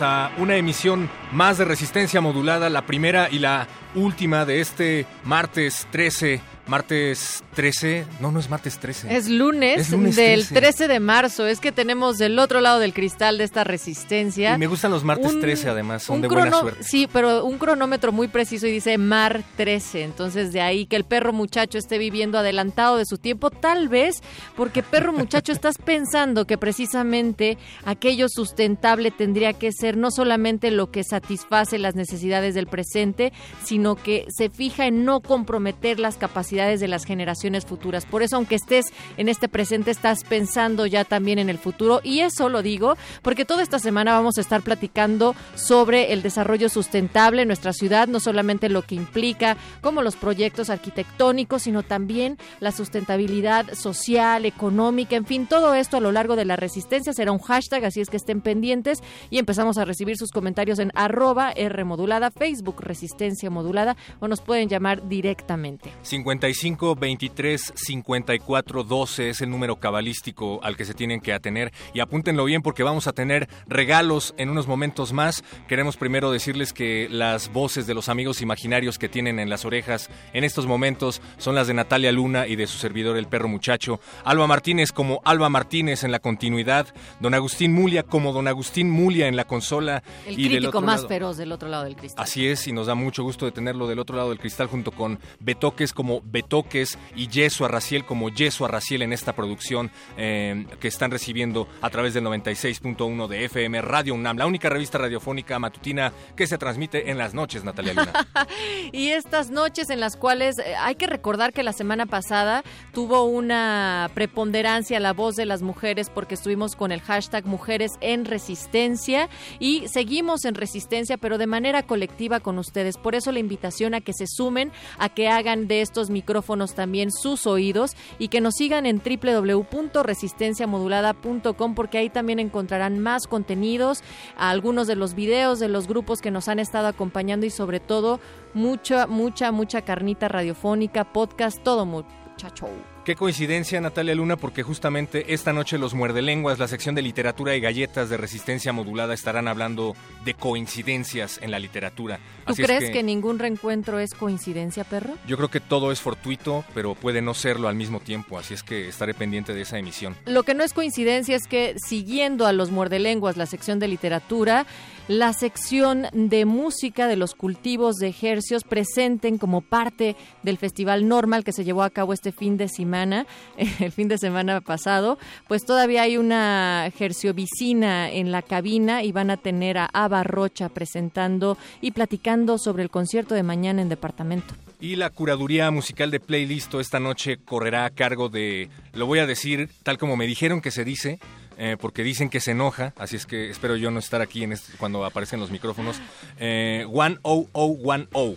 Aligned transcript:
A 0.00 0.32
una 0.38 0.56
emisión 0.56 1.10
más 1.32 1.58
de 1.58 1.64
Resistencia 1.64 2.20
Modulada, 2.20 2.70
la 2.70 2.86
primera 2.86 3.28
y 3.30 3.38
la 3.38 3.68
última 3.94 4.44
de 4.46 4.60
este 4.60 5.06
martes 5.24 5.86
13 5.90 6.40
martes 6.66 7.44
13, 7.54 8.06
no, 8.20 8.32
no 8.32 8.40
es 8.40 8.48
martes 8.48 8.78
13. 8.78 9.14
Es 9.14 9.28
lunes, 9.28 9.90
del 10.16 10.46
13. 10.46 10.88
de 10.88 11.00
marzo, 11.00 11.46
es 11.46 11.60
que 11.60 11.70
tenemos 11.70 12.16
del 12.16 12.38
otro 12.38 12.60
lado 12.60 12.78
del 12.78 12.94
cristal 12.94 13.38
de 13.38 13.44
esta 13.44 13.62
resistencia. 13.62 14.54
Y 14.54 14.58
me 14.58 14.66
gustan 14.66 14.90
los 14.90 15.04
martes 15.04 15.38
13 15.38 15.68
además, 15.68 16.02
son 16.02 16.22
de 16.22 16.28
buena 16.28 16.58
suerte. 16.58 16.82
Sí, 16.82 17.08
pero 17.12 17.44
un 17.44 17.58
cronómetro 17.58 18.10
muy 18.10 18.28
preciso 18.28 18.66
y 18.66 18.72
dice 18.72 18.96
mar 18.96 19.42
13, 19.56 20.02
entonces 20.02 20.52
de 20.52 20.62
ahí 20.62 20.86
que 20.86 20.96
el 20.96 21.04
perro 21.04 21.32
muchacho 21.32 21.76
esté 21.76 21.98
viviendo 21.98 22.38
adelantado 22.38 22.96
de 22.96 23.04
su 23.04 23.18
tiempo, 23.18 23.50
tal 23.50 23.88
vez 23.88 24.22
porque 24.56 24.82
perro 24.82 25.12
muchacho 25.12 25.52
estás 25.52 25.76
pensando 25.76 26.46
que 26.46 26.56
precisamente 26.56 27.58
aquello 27.84 28.28
sustentable 28.28 29.10
tendría 29.10 29.52
que 29.52 29.72
ser 29.72 29.96
no 29.98 30.10
solamente 30.10 30.70
lo 30.70 30.90
que 30.90 31.04
satisface 31.04 31.78
las 31.78 31.94
necesidades 31.94 32.54
del 32.54 32.66
presente, 32.66 33.32
sino 33.62 33.94
que 33.94 34.24
se 34.30 34.48
fija 34.48 34.86
en 34.86 35.04
no 35.04 35.20
comprometer 35.20 36.00
las 36.00 36.16
capacidades 36.16 36.80
de 36.80 36.88
las 36.88 37.04
generaciones 37.04 37.41
futuras. 37.66 38.06
Por 38.06 38.22
eso, 38.22 38.36
aunque 38.36 38.54
estés 38.54 38.86
en 39.16 39.28
este 39.28 39.48
presente, 39.48 39.90
estás 39.90 40.24
pensando 40.24 40.86
ya 40.86 41.04
también 41.04 41.38
en 41.38 41.48
el 41.48 41.58
futuro. 41.58 42.00
Y 42.02 42.20
eso 42.20 42.48
lo 42.48 42.62
digo 42.62 42.96
porque 43.22 43.44
toda 43.44 43.62
esta 43.62 43.78
semana 43.78 44.12
vamos 44.12 44.38
a 44.38 44.40
estar 44.40 44.62
platicando 44.62 45.34
sobre 45.54 46.12
el 46.12 46.22
desarrollo 46.22 46.68
sustentable 46.68 47.42
en 47.42 47.48
nuestra 47.48 47.72
ciudad, 47.72 48.08
no 48.08 48.20
solamente 48.20 48.68
lo 48.68 48.82
que 48.82 48.94
implica 48.94 49.56
como 49.80 50.02
los 50.02 50.16
proyectos 50.16 50.70
arquitectónicos, 50.70 51.62
sino 51.62 51.82
también 51.82 52.38
la 52.60 52.72
sustentabilidad 52.72 53.74
social, 53.74 54.44
económica, 54.46 55.16
en 55.16 55.26
fin, 55.26 55.46
todo 55.46 55.74
esto 55.74 55.96
a 55.96 56.00
lo 56.00 56.12
largo 56.12 56.36
de 56.36 56.44
la 56.44 56.56
resistencia 56.56 57.12
será 57.12 57.32
un 57.32 57.38
hashtag, 57.38 57.84
así 57.84 58.00
es 58.00 58.08
que 58.08 58.16
estén 58.16 58.40
pendientes 58.40 59.02
y 59.30 59.38
empezamos 59.38 59.78
a 59.78 59.84
recibir 59.84 60.16
sus 60.16 60.30
comentarios 60.30 60.78
en 60.78 60.92
arroba 60.94 61.52
R 61.52 61.84
modulada, 61.84 62.30
Facebook 62.30 62.80
Resistencia 62.80 63.50
Modulada 63.50 63.96
o 64.20 64.28
nos 64.28 64.40
pueden 64.40 64.68
llamar 64.68 65.08
directamente. 65.08 65.92
55 66.02 66.94
23 66.94 67.31
54 67.34 68.84
12 68.84 69.30
es 69.30 69.40
el 69.40 69.50
número 69.50 69.76
cabalístico 69.76 70.60
al 70.62 70.76
que 70.76 70.84
se 70.84 70.94
tienen 70.94 71.20
que 71.20 71.32
atener. 71.32 71.72
Y 71.94 72.00
apúntenlo 72.00 72.44
bien 72.44 72.62
porque 72.62 72.82
vamos 72.82 73.06
a 73.06 73.12
tener 73.12 73.48
regalos 73.66 74.34
en 74.36 74.50
unos 74.50 74.66
momentos 74.66 75.12
más. 75.12 75.44
Queremos 75.68 75.96
primero 75.96 76.30
decirles 76.30 76.72
que 76.72 77.08
las 77.10 77.52
voces 77.52 77.86
de 77.86 77.94
los 77.94 78.08
amigos 78.08 78.42
imaginarios 78.42 78.98
que 78.98 79.08
tienen 79.08 79.38
en 79.38 79.48
las 79.50 79.64
orejas 79.64 80.10
en 80.32 80.44
estos 80.44 80.66
momentos 80.66 81.20
son 81.38 81.54
las 81.54 81.66
de 81.66 81.74
Natalia 81.74 82.12
Luna 82.12 82.46
y 82.46 82.56
de 82.56 82.66
su 82.66 82.78
servidor 82.78 83.16
el 83.16 83.26
perro 83.26 83.48
muchacho, 83.48 84.00
Alba 84.24 84.46
Martínez 84.46 84.92
como 84.92 85.20
Alba 85.24 85.48
Martínez 85.48 86.04
en 86.04 86.12
la 86.12 86.18
continuidad, 86.18 86.86
Don 87.20 87.34
Agustín 87.34 87.72
Mulia 87.72 88.02
como 88.02 88.32
Don 88.32 88.48
Agustín 88.48 88.90
Mulia 88.90 89.28
en 89.28 89.36
la 89.36 89.44
consola. 89.44 90.02
El 90.26 90.38
y 90.38 90.48
crítico 90.48 90.80
más 90.80 91.06
feroz 91.06 91.36
del 91.36 91.52
otro 91.52 91.68
lado 91.68 91.84
del 91.84 91.96
cristal. 91.96 92.22
Así 92.22 92.46
es 92.46 92.66
y 92.66 92.72
nos 92.72 92.86
da 92.86 92.94
mucho 92.94 93.22
gusto 93.22 93.46
de 93.46 93.52
tenerlo 93.52 93.86
del 93.86 93.98
otro 93.98 94.16
lado 94.16 94.30
del 94.30 94.38
cristal 94.38 94.66
junto 94.66 94.92
con 94.92 95.18
Betoques 95.40 95.92
como 95.92 96.20
Betoques 96.24 96.98
y 97.14 97.21
Yeso 97.28 97.64
Arraciel 97.64 98.04
como 98.04 98.28
Yeso 98.28 98.64
Arraciel 98.64 99.02
en 99.02 99.12
esta 99.12 99.34
producción 99.34 99.90
eh, 100.16 100.66
que 100.80 100.88
están 100.88 101.10
recibiendo 101.10 101.68
a 101.80 101.90
través 101.90 102.14
del 102.14 102.24
96.1 102.24 103.28
de 103.28 103.44
FM 103.44 103.82
Radio 103.82 104.14
UNAM, 104.14 104.38
la 104.38 104.46
única 104.46 104.68
revista 104.68 104.98
radiofónica 104.98 105.58
matutina 105.58 106.12
que 106.36 106.46
se 106.46 106.58
transmite 106.58 107.10
en 107.10 107.18
las 107.18 107.34
noches, 107.34 107.64
Natalia 107.64 107.94
Luna. 107.94 108.12
y 108.92 109.08
estas 109.08 109.50
noches 109.50 109.90
en 109.90 110.00
las 110.00 110.16
cuales 110.16 110.58
eh, 110.58 110.74
hay 110.76 110.94
que 110.94 111.06
recordar 111.06 111.52
que 111.52 111.62
la 111.62 111.72
semana 111.72 112.06
pasada 112.06 112.62
tuvo 112.92 113.24
una 113.24 114.10
preponderancia 114.14 115.00
la 115.00 115.12
voz 115.12 115.36
de 115.36 115.46
las 115.46 115.62
mujeres 115.62 116.10
porque 116.10 116.34
estuvimos 116.34 116.76
con 116.76 116.92
el 116.92 117.00
hashtag 117.00 117.46
Mujeres 117.46 117.92
en 118.00 118.24
Resistencia 118.24 119.28
y 119.58 119.86
seguimos 119.88 120.44
en 120.44 120.54
Resistencia, 120.54 121.18
pero 121.18 121.38
de 121.38 121.46
manera 121.46 121.82
colectiva 121.82 122.40
con 122.40 122.58
ustedes. 122.58 122.96
Por 122.96 123.14
eso 123.14 123.32
la 123.32 123.38
invitación 123.38 123.94
a 123.94 124.00
que 124.00 124.12
se 124.12 124.26
sumen, 124.26 124.72
a 124.98 125.08
que 125.08 125.28
hagan 125.28 125.68
de 125.68 125.82
estos 125.82 126.10
micrófonos 126.10 126.74
también 126.74 127.11
sus 127.12 127.46
oídos 127.46 127.96
y 128.18 128.28
que 128.28 128.40
nos 128.40 128.54
sigan 128.54 128.86
en 128.86 129.00
www.resistenciamodulada.com 129.00 131.74
porque 131.74 131.98
ahí 131.98 132.10
también 132.10 132.38
encontrarán 132.38 132.98
más 132.98 133.26
contenidos, 133.26 134.02
algunos 134.36 134.86
de 134.86 134.96
los 134.96 135.14
videos 135.14 135.58
de 135.58 135.68
los 135.68 135.86
grupos 135.86 136.20
que 136.20 136.30
nos 136.30 136.48
han 136.48 136.58
estado 136.58 136.88
acompañando 136.88 137.46
y 137.46 137.50
sobre 137.50 137.80
todo 137.80 138.20
mucha, 138.54 139.06
mucha, 139.06 139.52
mucha 139.52 139.82
carnita 139.82 140.28
radiofónica, 140.28 141.12
podcast, 141.12 141.62
todo 141.62 141.86
muchacho. 141.86 142.68
Qué 143.04 143.16
coincidencia, 143.16 143.80
Natalia 143.80 144.14
Luna, 144.14 144.36
porque 144.36 144.62
justamente 144.62 145.34
esta 145.34 145.52
noche 145.52 145.76
los 145.76 145.92
muerdelenguas, 145.92 146.60
la 146.60 146.68
sección 146.68 146.94
de 146.94 147.02
literatura 147.02 147.56
y 147.56 147.60
galletas 147.60 148.08
de 148.08 148.16
resistencia 148.16 148.72
modulada, 148.72 149.12
estarán 149.12 149.48
hablando 149.48 149.96
de 150.24 150.34
coincidencias 150.34 151.40
en 151.42 151.50
la 151.50 151.58
literatura. 151.58 152.20
¿Tú 152.46 152.54
crees 152.54 152.90
que... 152.90 153.02
ningún 153.02 153.40
reencuentro 153.40 153.98
es 153.98 154.14
coincidencia, 154.14 154.84
perro? 154.84 155.14
Yo 155.26 155.36
creo 155.36 155.50
que 155.50 155.58
todo 155.58 155.90
es 155.90 156.00
fortuito, 156.00 156.64
pero 156.74 156.94
puede 156.94 157.22
no 157.22 157.34
serlo 157.34 157.66
al 157.66 157.74
mismo 157.74 157.98
tiempo, 157.98 158.38
así 158.38 158.54
es 158.54 158.62
que 158.62 158.86
estaré 158.88 159.14
pendiente 159.14 159.52
de 159.52 159.62
esa 159.62 159.78
emisión. 159.78 160.14
Lo 160.26 160.44
que 160.44 160.54
no 160.54 160.62
es 160.62 160.72
coincidencia 160.72 161.34
es 161.34 161.48
que 161.48 161.74
siguiendo 161.84 162.46
a 162.46 162.52
los 162.52 162.70
muerdelenguas, 162.70 163.36
la 163.36 163.46
sección 163.46 163.80
de 163.80 163.88
literatura, 163.88 164.64
la 165.08 165.32
sección 165.32 166.06
de 166.12 166.44
música 166.44 167.08
de 167.08 167.16
los 167.16 167.34
cultivos 167.34 167.96
de 167.96 168.08
ejercios 168.08 168.64
presenten 168.64 169.38
como 169.38 169.60
parte 169.60 170.16
del 170.42 170.58
Festival 170.58 171.08
Normal 171.08 171.44
que 171.44 171.52
se 171.52 171.64
llevó 171.64 171.82
a 171.82 171.90
cabo 171.90 172.12
este 172.12 172.32
fin 172.32 172.56
de 172.56 172.68
semana, 172.68 173.26
el 173.56 173.92
fin 173.92 174.08
de 174.08 174.18
semana 174.18 174.60
pasado, 174.60 175.18
pues 175.48 175.64
todavía 175.64 176.02
hay 176.02 176.16
una 176.16 176.90
vicina 177.34 178.10
en 178.10 178.32
la 178.32 178.42
cabina 178.42 179.02
y 179.02 179.12
van 179.12 179.30
a 179.30 179.36
tener 179.36 179.78
a 179.78 179.86
Ava 179.92 180.22
Rocha 180.22 180.68
presentando 180.68 181.58
y 181.80 181.90
platicando 181.90 182.58
sobre 182.58 182.82
el 182.82 182.90
concierto 182.90 183.34
de 183.34 183.42
mañana 183.42 183.82
en 183.82 183.88
departamento. 183.88 184.54
Y 184.80 184.96
la 184.96 185.10
curaduría 185.10 185.70
musical 185.70 186.10
de 186.10 186.18
Playlist 186.18 186.74
esta 186.74 186.98
noche 186.98 187.38
correrá 187.44 187.84
a 187.84 187.90
cargo 187.90 188.28
de, 188.28 188.68
lo 188.94 189.06
voy 189.06 189.18
a 189.18 189.26
decir 189.26 189.68
tal 189.82 189.98
como 189.98 190.16
me 190.16 190.26
dijeron 190.26 190.60
que 190.60 190.70
se 190.70 190.84
dice, 190.84 191.18
eh, 191.58 191.76
porque 191.80 192.02
dicen 192.02 192.28
que 192.28 192.40
se 192.40 192.52
enoja, 192.52 192.92
así 192.96 193.16
es 193.16 193.26
que 193.26 193.50
espero 193.50 193.76
yo 193.76 193.90
no 193.90 193.98
estar 193.98 194.20
aquí 194.20 194.42
en 194.44 194.52
este, 194.52 194.72
cuando 194.78 195.04
aparecen 195.04 195.40
los 195.40 195.50
micrófonos. 195.50 196.00
Eh, 196.38 196.86
One 196.90 197.18
O 197.22 197.48
O 197.52 197.66
One 197.84 198.08
O. 198.12 198.36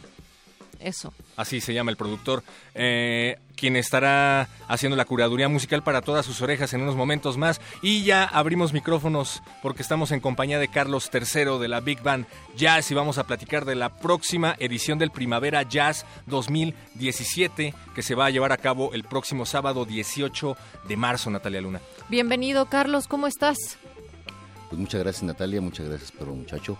Eso. 0.86 1.12
Así 1.36 1.62
se 1.62 1.74
llama 1.74 1.90
el 1.90 1.98
productor, 1.98 2.44
eh, 2.76 3.40
quien 3.56 3.76
estará 3.76 4.48
haciendo 4.68 4.96
la 4.96 5.06
curaduría 5.06 5.50
musical 5.50 5.82
para 5.82 6.04
todas 6.04 6.28
sus 6.28 6.44
orejas 6.44 6.76
en 6.76 6.82
unos 6.82 6.96
momentos 6.96 7.38
más. 7.38 7.60
Y 7.82 8.04
ya 8.04 8.24
abrimos 8.24 8.72
micrófonos 8.72 9.42
porque 9.64 9.82
estamos 9.82 10.12
en 10.12 10.20
compañía 10.20 10.60
de 10.60 10.68
Carlos 10.68 11.10
III 11.12 11.58
de 11.60 11.68
la 11.70 11.80
Big 11.80 12.04
Band 12.04 12.28
Jazz 12.56 12.92
y 12.92 12.94
vamos 12.94 13.18
a 13.18 13.24
platicar 13.26 13.66
de 13.66 13.74
la 13.74 13.98
próxima 13.98 14.56
edición 14.60 15.00
del 15.00 15.10
Primavera 15.10 15.64
Jazz 15.64 16.06
2017 16.28 17.74
que 17.96 18.04
se 18.04 18.14
va 18.14 18.28
a 18.28 18.30
llevar 18.30 18.52
a 18.52 18.58
cabo 18.58 18.94
el 18.94 19.06
próximo 19.06 19.48
sábado 19.48 19.86
18 19.86 20.56
de 20.88 20.98
marzo, 20.98 21.32
Natalia 21.32 21.62
Luna. 21.62 21.82
Bienvenido, 22.10 22.68
Carlos, 22.68 23.08
¿cómo 23.08 23.26
estás? 23.26 23.58
Pues 24.70 24.80
muchas 24.80 25.02
gracias, 25.02 25.24
Natalia, 25.24 25.62
muchas 25.62 25.88
gracias, 25.88 26.12
pero 26.12 26.36
muchacho. 26.36 26.78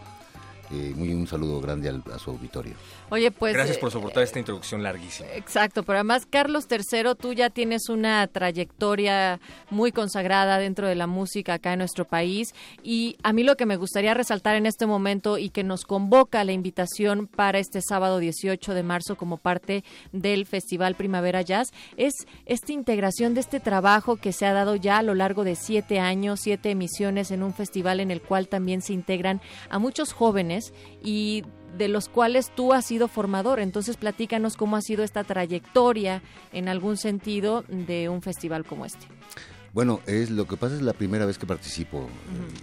eh, 0.72 0.94
muy 0.96 1.14
un 1.14 1.28
saludo 1.28 1.62
grande 1.62 1.90
a 2.14 2.20
su 2.20 2.32
auditorio. 2.32 2.74
Oye, 3.10 3.32
pues... 3.32 3.54
Gracias 3.54 3.78
por 3.78 3.92
soportar 3.92 4.24
esta 4.24 4.40
introducción 4.40 4.82
larguísima. 4.82 5.30
Exacto, 5.34 5.84
pero 5.84 6.00
además 6.00 6.26
Carlos 6.28 6.66
III, 6.70 7.16
tú 7.20 7.34
ya 7.34 7.50
tienes 7.50 7.90
una 7.90 8.26
trayectoria 8.28 9.40
muy 9.70 9.92
consagrada 9.92 10.58
dentro 10.58 10.88
de 10.88 10.96
la 10.96 11.08
música 11.08 11.56
acá 11.56 11.74
en 11.74 11.80
nuestro 11.80 12.06
país 12.06 12.54
y 12.84 13.18
a 13.24 13.34
mí 13.34 13.44
lo 13.44 13.56
que 13.58 13.66
me 13.66 13.76
gustaría 13.76 14.14
resaltar 14.14 14.56
en 14.56 14.66
este 14.66 14.86
momento 14.86 15.38
y 15.38 15.50
que 15.50 15.64
nos 15.64 15.84
convoca 15.84 16.44
la 16.44 16.52
invitación 16.52 17.28
para 17.28 17.60
este 17.60 17.82
sábado 17.82 18.20
18 18.20 18.74
de 18.74 18.84
marzo 18.84 19.16
como 19.16 19.38
parte 19.38 19.84
del 20.12 20.46
Festival 20.46 20.96
Primavera 20.96 21.42
Jazz 21.42 21.72
es 21.98 22.14
esta 22.46 22.74
integración 22.74 23.34
de 23.34 23.42
este 23.42 23.60
trabajo 23.60 24.16
que 24.16 24.34
se 24.34 24.46
ha 24.46 24.54
dado 24.54 24.76
ya 24.76 24.98
a 24.98 25.04
lo 25.04 25.14
largo 25.14 25.44
de 25.44 25.56
siete 25.56 26.00
años, 26.00 26.40
siete 26.42 26.72
emisiones 26.72 27.32
en 27.32 27.44
un 27.44 27.54
festival 27.54 28.00
en 28.00 28.12
el 28.12 28.22
cual 28.22 28.48
también 28.48 28.82
se 28.82 28.94
integran 28.94 29.42
a 29.70 29.80
muchos 29.80 30.14
jóvenes 30.14 30.74
y 31.04 31.44
de 31.78 31.88
los 31.88 32.10
cuales 32.10 32.52
tú 32.56 32.74
has 32.74 32.86
sido 32.86 33.08
formador. 33.08 33.60
Entonces, 33.60 33.98
platícanos 33.98 34.58
cómo 34.58 34.76
ha 34.76 34.82
sido 34.82 35.04
esta 35.04 35.24
trayectoria, 35.24 36.22
en 36.52 36.68
algún 36.70 36.98
sentido, 36.98 37.64
de 37.68 38.10
un 38.10 38.22
festival 38.22 38.66
como 38.66 38.86
este. 38.86 39.08
Bueno, 39.74 40.00
es 40.06 40.30
lo 40.30 40.48
que 40.48 40.56
pasa 40.56 40.76
es 40.76 40.82
la 40.82 40.94
primera 40.94 41.26
vez 41.26 41.38
que 41.38 41.46
participo. 41.46 42.08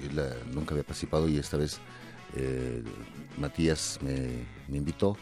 Eh, 0.03 0.35
nunca 0.55 0.73
había 0.73 0.83
participado 0.83 1.29
y 1.29 1.37
esta 1.37 1.59
vez 1.59 1.79
eh, 2.35 2.83
Matías 3.39 3.99
me, 4.03 4.47
invitó. 4.75 5.17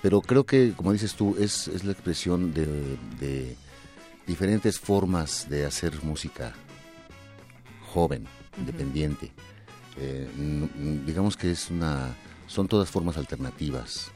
Pero 0.00 0.22
creo 0.22 0.44
que, 0.44 0.72
como 0.74 0.92
dices 0.92 1.14
tú, 1.14 1.36
es, 1.38 1.68
es 1.68 1.84
la 1.84 1.92
expresión 1.92 2.54
de, 2.54 3.56
diferentes 4.26 4.78
formas 4.78 5.48
de 5.48 5.66
hacer 5.66 6.02
música 6.02 6.54
joven, 7.92 8.26
independiente. 8.58 9.30
Eh, 9.98 10.28
digamos 11.06 11.36
que 11.36 11.50
es 11.50 11.70
una 11.70 12.14
son 12.46 12.68
todas 12.68 12.90
formas 12.90 13.16
alternativas. 13.16 14.12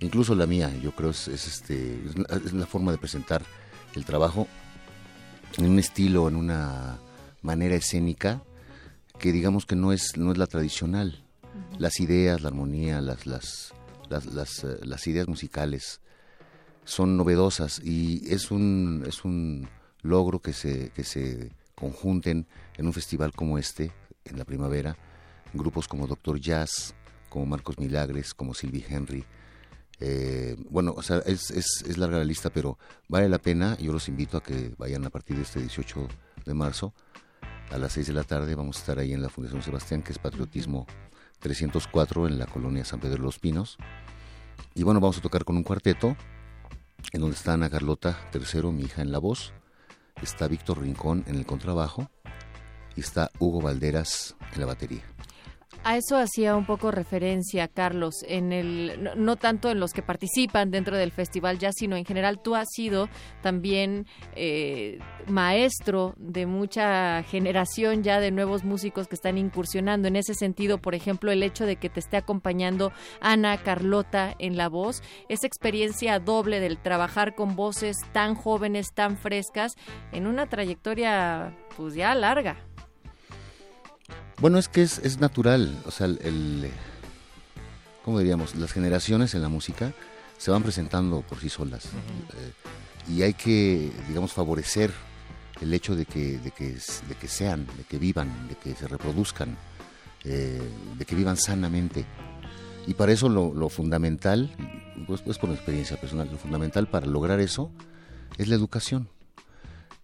Incluso 0.00 0.34
la 0.34 0.46
mía, 0.46 0.72
yo 0.82 0.92
creo, 0.92 1.10
es, 1.10 1.28
este, 1.28 2.02
es 2.44 2.52
la 2.52 2.66
forma 2.66 2.92
de 2.92 2.98
presentar 2.98 3.42
el 3.94 4.04
trabajo 4.04 4.46
en 5.56 5.70
un 5.70 5.78
estilo, 5.78 6.28
en 6.28 6.36
una 6.36 6.98
manera 7.42 7.76
escénica 7.76 8.42
que 9.18 9.32
digamos 9.32 9.64
que 9.64 9.76
no 9.76 9.92
es, 9.92 10.16
no 10.16 10.32
es 10.32 10.38
la 10.38 10.46
tradicional. 10.46 11.24
Las 11.78 12.00
ideas, 12.00 12.42
la 12.42 12.48
armonía, 12.48 13.00
las, 13.00 13.26
las, 13.26 13.72
las, 14.10 14.64
eh, 14.64 14.78
las, 14.82 15.06
ideas 15.06 15.26
musicales 15.26 16.00
son 16.84 17.16
novedosas 17.16 17.80
y 17.82 18.30
es 18.32 18.50
un, 18.50 19.04
es 19.06 19.24
un 19.24 19.68
logro 20.02 20.40
que 20.40 20.52
se, 20.52 20.90
que 20.90 21.04
se 21.04 21.50
conjunten 21.74 22.46
en 22.76 22.86
un 22.86 22.92
festival 22.92 23.32
como 23.32 23.58
este, 23.58 23.92
en 24.24 24.38
la 24.38 24.44
primavera, 24.44 24.96
grupos 25.54 25.88
como 25.88 26.06
Doctor 26.06 26.38
Jazz, 26.38 26.94
como 27.36 27.44
Marcos 27.44 27.78
Milagres, 27.78 28.32
como 28.32 28.54
Sylvie 28.54 28.86
Henry. 28.88 29.22
Eh, 30.00 30.56
bueno, 30.70 30.94
o 30.96 31.02
sea, 31.02 31.18
es, 31.26 31.50
es, 31.50 31.98
larga 31.98 32.16
la 32.16 32.24
lista, 32.24 32.48
pero 32.48 32.78
vale 33.08 33.28
la 33.28 33.36
pena. 33.36 33.76
Yo 33.76 33.92
los 33.92 34.08
invito 34.08 34.38
a 34.38 34.42
que 34.42 34.74
vayan 34.78 35.04
a 35.04 35.10
partir 35.10 35.36
de 35.36 35.42
este 35.42 35.60
18 35.60 36.08
de 36.46 36.54
marzo 36.54 36.94
a 37.70 37.76
las 37.76 37.92
6 37.92 38.06
de 38.06 38.12
la 38.14 38.24
tarde. 38.24 38.54
Vamos 38.54 38.78
a 38.78 38.80
estar 38.80 38.98
ahí 38.98 39.12
en 39.12 39.20
la 39.20 39.28
Fundación 39.28 39.60
Sebastián, 39.60 40.02
que 40.02 40.12
es 40.12 40.18
Patriotismo 40.18 40.86
304 41.40 42.26
en 42.26 42.38
la 42.38 42.46
colonia 42.46 42.86
San 42.86 43.00
Pedro 43.00 43.16
de 43.16 43.24
los 43.24 43.38
Pinos. 43.38 43.76
Y 44.74 44.82
bueno, 44.82 44.98
vamos 44.98 45.18
a 45.18 45.20
tocar 45.20 45.44
con 45.44 45.58
un 45.58 45.62
cuarteto 45.62 46.16
en 47.12 47.20
donde 47.20 47.36
está 47.36 47.52
Ana 47.52 47.68
Carlota 47.68 48.18
III, 48.32 48.62
mi 48.72 48.84
hija, 48.84 49.02
en 49.02 49.12
la 49.12 49.18
voz. 49.18 49.52
Está 50.22 50.48
Víctor 50.48 50.80
Rincón 50.80 51.22
en 51.26 51.34
el 51.34 51.44
contrabajo 51.44 52.10
y 52.96 53.00
está 53.00 53.30
Hugo 53.38 53.60
Valderas 53.60 54.36
en 54.54 54.60
la 54.60 54.66
batería. 54.66 55.15
A 55.88 55.96
eso 55.96 56.16
hacía 56.16 56.56
un 56.56 56.66
poco 56.66 56.90
referencia, 56.90 57.68
Carlos, 57.68 58.24
en 58.26 58.52
el 58.52 59.08
no, 59.16 59.36
tanto 59.36 59.70
en 59.70 59.78
los 59.78 59.92
que 59.92 60.02
participan 60.02 60.72
dentro 60.72 60.96
del 60.96 61.12
festival 61.12 61.60
ya, 61.60 61.70
sino 61.70 61.94
en 61.94 62.04
general 62.04 62.42
tú 62.42 62.56
has 62.56 62.66
sido 62.72 63.08
también 63.40 64.04
eh, 64.34 64.98
maestro 65.28 66.12
de 66.18 66.44
mucha 66.46 67.22
generación 67.22 68.02
ya 68.02 68.18
de 68.18 68.32
nuevos 68.32 68.64
músicos 68.64 69.06
que 69.06 69.14
están 69.14 69.38
incursionando. 69.38 70.08
En 70.08 70.16
ese 70.16 70.34
sentido, 70.34 70.78
por 70.78 70.96
ejemplo, 70.96 71.30
el 71.30 71.44
hecho 71.44 71.66
de 71.66 71.76
que 71.76 71.88
te 71.88 72.00
esté 72.00 72.16
acompañando 72.16 72.90
Ana 73.20 73.56
Carlota 73.56 74.34
en 74.40 74.56
la 74.56 74.68
voz, 74.68 75.04
esa 75.28 75.46
experiencia 75.46 76.18
doble 76.18 76.58
del 76.58 76.78
trabajar 76.78 77.36
con 77.36 77.54
voces 77.54 77.96
tan 78.12 78.34
jóvenes, 78.34 78.92
tan 78.92 79.16
frescas, 79.16 79.76
en 80.10 80.26
una 80.26 80.48
trayectoria 80.48 81.56
pues 81.76 81.94
ya 81.94 82.12
larga. 82.16 82.56
Bueno, 84.40 84.58
es 84.58 84.68
que 84.68 84.82
es, 84.82 84.98
es 84.98 85.18
natural, 85.18 85.82
o 85.86 85.90
sea, 85.90 86.06
el, 86.06 86.70
¿cómo 88.04 88.18
diríamos? 88.18 88.54
Las 88.54 88.72
generaciones 88.72 89.34
en 89.34 89.42
la 89.42 89.48
música 89.48 89.92
se 90.36 90.50
van 90.50 90.62
presentando 90.62 91.22
por 91.22 91.40
sí 91.40 91.48
solas 91.48 91.86
eh, 91.86 92.52
y 93.12 93.22
hay 93.22 93.34
que, 93.34 93.90
digamos, 94.08 94.32
favorecer 94.32 94.92
el 95.60 95.72
hecho 95.72 95.96
de 95.96 96.04
que, 96.04 96.38
de 96.38 96.50
que, 96.50 96.74
de 96.74 97.14
que 97.18 97.28
sean, 97.28 97.66
de 97.66 97.84
que 97.84 97.98
vivan, 97.98 98.48
de 98.48 98.56
que 98.56 98.74
se 98.74 98.86
reproduzcan, 98.86 99.56
eh, 100.24 100.60
de 100.98 101.04
que 101.04 101.14
vivan 101.14 101.36
sanamente. 101.36 102.04
Y 102.86 102.94
para 102.94 103.12
eso 103.12 103.28
lo, 103.28 103.54
lo 103.54 103.68
fundamental, 103.68 104.54
pues, 105.06 105.22
pues 105.22 105.38
por 105.38 105.50
experiencia 105.50 105.98
personal, 105.98 106.28
lo 106.30 106.38
fundamental 106.38 106.88
para 106.88 107.06
lograr 107.06 107.40
eso 107.40 107.70
es 108.38 108.48
la 108.48 108.54
educación. 108.54 109.08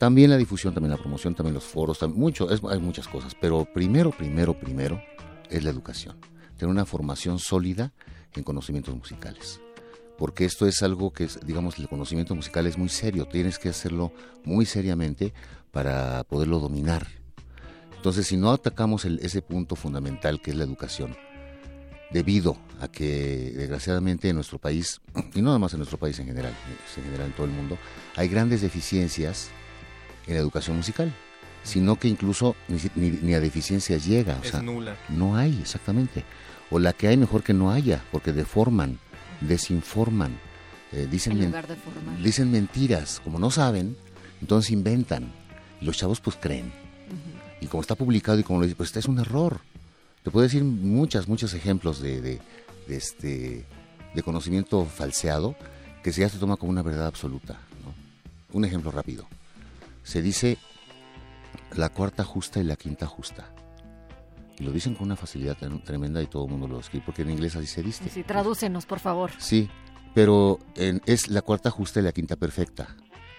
También 0.03 0.31
la 0.31 0.37
difusión, 0.37 0.75
también 0.75 0.91
la 0.91 0.97
promoción, 0.97 1.33
también 1.33 1.55
los 1.55 1.63
foros, 1.63 2.03
mucho, 2.09 2.49
hay 2.69 2.81
muchas 2.81 3.07
cosas, 3.07 3.37
pero 3.41 3.65
primero, 3.73 4.11
primero, 4.11 4.59
primero 4.59 5.01
es 5.49 5.63
la 5.63 5.71
educación. 5.71 6.17
Tener 6.57 6.73
una 6.73 6.85
formación 6.85 7.39
sólida 7.39 7.93
en 8.35 8.43
conocimientos 8.43 8.97
musicales. 8.97 9.61
Porque 10.19 10.45
esto 10.45 10.67
es 10.67 10.83
algo 10.83 11.13
que, 11.13 11.23
es, 11.23 11.39
digamos, 11.47 11.79
el 11.79 11.89
conocimiento 11.89 12.35
musical 12.35 12.67
es 12.67 12.77
muy 12.77 12.89
serio, 12.89 13.27
tienes 13.27 13.61
que 13.61 13.69
hacerlo 13.69 14.13
muy 14.43 14.67
seriamente 14.67 15.35
para 15.71 16.25
poderlo 16.25 16.59
dominar. 16.59 17.07
Entonces, 17.95 18.27
si 18.27 18.37
no 18.37 18.51
atacamos 18.51 19.05
ese 19.05 19.41
punto 19.41 19.77
fundamental 19.77 20.43
que 20.43 20.51
es 20.51 20.57
la 20.57 20.65
educación, 20.65 21.17
debido 22.11 22.57
a 22.81 22.89
que 22.89 23.53
desgraciadamente 23.55 24.31
en 24.31 24.35
nuestro 24.35 24.59
país, 24.59 25.01
y 25.37 25.43
no 25.43 25.51
nada 25.51 25.61
más 25.61 25.75
en 25.75 25.79
nuestro 25.79 25.99
país 25.99 26.19
en 26.19 26.27
general, 26.27 26.55
en 26.97 27.05
general 27.05 27.27
en 27.29 27.33
todo 27.35 27.47
el 27.47 27.53
mundo, 27.53 27.79
hay 28.17 28.27
grandes 28.27 28.63
deficiencias 28.63 29.53
en 30.27 30.35
la 30.35 30.41
educación 30.41 30.77
musical, 30.77 31.13
sino 31.63 31.97
que 31.97 32.09
incluso 32.09 32.57
ni, 32.95 33.35
a 33.35 33.41
deficiencias 33.41 34.05
llega. 34.05 34.39
O 34.41 34.45
sea, 34.45 34.63
nula. 34.63 34.97
No 35.09 35.37
hay, 35.37 35.59
exactamente. 35.61 36.25
O 36.71 36.79
la 36.79 36.93
que 36.93 37.09
hay 37.09 37.17
mejor 37.17 37.43
que 37.43 37.55
no 37.55 37.71
haya, 37.71 38.03
porque 38.11 38.33
deforman, 38.33 38.99
desinforman, 39.41 40.39
eh, 40.93 41.07
dicen, 41.11 41.55
dicen 42.23 42.51
mentiras, 42.51 43.21
como 43.23 43.39
no 43.39 43.51
saben, 43.51 43.97
entonces 44.41 44.71
inventan. 44.71 45.33
Y 45.81 45.85
los 45.85 45.97
chavos 45.97 46.21
pues 46.21 46.37
creen. 46.37 46.73
Y 47.61 47.67
como 47.67 47.81
está 47.81 47.95
publicado 47.95 48.39
y 48.39 48.43
como 48.43 48.59
lo 48.59 48.65
dice, 48.65 48.77
pues 48.77 48.89
este 48.89 49.01
es 49.01 49.07
un 49.07 49.19
error. 49.19 49.61
Te 50.25 50.31
puedo 50.31 50.45
decir 50.45 50.65
muchas, 50.65 51.29
muchos 51.29 51.55
ejemplos 51.55 52.01
de, 52.01 52.21
de, 52.21 52.41
este, 52.89 53.65
de 54.15 54.23
conocimiento 54.23 54.85
falseado 54.85 55.55
que 56.03 56.11
ya 56.11 56.29
se 56.29 56.39
toma 56.39 56.57
como 56.57 56.71
una 56.71 56.83
verdad 56.83 57.07
absoluta. 57.07 57.61
Un 58.53 58.65
ejemplo 58.65 58.91
rápido 58.91 59.27
se 60.03 60.23
dice 60.23 60.59
la 61.77 61.89
cuarta 61.89 62.25
justa 62.25 62.61
y 62.61 62.65
la 62.65 62.77
quinta 62.77 63.07
justa. 63.07 63.53
Y 64.59 64.65
lo 64.65 64.73
dicen 64.73 64.95
con 64.95 65.07
una 65.07 65.17
facilidad 65.17 65.57
tremenda 65.85 66.23
y 66.23 66.27
todo 66.27 66.45
el 66.45 66.51
mundo 66.51 66.69
lo 66.69 66.81
escribe, 66.81 67.05
porque 67.07 67.23
en 67.23 67.31
inglés 67.31 67.57
así 67.57 67.67
se 67.67 67.83
dice. 67.83 68.09
Sí, 68.09 68.23
tradúcenos, 68.23 68.87
por 68.87 69.01
favor. 69.01 69.31
Sí, 69.39 69.69
pero 70.15 70.59
es 70.75 71.29
la 71.29 71.43
cuarta 71.43 71.71
justa 71.71 72.01
y 72.01 72.03
la 72.03 72.13
quinta 72.13 72.37
perfecta. 72.37 72.97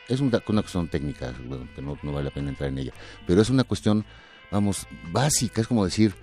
Es 0.08 0.20
una, 0.20 0.39
cuestión 0.39 0.89
técnica, 0.89 1.34
bueno, 1.46 1.67
que 1.74 1.82
no, 1.82 1.98
vale 2.03 2.25
la 2.25 2.32
pena 2.32 2.50
entrar 2.50 2.70
en 2.70 2.77
ella, 2.77 2.93
pero 3.25 3.41
es 3.41 3.50
una 3.50 3.63
cuestión, 3.63 4.05
vamos, 4.51 4.86
básica, 5.12 5.62
es 5.62 5.67
como 5.67 5.86
decir 5.86 6.13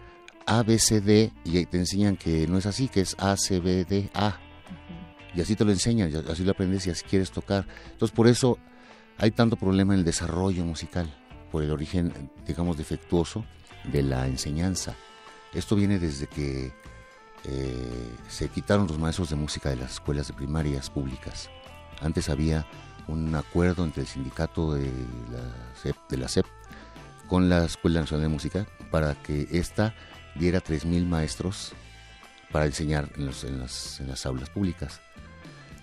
A, 0.46 0.62
B, 0.62 0.78
C, 0.78 1.00
D, 1.00 1.32
y 1.44 1.64
te 1.64 1.78
enseñan 1.78 2.16
que 2.16 2.46
no 2.46 2.58
es 2.58 2.66
así, 2.66 2.88
que 2.88 3.00
es 3.00 3.16
A, 3.18 3.36
C, 3.36 3.58
B, 3.58 3.84
D, 3.84 4.10
A. 4.12 4.38
Y 5.34 5.40
así 5.40 5.54
te 5.54 5.64
lo 5.64 5.70
enseñan, 5.70 6.12
así 6.28 6.44
lo 6.44 6.50
aprendes 6.50 6.86
y 6.86 6.90
así 6.90 7.04
quieres 7.08 7.30
tocar. 7.30 7.66
Entonces, 7.92 8.14
por 8.14 8.26
eso 8.26 8.58
hay 9.20 9.30
tanto 9.32 9.56
problema 9.56 9.92
en 9.92 10.00
el 10.00 10.04
desarrollo 10.04 10.64
musical 10.64 11.12
por 11.52 11.62
el 11.62 11.70
origen, 11.70 12.30
digamos, 12.46 12.78
defectuoso 12.78 13.44
de 13.92 14.02
la 14.02 14.26
enseñanza. 14.26 14.94
Esto 15.52 15.76
viene 15.76 15.98
desde 15.98 16.26
que 16.26 16.72
eh, 17.44 18.16
se 18.28 18.48
quitaron 18.48 18.86
los 18.86 18.98
maestros 18.98 19.28
de 19.28 19.36
música 19.36 19.68
de 19.68 19.76
las 19.76 19.92
escuelas 19.92 20.28
de 20.28 20.32
primarias 20.32 20.88
públicas. 20.88 21.50
Antes 22.00 22.30
había 22.30 22.66
un 23.08 23.34
acuerdo 23.34 23.84
entre 23.84 24.02
el 24.02 24.08
sindicato 24.08 24.72
de 24.72 24.90
la 25.30 25.74
CEP, 25.82 25.96
CEP 26.28 26.46
con 27.26 27.50
la 27.50 27.66
Escuela 27.66 28.00
Nacional 28.00 28.22
de 28.22 28.28
Música 28.28 28.66
para 28.90 29.14
que 29.16 29.48
ésta 29.50 29.94
diera 30.34 30.62
3.000 30.62 31.06
maestros 31.06 31.72
para 32.50 32.64
enseñar 32.64 33.10
en, 33.16 33.26
las, 33.26 33.44
en, 33.44 33.58
las, 33.60 34.26
aulas 34.26 34.48
públicas. 34.48 35.02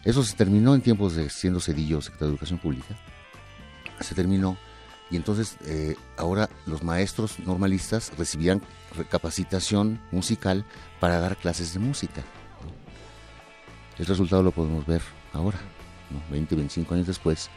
Eso 0.03 0.24
se 0.24 0.36
terminó 0.36 0.74
en 0.74 0.82
tiempos 0.82 1.15
de 1.15 1.29
siendo 1.29 1.60
Cedillo 1.60 2.01
secretario 2.01 2.29
de 2.29 2.34
Educación 2.34 2.60
Pública 2.60 2.98
se 4.01 4.15
terminó 4.15 4.57
Y 5.09 5.15
entonces 5.15 5.57
eh, 5.65 5.95
ahora 6.17 6.49
los 6.65 6.83
maestros 6.83 7.39
normalistas 7.39 8.11
recibían 8.17 8.61
capacitación 9.09 10.01
musical 10.11 10.65
para 10.99 11.19
dar 11.19 11.37
clases 11.37 11.73
de 11.73 11.79
música. 11.79 12.23
El 13.97 14.05
resultado 14.05 14.43
lo 14.43 14.51
podemos 14.51 14.85
ver 14.85 15.01
ahora, 15.33 15.59
20, 16.29 16.55
25 16.55 16.93
años 16.93 17.07
después, 17.07 17.49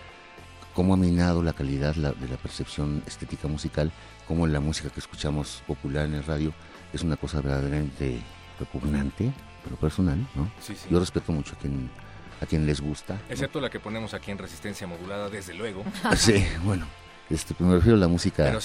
cómo 0.74 0.94
ha 0.94 0.96
minado 0.96 1.42
la 1.42 1.52
calidad 1.52 1.94
de 1.94 2.28
la 2.28 2.36
percepción 2.36 3.02
estética 3.06 3.48
musical, 3.48 3.92
cómo 4.26 4.46
la 4.46 4.60
música 4.60 4.90
que 4.90 5.00
escuchamos 5.00 5.62
popular 5.66 6.06
en 6.06 6.14
el 6.14 6.24
radio 6.24 6.54
es 6.92 7.02
una 7.02 7.16
cosa 7.16 7.40
verdaderamente 7.40 8.22
repugnante, 8.58 9.32
pero 9.64 9.76
personal, 9.76 10.26
¿no? 10.34 10.50
Yo 10.88 11.00
respeto 11.00 11.32
mucho 11.32 11.54
a 11.54 11.58
quien, 11.58 11.90
a 12.40 12.46
quien 12.46 12.66
les 12.66 12.80
gusta. 12.80 13.20
Excepto 13.28 13.60
la 13.60 13.70
que 13.70 13.80
ponemos 13.80 14.14
aquí 14.14 14.30
en 14.30 14.38
Resistencia 14.38 14.86
Modulada, 14.86 15.28
desde 15.28 15.54
luego. 15.54 15.84
sí, 16.16 16.44
bueno. 16.64 16.86
Este, 17.30 17.54
me 17.60 17.74
refiero 17.74 17.96
a 17.96 18.00
la 18.00 18.08
música 18.08 18.58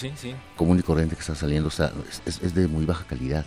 común 0.55 0.79
y 0.79 0.82
corriente 0.82 1.15
que 1.15 1.22
está 1.22 1.36
saliendo, 1.36 1.70
es, 1.70 2.55
de 2.55 2.67
muy 2.67 2.84
baja 2.86 3.05
calidad. 3.05 3.46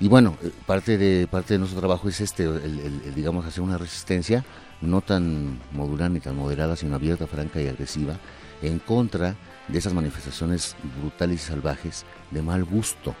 Y 0.00 0.08
bueno, 0.08 0.38
eh, 0.42 0.50
parte 0.64 0.96
de 0.96 1.26
parte 1.26 1.54
de 1.54 1.58
nuestro 1.58 1.80
trabajo 1.80 2.08
es 2.08 2.22
este, 2.22 2.44
el, 2.44 3.14
digamos, 3.14 3.44
hacer 3.44 3.62
una 3.62 3.76
resistencia 3.76 4.42
no 4.80 5.02
tan 5.02 5.60
modular 5.72 6.10
ni 6.10 6.20
tan 6.20 6.34
moderada, 6.34 6.76
sino 6.76 6.96
abierta, 6.96 7.26
franca 7.26 7.60
y 7.60 7.68
agresiva, 7.68 8.16
en 8.62 8.78
contra 8.78 9.36
de 9.68 9.78
esas 9.78 9.92
manifestaciones 9.92 10.76
brutales 11.00 11.42
y 11.42 11.46
salvajes 11.48 12.06
de 12.30 12.40
mal 12.40 12.64
gusto. 12.64 13.14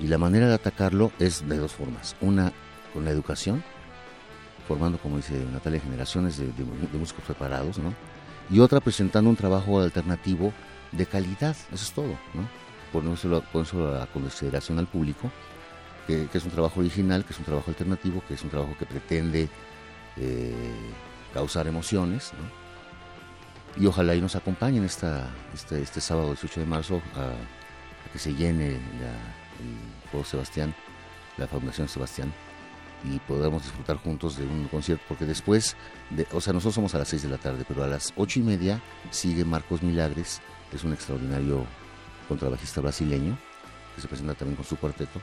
Y 0.00 0.08
la 0.08 0.18
manera 0.18 0.48
de 0.48 0.54
atacarlo 0.54 1.12
es 1.18 1.46
de 1.46 1.58
dos 1.58 1.72
formas. 1.72 2.16
Una, 2.20 2.52
con 2.92 3.04
la 3.04 3.10
educación, 3.10 3.62
formando, 4.66 4.98
como 4.98 5.16
dice 5.16 5.44
Natalia, 5.52 5.80
generaciones 5.80 6.38
de, 6.38 6.46
músicos 6.98 7.24
preparados, 7.24 7.78
¿no? 7.78 7.94
Y 8.50 8.60
otra, 8.60 8.80
presentando 8.80 9.30
un 9.30 9.36
trabajo 9.36 9.80
alternativo 9.80 10.52
de 10.92 11.06
calidad, 11.06 11.56
eso 11.72 11.84
es 11.84 11.92
todo, 11.92 12.18
¿no? 12.34 12.48
Ponérselo, 12.92 13.42
a 13.42 13.98
la 13.98 14.06
consideración 14.06 14.78
al 14.78 14.86
público, 14.86 15.30
que, 16.06 16.28
es 16.32 16.44
un 16.44 16.50
trabajo 16.50 16.80
original, 16.80 17.24
que 17.24 17.32
es 17.32 17.38
un 17.38 17.44
trabajo 17.44 17.70
alternativo, 17.70 18.22
que 18.26 18.34
es 18.34 18.42
un 18.42 18.50
trabajo 18.50 18.76
que 18.78 18.86
pretende 18.86 19.48
eh, 20.16 20.54
causar 21.32 21.66
emociones, 21.66 22.32
Y 23.76 23.86
ojalá 23.86 24.14
y 24.14 24.20
nos 24.20 24.36
acompañen 24.36 24.84
esta, 24.84 25.28
este, 25.52 25.82
este 25.82 26.00
sábado 26.00 26.28
18 26.28 26.60
de 26.60 26.66
marzo 26.66 27.02
a, 27.16 27.32
que 28.12 28.20
se 28.20 28.32
llene 28.32 28.76
el 28.76 30.10
Juego 30.12 30.24
Sebastián, 30.24 30.72
la 31.36 31.48
Fundación 31.48 31.88
Sebastián, 31.88 32.32
y 33.04 33.18
podamos 33.20 33.62
disfrutar 33.62 33.96
juntos 33.96 34.36
de 34.36 34.44
un 34.46 34.66
concierto, 34.68 35.04
porque 35.08 35.26
después, 35.26 35.76
de, 36.10 36.26
o 36.32 36.40
sea, 36.40 36.52
nosotros 36.52 36.74
somos 36.74 36.94
a 36.94 36.98
las 36.98 37.08
6 37.08 37.22
de 37.22 37.28
la 37.28 37.38
tarde, 37.38 37.64
pero 37.66 37.84
a 37.84 37.86
las 37.86 38.12
ocho 38.16 38.40
y 38.40 38.42
media 38.42 38.80
sigue 39.10 39.44
Marcos 39.44 39.82
Milagres, 39.82 40.40
que 40.70 40.76
es 40.76 40.84
un 40.84 40.92
extraordinario 40.92 41.64
contrabajista 42.28 42.80
brasileño, 42.80 43.36
que 43.94 44.00
se 44.00 44.08
presenta 44.08 44.34
también 44.34 44.56
con 44.56 44.64
su 44.64 44.76
cuarteto, 44.76 45.20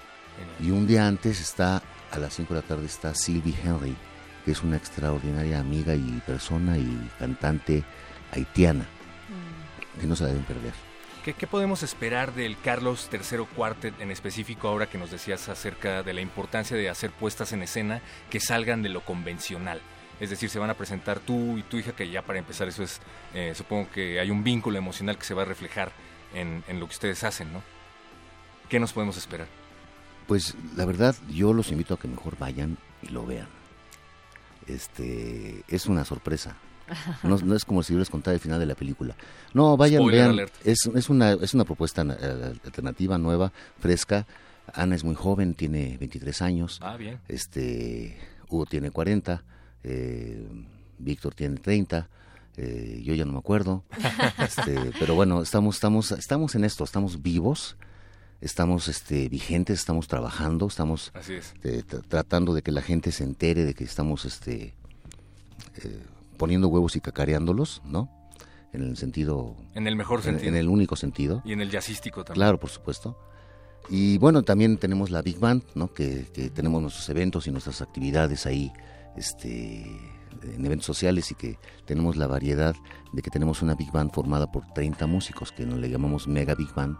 y 0.59 0.71
un 0.71 0.87
día 0.87 1.07
antes 1.07 1.41
está, 1.41 1.81
a 2.11 2.19
las 2.19 2.33
5 2.35 2.53
de 2.53 2.61
la 2.61 2.67
tarde 2.67 2.85
está 2.85 3.13
Sylvie 3.13 3.55
Henry, 3.63 3.95
que 4.45 4.51
es 4.51 4.63
una 4.63 4.77
extraordinaria 4.77 5.59
amiga 5.59 5.95
y 5.95 6.21
persona 6.25 6.77
y 6.77 7.09
cantante 7.19 7.83
haitiana, 8.31 8.85
que 9.99 10.07
no 10.07 10.15
se 10.15 10.25
deben 10.25 10.43
perder. 10.43 10.90
¿Qué, 11.23 11.33
podemos 11.47 11.83
esperar 11.83 12.33
del 12.33 12.59
Carlos 12.59 13.09
III 13.11 13.45
Quartet 13.55 13.99
en 14.01 14.11
específico 14.11 14.67
ahora 14.67 14.89
que 14.89 14.97
nos 14.97 15.11
decías 15.11 15.49
acerca 15.49 16.03
de 16.03 16.13
la 16.13 16.21
importancia 16.21 16.75
de 16.75 16.89
hacer 16.89 17.11
puestas 17.11 17.53
en 17.53 17.61
escena 17.61 18.01
que 18.29 18.39
salgan 18.39 18.81
de 18.81 18.89
lo 18.89 19.05
convencional? 19.05 19.81
Es 20.19 20.29
decir, 20.29 20.49
se 20.49 20.59
van 20.59 20.69
a 20.69 20.75
presentar 20.75 21.19
tú 21.19 21.57
y 21.57 21.63
tu 21.63 21.77
hija, 21.77 21.93
que 21.93 22.09
ya 22.09 22.21
para 22.21 22.39
empezar 22.39 22.67
eso 22.67 22.83
es, 22.83 22.99
eh, 23.33 23.53
supongo 23.55 23.89
que 23.91 24.19
hay 24.19 24.29
un 24.29 24.43
vínculo 24.43 24.77
emocional 24.77 25.17
que 25.17 25.25
se 25.25 25.33
va 25.33 25.43
a 25.43 25.45
reflejar 25.45 25.91
en, 26.33 26.63
en 26.67 26.79
lo 26.79 26.87
que 26.87 26.93
ustedes 26.93 27.23
hacen, 27.23 27.51
¿no? 27.53 27.61
¿Qué 28.69 28.79
nos 28.79 28.93
podemos 28.93 29.17
esperar? 29.17 29.47
Pues 30.27 30.55
la 30.75 30.85
verdad, 30.85 31.15
yo 31.29 31.53
los 31.53 31.71
invito 31.71 31.95
a 31.95 31.99
que 31.99 32.07
mejor 32.07 32.37
vayan 32.37 32.77
y 33.01 33.07
lo 33.07 33.25
vean 33.25 33.47
este 34.67 35.63
es 35.67 35.85
una 35.87 36.05
sorpresa. 36.05 36.55
No, 37.23 37.55
es 37.55 37.65
como 37.65 37.83
si 37.83 37.93
yo 37.93 37.99
les 37.99 38.09
contara 38.09 38.35
el 38.35 38.39
final 38.39 38.59
de 38.59 38.65
la 38.65 38.75
película. 38.75 39.15
No, 39.53 39.77
vayan, 39.77 40.05
vean. 40.05 40.39
Es, 40.63 40.89
es, 40.93 41.09
una, 41.09 41.33
es 41.33 41.53
una 41.53 41.65
propuesta 41.65 42.03
eh, 42.03 42.53
alternativa, 42.65 43.17
nueva, 43.17 43.51
fresca. 43.79 44.25
Ana 44.73 44.95
es 44.95 45.03
muy 45.03 45.15
joven, 45.15 45.53
tiene 45.53 45.97
23 45.97 46.41
años. 46.41 46.79
Ah, 46.81 46.97
bien. 46.97 47.19
Este, 47.27 48.17
Hugo 48.49 48.65
tiene 48.65 48.91
40. 48.91 49.43
Eh, 49.83 50.47
Víctor 50.99 51.33
tiene 51.33 51.57
30. 51.57 52.07
Eh, 52.57 53.01
yo 53.03 53.13
ya 53.13 53.25
no 53.25 53.33
me 53.33 53.39
acuerdo. 53.39 53.83
Este, 54.37 54.91
pero 54.99 55.15
bueno, 55.15 55.41
estamos, 55.41 55.75
estamos, 55.75 56.11
estamos 56.11 56.55
en 56.55 56.65
esto, 56.65 56.83
estamos 56.83 57.21
vivos 57.21 57.77
estamos 58.41 58.87
este, 58.87 59.29
vigentes, 59.29 59.79
estamos 59.79 60.07
trabajando, 60.07 60.67
estamos 60.67 61.13
este, 61.29 61.83
tratando 61.83 62.53
de 62.55 62.63
que 62.63 62.71
la 62.71 62.81
gente 62.81 63.11
se 63.11 63.23
entere 63.23 63.63
de 63.63 63.75
que 63.75 63.83
estamos 63.83 64.25
este, 64.25 64.73
eh, 65.83 65.99
poniendo 66.41 66.69
huevos 66.69 66.95
y 66.95 67.01
cacareándolos, 67.01 67.83
¿no? 67.85 68.09
En 68.73 68.81
el 68.81 68.97
sentido... 68.97 69.55
En 69.75 69.85
el 69.85 69.95
mejor 69.95 70.23
sentido. 70.23 70.49
En, 70.49 70.55
el 70.55 70.69
único 70.69 70.95
sentido. 70.95 71.43
Y 71.45 71.53
en 71.53 71.61
el 71.61 71.69
jazzístico 71.69 72.23
también. 72.23 72.41
Claro, 72.41 72.59
por 72.59 72.71
supuesto. 72.71 73.15
Y 73.91 74.17
bueno, 74.17 74.41
también 74.41 74.77
tenemos 74.77 75.11
la 75.11 75.21
Big 75.21 75.37
Band, 75.37 75.61
¿no? 75.75 75.93
Que, 75.93 76.25
que 76.33 76.49
tenemos 76.49 76.81
nuestros 76.81 77.07
eventos 77.09 77.45
y 77.45 77.51
nuestras 77.51 77.83
actividades 77.83 78.47
ahí, 78.47 78.73
este 79.15 79.85
en 80.41 80.65
eventos 80.65 80.87
sociales 80.87 81.29
y 81.29 81.35
que 81.35 81.59
tenemos 81.85 82.15
la 82.17 82.25
variedad 82.25 82.75
de 83.13 83.21
que 83.21 83.29
tenemos 83.29 83.61
una 83.61 83.75
big 83.75 83.91
band 83.91 84.11
formada 84.11 84.51
por 84.51 84.65
30 84.73 85.05
músicos 85.05 85.51
que 85.51 85.67
nos 85.67 85.77
le 85.77 85.91
llamamos 85.91 86.27
mega 86.27 86.55
big 86.55 86.73
band, 86.73 86.97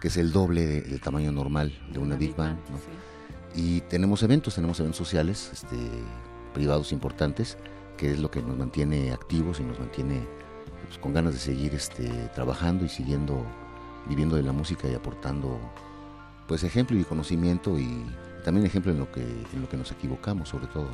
que 0.00 0.08
es 0.08 0.16
el 0.16 0.32
doble 0.32 0.80
del 0.80 1.00
tamaño 1.02 1.32
normal 1.32 1.78
de 1.92 1.98
una, 1.98 2.16
big, 2.16 2.34
band. 2.34 2.58
Y 3.54 3.82
tenemos 3.82 4.22
eventos, 4.22 4.54
tenemos 4.54 4.80
eventos 4.80 4.96
sociales, 4.96 5.50
este, 5.52 5.76
privados 6.54 6.92
importantes, 6.92 7.58
que 8.00 8.12
es 8.12 8.18
lo 8.18 8.30
que 8.30 8.40
nos 8.40 8.56
mantiene 8.56 9.12
activos 9.12 9.60
y 9.60 9.62
nos 9.62 9.78
mantiene 9.78 10.26
pues, 10.86 10.96
con 10.96 11.12
ganas 11.12 11.34
de 11.34 11.38
seguir 11.38 11.74
este, 11.74 12.08
trabajando 12.34 12.86
y 12.86 12.88
siguiendo 12.88 13.44
viviendo 14.08 14.36
de 14.36 14.42
la 14.42 14.52
música 14.52 14.88
y 14.88 14.94
aportando 14.94 15.60
pues 16.48 16.64
ejemplo 16.64 16.98
y 16.98 17.04
conocimiento 17.04 17.78
y 17.78 18.06
también 18.42 18.64
ejemplo 18.64 18.90
en 18.90 19.00
lo 19.00 19.12
que 19.12 19.20
en 19.20 19.60
lo 19.60 19.68
que 19.68 19.76
nos 19.76 19.92
equivocamos 19.92 20.48
sobre 20.48 20.66
todo. 20.68 20.88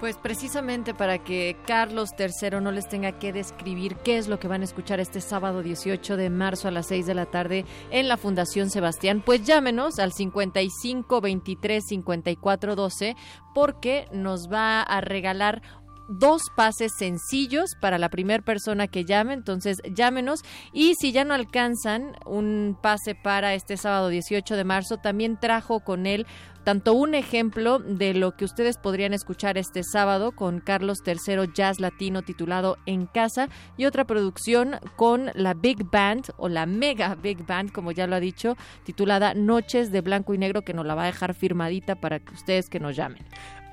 Pues 0.00 0.16
precisamente 0.16 0.94
para 0.94 1.22
que 1.22 1.58
Carlos 1.66 2.12
III 2.18 2.62
no 2.62 2.72
les 2.72 2.88
tenga 2.88 3.18
que 3.18 3.34
describir 3.34 3.96
qué 3.96 4.16
es 4.16 4.28
lo 4.28 4.40
que 4.40 4.48
van 4.48 4.62
a 4.62 4.64
escuchar 4.64 4.98
este 4.98 5.20
sábado 5.20 5.62
18 5.62 6.16
de 6.16 6.30
marzo 6.30 6.68
a 6.68 6.70
las 6.70 6.86
6 6.86 7.04
de 7.04 7.14
la 7.14 7.26
tarde 7.26 7.66
en 7.90 8.08
la 8.08 8.16
Fundación 8.16 8.70
Sebastián, 8.70 9.22
pues 9.24 9.44
llámenos 9.44 9.98
al 9.98 10.14
55 10.14 11.20
23 11.20 11.84
54 11.86 12.76
12 12.76 13.14
porque 13.54 14.06
nos 14.10 14.48
va 14.50 14.80
a 14.80 15.02
regalar 15.02 15.60
dos 16.10 16.42
pases 16.56 16.92
sencillos 16.98 17.70
para 17.80 17.98
la 17.98 18.08
primera 18.08 18.42
persona 18.42 18.88
que 18.88 19.04
llame, 19.04 19.34
entonces 19.34 19.78
llámenos 19.94 20.40
y 20.72 20.94
si 20.94 21.12
ya 21.12 21.24
no 21.24 21.34
alcanzan 21.34 22.16
un 22.26 22.76
pase 22.80 23.14
para 23.14 23.54
este 23.54 23.76
sábado 23.76 24.08
18 24.08 24.56
de 24.56 24.64
marzo, 24.64 24.96
también 24.98 25.38
trajo 25.38 25.80
con 25.80 26.06
él 26.06 26.26
tanto 26.64 26.92
un 26.94 27.14
ejemplo 27.14 27.78
de 27.78 28.12
lo 28.14 28.36
que 28.36 28.44
ustedes 28.44 28.76
podrían 28.76 29.14
escuchar 29.14 29.56
este 29.56 29.82
sábado 29.82 30.32
con 30.32 30.60
Carlos 30.60 30.98
III 31.04 31.50
Jazz 31.54 31.80
Latino 31.80 32.22
titulado 32.22 32.76
En 32.86 33.06
Casa 33.06 33.48
y 33.76 33.86
otra 33.86 34.04
producción 34.04 34.76
con 34.96 35.30
la 35.34 35.54
Big 35.54 35.84
Band 35.90 36.32
o 36.36 36.48
la 36.48 36.66
Mega 36.66 37.14
Big 37.14 37.46
Band, 37.46 37.72
como 37.72 37.92
ya 37.92 38.06
lo 38.06 38.16
ha 38.16 38.20
dicho, 38.20 38.56
titulada 38.84 39.34
Noches 39.34 39.90
de 39.90 40.00
Blanco 40.02 40.34
y 40.34 40.38
Negro, 40.38 40.62
que 40.62 40.74
nos 40.74 40.84
la 40.84 40.94
va 40.94 41.04
a 41.04 41.06
dejar 41.06 41.34
firmadita 41.34 41.94
para 41.94 42.18
que 42.18 42.34
ustedes 42.34 42.68
que 42.68 42.80
nos 42.80 42.94
llamen. 42.94 43.24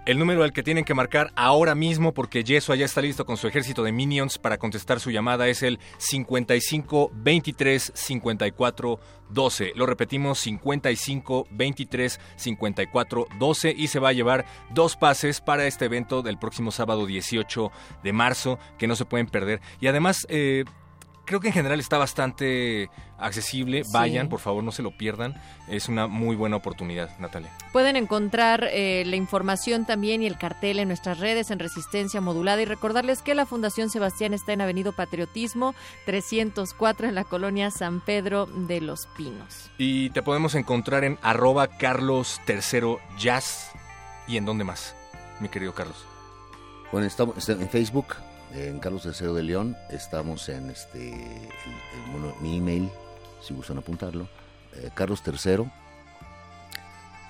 El 0.07 0.19
número 0.19 0.45
al 0.45 0.53
que 0.53 0.63
tienen 0.63 0.85
que 0.85 0.93
marcar 0.93 1.33
ahora 1.35 1.75
mismo, 1.75 2.13
porque 2.13 2.45
Yeso 2.45 2.73
ya 2.73 2.85
está 2.85 3.01
listo 3.01 3.25
con 3.25 3.35
su 3.35 3.45
ejército 3.45 3.83
de 3.83 3.91
minions 3.91 4.37
para 4.37 4.57
contestar 4.57 5.01
su 5.01 5.11
llamada, 5.11 5.49
es 5.49 5.63
el 5.63 5.79
55 5.97 7.11
23 7.13 7.91
54 7.93 8.99
12. 9.29 9.73
Lo 9.75 9.85
repetimos, 9.85 10.39
55 10.39 11.47
23 11.51 12.21
54 12.37 13.27
12 13.37 13.75
y 13.77 13.87
se 13.87 13.99
va 13.99 14.07
a 14.07 14.13
llevar 14.13 14.45
dos 14.69 14.95
pases 14.95 15.41
para 15.41 15.67
este 15.67 15.83
evento 15.83 16.21
del 16.21 16.39
próximo 16.39 16.71
sábado 16.71 17.05
18 17.05 17.69
de 18.01 18.13
marzo 18.13 18.59
que 18.77 18.87
no 18.87 18.95
se 18.95 19.03
pueden 19.03 19.27
perder. 19.27 19.59
Y 19.81 19.87
además, 19.87 20.25
eh, 20.29 20.63
creo 21.27 21.39
que 21.39 21.47
en 21.49 21.53
general 21.53 21.79
está 21.79 21.99
bastante 21.99 22.89
accesible. 23.19 23.83
Vayan, 23.91 24.29
por 24.29 24.39
favor, 24.39 24.63
no 24.63 24.71
se 24.71 24.81
lo 24.81 24.97
pierdan. 24.97 25.35
Es 25.67 25.89
una 25.89 26.07
muy 26.07 26.35
buena 26.35 26.55
oportunidad, 26.55 27.15
Natalia. 27.19 27.51
Pueden 27.71 27.95
encontrar 27.97 28.67
eh, 28.71 29.03
la 29.05 29.17
información 29.17 29.85
también 29.85 30.23
y 30.23 30.25
el 30.25 30.37
cartel 30.37 30.79
en 30.79 30.87
nuestras 30.87 31.19
redes 31.19 31.51
en 31.51 31.59
Resistencia 31.59 32.21
Modulada 32.21 32.61
y 32.61 32.65
recordarles 32.65 33.21
que 33.21 33.35
la 33.35 33.45
Fundación 33.45 33.89
Sebastián 33.89 34.33
está 34.33 34.53
en 34.53 34.61
Avenido 34.61 34.93
Patriotismo 34.93 35.75
304 36.05 37.09
en 37.09 37.15
la 37.15 37.25
colonia 37.25 37.69
San 37.69 37.99
Pedro 37.99 38.45
de 38.45 38.81
los 38.81 39.07
Pinos. 39.17 39.69
Y 39.77 40.09
te 40.11 40.23
podemos 40.23 40.55
encontrar 40.55 41.03
en 41.03 41.19
arroba 41.21 41.67
Carlos 41.67 42.39
Tercero 42.45 42.99
Jazz. 43.19 43.71
¿Y 44.27 44.37
en 44.37 44.45
dónde 44.45 44.63
más, 44.63 44.95
mi 45.41 45.49
querido 45.49 45.73
Carlos? 45.73 46.05
Bueno, 46.91 47.05
estamos 47.05 47.47
en 47.49 47.69
Facebook 47.69 48.15
en 48.53 48.79
Carlos 48.79 49.05
III 49.05 49.33
de 49.33 49.43
León. 49.43 49.77
Estamos 49.89 50.49
en 50.49 50.69
este 50.69 51.49
mi 52.41 52.57
email, 52.57 52.89
si 53.41 53.53
gustan 53.53 53.77
apuntarlo, 53.77 54.27
eh, 54.73 54.89
Carlos 54.93 55.23
III 55.25 55.71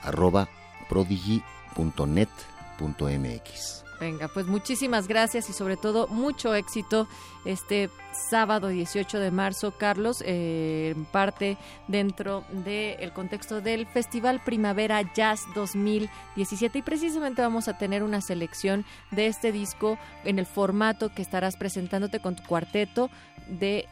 arroba 0.04 0.50
prodigy.net.mx. 0.90 3.87
Venga, 4.00 4.28
pues 4.28 4.46
muchísimas 4.46 5.08
gracias 5.08 5.50
y 5.50 5.54
sobre 5.54 5.76
todo 5.76 6.08
mucho 6.08 6.54
éxito 6.54 7.08
este 7.46 7.90
sábado 8.30 8.68
18 8.68 9.20
de 9.20 9.32
marzo, 9.32 9.72
Carlos, 9.72 10.22
eh, 10.26 10.94
en 10.96 11.06
parte 11.06 11.58
dentro 11.88 12.44
del 12.52 13.12
contexto 13.14 13.60
del 13.62 13.88
Festival 13.88 14.42
Primavera 14.44 15.02
Jazz 15.14 15.42
2017 15.56 16.80
y 16.80 16.82
precisamente 16.84 17.42
vamos 17.42 17.68
a 17.68 17.78
tener 17.78 18.04
una 18.04 18.22
selección 18.22 18.86
de 19.12 19.28
este 19.28 19.52
disco 19.52 19.98
en 20.24 20.38
el 20.38 20.46
formato 20.46 21.10
que 21.10 21.24
estarás 21.24 21.56
presentándote 21.58 22.20
con 22.20 22.36
tu 22.36 22.44
cuarteto 22.44 23.10
de 23.48 23.88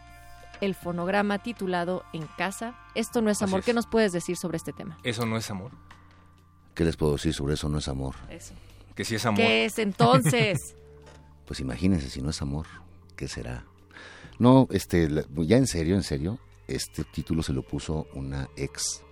el 0.61 0.75
fonograma 0.75 1.39
titulado 1.39 2.03
En 2.13 2.27
casa. 2.37 2.75
Esto 2.93 3.21
no 3.21 3.29
es 3.29 3.41
amor. 3.41 3.59
es. 3.59 3.65
¿Qué 3.65 3.73
nos 3.73 3.87
puedes 3.87 4.11
decir 4.11 4.37
sobre 4.37 4.57
este 4.57 4.71
tema? 4.71 4.97
Eso 5.03 5.25
no 5.25 5.37
es 5.37 5.49
amor. 5.49 5.71
¿Qué 6.73 6.83
les 6.83 6.95
puedo 6.95 7.13
decir 7.13 7.33
sobre 7.33 7.55
eso? 7.55 7.69
No 7.69 7.79
es 7.79 7.87
amor. 7.87 8.15
Eso. 8.29 8.53
Que 8.95 9.03
sí 9.05 9.15
es 9.15 9.25
amor. 9.25 9.37
¿Qué 9.41 9.65
es 9.65 9.79
entonces? 9.79 10.75
Pues 11.45 11.59
imagínense, 11.59 12.09
si 12.09 12.23
no 12.23 12.31
es 12.31 12.41
amor, 12.41 12.65
¿qué 13.15 13.27
será? 13.27 13.65
No, 14.39 14.67
este, 14.71 15.07
ya 15.45 15.57
en 15.57 15.67
serio, 15.67 15.93
en 15.95 16.01
serio, 16.01 16.39
este 16.67 17.03
título 17.03 17.43
se 17.43 17.53
lo 17.53 17.61
puso 17.61 18.07
una 18.15 18.49
ex. 18.57 19.03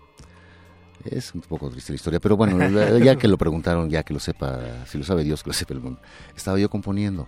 Es 1.06 1.36
un 1.36 1.42
poco 1.42 1.70
triste 1.70 1.92
la 1.92 1.98
historia, 1.98 2.20
pero 2.20 2.36
bueno, 2.36 2.58
ya 2.98 3.16
que 3.18 3.28
lo 3.28 3.38
preguntaron, 3.38 3.88
ya 3.88 4.02
que 4.02 4.16
lo 4.16 4.20
sepa, 4.20 4.84
si 4.88 4.98
lo 4.98 5.04
sabe 5.04 5.24
Dios, 5.24 5.44
que 5.44 5.52
lo 5.52 5.54
sepa 5.54 5.76
el 5.76 5.82
mundo. 5.82 6.02
Estaba 6.36 6.58
yo 6.58 6.72
componiendo. 6.72 7.28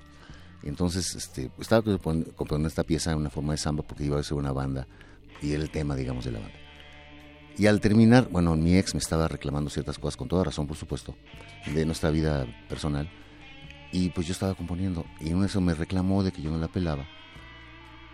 Entonces, 0.64 1.14
este, 1.14 1.52
estaba 1.60 1.84
compon- 1.84 2.34
componiendo 2.34 2.68
esta 2.68 2.84
pieza 2.84 3.12
en 3.12 3.20
una 3.20 3.30
forma 3.30 3.54
de 3.54 3.58
samba 3.58 3.84
porque 3.84 4.06
iba 4.06 4.20
a 4.20 4.24
ser 4.24 4.38
una 4.38 4.54
banda 4.54 4.88
y 5.40 5.52
era 5.52 5.62
el 5.62 5.70
tema, 5.70 5.96
digamos, 5.96 6.26
de 6.26 6.32
la 6.32 6.40
banda. 6.40 6.56
Y 7.58 7.68
al 7.68 7.80
terminar, 7.80 8.28
bueno, 8.30 8.56
mi 8.56 8.78
ex 8.78 8.94
me 8.94 9.00
estaba 9.00 9.28
reclamando 9.28 9.70
ciertas 9.70 9.98
cosas, 9.98 10.18
con 10.18 10.28
toda 10.28 10.44
razón, 10.44 10.68
por 10.68 10.76
supuesto, 10.76 11.16
de 11.66 11.86
nuestra 11.86 12.10
vida 12.10 12.46
personal. 12.68 13.10
Y 13.92 14.10
pues 14.10 14.28
yo 14.28 14.34
estaba 14.34 14.56
componiendo 14.56 15.06
y 15.22 15.30
en 15.30 15.44
eso 15.44 15.62
me 15.62 15.74
reclamó 15.74 16.22
de 16.24 16.32
que 16.32 16.42
yo 16.42 16.52
no 16.52 16.58
la 16.58 16.68
pelaba 16.68 17.08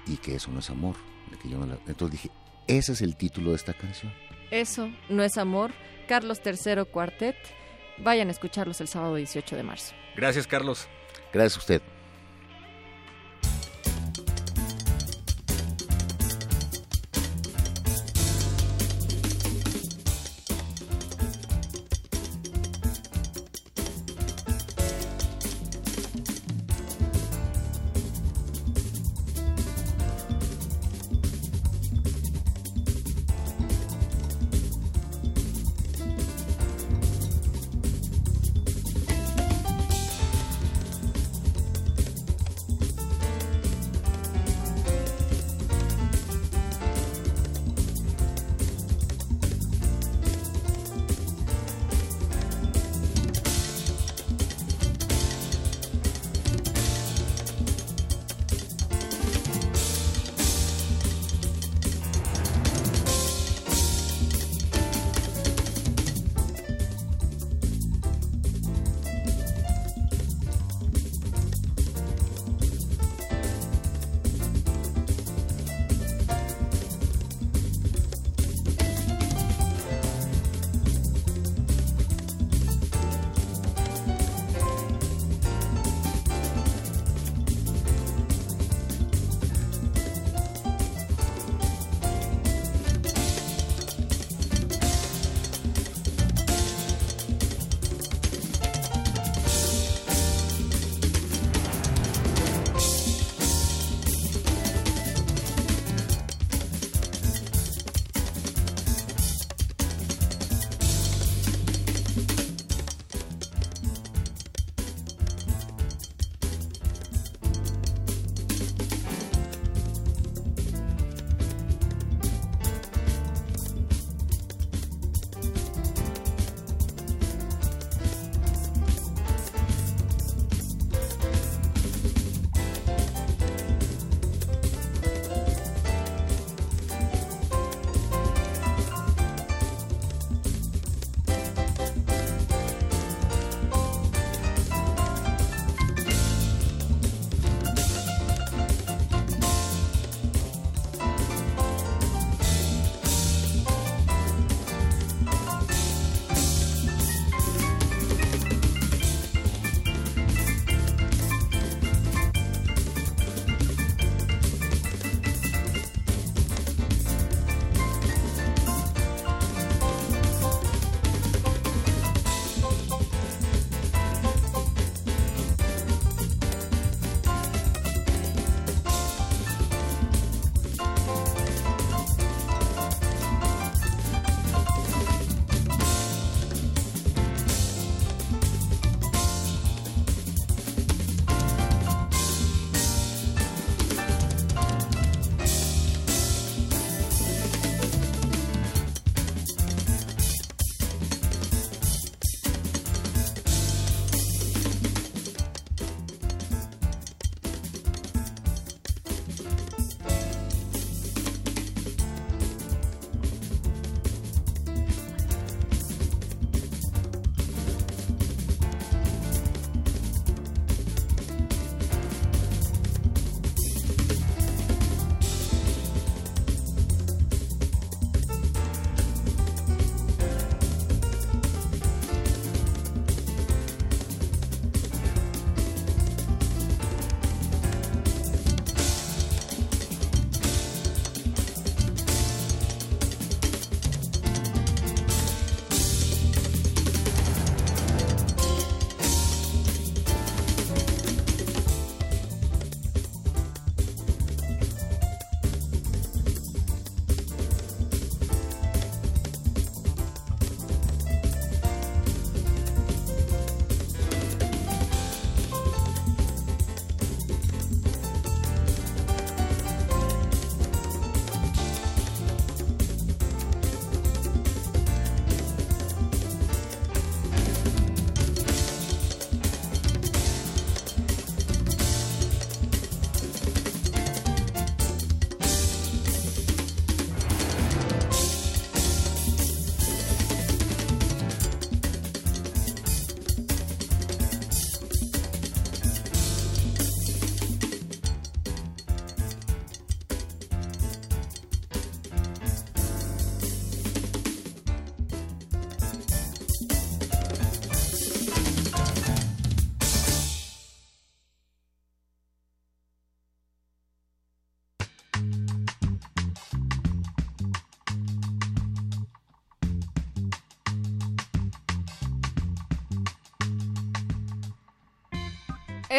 y 0.06 0.18
que 0.18 0.36
eso 0.36 0.52
no 0.52 0.60
es 0.60 0.70
amor. 0.70 0.96
De 1.32 1.38
que 1.38 1.50
yo 1.50 1.58
no 1.58 1.66
la... 1.66 1.80
Entonces 1.88 2.22
dije, 2.22 2.32
ese 2.68 2.92
es 2.92 3.02
el 3.02 3.16
título 3.16 3.50
de 3.52 3.56
esta 3.56 3.74
canción. 3.74 4.14
Eso 4.52 4.92
no 5.10 5.24
es 5.24 5.38
amor. 5.38 5.72
Carlos 6.08 6.42
III 6.46 6.86
Cuartet. 6.92 7.36
Vayan 7.98 8.28
a 8.28 8.32
escucharlos 8.32 8.82
el 8.82 8.88
sábado 8.88 9.16
18 9.16 9.56
de 9.56 9.64
marzo. 9.64 9.94
Gracias, 10.16 10.46
Carlos. 10.46 10.88
Gracias 11.34 11.56
a 11.56 11.60
usted. 11.60 11.82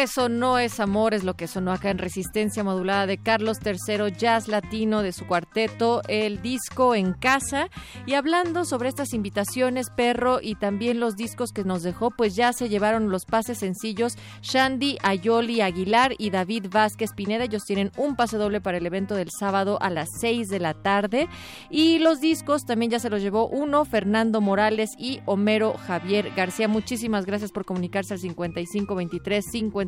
Eso 0.03 0.27
no 0.27 0.59
es 0.59 0.81
amor, 0.81 1.13
es 1.13 1.23
lo 1.23 1.35
que 1.35 1.47
sonó 1.47 1.71
acá 1.71 1.89
en 1.89 1.97
Resistencia 1.97 2.61
Modulada 2.61 3.07
de 3.07 3.17
Carlos 3.17 3.59
III, 3.63 4.11
jazz 4.11 4.49
latino 4.49 5.01
de 5.01 5.13
su 5.13 5.25
cuarteto, 5.25 6.01
el 6.09 6.41
disco 6.41 6.93
en 6.93 7.13
casa. 7.13 7.69
Y 8.05 8.15
hablando 8.15 8.65
sobre 8.65 8.89
estas 8.89 9.13
invitaciones, 9.13 9.89
perro, 9.89 10.39
y 10.41 10.55
también 10.55 10.99
los 10.99 11.15
discos 11.15 11.53
que 11.53 11.63
nos 11.63 11.83
dejó, 11.83 12.11
pues 12.11 12.35
ya 12.35 12.51
se 12.51 12.67
llevaron 12.67 13.09
los 13.09 13.25
pases 13.25 13.59
sencillos 13.59 14.17
Shandy, 14.41 14.97
Ayoli, 15.01 15.61
Aguilar 15.61 16.13
y 16.17 16.29
David 16.29 16.67
Vázquez 16.69 17.11
Pineda. 17.15 17.45
Ellos 17.45 17.63
tienen 17.63 17.91
un 17.95 18.15
pase 18.17 18.37
doble 18.37 18.59
para 18.59 18.77
el 18.77 18.85
evento 18.85 19.15
del 19.15 19.29
sábado 19.31 19.77
a 19.81 19.89
las 19.89 20.09
6 20.19 20.49
de 20.49 20.59
la 20.59 20.73
tarde. 20.73 21.29
Y 21.69 21.99
los 21.99 22.19
discos 22.19 22.65
también 22.65 22.91
ya 22.91 22.99
se 22.99 23.09
los 23.09 23.21
llevó 23.21 23.47
uno, 23.47 23.85
Fernando 23.85 24.41
Morales 24.41 24.91
y 24.97 25.21
Homero 25.25 25.73
Javier 25.73 26.31
García. 26.35 26.67
Muchísimas 26.67 27.25
gracias 27.25 27.51
por 27.51 27.63
comunicarse 27.63 28.13
al 28.13 28.19
5523 28.19 29.45
50 29.49 29.83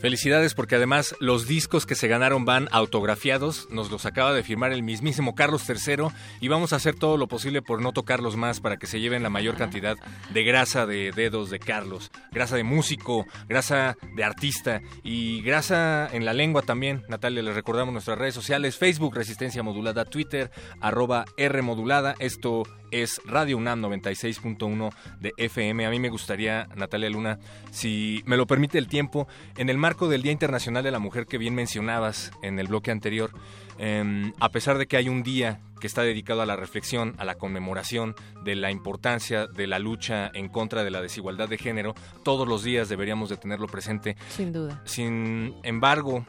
Felicidades 0.00 0.54
porque 0.54 0.74
además 0.74 1.14
los 1.20 1.46
discos 1.46 1.86
que 1.86 1.94
se 1.94 2.08
ganaron 2.08 2.44
van 2.44 2.68
autografiados, 2.72 3.68
nos 3.70 3.90
los 3.90 4.06
acaba 4.06 4.32
de 4.32 4.42
firmar 4.42 4.72
el 4.72 4.82
mismísimo 4.82 5.34
Carlos 5.34 5.62
III 5.68 6.08
y 6.40 6.48
vamos 6.48 6.72
a 6.72 6.76
hacer 6.76 6.95
todo 6.96 7.16
lo 7.16 7.28
posible 7.28 7.62
por 7.62 7.80
no 7.80 7.92
tocarlos 7.92 8.36
más 8.36 8.60
para 8.60 8.76
que 8.76 8.86
se 8.86 9.00
lleven 9.00 9.22
la 9.22 9.30
mayor 9.30 9.56
cantidad 9.56 9.96
de 10.30 10.44
grasa 10.44 10.86
de 10.86 11.12
dedos 11.12 11.50
de 11.50 11.58
Carlos, 11.58 12.10
grasa 12.32 12.56
de 12.56 12.64
músico, 12.64 13.26
grasa 13.48 13.96
de 14.14 14.24
artista 14.24 14.80
y 15.02 15.42
grasa 15.42 16.08
en 16.12 16.24
la 16.24 16.32
lengua 16.32 16.62
también. 16.62 17.04
Natalia, 17.08 17.42
les 17.42 17.54
recordamos 17.54 17.92
nuestras 17.92 18.18
redes 18.18 18.34
sociales, 18.34 18.76
Facebook 18.76 19.14
Resistencia 19.14 19.62
Modulada, 19.62 20.04
Twitter 20.04 20.50
arroba 20.80 21.24
R 21.36 21.62
Modulada, 21.62 22.14
esto 22.18 22.64
es 22.90 23.20
Radio 23.24 23.56
UNAM 23.56 23.82
96.1 23.82 24.92
de 25.20 25.32
FM. 25.36 25.86
A 25.86 25.90
mí 25.90 26.00
me 26.00 26.08
gustaría, 26.08 26.68
Natalia 26.76 27.10
Luna, 27.10 27.38
si 27.70 28.22
me 28.26 28.36
lo 28.36 28.46
permite 28.46 28.78
el 28.78 28.88
tiempo, 28.88 29.26
en 29.56 29.68
el 29.68 29.78
marco 29.78 30.08
del 30.08 30.22
Día 30.22 30.32
Internacional 30.32 30.84
de 30.84 30.90
la 30.90 30.98
Mujer 30.98 31.26
que 31.26 31.38
bien 31.38 31.54
mencionabas 31.54 32.30
en 32.42 32.58
el 32.58 32.68
bloque 32.68 32.90
anterior, 32.90 33.30
em, 33.78 34.32
a 34.40 34.50
pesar 34.50 34.78
de 34.78 34.86
que 34.86 34.96
hay 34.96 35.08
un 35.08 35.22
día 35.22 35.60
que 35.80 35.86
está 35.86 36.02
dedicado 36.02 36.42
a 36.42 36.46
la 36.46 36.56
reflexión, 36.56 37.14
a 37.18 37.24
la 37.24 37.36
conmemoración 37.36 38.14
de 38.44 38.54
la 38.54 38.70
importancia 38.70 39.46
de 39.46 39.66
la 39.66 39.78
lucha 39.78 40.30
en 40.34 40.48
contra 40.48 40.84
de 40.84 40.90
la 40.90 41.00
desigualdad 41.00 41.48
de 41.48 41.58
género, 41.58 41.94
todos 42.22 42.46
los 42.48 42.62
días 42.62 42.88
deberíamos 42.88 43.28
de 43.28 43.36
tenerlo 43.36 43.66
presente. 43.66 44.16
Sin 44.28 44.52
duda. 44.52 44.82
Sin 44.84 45.54
embargo, 45.62 46.26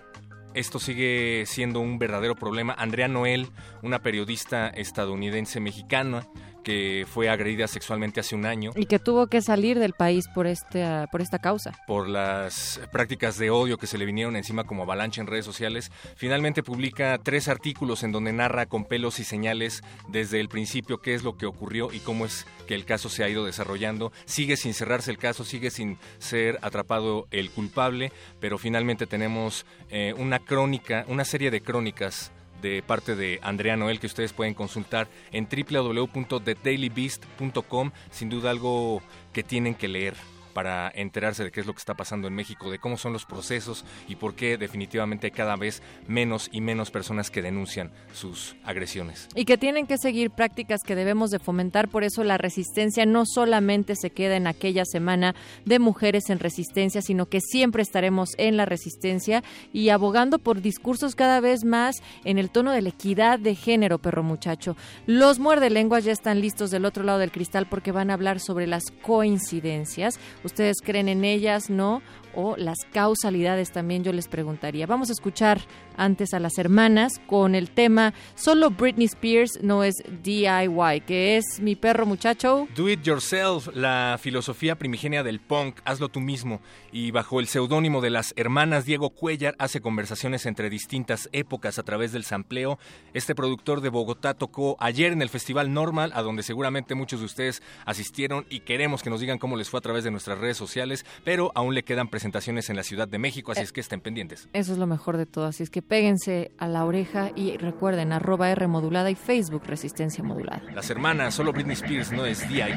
esto 0.54 0.80
sigue 0.80 1.44
siendo 1.46 1.80
un 1.80 2.00
verdadero 2.00 2.36
problema. 2.36 2.74
Andrea 2.78 3.08
Noel, 3.08 3.48
una 3.84 4.02
periodista 4.02 4.70
estadounidense 4.70 5.60
mexicana, 5.60 6.28
que 6.68 7.06
fue 7.10 7.30
agredida 7.30 7.66
sexualmente 7.66 8.20
hace 8.20 8.36
un 8.36 8.46
año. 8.46 8.72
Y 8.76 8.88
que 8.88 9.00
tuvo 9.00 9.28
que 9.28 9.42
salir 9.42 9.80
del 9.80 9.94
país 9.94 10.28
por, 10.28 10.48
este, 10.48 10.86
por 11.14 11.22
esta 11.22 11.40
causa. 11.40 11.72
Por 11.88 12.10
las 12.10 12.82
prácticas 12.92 13.38
de 13.38 13.50
odio 13.50 13.78
que 13.78 13.88
se 13.88 13.98
le 13.98 14.04
vinieron 14.04 14.36
encima 14.36 14.66
como 14.66 14.84
avalancha 14.84 15.22
en 15.22 15.28
redes 15.28 15.46
sociales. 15.46 15.94
Finalmente 16.18 16.64
publica 16.64 17.18
tres 17.24 17.48
artículos 17.48 18.04
en 18.04 18.12
donde 18.12 18.34
narra 18.34 18.66
con 18.66 18.84
pelos 18.84 19.22
y 19.22 19.24
señales 19.24 19.82
desde 20.10 20.42
el 20.42 20.50
principio 20.50 20.98
qué 20.98 21.14
es 21.14 21.24
lo 21.24 21.38
que 21.38 21.46
ocurrió 21.46 21.94
y 21.94 22.00
cómo 22.00 22.26
es 22.26 22.46
que 22.68 22.76
el 22.76 22.84
caso 22.84 23.08
se 23.08 23.24
ha 23.24 23.30
ido 23.30 23.46
desarrollando. 23.46 24.12
Sigue 24.26 24.58
sin 24.58 24.74
cerrarse 24.74 25.10
el 25.10 25.18
caso, 25.18 25.46
sigue 25.46 25.72
sin 25.72 25.98
ser 26.20 26.60
atrapado 26.64 27.28
el 27.32 27.50
culpable, 27.50 28.12
pero 28.42 28.58
finalmente 28.58 29.08
tenemos 29.08 29.66
eh, 29.90 30.14
una 30.18 30.40
crónica, 30.40 31.06
una 31.08 31.24
serie 31.24 31.50
de 31.50 31.62
crónicas 31.62 32.34
de 32.62 32.82
parte 32.82 33.16
de 33.16 33.40
Andrea 33.44 33.78
Noel 33.78 34.00
que 34.00 34.08
ustedes 34.08 34.34
pueden 34.34 34.54
consultar 34.54 35.08
en 35.32 35.48
www.thedailybeast.com. 35.48 37.92
Sin 38.12 38.30
duda 38.30 38.52
algo 38.52 39.02
que 39.34 39.44
tienen 39.44 39.76
que 39.76 39.88
leer 39.88 40.16
para 40.58 40.92
enterarse 40.96 41.44
de 41.44 41.52
qué 41.52 41.60
es 41.60 41.68
lo 41.68 41.74
que 41.74 41.78
está 41.78 41.94
pasando 41.94 42.28
en 42.28 42.34
México, 42.34 42.72
de 42.72 42.80
cómo 42.80 42.98
son 42.98 43.14
los 43.14 43.26
procesos 43.26 43.86
y 44.08 44.16
por 44.16 44.34
qué 44.34 44.58
definitivamente 44.58 45.28
hay 45.28 45.32
cada 45.32 45.56
vez 45.56 45.84
menos 46.08 46.50
y 46.52 46.62
menos 46.62 46.90
personas 46.90 47.30
que 47.30 47.44
denuncian 47.44 47.92
sus 48.12 48.56
agresiones. 48.64 49.28
Y 49.36 49.46
que 49.46 49.60
tienen 49.60 49.86
que 49.86 50.00
seguir 50.00 50.32
prácticas 50.32 50.82
que 50.84 50.96
debemos 50.96 51.30
de 51.30 51.38
fomentar, 51.38 51.90
por 51.90 52.04
eso 52.04 52.24
la 52.24 52.40
resistencia 52.40 53.06
no 53.06 53.28
solamente 53.28 53.96
se 53.96 54.10
queda 54.10 54.36
en 54.36 54.48
aquella 54.48 54.84
semana 54.84 55.36
de 55.66 55.78
mujeres 55.78 56.32
en 56.32 56.40
resistencia, 56.40 57.04
sino 57.04 57.28
que 57.28 57.40
siempre 57.40 57.84
estaremos 57.84 58.32
en 58.40 58.58
la 58.58 58.66
resistencia 58.66 59.44
y 59.72 59.90
abogando 59.90 60.40
por 60.40 60.64
discursos 60.64 61.14
cada 61.14 61.40
vez 61.40 61.66
más 61.66 61.98
en 62.24 62.40
el 62.40 62.50
tono 62.50 62.72
de 62.72 62.82
la 62.82 62.90
equidad 62.90 63.38
de 63.38 63.54
género, 63.54 64.00
perro 64.00 64.24
muchacho. 64.24 64.76
Los 65.06 65.38
muerde 65.38 65.70
lenguas 65.70 66.04
ya 66.04 66.14
están 66.14 66.42
listos 66.42 66.72
del 66.72 66.86
otro 66.86 67.04
lado 67.04 67.20
del 67.20 67.32
cristal 67.32 67.68
porque 67.70 67.92
van 67.92 68.10
a 68.10 68.16
hablar 68.16 68.40
sobre 68.40 68.66
las 68.66 68.86
coincidencias 69.04 70.20
¿Ustedes 70.48 70.78
creen 70.82 71.10
en 71.10 71.26
ellas? 71.26 71.70
¿No? 71.70 72.02
O 72.38 72.56
las 72.56 72.78
causalidades 72.94 73.72
también 73.72 74.04
yo 74.04 74.14
les 74.14 74.28
preguntaría. 74.28 74.86
Vamos 74.86 75.10
a 75.10 75.14
escuchar 75.14 75.60
antes 75.98 76.36
a 76.36 76.40
las 76.40 76.60
hermanas 76.60 77.20
con 77.26 77.56
el 77.56 77.72
tema 77.72 78.14
Solo 78.36 78.70
Britney 78.70 79.08
Spears 79.08 79.58
no 79.64 79.84
es 79.84 79.96
DIY, 80.22 81.02
que 81.08 81.38
es 81.38 81.60
mi 81.60 81.76
perro 81.76 82.06
muchacho. 82.06 82.68
Do 82.76 82.88
it 82.88 83.02
yourself, 83.02 83.68
la 83.74 84.20
filosofía 84.22 84.76
primigenia 84.76 85.24
del 85.24 85.40
punk, 85.40 85.80
hazlo 85.84 86.10
tú 86.10 86.20
mismo. 86.20 86.62
Y 86.92 87.10
bajo 87.10 87.40
el 87.40 87.48
seudónimo 87.48 88.02
de 88.02 88.12
las 88.12 88.36
hermanas 88.38 88.86
Diego 88.86 89.10
Cuellar 89.10 89.56
hace 89.58 89.82
conversaciones 89.82 90.46
entre 90.46 90.70
distintas 90.70 91.30
épocas 91.32 91.80
a 91.80 91.84
través 91.84 92.12
del 92.12 92.24
sampleo. 92.24 92.78
Este 93.16 93.34
productor 93.34 93.82
de 93.82 93.90
Bogotá 93.90 94.36
tocó 94.36 94.78
ayer 94.80 95.12
en 95.12 95.24
el 95.24 95.30
Festival 95.30 95.74
Normal, 95.74 96.12
a 96.14 96.22
donde 96.22 96.44
seguramente 96.44 96.94
muchos 96.94 97.20
de 97.20 97.26
ustedes 97.26 97.64
asistieron 97.86 98.46
y 98.48 98.60
queremos 98.60 99.02
que 99.02 99.10
nos 99.10 99.22
digan 99.22 99.40
cómo 99.40 99.58
les 99.58 99.72
fue 99.72 99.80
a 99.80 99.82
través 99.82 100.04
de 100.04 100.12
nuestras 100.12 100.38
redes 100.38 100.58
sociales, 100.58 101.04
pero 101.24 101.52
aún 101.56 101.74
le 101.74 101.82
quedan 101.82 102.10
presentaciones 102.10 102.27
presentaciones 102.28 102.70
en 102.70 102.76
la 102.76 102.84
Ciudad 102.84 103.08
de 103.08 103.20
México, 103.20 103.54
así 103.54 103.62
eh, 103.62 103.64
es 103.64 103.72
que 103.72 103.80
estén 103.80 104.02
pendientes. 104.02 104.50
Eso 104.52 104.74
es 104.74 104.78
lo 104.78 104.86
mejor 104.86 105.16
de 105.16 105.26
todo, 105.26 105.46
así 105.46 105.64
es 105.64 105.70
que 105.70 105.82
péguense 105.82 106.52
a 106.58 106.68
la 106.68 106.84
oreja 106.84 107.32
y 107.36 107.56
recuerden, 107.56 108.12
arroba 108.12 108.52
R 108.52 108.68
modulada 108.68 109.10
y 109.10 109.16
Facebook 109.16 109.64
Resistencia 109.66 110.24
Modulada. 110.24 110.62
Las 110.74 110.90
hermanas, 110.90 111.36
solo 111.36 111.54
Britney 111.54 111.74
Spears 111.74 112.12
no 112.12 112.26
es 112.26 112.48
DIY. 112.50 112.68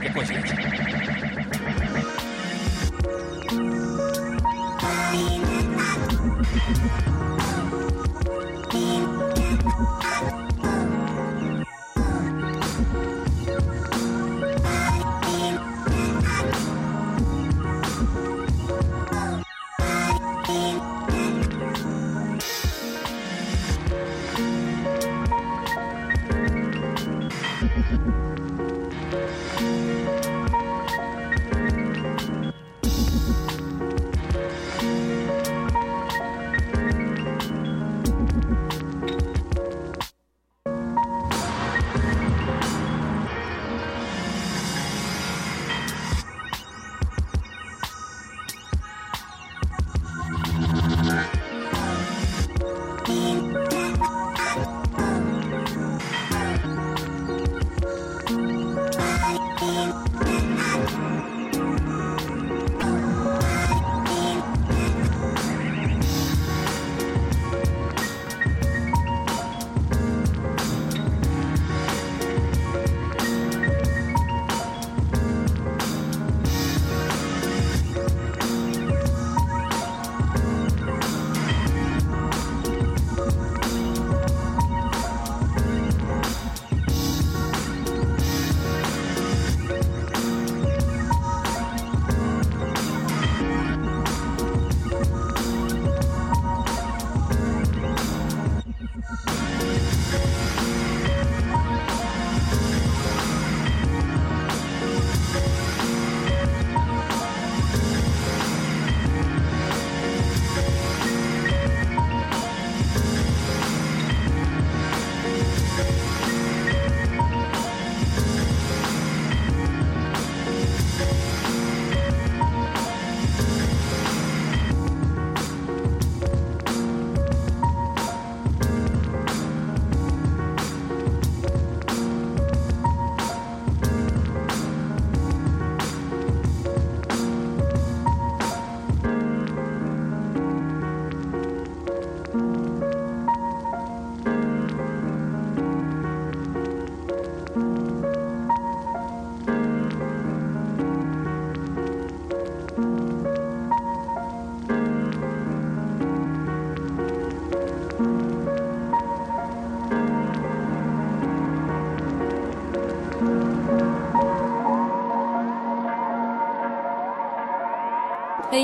¿Qué 0.00 0.12
coincidencia? 0.12 0.58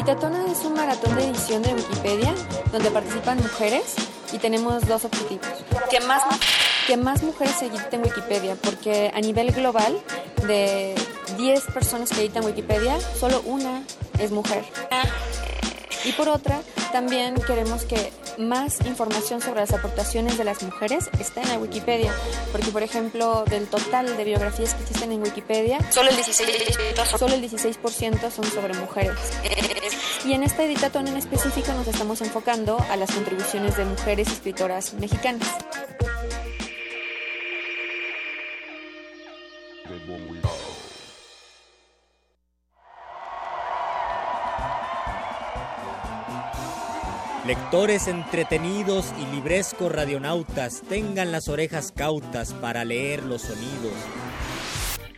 Meditatona 0.00 0.50
es 0.50 0.64
un 0.64 0.72
maratón 0.72 1.14
de 1.14 1.24
edición 1.28 1.62
de 1.62 1.74
Wikipedia 1.74 2.34
donde 2.72 2.90
participan 2.90 3.36
mujeres 3.36 3.96
y 4.32 4.38
tenemos 4.38 4.88
dos 4.88 5.04
objetivos. 5.04 5.46
Que 5.90 6.00
más, 6.00 6.22
que 6.86 6.96
más 6.96 7.22
mujeres 7.22 7.56
se 7.56 7.66
editen 7.66 8.02
Wikipedia, 8.02 8.54
porque 8.54 9.12
a 9.14 9.20
nivel 9.20 9.52
global, 9.52 10.00
de 10.46 10.94
10 11.36 11.66
personas 11.74 12.08
que 12.08 12.22
editan 12.22 12.46
Wikipedia, 12.46 12.98
solo 12.98 13.42
una 13.44 13.82
es 14.18 14.30
mujer. 14.30 14.64
Y 16.06 16.12
por 16.12 16.30
otra, 16.30 16.62
también 16.92 17.34
queremos 17.34 17.84
que 17.84 18.10
más 18.40 18.81
información 18.87 19.40
sobre 19.40 19.61
las 19.61 19.72
aportaciones 19.72 20.38
de 20.38 20.44
las 20.44 20.62
mujeres 20.62 21.11
esté 21.18 21.40
en 21.42 21.48
la 21.48 21.59
Wikipedia, 21.59 22.12
porque 22.53 22.70
por 22.70 22.83
ejemplo, 22.83 23.44
del 23.44 23.66
total 23.66 24.16
de 24.16 24.24
biografías 24.24 24.74
que 24.74 24.83
existen 24.83 25.12
en 25.12 25.22
Wikipedia, 25.22 25.79
solo 25.90 26.11
el 26.11 26.16
16%, 26.16 27.18
solo 27.18 27.35
el 27.35 27.40
16 27.40 27.79
son 28.35 28.44
sobre 28.44 28.74
mujeres. 28.74 29.16
Y 30.24 30.33
en 30.33 30.42
esta 30.42 30.64
editatón 30.64 31.09
en 31.09 31.16
específico 31.16 31.72
nos 31.72 31.87
estamos 31.87 32.20
enfocando 32.20 32.79
a 32.90 32.96
las 32.96 33.11
contribuciones 33.11 33.76
de 33.76 33.85
mujeres 33.85 34.29
escritoras 34.29 34.94
mexicanas. 34.94 35.48
Lectores 47.50 48.06
entretenidos 48.06 49.12
y 49.20 49.34
librescos 49.34 49.90
radionautas, 49.90 50.82
tengan 50.88 51.32
las 51.32 51.48
orejas 51.48 51.90
cautas 51.90 52.52
para 52.52 52.84
leer 52.84 53.24
los 53.24 53.42
sonidos. 53.42 53.92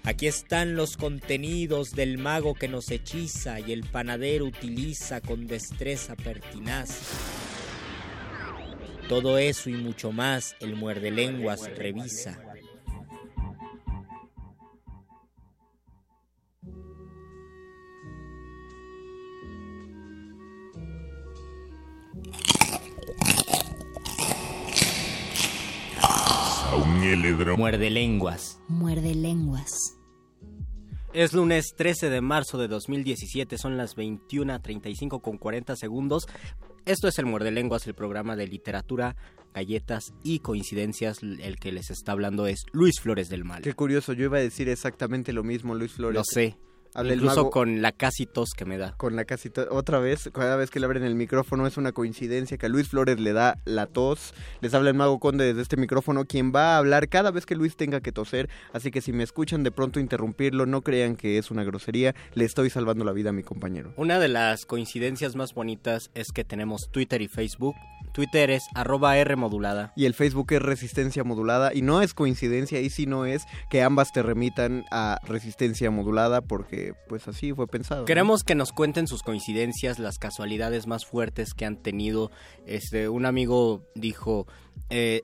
Aquí 0.03 0.29
están 0.29 0.75
los 0.75 0.97
contenidos 0.97 1.91
del 1.91 2.17
mago 2.17 2.55
que 2.55 2.69
nos 2.69 2.91
hechiza 2.91 3.61
y 3.61 3.73
el 3.73 3.85
panadero 3.85 4.47
utiliza 4.47 5.21
con 5.21 5.47
destreza 5.47 6.17
pertinaz. 6.17 7.01
Todo 9.11 9.37
eso 9.37 9.69
y 9.69 9.75
mucho 9.75 10.11
más 10.11 10.57
el 10.61 10.75
muerde 10.75 11.11
lenguas 11.11 11.69
revisa. 11.77 12.52
Muerde 27.59 27.91
lenguas. 27.91 28.59
Muerde 28.67 29.15
lenguas. 29.15 29.99
Es 31.13 31.35
lunes 31.35 31.75
13 31.77 32.09
de 32.09 32.23
marzo 32.23 32.57
de 32.57 32.69
2017, 32.69 33.59
son 33.59 33.77
las 33.77 33.95
21.35 33.95 35.21
con 35.21 35.37
40 35.37 35.77
segundos. 35.77 36.27
Esto 36.87 37.09
es 37.09 37.19
el 37.19 37.27
Muerde 37.27 37.51
Lenguas, 37.51 37.87
el 37.87 37.93
programa 37.93 38.37
de 38.37 38.47
literatura, 38.47 39.17
galletas 39.53 40.15
y 40.25 40.39
coincidencias. 40.39 41.23
El 41.23 41.57
que 41.57 41.73
les 41.73 41.91
está 41.91 42.13
hablando 42.13 42.47
es 42.47 42.65
Luis 42.73 43.01
Flores 43.01 43.29
del 43.29 43.45
Mal. 43.45 43.61
Qué 43.61 43.75
curioso, 43.75 44.15
yo 44.15 44.25
iba 44.25 44.39
a 44.39 44.41
decir 44.43 44.71
exactamente 44.71 45.35
lo 45.35 45.45
mismo, 45.45 45.75
Luis 45.75 45.93
Flores. 45.93 46.15
Lo 46.15 46.23
sé. 46.25 46.57
Incluso 46.95 47.51
con 47.51 47.81
la 47.81 47.93
casi 47.93 48.27
tos 48.27 48.53
que 48.55 48.65
me 48.65 48.77
da. 48.77 48.95
Con 48.97 49.17
la 49.17 49.25
casi 49.25 49.51
tos. 49.51 49.67
Otra 49.71 49.99
vez, 49.99 50.31
cada 50.33 50.57
vez 50.57 50.71
que 50.71 50.79
le 50.79 50.87
abren 50.87 51.05
el 51.05 51.15
micrófono 51.15 51.67
es 51.67 51.77
una 51.77 51.93
coincidencia 51.93 52.59
que 52.59 52.67
a 52.67 52.69
Luis 52.69 52.89
Flores 52.89 53.19
le 53.19 53.33
da 53.33 53.59
la 53.65 53.87
tos. 53.87 54.35
Les 54.61 54.75
habla 54.75 54.91
el 54.91 54.97
Mago 54.97 55.19
Conde 55.19 55.45
desde 55.45 55.63
este 55.63 55.77
micrófono, 55.77 56.25
quien 56.25 56.53
va 56.55 56.75
a 56.75 56.79
hablar 56.79 57.09
cada 57.09 57.31
vez 57.31 57.47
que 57.47 57.55
Luis 57.55 57.77
tenga 57.77 58.01
que 58.01 58.13
toser. 58.13 58.49
Así 58.73 58.91
que 58.91 59.01
si 59.01 59.13
me 59.13 59.23
escuchan 59.23 59.63
de 59.63 59.71
pronto 59.71 60.01
interrumpirlo, 60.01 60.67
no 60.67 60.83
crean 60.83 61.17
que 61.17 61.39
es 61.39 61.51
una 61.51 61.65
grosería. 61.65 62.15
Le 62.35 62.45
estoy 62.45 62.69
salvando 62.69 63.05
la 63.05 63.13
vida 63.13 63.31
a 63.31 63.33
mi 63.33 63.43
compañero. 63.43 63.95
Una 63.97 64.19
de 64.19 64.29
las 64.29 64.67
coincidencias 64.67 65.35
más 65.35 65.55
bonitas 65.55 66.11
es 66.15 66.33
que 66.33 66.45
tenemos 66.45 66.91
Twitter 66.91 67.23
y 67.23 67.29
Facebook. 67.29 67.75
Twitter 68.13 68.51
es 68.51 68.65
arroba 68.75 69.17
R 69.17 69.37
modulada. 69.37 69.93
Y 69.97 70.07
el 70.07 70.15
Facebook 70.15 70.53
es 70.53 70.63
resistencia 70.63 71.25
modulada. 71.25 71.75
Y 71.75 71.83
no 71.83 72.03
es 72.03 72.15
coincidencia, 72.15 72.81
y 72.81 72.91
si 72.91 73.07
no 73.07 73.27
es 73.27 73.45
que 73.71 73.83
ambas 73.83 74.13
te 74.13 74.23
remitan 74.23 74.85
a 74.91 75.19
resistencia 75.25 75.91
modulada 75.91 76.41
porque 76.41 76.95
pues 77.09 77.29
así 77.29 77.53
fue 77.53 77.67
pensado. 77.67 78.05
Queremos 78.05 78.45
que 78.45 78.55
nos 78.55 78.73
cuenten 78.73 79.07
sus 79.07 79.23
coincidencias, 79.23 79.99
las 79.99 80.19
casualidades 80.19 80.87
más 80.87 81.07
fuertes 81.07 81.55
que 81.55 81.65
han 81.65 81.77
tenido. 81.77 82.31
Este, 82.67 83.09
un 83.09 83.27
amigo 83.27 83.83
dijo, 83.95 84.47
eh, 84.91 85.23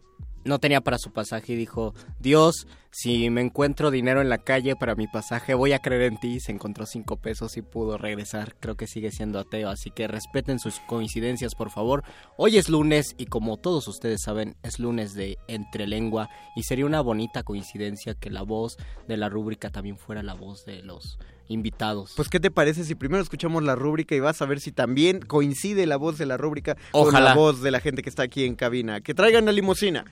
no 0.48 0.58
tenía 0.58 0.80
para 0.80 0.98
su 0.98 1.12
pasaje 1.12 1.52
y 1.52 1.56
dijo, 1.56 1.94
Dios, 2.18 2.66
si 2.90 3.30
me 3.30 3.42
encuentro 3.42 3.90
dinero 3.90 4.20
en 4.20 4.28
la 4.28 4.38
calle 4.38 4.74
para 4.74 4.94
mi 4.94 5.06
pasaje, 5.06 5.54
voy 5.54 5.72
a 5.72 5.78
creer 5.78 6.02
en 6.02 6.18
ti. 6.18 6.40
Se 6.40 6.52
encontró 6.52 6.86
cinco 6.86 7.16
pesos 7.16 7.56
y 7.56 7.62
pudo 7.62 7.98
regresar. 7.98 8.56
Creo 8.58 8.76
que 8.76 8.86
sigue 8.86 9.10
siendo 9.10 9.38
ateo, 9.38 9.68
así 9.68 9.90
que 9.90 10.08
respeten 10.08 10.58
sus 10.58 10.80
coincidencias, 10.80 11.54
por 11.54 11.70
favor. 11.70 12.02
Hoy 12.36 12.56
es 12.56 12.68
lunes 12.68 13.14
y 13.18 13.26
como 13.26 13.58
todos 13.58 13.86
ustedes 13.88 14.22
saben, 14.24 14.56
es 14.62 14.78
lunes 14.78 15.14
de 15.14 15.38
Entre 15.48 15.86
Lengua 15.86 16.28
y 16.56 16.62
sería 16.62 16.86
una 16.86 17.00
bonita 17.00 17.42
coincidencia 17.42 18.14
que 18.14 18.30
la 18.30 18.42
voz 18.42 18.76
de 19.06 19.16
la 19.16 19.28
rúbrica 19.28 19.70
también 19.70 19.98
fuera 19.98 20.22
la 20.22 20.34
voz 20.34 20.64
de 20.64 20.82
los 20.82 21.18
invitados. 21.48 22.12
Pues, 22.16 22.28
¿qué 22.28 22.40
te 22.40 22.50
parece 22.50 22.84
si 22.84 22.94
primero 22.94 23.22
escuchamos 23.22 23.62
la 23.62 23.74
rúbrica 23.74 24.14
y 24.14 24.20
vas 24.20 24.40
a 24.42 24.46
ver 24.46 24.60
si 24.60 24.72
también 24.72 25.20
coincide 25.20 25.86
la 25.86 25.96
voz 25.96 26.18
de 26.18 26.26
la 26.26 26.36
rúbrica 26.36 26.76
con 26.92 27.12
la 27.12 27.34
voz 27.34 27.60
de 27.62 27.70
la 27.70 27.80
gente 27.80 28.02
que 28.02 28.10
está 28.10 28.22
aquí 28.22 28.44
en 28.44 28.54
cabina? 28.54 29.00
Que 29.00 29.14
traigan 29.14 29.44
la 29.46 29.52
limusina. 29.52 30.04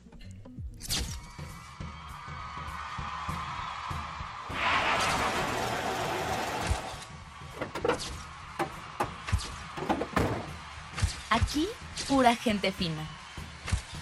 Aquí, 11.31 11.69
pura 12.09 12.35
gente 12.37 12.73
fina. 12.73 13.07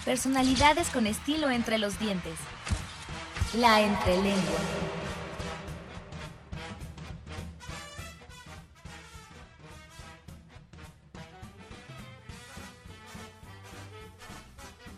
Personalidades 0.05 0.89
con 0.89 1.07
estilo 1.07 1.49
entre 1.49 1.77
los 1.77 1.99
dientes. 1.99 2.37
La 3.55 3.81
entrelengua. 3.81 4.59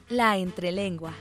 La 0.09 0.37
entrelengua. 0.37 1.13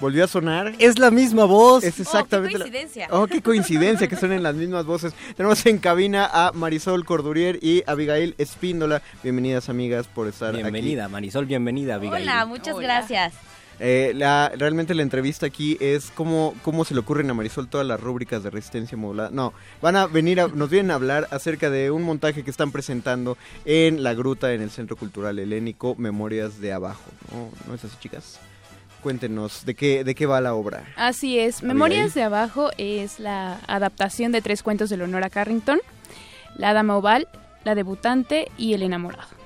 ¿Volvió 0.00 0.24
a 0.24 0.28
sonar? 0.28 0.74
Es 0.78 0.98
la 0.98 1.10
misma 1.10 1.44
voz. 1.44 1.82
Es 1.82 1.98
exactamente. 1.98 2.56
Oh, 2.56 2.58
qué 2.58 2.70
coincidencia. 2.70 3.08
Oh, 3.10 3.26
qué 3.26 3.42
coincidencia 3.42 4.06
que 4.06 4.14
suenen 4.14 4.44
las 4.44 4.54
mismas 4.54 4.86
voces. 4.86 5.12
Tenemos 5.36 5.64
en 5.66 5.78
cabina 5.78 6.28
a 6.32 6.52
Marisol 6.52 7.04
Cordurier 7.04 7.58
y 7.60 7.82
Abigail 7.84 8.36
Espíndola. 8.38 9.02
Bienvenidas, 9.24 9.68
amigas, 9.68 10.06
por 10.06 10.28
estar 10.28 10.52
bienvenida, 10.52 10.68
aquí. 10.68 10.86
Bienvenida, 10.86 11.08
Marisol, 11.08 11.46
bienvenida, 11.46 11.94
Abigail. 11.96 12.22
Hola, 12.22 12.46
muchas 12.46 12.78
gracias. 12.78 13.34
Eh, 13.80 14.12
la, 14.14 14.52
realmente 14.56 14.94
la 14.94 15.02
entrevista 15.02 15.46
aquí 15.46 15.76
es 15.80 16.12
cómo, 16.12 16.54
cómo 16.62 16.84
se 16.84 16.94
le 16.94 17.00
ocurren 17.00 17.30
a 17.30 17.34
Marisol 17.34 17.68
todas 17.68 17.86
las 17.86 18.00
rúbricas 18.00 18.44
de 18.44 18.50
resistencia 18.50 18.96
modulada. 18.96 19.30
No, 19.32 19.52
van 19.82 19.96
a 19.96 20.06
venir, 20.06 20.40
a, 20.40 20.46
nos 20.46 20.70
vienen 20.70 20.92
a 20.92 20.94
hablar 20.94 21.26
acerca 21.32 21.70
de 21.70 21.90
un 21.90 22.02
montaje 22.04 22.44
que 22.44 22.50
están 22.50 22.70
presentando 22.70 23.36
en 23.64 24.04
la 24.04 24.14
gruta 24.14 24.52
en 24.52 24.62
el 24.62 24.70
Centro 24.70 24.96
Cultural 24.96 25.38
Helénico, 25.40 25.96
Memorias 25.96 26.60
de 26.60 26.72
Abajo. 26.72 27.10
¿No, 27.32 27.50
¿No 27.66 27.74
es 27.74 27.84
así, 27.84 27.96
chicas? 28.00 28.40
Cuéntenos, 29.02 29.64
¿de 29.64 29.74
qué, 29.74 30.04
¿de 30.04 30.14
qué 30.14 30.26
va 30.26 30.40
la 30.40 30.54
obra? 30.54 30.84
Así 30.96 31.38
es, 31.38 31.62
Memorias 31.62 32.14
de 32.14 32.22
Abajo 32.22 32.70
es 32.78 33.20
la 33.20 33.60
adaptación 33.66 34.32
de 34.32 34.42
tres 34.42 34.62
cuentos 34.62 34.90
de 34.90 34.96
Leonora 34.96 35.30
Carrington, 35.30 35.80
La 36.56 36.72
Dama 36.72 36.96
Oval, 36.96 37.28
La 37.64 37.74
Debutante 37.74 38.50
y 38.58 38.74
El 38.74 38.82
Enamorado. 38.82 39.38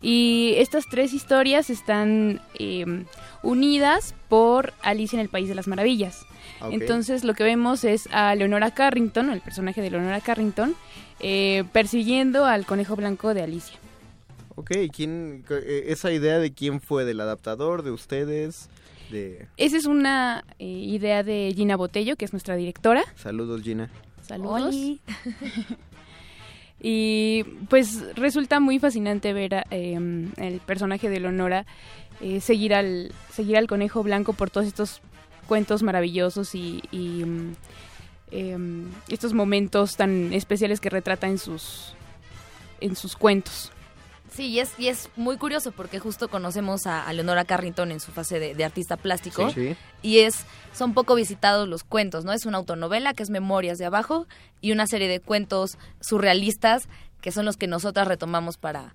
Y 0.00 0.54
estas 0.58 0.84
tres 0.88 1.12
historias 1.12 1.70
están 1.70 2.40
eh, 2.58 3.04
unidas 3.42 4.14
por 4.28 4.72
Alicia 4.82 5.16
en 5.16 5.20
el 5.20 5.28
País 5.28 5.48
de 5.48 5.56
las 5.56 5.66
Maravillas. 5.66 6.24
Okay. 6.60 6.74
Entonces 6.74 7.24
lo 7.24 7.34
que 7.34 7.42
vemos 7.42 7.82
es 7.82 8.08
a 8.12 8.34
Leonora 8.36 8.70
Carrington, 8.70 9.30
el 9.30 9.40
personaje 9.40 9.82
de 9.82 9.90
Leonora 9.90 10.20
Carrington, 10.20 10.76
eh, 11.18 11.64
persiguiendo 11.72 12.44
al 12.44 12.64
conejo 12.64 12.94
blanco 12.94 13.34
de 13.34 13.42
Alicia. 13.42 13.76
Ok, 14.58 14.72
¿quién, 14.92 15.44
esa 15.86 16.10
idea 16.10 16.40
de 16.40 16.52
quién 16.52 16.80
fue, 16.80 17.04
del 17.04 17.20
adaptador, 17.20 17.84
de 17.84 17.92
ustedes, 17.92 18.68
de... 19.08 19.46
Esa 19.56 19.76
es 19.76 19.86
una 19.86 20.44
eh, 20.58 20.66
idea 20.66 21.22
de 21.22 21.52
Gina 21.54 21.76
Botello, 21.76 22.16
que 22.16 22.24
es 22.24 22.32
nuestra 22.32 22.56
directora. 22.56 23.04
Saludos, 23.14 23.62
Gina. 23.62 23.88
Saludos. 24.20 24.74
y 26.82 27.44
pues 27.70 28.02
resulta 28.16 28.58
muy 28.58 28.80
fascinante 28.80 29.32
ver 29.32 29.54
a, 29.54 29.66
eh, 29.70 29.96
el 30.38 30.60
personaje 30.66 31.08
de 31.08 31.20
Leonora 31.20 31.64
eh, 32.20 32.40
seguir, 32.40 32.74
al, 32.74 33.12
seguir 33.32 33.58
al 33.58 33.68
conejo 33.68 34.02
blanco 34.02 34.32
por 34.32 34.50
todos 34.50 34.66
estos 34.66 35.02
cuentos 35.46 35.84
maravillosos 35.84 36.56
y, 36.56 36.82
y 36.90 37.24
eh, 38.32 38.58
estos 39.08 39.34
momentos 39.34 39.96
tan 39.96 40.32
especiales 40.32 40.80
que 40.80 40.90
retrata 40.90 41.28
en 41.28 41.38
sus, 41.38 41.94
en 42.80 42.96
sus 42.96 43.14
cuentos. 43.14 43.70
Sí, 44.38 44.46
y 44.46 44.60
es, 44.60 44.70
y 44.78 44.86
es 44.86 45.10
muy 45.16 45.36
curioso 45.36 45.72
porque 45.72 45.98
justo 45.98 46.28
conocemos 46.28 46.86
a, 46.86 47.02
a 47.04 47.12
Leonora 47.12 47.44
Carrington 47.44 47.90
en 47.90 47.98
su 47.98 48.12
fase 48.12 48.38
de, 48.38 48.54
de 48.54 48.64
artista 48.64 48.96
plástico 48.96 49.50
Sí. 49.50 49.74
y 50.00 50.20
es 50.20 50.44
son 50.72 50.94
poco 50.94 51.16
visitados 51.16 51.66
los 51.68 51.82
cuentos, 51.82 52.24
¿no? 52.24 52.32
Es 52.32 52.46
una 52.46 52.58
autonovela 52.58 53.14
que 53.14 53.24
es 53.24 53.30
Memorias 53.30 53.78
de 53.78 53.86
Abajo 53.86 54.28
y 54.60 54.70
una 54.70 54.86
serie 54.86 55.08
de 55.08 55.18
cuentos 55.18 55.76
surrealistas 56.00 56.88
que 57.20 57.32
son 57.32 57.44
los 57.46 57.56
que 57.56 57.66
nosotras 57.66 58.06
retomamos 58.06 58.58
para, 58.58 58.94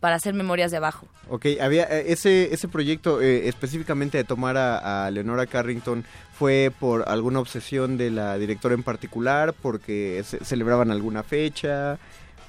para 0.00 0.16
hacer 0.16 0.34
memorias 0.34 0.72
de 0.72 0.78
abajo. 0.78 1.06
Ok, 1.28 1.46
había 1.60 1.84
eh, 1.84 2.06
ese, 2.08 2.52
ese 2.52 2.66
proyecto 2.66 3.20
eh, 3.22 3.46
específicamente 3.48 4.18
de 4.18 4.24
tomar 4.24 4.56
a, 4.56 5.06
a 5.06 5.10
Leonora 5.12 5.46
Carrington 5.46 6.04
fue 6.36 6.72
por 6.80 7.08
alguna 7.08 7.38
obsesión 7.38 7.96
de 7.96 8.10
la 8.10 8.36
directora 8.38 8.74
en 8.74 8.82
particular, 8.82 9.54
porque 9.62 10.20
ce- 10.24 10.44
celebraban 10.44 10.90
alguna 10.90 11.22
fecha, 11.22 11.98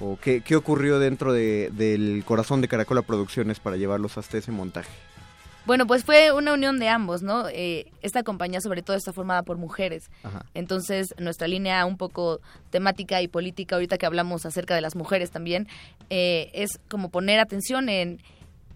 o 0.02 0.18
qué, 0.22 0.42
qué 0.42 0.56
ocurrió 0.56 1.00
dentro 1.00 1.32
de- 1.34 1.70
del 1.74 2.24
corazón 2.26 2.62
de 2.62 2.68
Caracola 2.68 3.02
Producciones 3.04 3.60
para 3.60 3.78
llevarlos 3.78 4.18
hasta 4.18 4.38
ese 4.38 4.52
montaje. 4.52 4.90
Bueno, 5.68 5.86
pues 5.86 6.04
fue 6.04 6.32
una 6.32 6.54
unión 6.54 6.80
de 6.80 6.90
ambos, 6.90 7.22
¿no? 7.22 7.48
Eh, 7.48 7.92
esta 8.02 8.24
compañía 8.24 8.62
sobre 8.62 8.82
todo 8.82 8.98
está 8.98 9.14
formada 9.14 9.44
por 9.44 9.58
mujeres. 9.58 10.10
Ajá. 10.24 10.44
Entonces, 10.56 11.14
nuestra 11.20 11.48
línea 11.48 11.86
un 11.86 11.98
poco 11.98 12.42
temática 12.72 13.22
y 13.22 13.28
política, 13.28 13.76
ahorita 13.76 14.00
que 14.00 14.08
hablamos 14.08 14.48
acerca 14.48 14.74
de 14.74 14.82
las 14.82 14.96
mujeres 14.96 15.30
también, 15.30 15.68
eh, 16.10 16.50
es 16.56 16.80
como 16.90 17.10
poner 17.10 17.40
atención 17.40 17.90
en, 17.90 18.24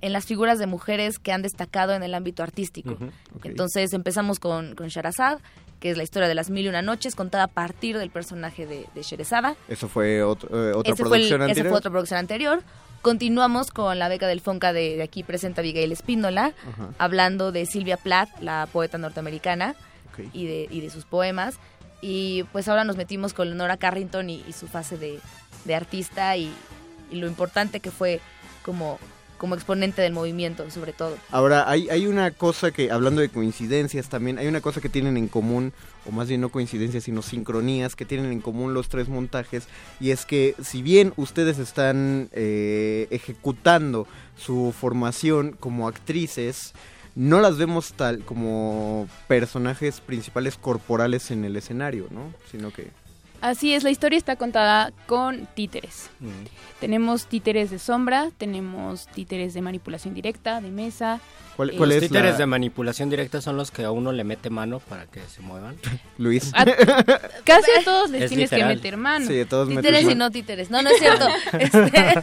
en 0.01 0.13
las 0.13 0.25
figuras 0.25 0.59
de 0.59 0.67
mujeres 0.67 1.17
que 1.17 1.31
han 1.31 1.41
destacado 1.41 1.93
en 1.95 2.03
el 2.03 2.13
ámbito 2.13 2.43
artístico. 2.43 2.95
Entonces 3.43 3.91
empezamos 3.93 4.39
con, 4.39 4.75
con 4.75 4.89
Sherazad, 4.89 5.39
que 5.85 5.91
es 5.91 5.97
la 5.97 6.03
historia 6.03 6.27
de 6.27 6.33
las 6.33 6.49
mil 6.49 6.65
y 6.65 6.67
una 6.67 6.81
noches, 6.81 7.13
contada 7.13 7.43
a 7.43 7.47
partir 7.47 7.99
del 7.99 8.09
personaje 8.09 8.65
de, 8.65 8.87
de 8.95 9.03
Sherezada. 9.03 9.55
Eso 9.67 9.87
fue 9.87 10.23
otro- 10.23 10.49
eh, 10.49 10.73
otra 10.73 10.91
Ese 10.93 11.03
fue, 11.05 11.17
el- 11.17 11.21
producción 11.29 11.41
esa 11.43 11.49
anterior. 11.51 11.69
fue 11.69 11.77
otra 11.77 11.91
producción 11.91 12.17
anterior. 12.17 12.63
Continuamos 13.03 13.69
con 13.69 13.99
la 13.99 14.09
beca 14.09 14.25
del 14.25 14.41
Fonca 14.41 14.73
de, 14.73 14.95
de 14.95 15.03
aquí 15.03 15.21
presenta 15.21 15.61
Abigail 15.61 15.91
Espíndola, 15.91 16.53
Ajá. 16.73 16.89
hablando 16.97 17.51
de 17.51 17.67
Silvia 17.67 17.97
Plath, 17.97 18.29
la 18.41 18.67
poeta 18.73 18.97
norteamericana, 18.97 19.75
y, 20.33 20.47
de, 20.47 20.67
y 20.71 20.81
de 20.81 20.89
sus 20.89 21.05
poemas. 21.05 21.59
Y 22.01 22.45
pues 22.51 22.67
ahora 22.67 22.83
nos 22.83 22.97
metimos 22.97 23.35
con 23.35 23.47
Leonora 23.49 23.77
Carrington 23.77 24.27
y, 24.31 24.43
y 24.47 24.53
su 24.53 24.65
fase 24.67 24.97
de, 24.97 25.19
de 25.65 25.75
artista 25.75 26.35
y, 26.35 26.51
y 27.11 27.17
lo 27.17 27.27
importante 27.27 27.79
que 27.79 27.91
fue 27.91 28.21
como, 28.63 28.97
como 29.37 29.55
exponente 29.55 30.01
del 30.01 30.13
movimiento, 30.13 30.69
sobre 30.69 30.93
todo. 30.93 31.17
Ahora, 31.31 31.69
hay, 31.69 31.89
hay 31.89 32.07
una 32.07 32.31
cosa 32.31 32.71
que, 32.71 32.91
hablando 32.91 33.21
de 33.21 33.29
coincidencias 33.29 34.09
también, 34.09 34.37
hay 34.37 34.47
una 34.47 34.61
cosa 34.61 34.81
que 34.81 34.89
tienen 34.89 35.17
en 35.17 35.27
común, 35.27 35.73
o 36.05 36.11
más 36.11 36.27
bien 36.27 36.41
no 36.41 36.49
coincidencias, 36.49 37.03
sino 37.03 37.21
sincronías 37.21 37.95
que 37.95 38.05
tienen 38.05 38.31
en 38.31 38.41
común 38.41 38.73
los 38.73 38.89
tres 38.89 39.07
montajes, 39.07 39.67
y 39.99 40.11
es 40.11 40.25
que 40.25 40.55
si 40.63 40.81
bien 40.81 41.13
ustedes 41.17 41.59
están 41.59 42.29
eh, 42.31 43.07
ejecutando 43.11 44.07
su 44.37 44.73
formación 44.77 45.55
como 45.59 45.87
actrices, 45.87 46.73
no 47.15 47.39
las 47.39 47.57
vemos 47.57 47.93
tal 47.93 48.19
como 48.25 49.07
personajes 49.27 50.01
principales 50.01 50.57
corporales 50.57 51.31
en 51.31 51.45
el 51.45 51.55
escenario, 51.55 52.07
¿no? 52.11 52.33
Sino 52.51 52.71
que... 52.71 52.89
Así 53.41 53.73
es, 53.73 53.83
la 53.83 53.91
historia 53.91 54.17
está 54.17 54.35
contada 54.35 54.91
con 55.07 55.45
títeres. 55.55 56.09
Tenemos 56.79 57.27
títeres 57.27 57.69
de 57.71 57.79
sombra, 57.79 58.29
tenemos 58.37 59.07
títeres 59.07 59.53
de 59.53 59.61
manipulación 59.61 60.13
directa, 60.13 60.61
de 60.61 60.69
mesa. 60.71 61.19
¿Cuál, 61.55 61.69
eh, 61.69 61.73
cuál 61.77 61.89
Los 61.89 61.97
es 61.97 62.09
títeres 62.09 62.31
la- 62.33 62.37
de 62.39 62.45
manipulación 62.47 63.09
directa 63.09 63.41
son 63.41 63.55
los 63.55 63.71
que 63.71 63.83
a 63.85 63.91
uno 63.91 64.11
le 64.11 64.23
mete 64.23 64.49
mano 64.49 64.79
para 64.79 65.05
que 65.05 65.21
se 65.21 65.41
muevan. 65.41 65.75
Luis? 66.17 66.51
A- 66.53 66.65
casi 67.45 67.71
a 67.79 67.83
todos 67.83 68.09
les 68.09 68.23
Es 68.23 68.29
tienes 68.29 68.51
literal. 68.51 68.69
que 68.71 68.75
meter 68.75 68.97
mano. 68.97 69.25
Sí, 69.27 69.39
a 69.39 69.47
todos 69.47 69.67
metes 69.69 69.83
Títeres 69.83 70.01
y 70.03 70.05
mano. 70.07 70.25
no 70.25 70.31
títeres. 70.31 70.69
No, 70.71 70.81
no 70.81 70.89
es 70.89 70.99
cierto. 70.99 71.27
Este, 71.59 72.19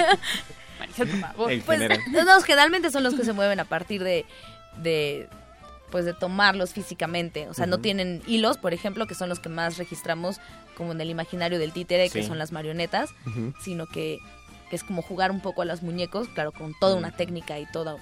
por 0.96 1.08
favor. 1.20 1.50
Pues 1.64 1.78
general. 1.80 1.98
no, 2.26 2.40
generalmente 2.42 2.90
son 2.90 3.02
los 3.04 3.14
que 3.14 3.24
se 3.24 3.32
mueven 3.32 3.60
a 3.60 3.64
partir 3.64 4.02
de, 4.04 4.26
de 4.82 5.28
pues 5.90 6.04
de 6.04 6.12
tomarlos 6.12 6.72
físicamente. 6.72 7.48
O 7.48 7.54
sea, 7.54 7.66
no 7.66 7.78
tienen 7.78 8.22
hilos, 8.26 8.58
por 8.58 8.74
ejemplo, 8.74 9.06
que 9.06 9.14
son 9.14 9.28
los 9.28 9.40
que 9.40 9.48
más 9.48 9.78
registramos 9.78 10.40
como 10.76 10.92
en 10.92 11.00
el 11.00 11.10
imaginario 11.10 11.58
del 11.58 11.72
títere, 11.72 12.08
que 12.10 12.22
Sí. 12.22 12.28
son 12.28 12.38
las 12.38 12.52
marionetas, 12.52 13.10
Ujú. 13.26 13.52
sino 13.62 13.86
que, 13.86 14.18
que 14.70 14.76
es 14.76 14.84
como 14.84 15.02
jugar 15.02 15.30
un 15.30 15.40
poco 15.40 15.62
a 15.62 15.64
los 15.64 15.82
muñecos, 15.82 16.28
claro, 16.28 16.52
con 16.52 16.72
toda 16.80 16.96
una 16.96 17.10
técnica 17.10 17.58
y 17.58 17.66
todo 17.66 17.98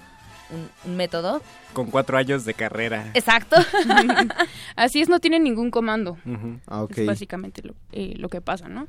un, 0.51 0.69
un 0.85 0.97
método. 0.97 1.43
Con 1.73 1.91
cuatro 1.91 2.19
años 2.19 2.45
de 2.45 2.55
carrera. 2.55 3.11
Exacto. 3.15 3.57
Así 4.77 5.01
es, 5.01 5.09
no 5.09 5.21
tienen 5.21 5.43
ningún 5.45 5.71
comando. 5.71 6.19
Ujú. 6.27 6.59
Ah, 6.67 6.83
ok. 6.83 6.99
Es 6.99 7.07
básicamente 7.07 7.63
lo, 7.63 7.75
eh, 7.93 8.15
lo 8.17 8.29
que 8.29 8.41
pasa, 8.41 8.69
¿no? 8.69 8.89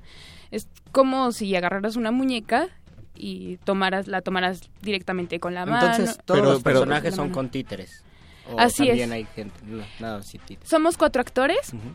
Es 0.51 0.67
como 0.91 1.31
si 1.31 1.55
agarraras 1.55 1.95
una 1.95 2.11
muñeca 2.11 2.67
y 3.15 3.57
tomaras 3.57 4.07
la 4.07 4.21
tomaras 4.21 4.61
directamente 4.81 5.39
con 5.39 5.53
la 5.53 5.65
mano. 5.65 5.91
Entonces, 5.91 6.17
todos 6.25 6.39
Pero- 6.39 6.51
los 6.53 6.63
pero- 6.63 6.79
personajes 6.79 7.11
La 7.11 7.15
son 7.15 7.29
con 7.29 7.49
títeres. 7.49 8.03
O 8.51 8.59
Así 8.59 8.87
también 8.87 9.09
es. 9.09 9.15
hay 9.15 9.25
gente. 9.35 9.55
No, 9.65 9.83
nada, 9.99 10.23
sí, 10.23 10.39
títeres. 10.39 10.67
Somos 10.69 10.97
cuatro 10.97 11.21
actores 11.21 11.73
Ujú. 11.73 11.93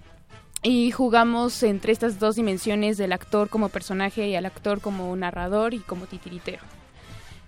Y 0.62 0.90
jugamos 0.90 1.62
entre 1.62 1.92
estas 1.92 2.18
dos 2.18 2.36
dimensiones 2.36 2.96
del 2.96 3.12
actor 3.12 3.48
como 3.48 3.68
personaje 3.68 4.28
y 4.28 4.34
al 4.36 4.46
actor 4.46 4.80
como 4.80 5.14
narrador 5.16 5.74
y 5.74 5.78
como 5.80 6.06
titiritero. 6.06 6.62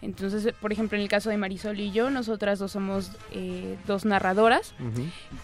Entonces, 0.01 0.55
por 0.61 0.73
ejemplo, 0.73 0.97
en 0.97 1.03
el 1.03 1.09
caso 1.09 1.29
de 1.29 1.37
Marisol 1.39 1.81
y 1.81 1.91
yo, 1.91 2.09
nosotras 2.09 2.61
dos 2.61 2.71
somos 2.71 3.11
eh, 3.33 3.77
dos 3.89 4.05
narradoras 4.05 4.73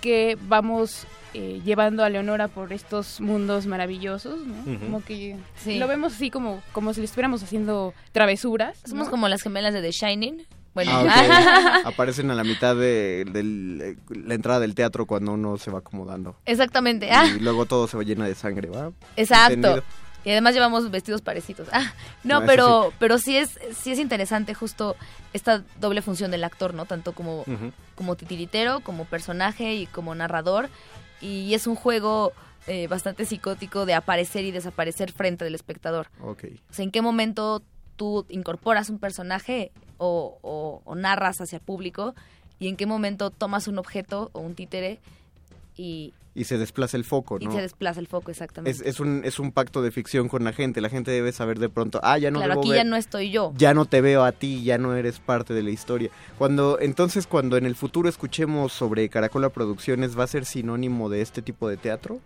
que 0.00 0.38
vamos 0.42 1.08
eh, 1.32 1.60
llevando 1.64 2.04
a 2.04 2.08
Leonora 2.08 2.46
por 2.46 2.72
estos 2.72 3.20
mundos 3.20 3.66
maravillosos. 3.66 4.38
Como 4.80 5.02
que 5.02 5.36
Sí. 5.56 5.78
lo 5.80 5.88
vemos 5.88 6.14
así 6.14 6.30
como, 6.30 6.62
como 6.70 6.94
si 6.94 7.00
le 7.00 7.06
estuviéramos 7.06 7.42
haciendo 7.42 7.94
travesuras. 8.12 8.78
Somos 8.86 9.06
¿no? 9.06 9.10
como 9.10 9.26
las 9.28 9.42
gemelas 9.42 9.74
de 9.74 9.82
The 9.82 9.90
Shining. 9.90 10.46
Bueno, 10.74 10.90
Ah. 10.94 11.82
Aparecen 11.84 12.30
a 12.30 12.34
la 12.34 12.44
mitad 12.44 12.74
de 12.76 13.22
eh, 13.22 13.96
la 14.08 14.34
entrada 14.34 14.60
del 14.60 14.74
teatro 14.74 15.06
cuando 15.06 15.32
uno 15.32 15.56
se 15.56 15.70
va 15.70 15.78
acomodando. 15.78 16.36
exactamente. 16.46 17.10
Ah, 17.12 17.26
Y 17.26 17.40
luego 17.40 17.66
todo 17.66 17.86
se 17.88 17.96
va 17.96 18.02
llena 18.02 18.26
de 18.26 18.34
sangre, 18.34 18.68
¿va? 18.68 18.92
Exacto. 19.16 19.52
Entendido. 19.54 19.84
Y 20.24 20.30
además 20.30 20.54
llevamos 20.54 20.90
vestidos 20.90 21.20
parecidos. 21.20 21.68
Ah, 21.70 21.92
no, 22.24 22.36
No, 22.36 22.38
eso 22.38 22.46
pero, 22.46 22.92
pero 22.98 23.18
sí 23.18 23.36
es, 23.36 23.58
sí 23.78 23.92
es 23.92 23.98
interesante 23.98 24.54
justo 24.54 24.96
esta 25.34 25.62
doble 25.80 26.00
función 26.00 26.30
del 26.30 26.44
actor, 26.44 26.72
¿no? 26.72 26.86
Tanto 26.86 27.12
como, 27.12 27.40
Ujú. 27.42 27.72
como 27.94 28.16
titiritero, 28.16 28.80
como 28.80 29.04
personaje 29.04 29.74
y 29.74 29.86
como 29.86 30.14
narrador. 30.14 30.70
Y 31.20 31.52
es 31.52 31.66
un 31.66 31.74
juego 31.76 32.32
eh, 32.66 32.86
bastante 32.88 33.26
psicótico 33.26 33.84
de 33.84 33.92
aparecer 33.92 34.44
y 34.46 34.50
desaparecer 34.50 35.12
frente 35.12 35.44
del 35.44 35.54
espectador. 35.54 36.08
Ok. 36.22 36.44
O 36.70 36.72
sea, 36.72 36.84
¿en 36.84 36.90
qué 36.90 37.02
momento 37.02 37.62
tú 37.96 38.26
incorporas 38.28 38.90
un 38.90 38.98
personaje 38.98 39.70
o, 39.98 40.38
o- 40.42 40.82
o 40.84 40.94
narras 40.94 41.40
hacia 41.40 41.56
el 41.56 41.62
público? 41.62 42.14
¿Y 42.58 42.68
en 42.68 42.76
qué 42.76 42.86
momento 42.86 43.30
tomas 43.30 43.66
un 43.68 43.78
objeto 43.78 44.30
o 44.32 44.40
un 44.40 44.54
títere 44.54 44.98
y, 45.76 46.12
Y 46.36 46.44
se 46.44 46.56
desplaza 46.58 46.96
el 46.96 47.04
foco, 47.04 47.38
y 47.40 47.46
¿no? 47.46 47.52
se 47.52 47.60
desplaza 47.60 47.98
el 48.00 48.06
foco 48.06 48.30
exactamente? 48.30 48.70
Es, 48.70 48.80
es, 48.86 49.00
un, 49.00 49.22
es 49.24 49.38
un 49.40 49.50
pacto 49.52 49.82
de 49.82 49.90
ficción 49.90 50.28
con 50.28 50.44
la 50.44 50.52
gente. 50.52 50.80
La 50.80 50.88
gente 50.88 51.10
debe 51.10 51.32
saber 51.32 51.58
de 51.58 51.68
pronto, 51.68 52.00
ah, 52.02 52.16
ya 52.18 52.30
no 52.30 52.38
claro, 52.38 52.52
debo 52.52 52.60
aquí 52.62 52.70
ver- 52.70 52.78
ya 52.78 52.84
no 52.84 52.96
estoy 52.96 53.30
yo. 53.30 53.52
ya 53.56 53.74
no 53.74 53.84
te 53.86 54.00
veo 54.00 54.24
a 54.24 54.32
ti, 54.32 54.62
ya 54.62 54.78
no 54.78 54.94
eres 54.94 55.18
parte 55.18 55.52
de 55.52 55.62
la 55.64 55.70
historia. 55.70 56.10
Cuando 56.38 56.78
entonces 56.80 57.26
cuando 57.26 57.56
en 57.56 57.66
el 57.66 57.74
futuro 57.74 58.08
escuchemos 58.08 58.72
sobre 58.72 59.08
Caracola 59.08 59.48
Producciones 59.48 60.16
va 60.18 60.24
a 60.24 60.28
ser 60.28 60.44
sinónimo 60.44 61.08
de 61.08 61.22
este 61.22 61.42
tipo 61.42 61.68
de 61.68 61.76
teatro? 61.76 62.20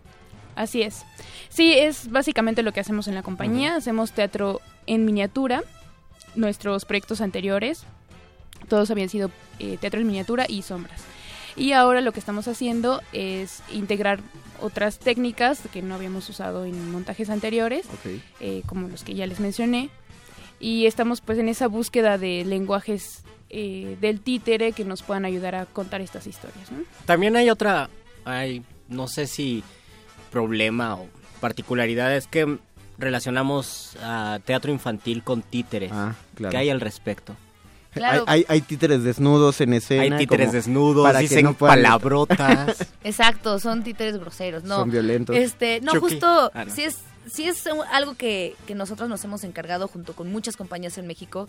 Así 0.57 0.83
es. 0.83 1.05
Sí, 1.49 1.73
es 1.73 2.11
básicamente 2.11 2.63
lo 2.63 2.73
que 2.73 2.81
hacemos 2.81 3.09
en 3.09 3.15
la 3.15 3.23
compañía. 3.23 3.77
Hacemos 3.77 4.13
teatro 4.13 4.61
en 4.89 5.05
miniatura. 5.05 5.63
Nuestros 6.35 6.85
proyectos 6.85 7.21
anteriores, 7.21 7.85
todos 8.69 8.91
habían 8.91 9.09
sido 9.09 9.31
eh, 9.59 9.77
teatro 9.81 10.01
en 10.01 10.07
miniatura 10.07 10.47
y 10.49 10.63
sombras. 10.63 11.03
Y 11.57 11.73
ahora 11.73 12.01
lo 12.01 12.13
que 12.13 12.21
estamos 12.21 12.47
haciendo 12.47 13.03
es 13.13 13.63
integrar 13.73 14.21
otras 14.61 14.99
técnicas 14.99 15.61
que 15.73 15.83
no 15.83 15.95
habíamos 15.95 16.29
usado 16.29 16.65
en 16.65 16.93
montajes 16.93 17.31
anteriores, 17.31 17.87
eh, 18.41 18.63
como 18.67 18.89
los 18.89 19.03
que 19.03 19.15
ya 19.15 19.27
les 19.27 19.41
mencioné. 19.41 19.91
Y 20.61 20.87
estamos 20.87 21.21
pues 21.21 21.39
en 21.39 21.49
esa 21.49 21.67
búsqueda 21.67 22.19
de 22.19 22.45
lenguajes 22.45 23.23
eh, 23.51 23.97
del 24.01 24.21
títere 24.21 24.73
que 24.73 24.85
nos 24.85 25.03
puedan 25.03 25.25
ayudar 25.25 25.55
a 25.55 25.67
contar 25.67 26.01
estas 26.01 26.27
historias. 26.27 26.71
¿no? 26.71 26.79
También 27.07 27.37
hay 27.37 27.51
otra, 27.51 27.91
hay, 28.25 28.63
no 28.89 29.09
sé 29.09 29.27
si 29.27 29.65
problema 30.31 30.95
o 30.97 31.09
particularidad, 31.41 32.15
es 32.15 32.27
que 32.27 32.59
relacionamos 32.99 33.97
a 34.03 34.39
teatro 34.45 34.71
infantil 34.73 35.23
con 35.23 35.43
títeres. 35.43 35.91
Ah, 35.93 36.15
claro. 36.35 36.51
¿Qué 36.51 36.57
hay 36.59 36.71
al 36.71 36.81
respecto? 36.81 37.35
Claro. 37.93 38.25
Hay, 38.27 38.41
hay, 38.41 38.47
hay 38.49 38.61
títeres 38.61 39.03
desnudos 39.03 39.61
en 39.61 39.73
escena. 39.73 40.03
Hay 40.17 40.21
títeres 40.27 40.53
desnudos, 40.53 41.05
para 41.07 41.19
que 41.21 41.23
dicen 41.25 41.45
no 41.45 41.55
puedan- 41.55 41.77
palabrotas. 41.77 42.87
Exacto, 43.05 43.59
son 43.59 43.83
títeres 43.83 44.19
groseros, 44.19 44.63
¿no? 44.65 44.77
Son 44.77 44.91
violentos. 44.91 45.35
Este, 45.37 45.81
no, 45.81 45.93
Chucky. 45.93 46.01
justo, 46.15 46.51
Ah, 46.55 46.65
no. 46.67 46.75
sí 46.75 46.85
es, 46.85 46.99
sí 47.33 47.45
es 47.49 47.65
algo 47.91 48.15
que, 48.15 48.55
que 48.67 48.75
nosotros 48.75 49.09
nos 49.09 49.25
hemos 49.25 49.43
encargado 49.43 49.89
junto 49.89 50.13
con 50.15 50.31
muchas 50.31 50.57
compañías 50.57 50.99
en 50.99 51.07
México, 51.07 51.49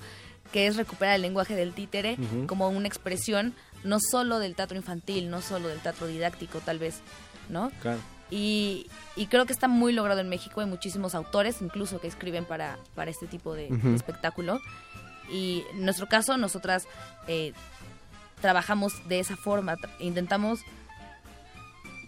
que 0.54 0.66
es 0.68 0.78
recuperar 0.78 1.16
el 1.16 1.22
lenguaje 1.22 1.56
del 1.56 1.74
títere 1.74 2.18
como 2.48 2.70
una 2.70 2.88
expresión 2.88 3.54
no 3.84 4.00
solo 4.00 4.40
del 4.40 4.56
teatro 4.56 4.78
infantil, 4.78 5.30
no 5.30 5.42
solo 5.42 5.68
del 5.68 5.80
teatro 5.80 6.08
didáctico, 6.08 6.60
tal 6.60 6.80
vez, 6.80 7.02
¿no? 7.50 7.72
Claro. 7.82 8.00
Y, 8.32 8.88
y 9.16 9.26
creo 9.28 9.46
que 9.46 9.54
está 9.54 9.68
muy 9.68 9.92
logrado 9.94 10.20
en 10.22 10.30
México. 10.30 10.62
Hay 10.62 10.68
muchísimos 10.68 11.16
autores, 11.16 11.62
incluso, 11.62 12.00
que 12.00 12.08
escriben 12.08 12.46
para, 12.46 12.78
para 12.96 13.10
este 13.12 13.26
tipo 13.28 13.54
de, 13.56 13.70
de 13.70 13.96
espectáculo. 13.96 14.60
Y 15.32 15.64
en 15.74 15.86
nuestro 15.86 16.08
caso, 16.08 16.38
nosotras 16.38 16.88
eh, 17.28 17.54
trabajamos 18.42 18.94
de 19.08 19.20
esa 19.20 19.36
forma. 19.36 19.76
Intentamos. 20.00 20.60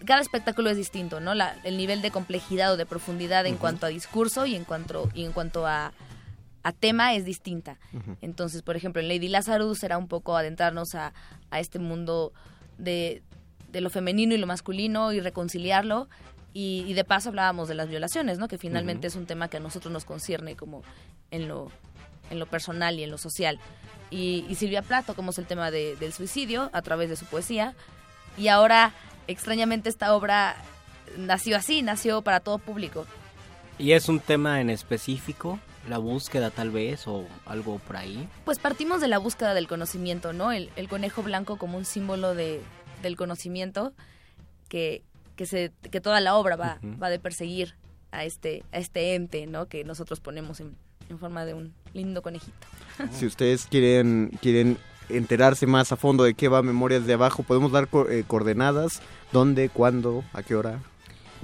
Cada 0.04 0.20
espectáculo 0.20 0.68
es 0.70 0.76
distinto, 0.76 1.20
¿no? 1.20 1.34
La- 1.34 1.56
el 1.62 1.76
nivel 1.76 2.02
de 2.02 2.10
complejidad 2.10 2.72
o 2.72 2.76
de 2.76 2.86
profundidad 2.86 3.46
en 3.46 3.56
cuanto 3.56 3.86
a 3.86 3.88
discurso 3.88 4.46
y 4.46 4.56
en 4.56 4.64
cuanto, 4.64 5.08
y 5.14 5.24
en 5.24 5.30
cuanto 5.32 5.64
a, 5.66 5.92
a 6.64 6.72
tema 6.72 7.14
es 7.14 7.24
distinta. 7.24 7.78
Entonces, 8.20 8.62
por 8.62 8.74
ejemplo, 8.76 9.00
en 9.00 9.08
Lady 9.08 9.28
Lazarus 9.28 9.82
era 9.84 9.98
un 9.98 10.08
poco 10.08 10.36
adentrarnos 10.36 10.96
a, 10.96 11.12
a 11.52 11.60
este 11.60 11.78
mundo 11.78 12.32
de, 12.78 13.22
de 13.72 13.80
lo 13.80 13.90
femenino 13.90 14.34
y 14.34 14.38
lo 14.38 14.46
masculino 14.46 15.12
y 15.12 15.20
reconciliarlo. 15.20 16.08
Y, 16.54 16.84
y 16.86 16.92
de 16.92 17.04
paso 17.04 17.30
hablábamos 17.30 17.68
de 17.68 17.74
las 17.74 17.88
violaciones, 17.88 18.38
¿no? 18.38 18.46
Que 18.46 18.58
finalmente 18.58 19.06
es 19.06 19.16
un 19.16 19.24
tema 19.26 19.48
que 19.48 19.56
a 19.56 19.60
nosotros 19.60 19.90
nos 19.92 20.04
concierne 20.04 20.54
como 20.54 20.82
en 21.30 21.48
lo, 21.48 21.70
en 22.30 22.38
lo 22.38 22.44
personal 22.46 22.98
y 22.98 23.04
en 23.04 23.10
lo 23.10 23.16
social. 23.16 23.58
Y, 24.10 24.44
y 24.50 24.54
Silvia 24.56 24.82
Plath 24.82 25.06
tocamos 25.06 25.38
el 25.38 25.46
tema 25.46 25.70
de- 25.70 25.96
del 25.96 26.12
suicidio 26.12 26.68
a 26.74 26.82
través 26.82 27.08
de 27.08 27.16
su 27.16 27.24
poesía. 27.24 27.74
Y 28.36 28.48
ahora, 28.48 28.92
extrañamente, 29.26 29.88
esta 29.88 30.14
obra 30.14 30.54
nació 31.16 31.56
así, 31.56 31.80
nació 31.80 32.20
para 32.20 32.40
todo 32.40 32.58
público. 32.58 33.06
¿Y 33.78 33.92
es 33.92 34.10
un 34.10 34.20
tema 34.20 34.60
en 34.60 34.68
específico? 34.68 35.58
¿La 35.88 35.96
búsqueda 35.96 36.50
tal 36.50 36.70
vez 36.70 37.08
o 37.08 37.24
algo 37.46 37.78
por 37.78 37.96
ahí? 37.96 38.28
Pues 38.44 38.58
partimos 38.58 39.00
de 39.00 39.08
la 39.08 39.16
búsqueda 39.18 39.54
del 39.54 39.66
conocimiento, 39.66 40.34
¿no? 40.34 40.52
El, 40.52 40.70
el 40.76 40.88
conejo 40.88 41.22
blanco 41.22 41.56
como 41.56 41.78
un 41.78 41.86
símbolo 41.86 42.34
de, 42.34 42.60
del 43.02 43.16
conocimiento 43.16 43.92
que, 44.68 45.02
que, 45.36 45.46
se, 45.46 45.72
que 45.90 46.00
toda 46.00 46.20
la 46.20 46.36
obra 46.36 46.56
va, 46.56 46.78
Ujú. 46.82 46.98
va 46.98 47.10
de 47.10 47.18
perseguir 47.18 47.74
a 48.10 48.24
este, 48.24 48.62
a 48.72 48.78
este 48.78 49.14
ente, 49.14 49.46
¿no? 49.46 49.66
Que 49.66 49.84
nosotros 49.84 50.20
ponemos 50.20 50.60
en, 50.60 50.76
en 51.08 51.18
forma 51.18 51.44
de 51.44 51.54
un 51.54 51.74
lindo 51.94 52.22
conejito. 52.22 52.66
Si 53.12 53.26
ustedes 53.26 53.66
quieren, 53.66 54.30
quieren 54.40 54.78
enterarse 55.08 55.66
más 55.66 55.92
a 55.92 55.96
fondo 55.96 56.24
de 56.24 56.34
qué 56.34 56.48
va 56.48 56.62
Memorias 56.62 57.06
de 57.06 57.14
Abajo, 57.14 57.42
podemos 57.42 57.72
dar 57.72 57.88
co- 57.88 58.08
eh, 58.08 58.24
coordenadas, 58.26 59.00
dónde, 59.32 59.68
cuándo, 59.68 60.24
a 60.32 60.42
qué 60.42 60.54
hora. 60.54 60.80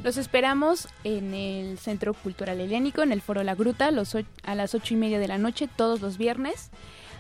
Los 0.05 0.17
esperamos 0.17 0.87
en 1.03 1.35
el 1.35 1.79
Centro 1.79 2.15
Cultural 2.15 2.61
Helénico, 2.61 3.03
en 3.03 3.11
el 3.13 3.21
Foro 3.21 3.43
La 3.43 3.55
Gruta, 3.57 3.91
los 3.91 4.15
a 4.15 4.55
las 4.55 4.75
ocho 4.75 4.95
y 4.95 4.97
media 4.97 5.19
de 5.19 5.27
la 5.27 5.39
noche, 5.39 5.69
todos 5.75 6.01
los 6.01 6.19
viernes, 6.19 6.71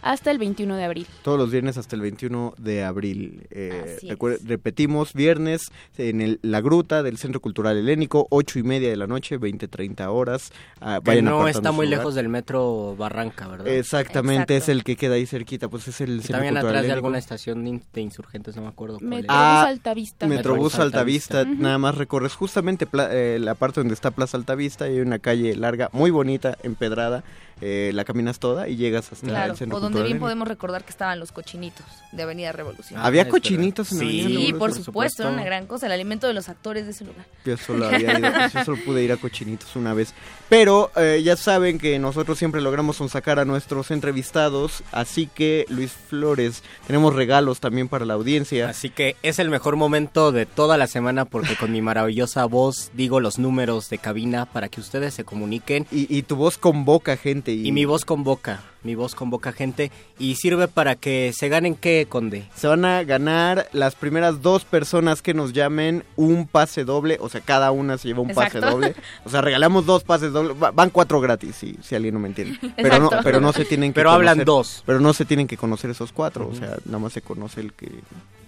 hasta 0.02 0.30
el 0.30 0.38
21 0.38 0.76
de 0.76 0.84
abril. 0.84 1.06
Todos 1.22 1.38
los 1.38 1.50
viernes 1.50 1.76
hasta 1.78 1.96
el 1.96 2.02
21 2.02 2.54
de 2.58 2.84
abril. 2.84 3.46
Eh, 3.50 3.94
Así 3.96 4.08
es. 4.08 4.16
recuer- 4.18 4.38
Repetimos, 4.44 5.12
viernes 5.14 5.70
en 5.96 6.20
el- 6.20 6.38
la 6.42 6.60
gruta 6.60 7.02
del 7.02 7.18
Centro 7.18 7.40
Cultural 7.40 7.76
Helénico, 7.76 8.26
8 8.30 8.58
y 8.58 8.62
media 8.62 8.88
de 8.90 8.96
la 8.96 9.06
noche, 9.06 9.36
20-30 9.38 10.10
horas. 10.10 10.52
Ah, 10.80 11.00
Que 11.02 11.10
vayan 11.10 11.24
no 11.26 11.48
está 11.48 11.72
muy 11.72 11.86
lugar. 11.86 11.98
lejos 12.00 12.14
del 12.14 12.28
metro 12.28 12.94
Barranca, 12.96 13.48
¿verdad? 13.48 13.68
Exactamente, 13.68 14.56
es 14.56 14.68
el 14.68 14.84
que 14.84 14.96
queda 14.96 15.14
ahí 15.14 15.26
cerquita, 15.26 15.68
pues 15.68 15.88
es 15.88 16.00
el 16.00 16.18
Centro 16.22 16.32
también 16.36 16.54
Cultural 16.54 16.74
atrás 16.76 16.86
de 16.86 16.92
alguna 16.92 17.18
estación 17.18 17.64
de, 17.64 17.70
in- 17.70 17.82
de 17.92 18.00
insurgentes, 18.00 18.56
no 18.56 18.62
me 18.62 18.68
acuerdo. 18.68 18.98
cuál 18.98 19.12
es. 19.12 19.18
Metrobús 19.22 19.36
Ah, 19.38 19.66
Altavista. 19.68 20.26
Metrobús 20.26 20.74
Altavista, 20.78 21.44
nada 21.44 21.78
más 21.78 21.96
recorres 21.96 22.34
justamente 22.34 22.86
pla- 22.86 23.08
eh, 23.12 23.38
la 23.40 23.54
parte 23.54 23.80
donde 23.80 23.94
está 23.94 24.10
Plaza 24.10 24.36
Altavista 24.36 24.88
y 24.88 24.94
hay 24.94 25.00
una 25.00 25.18
calle 25.18 25.56
larga, 25.56 25.88
muy 25.92 26.10
bonita, 26.10 26.56
empedrada, 26.62 27.24
eh, 27.60 27.90
la 27.94 28.04
caminas 28.04 28.38
toda 28.38 28.68
y 28.68 28.76
llegas 28.76 29.12
hasta 29.12 29.26
Claro, 29.26 29.52
el 29.52 29.58
Centro 29.58 29.76
o 29.78 29.80
donde 29.80 29.94
Cultural 29.94 30.06
bien 30.12 30.20
podemos 30.20 30.48
recordar 30.48 30.84
que 30.84 30.90
estaban 30.90 31.18
los 31.18 31.32
cochinitos 31.32 31.86
de 32.12 32.22
Avenida 32.22 32.52
Revolución. 32.52 33.00
¿Había 33.02 33.28
cochinitos 33.28 33.92
en 33.92 33.98
Sí, 33.98 34.04
Avenida 34.04 34.28
Revolución? 34.28 34.58
por 34.58 34.72
supuesto, 34.74 35.22
era 35.22 35.32
una 35.32 35.44
gran 35.44 35.66
cosa, 35.66 35.86
el 35.86 35.92
alimento 35.92 36.26
de 36.26 36.34
los 36.34 36.48
actores 36.48 36.84
de 36.84 36.92
ese 36.92 37.04
lugar. 37.04 37.26
Yo 37.44 37.56
solo 37.56 37.86
había 37.88 38.18
ido, 38.18 38.30
yo 38.54 38.64
solo 38.64 38.78
pude 38.84 39.02
ir 39.02 39.12
a 39.12 39.16
Cochinitos 39.16 39.76
una 39.76 39.94
vez. 39.94 40.14
Pero 40.48 40.90
eh, 40.96 41.20
ya 41.22 41.36
saben 41.36 41.78
que 41.78 41.98
nosotros 41.98 42.38
siempre 42.38 42.60
logramos 42.60 42.98
sacar 43.10 43.38
a 43.38 43.44
nuestros 43.44 43.90
entrevistados, 43.90 44.82
así 44.92 45.26
que 45.26 45.66
Luis 45.68 45.92
Flores, 45.92 46.62
tenemos 46.86 47.14
regalos 47.14 47.60
también 47.60 47.88
para 47.88 48.04
la 48.04 48.14
audiencia. 48.14 48.68
Así 48.68 48.90
que 48.90 49.16
es 49.22 49.38
el 49.38 49.50
mejor 49.50 49.76
momento 49.76 50.32
de 50.32 50.46
toda 50.46 50.76
la 50.76 50.86
semana 50.86 51.24
porque 51.24 51.56
con 51.56 51.72
mi 51.72 51.82
maravillosa 51.82 52.44
voz 52.46 52.90
digo 52.94 53.20
los 53.20 53.38
números 53.38 53.88
de 53.90 53.98
cabina 53.98 54.46
para 54.46 54.68
que 54.68 54.80
ustedes 54.80 55.14
se 55.14 55.24
comuniquen. 55.24 55.86
Y, 55.90 56.14
y 56.14 56.22
tu 56.22 56.36
voz 56.36 56.58
convoca 56.58 57.16
gente. 57.16 57.47
Y... 57.52 57.68
Y 57.68 57.72
mi 57.72 57.84
voz 57.84 58.04
convoca, 58.04 58.62
mi 58.82 58.94
voz 58.94 59.14
convoca 59.14 59.52
gente 59.52 59.90
y 60.18 60.34
sirve 60.36 60.68
para 60.68 60.94
que 60.96 61.32
se 61.36 61.48
ganen 61.48 61.74
qué, 61.74 62.06
Conde. 62.08 62.46
Se 62.54 62.66
van 62.68 62.84
a 62.84 63.02
ganar 63.04 63.68
las 63.72 63.94
primeras 63.94 64.42
dos 64.42 64.64
personas 64.64 65.22
que 65.22 65.34
nos 65.34 65.52
llamen 65.52 66.04
un 66.16 66.46
pase 66.46 66.84
doble, 66.84 67.18
o 67.20 67.28
sea, 67.28 67.40
cada 67.40 67.70
una 67.70 67.98
se 67.98 68.08
lleva 68.08 68.20
un 68.22 68.34
pase 68.34 68.60
doble. 68.60 68.94
O 69.24 69.30
sea, 69.30 69.40
regalamos 69.40 69.86
dos 69.86 70.04
pases 70.04 70.32
dobles, 70.32 70.56
va- 70.62 70.70
van 70.70 70.90
cuatro 70.90 71.20
gratis, 71.20 71.56
si, 71.56 71.76
si 71.82 71.94
alguien 71.94 72.14
no 72.14 72.20
me 72.20 72.28
entiende. 72.28 72.58
Pero 72.76 72.98
no, 73.00 73.10
pero 73.24 73.40
no 73.40 73.52
se 73.52 73.64
tienen 73.64 73.90
que 73.92 73.96
Pero 73.96 74.10
hablan 74.10 74.38
conocer- 74.38 74.44
dos. 74.44 74.82
Pero 74.86 75.00
no 75.00 75.12
se 75.12 75.24
tienen 75.24 75.46
que 75.46 75.56
conocer 75.56 75.90
esos 75.90 76.12
cuatro, 76.12 76.48
o 76.48 76.54
sea, 76.54 76.76
nada 76.84 76.98
más 76.98 77.12
se 77.12 77.22
conoce 77.22 77.60
el 77.60 77.72
que 77.72 77.88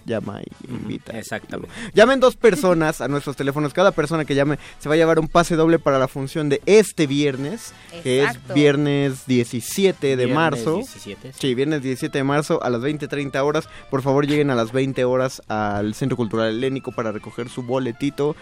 llama 0.05 0.41
y 0.41 0.71
invita. 0.71 1.17
Exactamente. 1.17 1.73
Llamen 1.93 2.19
dos 2.19 2.35
personas 2.35 3.01
a 3.01 3.07
nuestros 3.07 3.35
teléfonos. 3.35 3.73
Cada 3.73 3.91
persona 3.91 4.25
que 4.25 4.35
llame 4.35 4.57
se 4.79 4.89
va 4.89 4.95
a 4.95 4.97
llevar 4.97 5.19
un 5.19 5.27
pase 5.27 5.55
doble 5.55 5.79
para 5.79 5.99
la 5.99 6.07
función 6.07 6.49
de 6.49 6.61
este 6.65 7.07
viernes, 7.07 7.73
que 8.03 8.23
es 8.23 8.39
viernes 8.53 9.25
17 9.27 10.07
de 10.07 10.15
Viernes 10.15 10.35
marzo. 10.35 10.75
17, 10.77 11.33
Sí, 11.33 11.55
viernes 11.55 11.81
17 11.81 12.17
de 12.17 12.23
marzo 12.23 12.61
a 12.63 12.69
las 12.69 12.81
20-30 12.81 13.43
horas. 13.43 13.67
Por 13.89 14.01
favor, 14.01 14.25
lleguen 14.27 14.49
a 14.49 14.55
las 14.55 14.71
20 14.71 15.03
horas 15.05 15.41
al 15.47 15.93
Centro 15.95 16.17
Cultural 16.17 16.49
Helénico 16.49 16.91
para 16.91 17.11
recoger 17.11 17.49
su 17.49 17.63
boletito. 17.63 18.35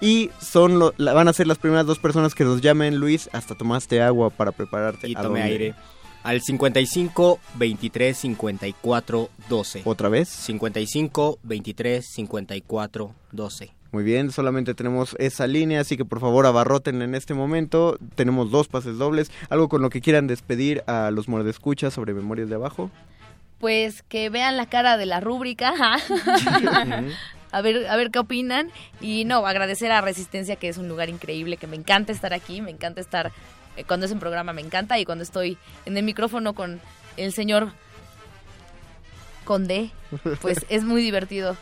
Y 0.00 0.30
son 0.40 0.78
lo- 0.78 0.94
la- 0.96 1.12
van 1.12 1.26
a 1.26 1.32
ser 1.32 1.48
las 1.48 1.58
primeras 1.58 1.84
dos 1.84 1.98
personas 1.98 2.32
que 2.34 2.44
nos 2.44 2.60
llamen, 2.60 2.98
Luis. 2.98 3.28
Hasta 3.32 3.56
tomaste 3.56 4.00
agua 4.00 4.30
para 4.30 4.52
prepararte. 4.52 5.08
Y 5.08 5.12
¿A 5.16 5.22
tome 5.22 5.40
dónde? 5.40 5.42
aire. 5.42 5.74
Al 6.28 6.42
55 6.42 7.40
23 7.54 8.14
54 8.14 9.30
12. 9.48 9.80
¿Otra 9.86 10.10
vez? 10.10 10.28
55 10.28 11.38
23 11.42 12.06
54 12.06 13.14
12. 13.32 13.70
Muy 13.92 14.04
bien, 14.04 14.30
solamente 14.30 14.74
tenemos 14.74 15.16
esa 15.18 15.46
línea, 15.46 15.80
así 15.80 15.96
que 15.96 16.04
por 16.04 16.20
favor 16.20 16.44
abarroten 16.44 17.00
en 17.00 17.14
este 17.14 17.32
momento. 17.32 17.96
Tenemos 18.14 18.50
dos 18.50 18.68
pases 18.68 18.98
dobles. 18.98 19.30
¿Algo 19.48 19.70
con 19.70 19.80
lo 19.80 19.88
que 19.88 20.02
quieran 20.02 20.26
despedir 20.26 20.84
a 20.86 21.10
los 21.10 21.28
escuchas 21.46 21.94
sobre 21.94 22.12
Memorias 22.12 22.50
de 22.50 22.56
Abajo? 22.56 22.90
Pues 23.58 24.02
que 24.02 24.28
vean 24.28 24.58
la 24.58 24.66
cara 24.66 24.98
de 24.98 25.06
la 25.06 25.20
rúbrica. 25.20 25.72
A 27.50 27.62
ver, 27.62 27.86
a 27.86 27.96
ver 27.96 28.10
qué 28.10 28.18
opinan. 28.18 28.70
Y 29.00 29.24
no, 29.24 29.46
agradecer 29.46 29.90
a 29.90 30.00
Resistencia, 30.00 30.56
que 30.56 30.68
es 30.68 30.76
un 30.76 30.88
lugar 30.88 31.08
increíble, 31.08 31.56
que 31.56 31.66
me 31.66 31.76
encanta 31.76 32.12
estar 32.12 32.34
aquí, 32.34 32.60
me 32.60 32.70
encanta 32.70 33.00
estar, 33.00 33.32
cuando 33.86 34.06
es 34.06 34.12
en 34.12 34.18
programa 34.18 34.52
me 34.52 34.60
encanta, 34.60 34.98
y 34.98 35.04
cuando 35.04 35.22
estoy 35.22 35.58
en 35.86 35.96
el 35.96 36.04
micrófono 36.04 36.54
con 36.54 36.80
el 37.16 37.32
señor 37.32 37.72
Conde, 39.44 39.90
pues 40.40 40.64
es 40.68 40.84
muy 40.84 41.02
divertido. 41.02 41.56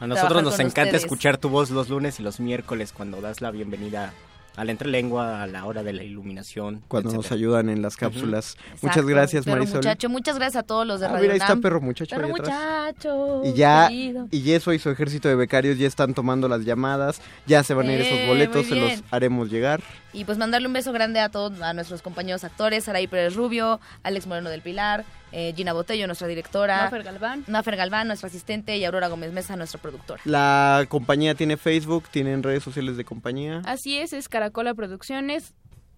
A 0.00 0.06
nosotros 0.06 0.42
nos 0.42 0.56
con 0.56 0.62
encanta 0.62 0.82
ustedes. 0.82 1.04
escuchar 1.04 1.38
tu 1.38 1.48
voz 1.48 1.70
los 1.70 1.88
lunes 1.88 2.18
y 2.18 2.22
los 2.22 2.40
miércoles 2.40 2.92
cuando 2.92 3.20
das 3.20 3.40
la 3.40 3.50
bienvenida 3.52 4.12
a 4.56 4.64
la 4.64 4.70
entrelengua, 4.72 5.42
a 5.42 5.46
la 5.46 5.64
hora 5.64 5.82
de 5.82 5.92
la 5.92 6.02
iluminación. 6.02 6.82
Cuando 6.88 7.12
nos 7.12 7.32
ayudan 7.32 7.68
en 7.68 7.80
las 7.82 7.96
cápsulas. 7.96 8.56
Muchas 8.82 8.82
Exacto, 8.98 9.06
gracias, 9.06 9.44
perro 9.44 9.56
Marisol. 9.58 9.76
muchacho, 9.78 10.08
muchas 10.08 10.36
gracias 10.36 10.62
a 10.62 10.66
todos 10.66 10.86
los 10.86 11.00
de 11.00 11.06
Ah, 11.06 11.10
Radio 11.10 11.22
mira, 11.22 11.34
ahí 11.34 11.40
está 11.40 11.56
perro 11.56 11.80
muchacho 11.80 12.14
Perro 12.16 12.28
muchacho. 12.28 13.42
Y 13.44 13.52
ya, 13.54 13.88
querido. 13.88 14.28
y 14.30 14.42
Yeso 14.42 14.72
y 14.72 14.78
su 14.78 14.90
ejército 14.90 15.28
de 15.28 15.34
becarios 15.36 15.78
ya 15.78 15.86
están 15.86 16.14
tomando 16.14 16.48
las 16.48 16.64
llamadas, 16.64 17.20
ya 17.46 17.62
se 17.62 17.74
van 17.74 17.88
a 17.88 17.92
ir 17.94 18.00
Eh, 18.00 18.06
esos 18.14 18.28
boletos, 18.28 18.56
muy 18.56 18.64
se 18.64 18.74
los 18.76 19.02
haremos 19.10 19.50
llegar. 19.50 19.82
Y 20.12 20.24
pues 20.24 20.36
mandarle 20.36 20.66
un 20.66 20.74
beso 20.74 20.92
grande 20.92 21.20
a 21.20 21.30
todos, 21.30 21.60
a 21.62 21.72
nuestros 21.72 22.02
compañeros 22.02 22.44
actores, 22.44 22.84
Saraí 22.84 23.06
Pérez 23.06 23.34
Rubio, 23.34 23.80
Alex 24.02 24.26
Moreno 24.26 24.50
del 24.50 24.60
Pilar, 24.60 25.04
eh, 25.34 25.54
Gina 25.56 25.72
Botello, 25.72 26.06
nuestra 26.06 26.28
directora, 26.28 26.82
Mafer 26.84 27.02
Galván. 27.02 27.44
Mafer 27.48 27.76
Galván, 27.76 28.06
nuestra 28.08 28.26
asistente, 28.28 28.76
y 28.76 28.84
Aurora 28.84 29.08
Gómez 29.08 29.32
Mesa, 29.32 29.56
nuestra 29.56 29.80
productora. 29.80 30.20
La 30.26 30.84
compañía 30.90 31.34
tiene 31.34 31.56
Facebook, 31.56 32.04
tienen 32.10 32.42
redes 32.42 32.62
sociales 32.62 32.98
de 32.98 33.04
compañía. 33.06 33.62
Así 33.64 33.96
es, 33.96 34.12
es 34.12 34.28
Caracola 34.42 34.74
Producciones 34.74 35.54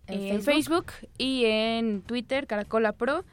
¿En 0.06 0.20
eh, 0.20 0.34
en 0.34 0.42
Facebook? 0.42 0.84
Facebook 0.92 1.08
y 1.16 1.44
en 1.46 2.02
Twitter, 2.02 2.46
Caracola 2.46 2.92
Pro. 2.92 3.24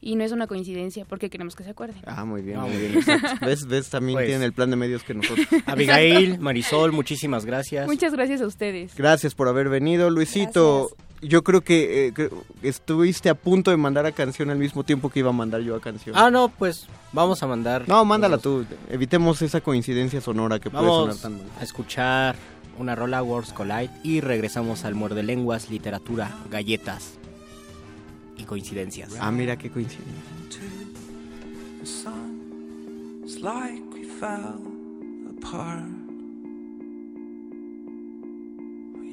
Y 0.00 0.14
no 0.14 0.24
es 0.24 0.32
una 0.32 0.46
coincidencia 0.46 1.04
porque 1.06 1.28
queremos 1.30 1.56
que 1.56 1.64
se 1.64 1.70
acuerden. 1.70 2.00
Ah, 2.06 2.24
muy 2.24 2.40
bien, 2.42 2.58
Ah, 2.58 2.66
muy 2.66 2.76
bien. 2.76 2.94
¿Ves? 3.42 3.66
¿Ves? 3.66 3.90
También 3.90 4.16
Pues- 4.16 4.26
tienen 4.26 4.42
el 4.44 4.52
plan 4.54 4.70
de 4.70 4.76
medios 4.76 5.02
que 5.02 5.12
nosotros. 5.14 5.46
Abigail, 5.66 6.38
Marisol, 6.38 6.92
muchísimas 6.92 7.44
gracias. 7.44 7.86
Muchas 7.86 8.12
gracias 8.14 8.40
a 8.40 8.46
ustedes. 8.46 8.94
Gracias 8.96 9.34
por 9.34 9.48
haber 9.48 9.68
venido, 9.68 10.08
Luisito. 10.10 10.90
Yo 11.22 11.42
creo 11.42 11.62
que 11.62 12.06
eh, 12.08 12.12
creo- 12.12 12.44
estuviste 12.62 13.28
a 13.30 13.34
punto 13.34 13.70
de 13.70 13.76
mandar 13.78 14.04
a 14.06 14.12
canción 14.12 14.50
al 14.50 14.58
mismo 14.58 14.84
tiempo 14.84 15.08
que 15.10 15.20
iba 15.20 15.30
a 15.30 15.32
mandar 15.32 15.60
yo 15.62 15.74
a 15.74 15.80
canción. 15.80 16.14
Ah, 16.16 16.30
no, 16.30 16.50
pues 16.50 16.86
vamos 17.12 17.42
a 17.42 17.46
mandar. 17.46 17.88
no, 17.88 18.04
mándala 18.04 18.36
tú. 18.38 18.64
Evitemos 18.90 19.40
esa 19.42 19.60
coincidencia 19.62 20.20
sonora 20.20 20.58
que 20.60 20.70
puede 20.70 20.84
sonar 20.84 21.00
Vamos 21.08 21.20
tan 21.22 21.32
mal. 21.38 21.46
a 21.58 21.64
escuchar 21.64 22.36
una 22.78 22.94
rola 22.94 23.22
Words 23.22 23.52
Collide 23.52 23.90
y 24.02 24.20
regresamos 24.20 24.84
al 24.84 24.94
muerde 24.94 25.22
lenguas, 25.22 25.70
literatura, 25.70 26.36
galletas 26.50 27.14
y 28.36 28.44
coincidencias. 28.44 29.16
Ah, 29.20 29.30
mira 29.30 29.56
qué 29.56 29.70
coincidencia. 29.70 30.14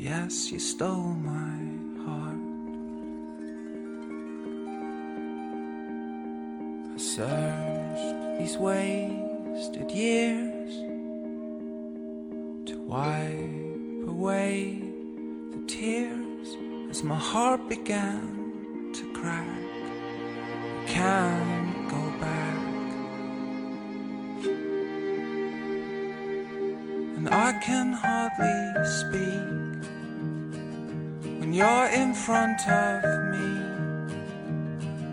Yes, 0.03 0.51
you 0.51 0.59
stole 0.59 1.15
my 1.23 2.03
heart. 2.03 2.37
I 6.93 6.97
searched 6.97 8.37
these 8.37 8.57
wasted 8.57 9.89
years 9.91 10.92
to 12.65 12.77
wipe 12.79 14.07
away 14.07 14.81
the 15.51 15.61
tears 15.67 16.57
as 16.89 17.03
my 17.03 17.15
heart 17.15 17.67
began 17.67 18.91
to 18.93 19.13
crack. 19.13 19.47
Can't 20.87 21.89
go 21.89 22.01
back. 22.21 22.63
And 27.17 27.29
I 27.29 27.53
can 27.59 27.91
hardly 27.91 28.85
speak 28.99 29.63
when 31.39 31.53
you're 31.53 31.87
in 31.87 32.13
front 32.13 32.65
of 32.67 33.03
me. 33.33 33.49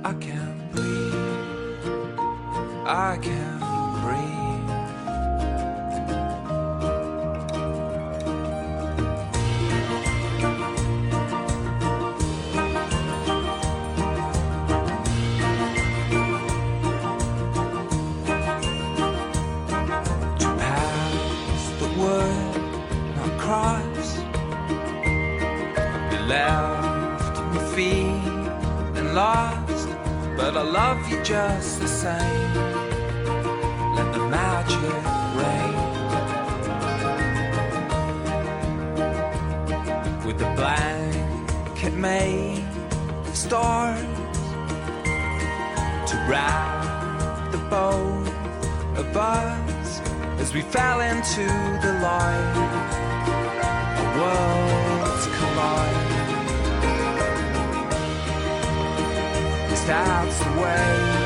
I 0.05 0.13
can't 0.15 0.73
breathe. 0.73 1.89
I 2.87 3.19
can't 3.21 4.03
breathe. 4.03 4.40
Lost, 29.21 29.89
but 30.39 30.53
I 30.57 30.65
love 30.81 31.01
you 31.11 31.19
just 31.23 31.81
the 31.85 31.93
same. 32.05 32.55
Let 33.97 34.09
the 34.17 34.25
magic 34.39 34.95
rain. 35.41 35.77
With 40.27 40.39
the 40.45 40.51
blanket 40.61 41.95
made 42.11 42.65
of 43.29 43.37
stars 43.47 44.01
to 46.11 46.15
wrap 46.29 47.53
the 47.55 47.63
boat 47.75 48.27
of 49.03 49.07
us 49.17 49.91
as 50.43 50.49
we 50.57 50.63
fell 50.77 51.01
into 51.13 51.45
the 51.85 51.93
light. 52.07 52.55
Our 53.99 54.09
worlds 54.21 55.25
collide. 55.37 56.10
starts 59.85 60.41
away. 60.43 61.20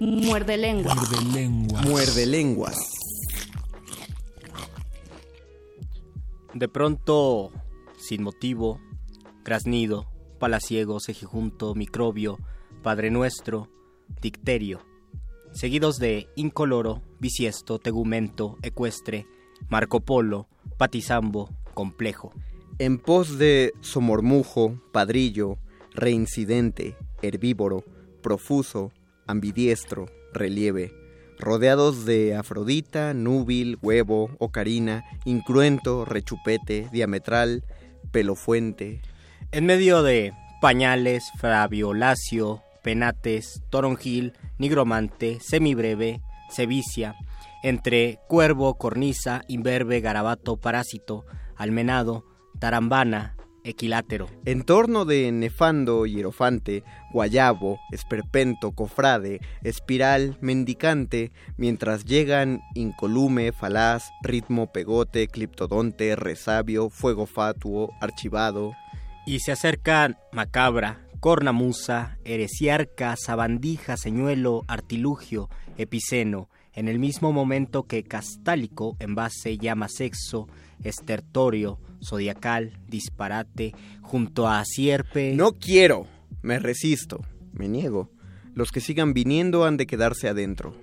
Muerde 0.00 0.56
lengua. 0.56 0.94
Muerde 1.82 2.24
lenguas. 2.24 2.94
De 6.54 6.68
pronto, 6.68 7.52
sin 7.98 8.22
motivo, 8.22 8.80
graznido, 9.44 10.06
palaciego, 10.38 11.00
cejijunto, 11.00 11.74
microbio, 11.74 12.38
padre 12.82 13.10
nuestro, 13.10 13.68
dicterio, 14.22 14.80
seguidos 15.52 15.98
de 15.98 16.30
incoloro, 16.34 17.02
bisiesto, 17.18 17.78
tegumento, 17.78 18.56
ecuestre, 18.62 19.26
Marco 19.68 20.00
Polo, 20.00 20.48
patizambo, 20.78 21.50
complejo. 21.74 22.32
En 22.78 22.96
pos 22.96 23.36
de 23.36 23.74
somormujo, 23.82 24.80
padrillo, 24.92 25.58
reincidente, 25.92 26.96
herbívoro, 27.20 27.84
profuso, 28.22 28.92
ambidiestro, 29.30 30.06
relieve, 30.32 30.92
rodeados 31.38 32.04
de 32.04 32.36
Afrodita, 32.36 33.14
núbil, 33.14 33.78
huevo, 33.80 34.30
ocarina, 34.38 35.04
incruento, 35.24 36.04
rechupete, 36.04 36.88
diametral, 36.92 37.64
pelofuente. 38.10 39.00
En 39.52 39.66
medio 39.66 40.02
de 40.02 40.32
pañales, 40.60 41.24
fraviolacio, 41.38 42.62
penates, 42.82 43.62
toronjil, 43.70 44.34
nigromante, 44.58 45.38
semibreve, 45.40 46.20
cevicia, 46.50 47.14
entre 47.62 48.18
cuervo, 48.28 48.74
cornisa, 48.76 49.42
imberbe, 49.48 50.00
garabato, 50.00 50.56
parásito, 50.56 51.24
almenado, 51.56 52.24
tarambana, 52.58 53.36
equilátero. 53.64 54.28
En 54.44 54.62
torno 54.62 55.04
de 55.04 55.30
nefando, 55.32 56.06
hierofante, 56.06 56.84
guayabo, 57.12 57.78
esperpento, 57.92 58.72
cofrade, 58.72 59.40
espiral, 59.62 60.36
mendicante, 60.40 61.32
mientras 61.56 62.04
llegan 62.04 62.60
incolume, 62.74 63.52
falaz, 63.52 64.10
ritmo, 64.22 64.72
pegote, 64.72 65.28
cliptodonte, 65.28 66.16
resabio, 66.16 66.90
fuego 66.90 67.26
fatuo, 67.26 67.90
archivado. 68.00 68.72
Y 69.26 69.40
se 69.40 69.52
acercan 69.52 70.16
macabra, 70.32 71.06
cornamusa, 71.20 72.18
heresiarca, 72.24 73.14
sabandija, 73.16 73.96
señuelo, 73.96 74.64
artilugio, 74.68 75.50
epiceno, 75.76 76.48
en 76.72 76.88
el 76.88 76.98
mismo 76.98 77.32
momento 77.32 77.82
que 77.82 78.04
castálico, 78.04 78.96
envase, 79.00 79.58
llama 79.58 79.88
sexo, 79.88 80.48
estertorio, 80.82 81.78
zodiacal, 82.02 82.78
disparate, 82.86 83.74
junto 84.02 84.48
a 84.48 84.64
sierpe. 84.64 85.34
No 85.34 85.52
quiero, 85.52 86.06
me 86.42 86.58
resisto, 86.58 87.20
me 87.52 87.68
niego. 87.68 88.10
Los 88.54 88.70
que 88.72 88.80
sigan 88.80 89.14
viniendo 89.14 89.64
han 89.64 89.76
de 89.76 89.86
quedarse 89.86 90.28
adentro. 90.28 90.74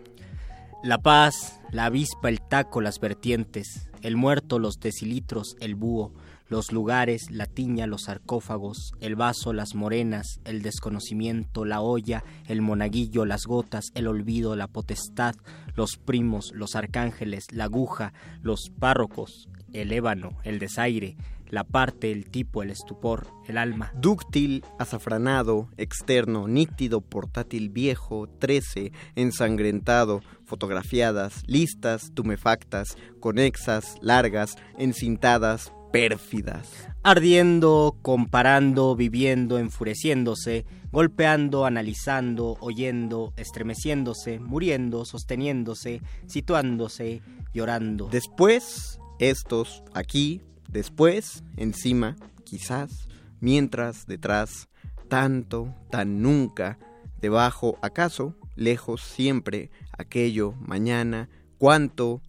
La 0.84 1.00
paz, 1.00 1.60
la 1.72 1.86
avispa, 1.86 2.30
el 2.30 2.40
taco, 2.40 2.82
las 2.82 3.00
vertientes, 3.00 3.90
el 4.02 4.16
muerto, 4.16 4.60
los 4.60 4.80
decilitros, 4.80 5.56
el 5.60 5.76
búho, 5.76 6.14
los 6.50 6.72
lugares, 6.72 7.30
la 7.30 7.46
tiña, 7.46 7.88
los 7.88 8.04
sarcófagos, 8.04 8.94
el 9.02 9.16
vaso, 9.16 9.54
las 9.54 9.76
morenas, 9.76 10.40
el 10.46 10.62
desconocimiento, 10.62 11.66
la 11.66 11.82
olla, 11.82 12.24
el 12.48 12.62
monaguillo, 12.62 13.26
las 13.26 13.46
gotas, 13.46 13.86
el 13.96 14.08
olvido, 14.08 14.56
la 14.56 14.68
potestad, 14.68 15.36
los 15.76 15.98
primos, 15.98 16.52
los 16.54 16.76
arcángeles, 16.76 17.46
la 17.52 17.66
aguja, 17.66 18.14
los 18.42 18.72
párrocos, 18.80 19.50
el 19.82 19.92
ébano, 19.92 20.38
el 20.44 20.60
desaire, 20.60 21.16
la 21.50 21.64
parte, 21.64 22.12
el 22.12 22.30
tipo, 22.30 22.62
el 22.64 22.70
estupor, 22.70 23.28
el 23.48 23.58
alma. 23.58 23.92
Dúctil, 23.96 24.64
azafranado, 24.80 25.70
externo, 25.78 26.48
nítido, 26.48 27.02
portátil 27.02 27.70
viejo, 27.70 28.28
trece, 28.28 28.92
ensangrentado, 29.16 30.22
fotografiadas, 30.46 31.44
listas, 31.48 32.12
tumefactas, 32.14 32.98
conexas, 33.20 33.96
largas, 34.02 34.56
encintadas, 34.78 35.72
pérfidas. 35.92 36.90
Ardiendo, 37.04 37.98
comparando, 38.02 38.96
viviendo, 38.96 39.58
enfureciéndose, 39.58 40.66
golpeando, 40.92 41.66
analizando, 41.66 42.58
oyendo, 42.60 43.34
estremeciéndose, 43.38 44.40
muriendo, 44.40 45.06
sosteniéndose, 45.06 46.02
situándose, 46.26 47.22
llorando. 47.54 48.10
Después, 48.12 49.00
estos, 49.20 49.84
aquí, 49.94 50.42
después, 50.70 51.44
encima, 51.56 52.16
quizás, 52.44 53.08
mientras, 53.40 54.06
detrás, 54.06 54.70
tanto, 55.08 55.74
tan 55.90 56.22
nunca, 56.22 56.78
debajo, 57.22 57.78
acaso, 57.82 58.36
lejos, 58.56 59.02
siempre, 59.02 59.72
aquello, 59.98 60.54
mañana, 60.60 61.30
cuánto, 61.58 62.22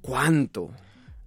cuánto. 0.00 0.70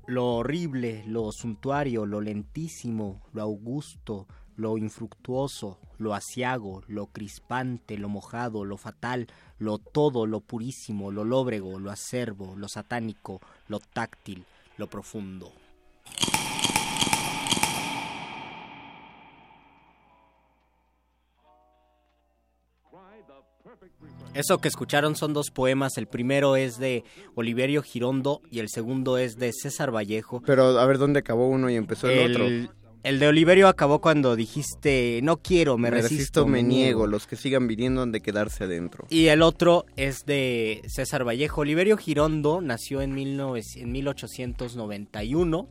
Lo 0.06 0.36
horrible, 0.36 1.04
lo 1.08 1.32
suntuario, 1.32 2.06
lo 2.06 2.22
lentísimo, 2.22 3.22
lo 3.34 3.42
augusto, 3.42 4.28
lo 4.56 4.78
infructuoso, 4.78 5.80
lo 5.98 6.14
asiago, 6.14 6.84
lo 6.88 7.08
crispante, 7.08 7.98
lo 7.98 8.10
mojado, 8.10 8.66
lo 8.66 8.78
fatal, 8.78 9.28
lo 9.58 9.80
todo, 9.80 10.28
lo 10.28 10.42
purísimo, 10.42 11.12
lo 11.12 11.24
lóbrego, 11.24 11.80
lo 11.80 11.92
acerbo, 11.92 12.56
lo 12.56 12.68
satánico, 12.68 13.42
lo 13.68 13.80
táctil, 13.80 14.46
lo 14.78 14.88
profundo. 14.88 15.52
Eso 24.34 24.58
que 24.58 24.68
escucharon 24.68 25.16
son 25.16 25.34
dos 25.34 25.52
poemas. 25.52 25.98
El 25.98 26.08
primero 26.08 26.56
es 26.56 26.78
de 26.78 27.04
Oliverio 27.36 27.84
Girondo 27.84 28.42
y 28.50 28.60
el 28.60 28.70
segundo 28.70 29.18
es 29.18 29.38
de 29.38 29.52
César 29.54 29.94
Vallejo. 29.94 30.42
Pero 30.46 30.80
a 30.80 30.86
ver 30.86 30.98
dónde 30.98 31.20
acabó 31.20 31.48
uno 31.48 31.70
y 31.70 31.76
empezó 31.76 32.10
el, 32.10 32.32
otro. 32.32 32.74
El 33.04 33.20
de 33.20 33.28
Oliverio 33.28 33.68
acabó 33.68 34.00
cuando 34.00 34.38
dijiste 34.38 35.20
no 35.24 35.36
quiero, 35.36 35.78
me, 35.78 35.92
resisto, 35.92 36.48
me 36.48 36.64
niego. 36.64 37.06
Los 37.06 37.28
que 37.28 37.36
sigan 37.36 37.68
viniendo 37.68 38.02
han 38.02 38.14
de 38.14 38.22
quedarse 38.22 38.64
adentro. 38.64 39.06
Y 39.10 39.28
el 39.28 39.42
otro 39.42 39.86
es 39.98 40.26
de 40.26 40.82
César 40.88 41.28
Vallejo. 41.28 41.62
Oliverio 41.62 41.98
Girondo 41.98 42.62
nació 42.62 43.02
en, 43.02 43.14
19, 43.14 43.62
en 43.76 43.92
1891. 43.92 45.68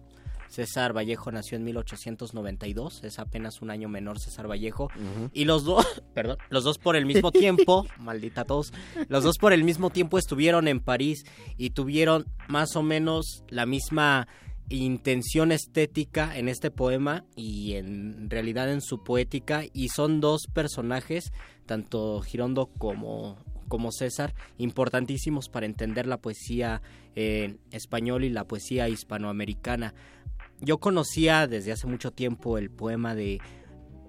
César 0.50 0.94
Vallejo 0.94 1.32
nació 1.32 1.56
en 1.56 1.64
1892, 1.64 3.04
es 3.04 3.18
apenas 3.18 3.62
un 3.62 3.70
año 3.70 3.88
menor 3.88 4.20
César 4.20 4.50
Vallejo. 4.50 4.90
Y 5.32 5.46
los 5.46 5.64
dos, 5.64 5.86
perdón, 6.14 6.36
los 6.50 6.64
dos 6.64 6.76
por 6.76 6.94
el 6.94 7.06
mismo 7.06 7.32
tiempo, 7.32 7.86
maldita 7.98 8.44
todos, 8.44 8.74
los 9.08 9.24
dos 9.24 9.38
por 9.38 9.54
el 9.54 9.64
mismo 9.64 9.88
tiempo 9.88 10.18
estuvieron 10.18 10.68
en 10.68 10.80
París 10.80 11.24
y 11.56 11.70
tuvieron 11.70 12.26
más 12.48 12.76
o 12.76 12.82
menos 12.82 13.44
la 13.48 13.64
misma 13.64 14.28
intención 14.76 15.52
estética 15.52 16.36
en 16.36 16.48
este 16.48 16.70
poema 16.70 17.24
y 17.36 17.74
en 17.74 18.30
realidad 18.30 18.72
en 18.72 18.80
su 18.80 19.02
poética 19.04 19.64
y 19.72 19.88
son 19.88 20.20
dos 20.20 20.46
personajes, 20.52 21.32
tanto 21.66 22.20
Girondo 22.22 22.66
como 22.78 23.38
como 23.68 23.90
César, 23.90 24.34
importantísimos 24.58 25.48
para 25.48 25.64
entender 25.64 26.06
la 26.06 26.18
poesía 26.18 26.82
en 27.14 27.58
español 27.70 28.22
y 28.22 28.28
la 28.28 28.44
poesía 28.44 28.90
hispanoamericana. 28.90 29.94
Yo 30.60 30.76
conocía 30.76 31.46
desde 31.46 31.72
hace 31.72 31.86
mucho 31.86 32.10
tiempo 32.10 32.58
el 32.58 32.70
poema 32.70 33.14
de, 33.14 33.40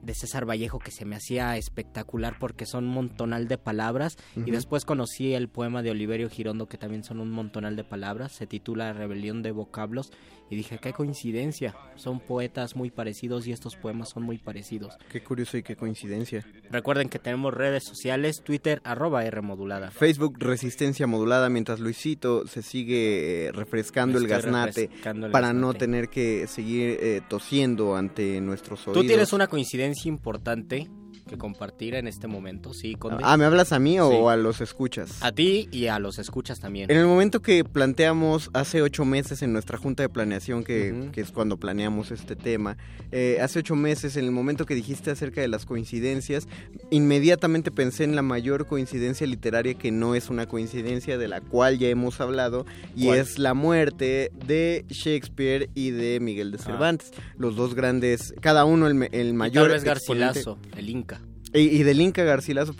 de 0.03 0.13
César 0.13 0.45
Vallejo 0.45 0.79
que 0.79 0.91
se 0.91 1.05
me 1.05 1.15
hacía 1.15 1.55
espectacular 1.55 2.37
porque 2.39 2.65
son 2.65 2.85
un 2.85 2.93
montonal 2.93 3.47
de 3.47 3.57
palabras 3.57 4.17
y 4.35 4.51
después 4.51 4.83
conocí 4.83 5.33
el 5.33 5.47
poema 5.47 5.81
de 5.81 5.91
Oliverio 5.91 6.29
Girondo 6.29 6.67
que 6.67 6.77
también 6.77 7.05
son 7.05 7.21
un 7.21 7.31
montonal 7.31 7.75
de 7.77 7.85
palabras, 7.85 8.33
se 8.33 8.47
titula 8.47 8.91
Rebelión 8.91 9.41
de 9.43 9.51
vocablos 9.51 10.11
y 10.49 10.55
dije, 10.55 10.77
qué 10.77 10.93
coincidencia, 10.93 11.75
son 11.95 12.19
poetas 12.19 12.75
muy 12.75 12.91
parecidos 12.91 13.47
y 13.47 13.51
estos 13.51 13.75
poemas 13.75 14.09
son 14.09 14.23
muy 14.23 14.37
parecidos. 14.37 14.97
Qué 15.11 15.23
curioso 15.23 15.57
y 15.57 15.63
qué 15.63 15.75
coincidencia. 15.75 16.45
Recuerden 16.69 17.09
que 17.09 17.19
tenemos 17.19 17.53
redes 17.53 17.83
sociales, 17.85 18.41
Twitter, 18.43 18.81
arroba 18.83 19.25
R 19.25 19.41
modulada. 19.41 19.91
Facebook, 19.91 20.37
Resistencia 20.39 21.07
Modulada, 21.07 21.49
mientras 21.49 21.79
Luisito 21.79 22.45
se 22.47 22.61
sigue 22.61 23.47
eh, 23.47 23.51
refrescando, 23.51 24.17
el 24.17 24.27
gaznate, 24.27 24.89
para 25.31 25.53
no 25.53 25.73
tener 25.73 26.09
que 26.09 26.47
seguir 26.47 26.97
eh, 27.01 27.21
tosiendo 27.27 27.95
ante 27.95 28.39
nuestros 28.41 28.87
oídos. 28.87 29.01
Tú 29.01 29.07
tienes 29.07 29.33
una 29.33 29.47
coincidencia 29.47 30.09
importante 30.09 30.89
que 31.27 31.37
compartir 31.37 31.95
en 31.95 32.07
este 32.07 32.27
momento, 32.27 32.73
¿sí, 32.73 32.95
Conde? 32.95 33.23
Ah, 33.23 33.37
¿me 33.37 33.45
hablas 33.45 33.71
a 33.71 33.79
mí 33.79 33.99
o 33.99 34.29
a 34.29 34.35
los 34.35 34.61
escuchas? 34.61 35.21
A 35.21 35.31
ti 35.31 35.69
y 35.71 35.87
a 35.87 35.99
los 35.99 36.19
escuchas 36.19 36.59
también. 36.59 36.91
En 36.91 36.97
el 36.97 37.05
momento 37.05 37.41
que 37.41 37.63
planteamos 37.63 38.49
hace 38.53 38.81
ocho 38.81 39.05
meses 39.05 39.41
en 39.41 39.53
nuestra 39.53 39.77
junta 39.77 40.03
de 40.03 40.09
planeación, 40.09 40.63
que, 40.63 41.09
que 41.11 41.21
es 41.21 41.31
cuando 41.31 41.57
planeamos 41.57 42.11
este 42.11 42.35
tema, 42.35 42.77
eh, 43.11 43.39
hace 43.41 43.59
ocho 43.59 43.75
meses, 43.75 44.17
en 44.17 44.25
el 44.25 44.31
momento 44.31 44.65
que 44.65 44.75
dijiste 44.75 45.11
acerca 45.11 45.41
de 45.41 45.47
las 45.47 45.65
coincidencias, 45.65 46.47
inmediatamente 46.89 47.71
pensé 47.71 48.03
en 48.03 48.15
la 48.15 48.21
mayor 48.21 48.65
coincidencia 48.67 49.25
literaria 49.25 49.73
que 49.75 49.91
no 49.91 50.15
es 50.15 50.29
una 50.29 50.47
coincidencia, 50.47 51.17
de 51.17 51.27
la 51.27 51.41
cual 51.41 51.79
ya 51.79 51.89
hemos 51.89 52.21
hablado, 52.21 52.65
y 52.95 53.09
es 53.09 53.39
la 53.39 53.53
muerte 53.53 54.31
de 54.45 54.85
Shakespeare 54.89 55.69
y 55.73 55.91
de 55.91 56.19
Miguel 56.19 56.51
de 56.51 56.57
Cervantes. 56.57 57.11
Los 57.37 57.55
dos 57.55 57.75
grandes, 57.75 58.33
cada 58.41 58.65
uno 58.65 58.87
el, 58.87 59.09
el 59.11 59.33
mayor... 59.33 59.65
Y 59.65 59.67
tal 59.67 59.71
vez 59.73 59.83
Garcilaso, 59.83 60.57
el 60.77 60.89
Inca. 60.89 61.21
Y, 61.53 61.83
del 61.83 62.01
Inca 62.01 62.23
Garcilaso. 62.23 62.75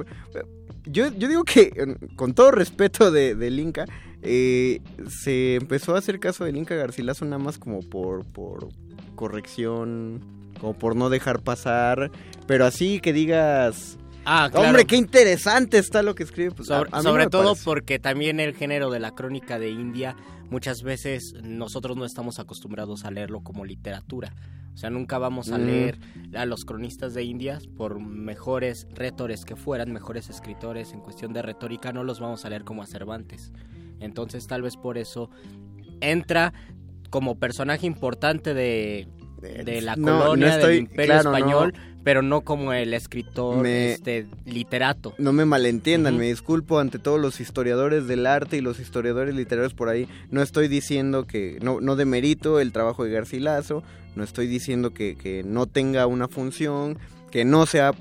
Yo, 0.86 1.12
yo 1.16 1.28
digo 1.28 1.44
que, 1.44 1.96
con 2.16 2.34
todo 2.34 2.52
respeto 2.52 3.12
de, 3.12 3.36
del 3.36 3.60
Inca, 3.60 3.86
eh, 4.22 4.82
se 5.08 5.56
empezó 5.56 5.96
a 5.96 6.00
hacer 6.00 6.20
caso 6.20 6.46
del 6.46 6.58
Inca 6.58 6.76
Garcilaso 6.76 7.26
nada 7.26 7.38
más 7.38 7.58
como 7.58 7.82
por, 7.82 8.26
por 8.26 8.70
corrección, 9.16 10.22
como 10.60 10.74
por 10.74 10.96
no 10.96 11.10
dejar 11.10 11.42
pasar. 11.42 12.12
Pero 12.48 12.66
así 12.66 13.00
que 13.00 13.14
digas... 13.14 13.98
Ah, 14.26 14.48
claro. 14.50 14.68
Hombre, 14.68 14.86
qué 14.86 14.96
interesante 14.96 15.78
está 15.78 16.02
lo 16.02 16.16
que 16.16 16.24
escribe. 16.24 16.52
Pues, 16.52 16.70
sobre, 16.70 16.90
sobre 17.02 17.28
todo 17.28 17.56
porque 17.64 18.00
también 18.00 18.40
el 18.40 18.56
género 18.56 18.90
de 18.90 19.00
la 19.00 19.12
crónica 19.12 19.60
de 19.60 19.70
India, 19.70 20.16
muchas 20.50 20.82
veces 20.82 21.34
nosotros 21.44 21.98
no 21.98 22.06
estamos 22.06 22.40
acostumbrados 22.40 23.04
a 23.04 23.12
leerlo 23.12 23.42
como 23.42 23.66
literatura. 23.66 24.34
O 24.74 24.78
sea, 24.78 24.90
nunca 24.90 25.18
vamos 25.20 25.52
a 25.52 25.58
Mm. 25.58 25.66
leer 25.66 26.00
a 26.36 26.46
los 26.46 26.66
cronistas 26.66 27.14
de 27.14 27.24
Indias, 27.24 27.68
por 27.68 28.00
mejores 28.00 28.88
retores 28.94 29.46
que 29.46 29.56
fueran, 29.56 29.92
mejores 29.94 30.30
escritores 30.30 30.94
en 30.94 31.00
cuestión 31.02 31.32
de 31.34 31.42
retórica, 31.44 31.92
no 31.94 32.04
los 32.04 32.20
vamos 32.20 32.44
a 32.46 32.50
leer 32.50 32.64
como 32.64 32.82
a 32.82 32.88
Cervantes. 32.88 33.52
Entonces, 34.00 34.48
tal 34.48 34.62
vez 34.64 34.76
por 34.76 34.98
eso 34.98 35.30
entra 36.02 36.54
como 37.10 37.36
personaje 37.40 37.86
importante 37.86 38.54
de, 38.54 39.08
de 39.42 39.82
la 39.82 39.96
No, 39.96 40.08
no 40.18 40.20
colonia 40.26 40.56
estoy- 40.56 40.70
del 40.76 40.80
Imperio 40.80 41.06
claro, 41.06 41.32
no. 41.32 41.38
Español, 41.38 41.74
pero 42.04 42.22
no 42.22 42.42
como 42.42 42.74
el 42.74 42.94
escritor 42.94 43.62
Me- 43.62 43.94
este 43.94 44.26
literato. 44.46 45.14
No 45.20 45.32
me 45.32 45.46
malentiendan, 45.46 46.18
me 46.18 46.26
disculpo 46.26 46.80
ante 46.80 46.98
todos 47.00 47.20
los 47.22 47.40
historiadores 47.40 48.08
del 48.08 48.26
arte 48.26 48.58
y 48.58 48.62
los 48.62 48.80
historiadores 48.80 49.36
literarios 49.36 49.74
por 49.74 49.90
ahí. 49.90 50.08
No 50.32 50.42
estoy 50.42 50.68
diciendo 50.68 51.26
que, 51.26 51.60
no, 51.62 51.80
no 51.80 51.96
demerito 51.96 52.60
el 52.60 52.72
trabajo 52.74 53.04
de 53.06 53.12
Garcilaso, 53.12 53.84
no 54.16 54.24
estoy 54.24 54.48
diciendo 54.48 54.94
que, 54.94 55.16
que 55.16 55.44
no 55.44 55.66
tenga 55.66 56.06
una 56.08 56.28
función, 56.28 56.98
que 57.32 57.46
no 57.46 57.66
sea, 57.66 57.94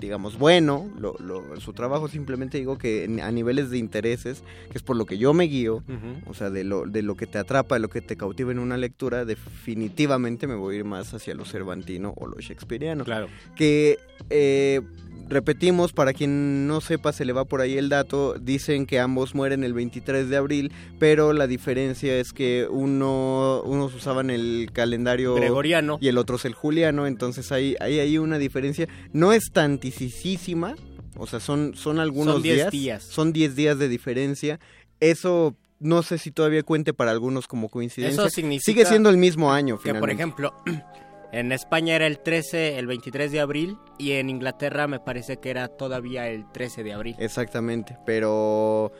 digamos, 0.00 0.38
bueno 0.38 0.88
lo- 0.98 1.16
lo- 1.18 1.58
su 1.60 1.72
trabajo, 1.72 2.06
simplemente 2.08 2.58
digo 2.58 2.78
que 2.78 3.08
a 3.22 3.32
niveles 3.32 3.70
de 3.70 3.78
intereses, 3.78 4.42
que 4.70 4.78
es 4.78 4.82
por 4.82 4.96
lo 4.96 5.06
que 5.06 5.18
yo 5.18 5.34
me 5.34 5.44
guío, 5.44 5.82
o 6.26 6.34
sea, 6.34 6.50
de 6.50 6.62
lo, 6.62 6.86
de 6.86 7.02
lo 7.02 7.16
que 7.16 7.26
te 7.26 7.38
atrapa, 7.38 7.74
de 7.76 7.80
lo 7.80 7.88
que 7.88 8.00
te 8.00 8.16
cautiva 8.16 8.52
en 8.52 8.60
una 8.60 8.76
lectura, 8.76 9.24
definitivamente 9.24 10.46
me 10.46 10.54
voy 10.54 10.76
a 10.76 10.78
ir 10.78 10.84
más 10.84 11.14
hacia 11.14 11.34
lo 11.34 11.44
cervantino 11.44 12.14
o 12.16 12.26
lo 12.28 12.36
shakespeariano. 12.38 13.04
Claro. 13.04 13.26
Que, 13.56 13.98
eh, 14.30 14.82
repetimos, 15.28 15.92
para 15.92 16.12
quien 16.12 16.66
no 16.66 16.80
sepa, 16.80 17.12
se 17.12 17.24
le 17.24 17.32
va 17.32 17.44
por 17.44 17.60
ahí 17.60 17.76
el 17.78 17.88
dato, 17.88 18.34
dicen 18.40 18.86
que 18.86 18.98
ambos 19.00 19.34
mueren 19.34 19.64
el 19.64 19.72
23 19.74 20.28
de 20.28 20.36
abril, 20.36 20.72
pero 20.98 21.32
la 21.32 21.46
diferencia 21.46 22.16
es 22.18 22.32
que 22.32 22.66
uno, 22.70 23.62
unos 23.64 23.94
usaban 23.94 24.30
el 24.30 24.70
calendario 24.72 25.34
Gregoriano. 25.34 25.98
y 26.00 26.08
el 26.08 26.18
otro 26.18 26.36
es 26.36 26.44
el 26.44 26.54
juliano, 26.54 27.06
entonces 27.06 27.52
hay, 27.52 27.76
hay 27.80 27.98
ahí 28.00 28.18
una 28.18 28.38
diferencia. 28.38 28.88
No 29.12 29.32
es 29.32 29.50
tantisísima, 29.52 30.74
o 31.16 31.26
sea, 31.26 31.40
son, 31.40 31.74
son 31.74 31.98
algunos 31.98 32.34
Son 32.34 32.42
10 32.42 32.54
días, 32.56 32.70
días. 32.70 33.02
Son 33.04 33.32
10 33.32 33.56
días 33.56 33.78
de 33.78 33.88
diferencia. 33.88 34.60
Eso 35.00 35.56
no 35.80 36.02
sé 36.02 36.18
si 36.18 36.30
todavía 36.30 36.62
cuente 36.62 36.92
para 36.94 37.10
algunos 37.10 37.46
como 37.46 37.68
coincidencia. 37.68 38.20
Eso 38.22 38.30
significa 38.30 38.64
Sigue 38.64 38.84
siendo 38.86 39.10
el 39.10 39.16
mismo 39.16 39.52
año, 39.52 39.78
Que 39.78 39.94
por 39.94 40.08
finalmente. 40.10 40.14
ejemplo, 40.14 40.54
en 41.32 41.52
España 41.52 41.96
era 41.96 42.06
el 42.06 42.20
13, 42.20 42.78
el 42.78 42.86
23 42.86 43.30
de 43.32 43.40
abril 43.40 43.78
y 43.98 44.12
en 44.12 44.30
Inglaterra 44.30 44.86
me 44.86 45.00
parece 45.00 45.38
que 45.38 45.50
era 45.50 45.68
todavía 45.68 46.28
el 46.28 46.50
13 46.50 46.82
de 46.84 46.92
abril. 46.92 47.16
Exactamente, 47.18 47.98
pero 48.06 48.92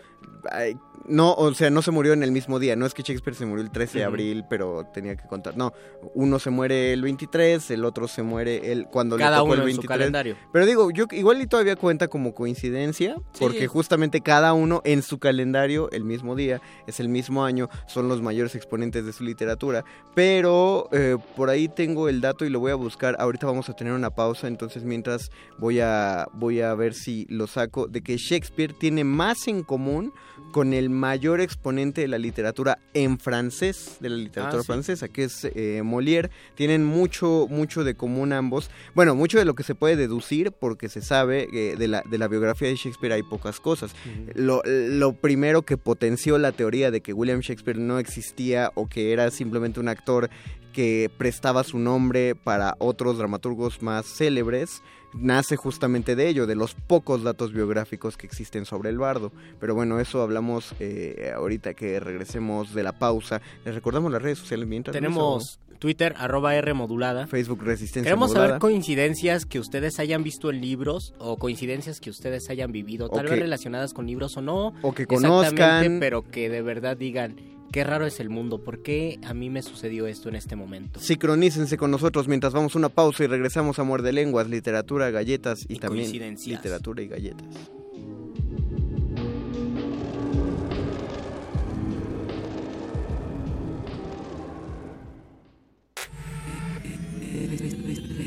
ay, 0.51 0.77
no, 1.07 1.33
o 1.33 1.55
sea, 1.55 1.71
no 1.71 1.81
se 1.81 1.91
murió 1.91 2.13
en 2.13 2.23
el 2.23 2.33
mismo 2.33 2.59
día. 2.59 2.77
No 2.77 2.85
es 2.85 2.93
que 2.93 3.03
Shakespeare 3.03 3.35
se 3.35 3.47
murió 3.47 3.65
el 3.65 3.71
13 3.71 3.99
de 4.01 4.05
abril, 4.05 4.45
pero 4.51 4.85
tenía 4.93 5.17
que 5.17 5.27
contar. 5.27 5.57
No, 5.57 5.73
uno 6.15 6.39
se 6.39 6.51
muere 6.51 6.93
el 6.93 7.01
23, 7.01 7.71
el 7.71 7.87
otro 7.87 8.09
se 8.09 8.23
muere 8.23 8.73
el 8.73 8.85
cuando 8.87 9.17
Cada 9.17 9.31
le 9.31 9.37
tocó 9.39 9.45
uno 9.47 9.55
el 9.55 9.61
en 9.71 9.75
su 9.77 9.81
23. 9.81 9.89
calendario. 9.99 10.37
Pero 10.53 10.67
digo, 10.67 10.91
yo 10.91 11.07
igual 11.13 11.41
y 11.41 11.47
todavía 11.47 11.77
cuenta 11.77 12.09
como 12.09 12.35
coincidencia, 12.35 13.17
Sí. 13.33 13.39
porque 13.41 13.69
justamente 13.69 14.21
cada 14.21 14.53
uno 14.53 14.83
en 14.85 15.01
su 15.03 15.19
calendario 15.19 15.91
el 15.93 16.05
mismo 16.05 16.37
día, 16.37 16.61
es 16.87 17.01
el 17.01 17.09
mismo 17.09 17.43
año, 17.43 17.71
son 17.87 18.09
los 18.09 18.21
mayores 18.21 18.55
exponentes 18.55 19.07
de 19.07 19.13
su 19.15 19.25
literatura. 19.25 19.85
Pero 20.15 20.89
eh, 20.93 21.17
por 21.37 21.49
ahí 21.49 21.69
tengo 21.69 22.09
el 22.11 22.21
dato 22.21 22.45
y 22.45 22.51
lo 22.51 22.61
voy 22.61 22.73
a 22.73 22.75
buscar. 22.75 23.17
Ahorita 23.19 23.47
vamos 23.47 23.71
a 23.71 23.73
tener 23.73 23.95
una 23.95 24.11
pausa, 24.11 24.47
entonces 24.47 24.85
mientras 24.85 25.31
voy 25.59 25.81
a 25.81 26.27
voy 26.35 26.61
a 26.61 26.75
ver 26.75 26.93
si 26.93 27.25
lo 27.31 27.47
saco 27.47 27.87
de 27.87 28.03
que 28.03 28.17
Shakespeare 28.19 28.75
tiene 28.79 29.05
más 29.05 29.49
en 29.49 29.63
común 29.63 30.13
con 30.53 30.73
el 30.73 30.89
mayor 30.89 31.41
exponente 31.41 32.01
de 32.01 32.09
la 32.09 32.19
literatura 32.19 32.79
en 32.95 33.19
francés, 33.19 33.97
de 34.01 34.09
la 34.09 34.17
literatura 34.17 34.61
Ah, 34.61 34.63
sí. 34.63 34.67
francesa, 34.67 35.09
que 35.09 35.25
es 35.25 35.45
eh, 35.45 35.83
Molière. 35.85 36.31
Tienen 36.55 36.85
mucho, 36.85 37.47
mucho 37.51 37.85
de 37.85 37.95
común 37.95 38.33
ambos. 38.33 38.71
Bueno, 38.95 39.15
mucho 39.15 39.39
de 39.39 39.45
lo 39.45 39.55
que 39.55 39.63
se 39.63 39.75
puede 39.75 39.97
deducir, 39.97 40.53
porque 40.53 40.89
se 40.89 41.03
sabe 41.03 41.49
que 41.49 41.77
de 41.77 41.89
la, 41.89 42.03
de 42.09 42.19
la 42.19 42.29
biografía 42.29 42.69
de 42.69 42.77
Shakespeare 42.77 43.13
hay 43.15 43.23
pocas 43.23 43.61
cosas. 43.61 43.95
Lo, 44.35 44.63
lo 44.65 45.13
primero 45.15 45.63
que 45.63 45.77
potenció 45.77 46.39
la 46.39 46.53
teoría 46.53 46.91
de 46.91 47.01
que 47.01 47.13
William 47.13 47.41
Shakespeare 47.41 47.79
no 47.79 47.99
existía 47.99 48.71
o 48.75 48.89
que 48.89 49.13
era 49.13 49.31
simplemente 49.31 49.81
un 49.81 49.89
actor 49.89 50.31
que 50.73 51.11
prestaba 51.19 51.65
su 51.65 51.79
nombre 51.79 52.35
para 52.37 52.77
otros 52.79 53.19
dramaturgos 53.19 53.83
más 53.83 54.07
célebres, 54.07 54.83
nace 55.15 55.57
justamente 55.57 56.17
de 56.17 56.29
ello, 56.29 56.47
de 56.47 56.55
los 56.55 56.75
pocos 56.75 57.23
datos 57.23 57.53
biográficos 57.53 58.17
que 58.17 58.27
existen 58.27 58.65
sobre 58.65 58.91
el 58.91 58.99
bardo. 58.99 59.33
Pero 59.61 59.75
bueno, 59.75 60.01
eso 60.01 60.23
hablamos 60.23 60.75
eh, 60.81 61.33
ahorita 61.35 61.75
que 61.75 62.01
regresemos 62.01 62.75
de 62.75 62.83
la 62.83 62.99
pausa. 62.99 63.41
Les 63.65 63.75
recordamos 63.75 64.13
las 64.13 64.23
redes 64.23 64.39
sociales 64.39 64.67
mientras. 64.67 64.93
Tenemos 64.93 65.61
Twitter, 65.79 66.15
arroba 66.19 66.57
R 66.57 66.75
modulada. 66.75 67.27
Facebook 67.29 67.63
Resistencia 67.63 68.03
Queremos 68.11 68.31
Modulada. 68.31 68.49
saber 68.49 68.61
coincidencias 68.61 69.47
que 69.47 69.61
ustedes 69.61 70.01
hayan 70.01 70.25
visto 70.25 70.51
en 70.51 70.61
libros 70.61 71.15
o 71.19 71.37
coincidencias 71.37 72.01
que 72.01 72.11
ustedes 72.11 72.51
hayan 72.51 72.73
vivido, 72.73 73.09
tal 73.09 73.27
vez 73.27 73.39
relacionadas 73.39 73.95
con 73.95 74.07
libros 74.07 74.37
o 74.37 74.43
no. 74.43 74.75
o 74.83 74.93
que 74.93 75.05
Exactamente, 75.05 75.57
conozcan. 75.57 76.01
pero 76.01 76.23
que 76.29 76.49
de 76.49 76.63
verdad 76.63 76.97
digan, 76.97 77.37
qué 77.73 77.85
raro 77.85 78.07
es 78.07 78.21
el 78.21 78.31
mundo, 78.31 78.63
¿por 78.63 78.83
qué 78.83 79.19
a 79.25 79.35
mí 79.35 79.51
me 79.51 79.63
sucedió 79.63 80.07
esto 80.07 80.29
en 80.29 80.37
este 80.37 80.57
momento? 80.57 81.01
Sincronícense 81.01 81.77
con 81.77 81.91
nosotros 81.91 82.29
mientras 82.29 82.53
vamos 82.53 82.75
a 82.75 82.79
una 82.79 82.89
pausa 82.89 83.25
y 83.25 83.27
regresamos 83.27 83.79
a 83.79 83.85
Muerde 83.85 84.13
Lenguas, 84.13 84.49
literatura, 84.49 85.11
galletas 85.11 85.65
y, 85.69 85.79
también 85.79 86.37
literatura 86.45 87.03
y 87.03 87.09
galletas. 87.09 87.47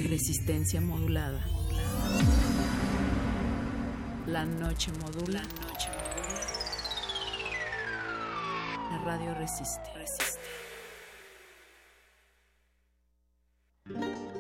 Resistencia 0.09 0.81
modulada. 0.81 1.43
La 4.27 4.45
noche 4.45 4.91
modula. 5.01 5.41
La 5.41 6.00
radio 8.99 9.33
resiste. 9.33 9.89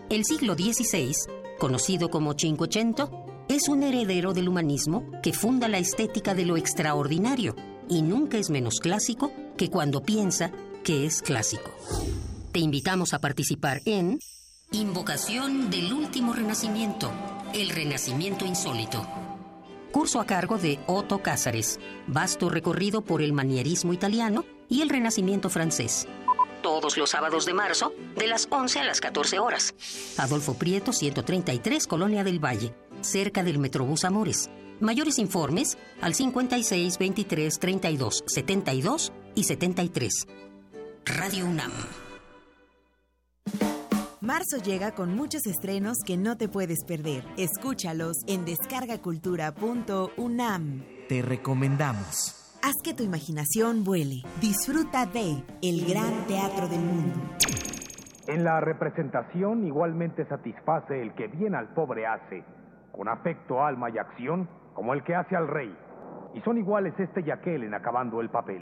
El 0.09 0.25
siglo 0.25 0.55
XVI, 0.55 1.13
conocido 1.57 2.09
como 2.09 2.33
Cinquecento, 2.37 3.45
es 3.47 3.69
un 3.69 3.83
heredero 3.83 4.33
del 4.33 4.49
humanismo 4.49 5.09
que 5.23 5.33
funda 5.33 5.67
la 5.67 5.77
estética 5.77 6.33
de 6.33 6.45
lo 6.45 6.57
extraordinario 6.57 7.55
y 7.89 8.01
nunca 8.01 8.37
es 8.37 8.49
menos 8.49 8.79
clásico 8.79 9.31
que 9.57 9.69
cuando 9.69 10.03
piensa 10.03 10.51
que 10.83 11.05
es 11.05 11.21
clásico. 11.21 11.71
Te 12.51 12.59
invitamos 12.59 13.13
a 13.13 13.19
participar 13.19 13.81
en 13.85 14.19
Invocación 14.73 15.69
del 15.69 15.91
Último 15.93 16.33
Renacimiento, 16.33 17.11
el 17.53 17.69
Renacimiento 17.69 18.45
Insólito. 18.45 19.20
Curso 19.91 20.21
a 20.21 20.25
cargo 20.25 20.57
de 20.57 20.79
Otto 20.87 21.21
Cázares, 21.21 21.79
vasto 22.07 22.49
recorrido 22.49 23.01
por 23.01 23.21
el 23.21 23.33
manierismo 23.33 23.93
italiano 23.93 24.45
y 24.69 24.81
el 24.81 24.89
Renacimiento 24.89 25.49
francés. 25.49 26.07
Todos 26.63 26.95
los 26.95 27.09
sábados 27.09 27.45
de 27.45 27.53
marzo, 27.53 27.93
de 28.15 28.27
las 28.27 28.47
11 28.49 28.79
a 28.79 28.83
las 28.85 29.01
14 29.01 29.39
horas. 29.39 29.75
Adolfo 30.17 30.53
Prieto, 30.53 30.93
133, 30.93 31.87
Colonia 31.87 32.23
del 32.23 32.43
Valle, 32.43 32.73
cerca 33.01 33.43
del 33.43 33.59
Metrobús 33.59 34.05
Amores. 34.05 34.49
Mayores 34.79 35.19
informes 35.19 35.77
al 36.01 36.15
56 36.15 36.97
23 36.97 37.59
32 37.59 38.23
72 38.27 39.11
y 39.35 39.43
73. 39.43 40.27
Radio 41.05 41.45
UNAM. 41.45 41.71
Marzo 44.23 44.57
llega 44.63 44.91
con 44.91 45.15
muchos 45.15 45.47
estrenos 45.47 45.97
que 46.05 46.15
no 46.15 46.37
te 46.37 46.47
puedes 46.47 46.85
perder. 46.85 47.23
Escúchalos 47.37 48.17
en 48.27 48.45
descargacultura.unam. 48.45 50.83
Te 51.09 51.23
recomendamos. 51.23 52.59
Haz 52.61 52.75
que 52.83 52.93
tu 52.93 53.01
imaginación 53.01 53.83
vuele. 53.83 54.21
Disfruta 54.39 55.07
de 55.07 55.43
El 55.63 55.87
Gran 55.89 56.27
Teatro 56.27 56.67
del 56.67 56.81
Mundo. 56.81 57.19
En 58.27 58.43
la 58.43 58.61
representación 58.61 59.65
igualmente 59.65 60.23
satisface 60.27 61.01
el 61.01 61.15
que 61.15 61.25
bien 61.25 61.55
al 61.55 61.73
pobre 61.73 62.05
hace, 62.05 62.43
con 62.91 63.09
afecto, 63.09 63.63
alma 63.63 63.89
y 63.89 63.97
acción, 63.97 64.47
como 64.75 64.93
el 64.93 65.03
que 65.03 65.15
hace 65.15 65.35
al 65.35 65.47
rey. 65.47 65.75
Y 66.35 66.41
son 66.41 66.59
iguales 66.59 66.93
este 66.99 67.23
y 67.25 67.31
aquel 67.31 67.63
en 67.63 67.73
acabando 67.73 68.21
el 68.21 68.29
papel. 68.29 68.59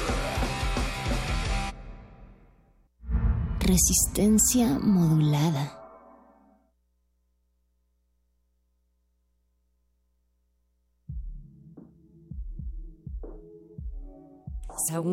Resistencia 3.60 4.80
modulada. 4.80 5.86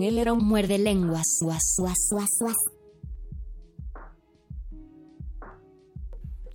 Él 0.02 0.18
era 0.18 0.34
un 0.34 0.44
muerde 0.44 0.78
lenguas. 0.78 1.38
Guas, 1.40 1.74
guas, 1.78 2.08
guas, 2.10 2.28
guas. 2.40 2.81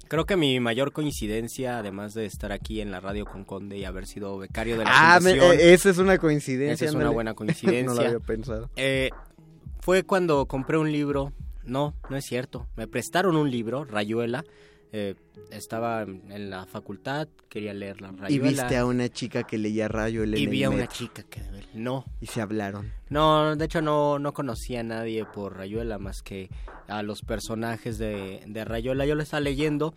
Creo 0.08 0.26
que 0.26 0.38
mi 0.38 0.60
mayor 0.60 0.92
coincidencia, 0.94 1.80
además 1.80 2.14
de 2.14 2.26
estar 2.26 2.52
aquí 2.52 2.82
en 2.82 2.92
la 2.92 3.00
radio 3.00 3.26
con 3.26 3.44
Conde 3.44 3.78
y 3.78 3.86
haber 3.86 4.08
sido 4.08 4.38
becario 4.38 4.78
de 4.78 4.86
la 4.86 4.92
Ah, 4.94 5.20
fundación, 5.20 5.60
eh, 5.60 5.74
esa 5.74 5.90
es 5.90 5.98
una 5.98 6.18
coincidencia. 6.18 6.74
Esa 6.74 6.86
es 6.86 6.94
una 6.94 7.10
buena 7.10 7.34
coincidencia. 7.34 7.84
no 7.86 7.94
lo 7.94 8.02
había 8.02 8.20
pensado. 8.20 8.70
Eh, 8.76 9.10
fue 9.82 10.04
cuando 10.04 10.46
compré 10.46 10.78
un 10.78 10.92
libro 10.92 11.34
no, 11.68 11.94
no 12.10 12.16
es 12.18 12.26
cierto. 12.26 12.68
Me 12.76 12.88
prestaron 12.88 13.36
un 13.36 13.52
libro, 13.52 13.84
Rayuela. 13.84 14.44
Eh, 14.92 15.16
estaba 15.52 16.04
en 16.04 16.50
la 16.50 16.66
facultad, 16.66 17.28
quería 17.50 17.74
leer 17.74 18.02
la 18.02 18.12
Rayuela. 18.12 18.32
Y 18.32 18.40
viste 18.40 18.78
a 18.78 18.86
una 18.86 19.10
chica 19.10 19.44
que 19.44 19.58
leía 19.58 19.88
Rayuela 19.88 20.38
en 20.38 20.42
Y 20.42 20.46
el 20.46 20.50
vi 20.50 20.64
a 20.64 20.70
una 20.70 20.88
chica 20.88 21.24
que 21.24 21.42
no. 21.74 22.06
Y 22.22 22.28
se 22.28 22.42
hablaron. 22.42 22.92
No, 23.10 23.56
de 23.56 23.66
hecho 23.66 23.82
no, 23.82 24.20
no 24.20 24.34
conocía 24.34 24.82
a 24.82 24.84
nadie 24.84 25.26
por 25.26 25.58
Rayuela 25.58 26.00
más 26.00 26.22
que 26.22 26.50
a 26.88 27.04
los 27.04 27.22
personajes 27.22 27.98
de, 27.98 28.42
de 28.48 28.66
Rayuela. 28.66 29.06
Yo 29.06 29.16
lo 29.16 29.24
estaba 29.24 29.42
leyendo, 29.42 29.94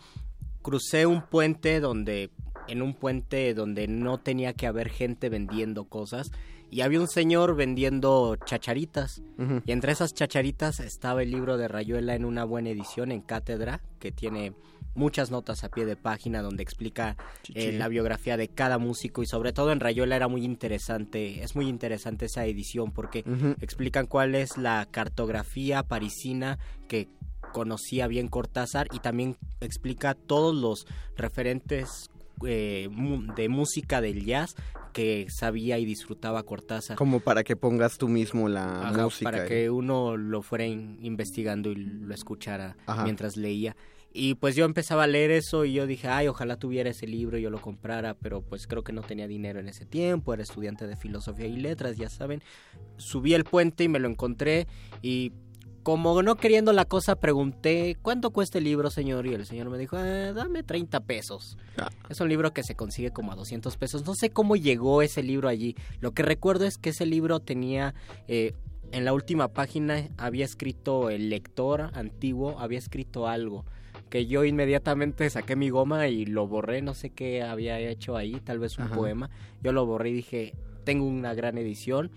crucé 0.62 1.06
un 1.06 1.22
puente 1.22 1.80
donde, 1.80 2.30
en 2.68 2.82
un 2.82 2.94
puente 2.94 3.54
donde 3.54 3.88
no 3.88 4.18
tenía 4.18 4.52
que 4.54 4.66
haber 4.66 4.88
gente 4.88 5.28
vendiendo 5.28 5.84
cosas 5.84 6.30
y 6.70 6.82
había 6.82 7.00
un 7.00 7.08
señor 7.08 7.56
vendiendo 7.56 8.36
chacharitas. 8.44 9.22
Y 9.66 9.72
entre 9.72 9.92
esas 9.92 10.14
chacharitas 10.14 10.78
estaba 10.80 11.22
el 11.22 11.30
libro 11.30 11.56
de 11.56 11.66
Rayuela 11.66 12.14
en 12.14 12.24
una 12.24 12.44
buena 12.44 12.70
edición 12.70 13.10
en 13.10 13.22
cátedra 13.22 13.80
que 13.98 14.12
tiene 14.12 14.54
muchas 14.94 15.30
notas 15.30 15.62
a 15.64 15.68
pie 15.70 15.84
de 15.86 15.96
página 15.96 16.42
donde 16.42 16.62
explica 16.62 17.16
eh, 17.54 17.72
la 17.72 17.88
biografía 17.88 18.36
de 18.36 18.48
cada 18.48 18.78
músico 18.78 19.22
y 19.22 19.26
sobre 19.26 19.52
todo 19.52 19.72
en 19.72 19.80
Rayuela 19.80 20.16
era 20.16 20.28
muy 20.28 20.44
interesante, 20.44 21.42
es 21.42 21.54
muy 21.54 21.68
interesante 21.68 22.26
esa 22.26 22.44
edición 22.46 22.92
porque 22.92 23.24
explican 23.60 24.06
cuál 24.06 24.34
es 24.34 24.56
la 24.58 24.86
cartografía 24.90 25.82
parisina 25.82 26.58
que 26.88 27.08
conocía 27.52 28.06
bien 28.06 28.28
Cortázar 28.28 28.88
y 28.92 28.98
también 29.00 29.36
explica 29.60 30.14
todos 30.14 30.54
los 30.54 30.86
referentes 31.16 32.10
eh, 32.46 32.88
de 33.36 33.48
música 33.48 34.00
del 34.00 34.24
jazz 34.24 34.54
que 34.92 35.26
sabía 35.30 35.78
y 35.78 35.84
disfrutaba 35.84 36.42
Cortázar. 36.42 36.96
Como 36.96 37.20
para 37.20 37.44
que 37.44 37.54
pongas 37.54 37.96
tú 37.96 38.08
mismo 38.08 38.48
la 38.48 38.88
Ajá, 38.88 39.04
música. 39.04 39.30
para 39.30 39.44
¿eh? 39.44 39.48
que 39.48 39.70
uno 39.70 40.16
lo 40.16 40.42
fuera 40.42 40.66
in- 40.66 40.98
investigando 41.00 41.70
y 41.70 41.76
lo 41.76 42.12
escuchara 42.14 42.76
Ajá. 42.86 43.04
mientras 43.04 43.36
leía. 43.36 43.76
Y 44.12 44.34
pues 44.34 44.56
yo 44.56 44.64
empezaba 44.64 45.04
a 45.04 45.06
leer 45.06 45.30
eso 45.30 45.64
y 45.64 45.72
yo 45.72 45.86
dije, 45.86 46.08
ay, 46.08 46.26
ojalá 46.26 46.56
tuviera 46.56 46.90
ese 46.90 47.06
libro 47.06 47.38
y 47.38 47.42
yo 47.42 47.50
lo 47.50 47.60
comprara, 47.60 48.14
pero 48.14 48.42
pues 48.42 48.66
creo 48.66 48.82
que 48.82 48.92
no 48.92 49.02
tenía 49.02 49.28
dinero 49.28 49.60
en 49.60 49.68
ese 49.68 49.86
tiempo, 49.86 50.34
era 50.34 50.42
estudiante 50.42 50.86
de 50.88 50.96
filosofía 50.96 51.46
y 51.46 51.56
letras, 51.56 51.96
ya 51.96 52.08
saben. 52.08 52.42
Subí 52.96 53.34
el 53.34 53.44
puente 53.44 53.84
y 53.84 53.88
me 53.88 54.00
lo 54.00 54.08
encontré 54.08 54.66
y 55.00 55.32
como 55.84 56.22
no 56.22 56.34
queriendo 56.34 56.72
la 56.72 56.84
cosa 56.84 57.16
pregunté, 57.16 57.96
¿cuánto 58.02 58.32
cuesta 58.32 58.58
el 58.58 58.64
libro, 58.64 58.90
señor? 58.90 59.26
Y 59.26 59.32
el 59.34 59.46
señor 59.46 59.70
me 59.70 59.78
dijo, 59.78 59.96
"Eh, 59.98 60.32
dame 60.34 60.62
30 60.62 61.00
pesos. 61.00 61.56
Es 62.08 62.20
un 62.20 62.28
libro 62.28 62.52
que 62.52 62.62
se 62.64 62.74
consigue 62.74 63.12
como 63.12 63.32
a 63.32 63.36
200 63.36 63.76
pesos. 63.76 64.04
No 64.04 64.14
sé 64.14 64.30
cómo 64.30 64.56
llegó 64.56 65.02
ese 65.02 65.22
libro 65.22 65.48
allí. 65.48 65.76
Lo 66.00 66.12
que 66.12 66.22
recuerdo 66.22 66.66
es 66.66 66.76
que 66.78 66.90
ese 66.90 67.06
libro 67.06 67.40
tenía... 67.40 67.94
eh, 68.28 68.54
en 68.92 69.04
la 69.04 69.12
última 69.12 69.46
página 69.52 70.08
había 70.18 70.44
escrito 70.44 71.10
el 71.10 71.30
lector 71.30 71.92
antiguo, 71.94 72.58
había 72.58 72.80
escrito 72.80 73.28
algo 73.28 73.64
que 74.10 74.26
yo 74.26 74.44
inmediatamente 74.44 75.30
saqué 75.30 75.56
mi 75.56 75.70
goma 75.70 76.08
y 76.08 76.26
lo 76.26 76.46
borré, 76.46 76.82
no 76.82 76.94
sé 76.94 77.10
qué 77.10 77.42
había 77.42 77.78
hecho 77.78 78.16
ahí, 78.16 78.40
tal 78.40 78.58
vez 78.58 78.76
un 78.78 78.84
Ajá. 78.84 78.96
poema. 78.96 79.30
Yo 79.62 79.72
lo 79.72 79.86
borré 79.86 80.10
y 80.10 80.14
dije, 80.14 80.54
tengo 80.84 81.06
una 81.06 81.32
gran 81.32 81.56
edición 81.56 82.10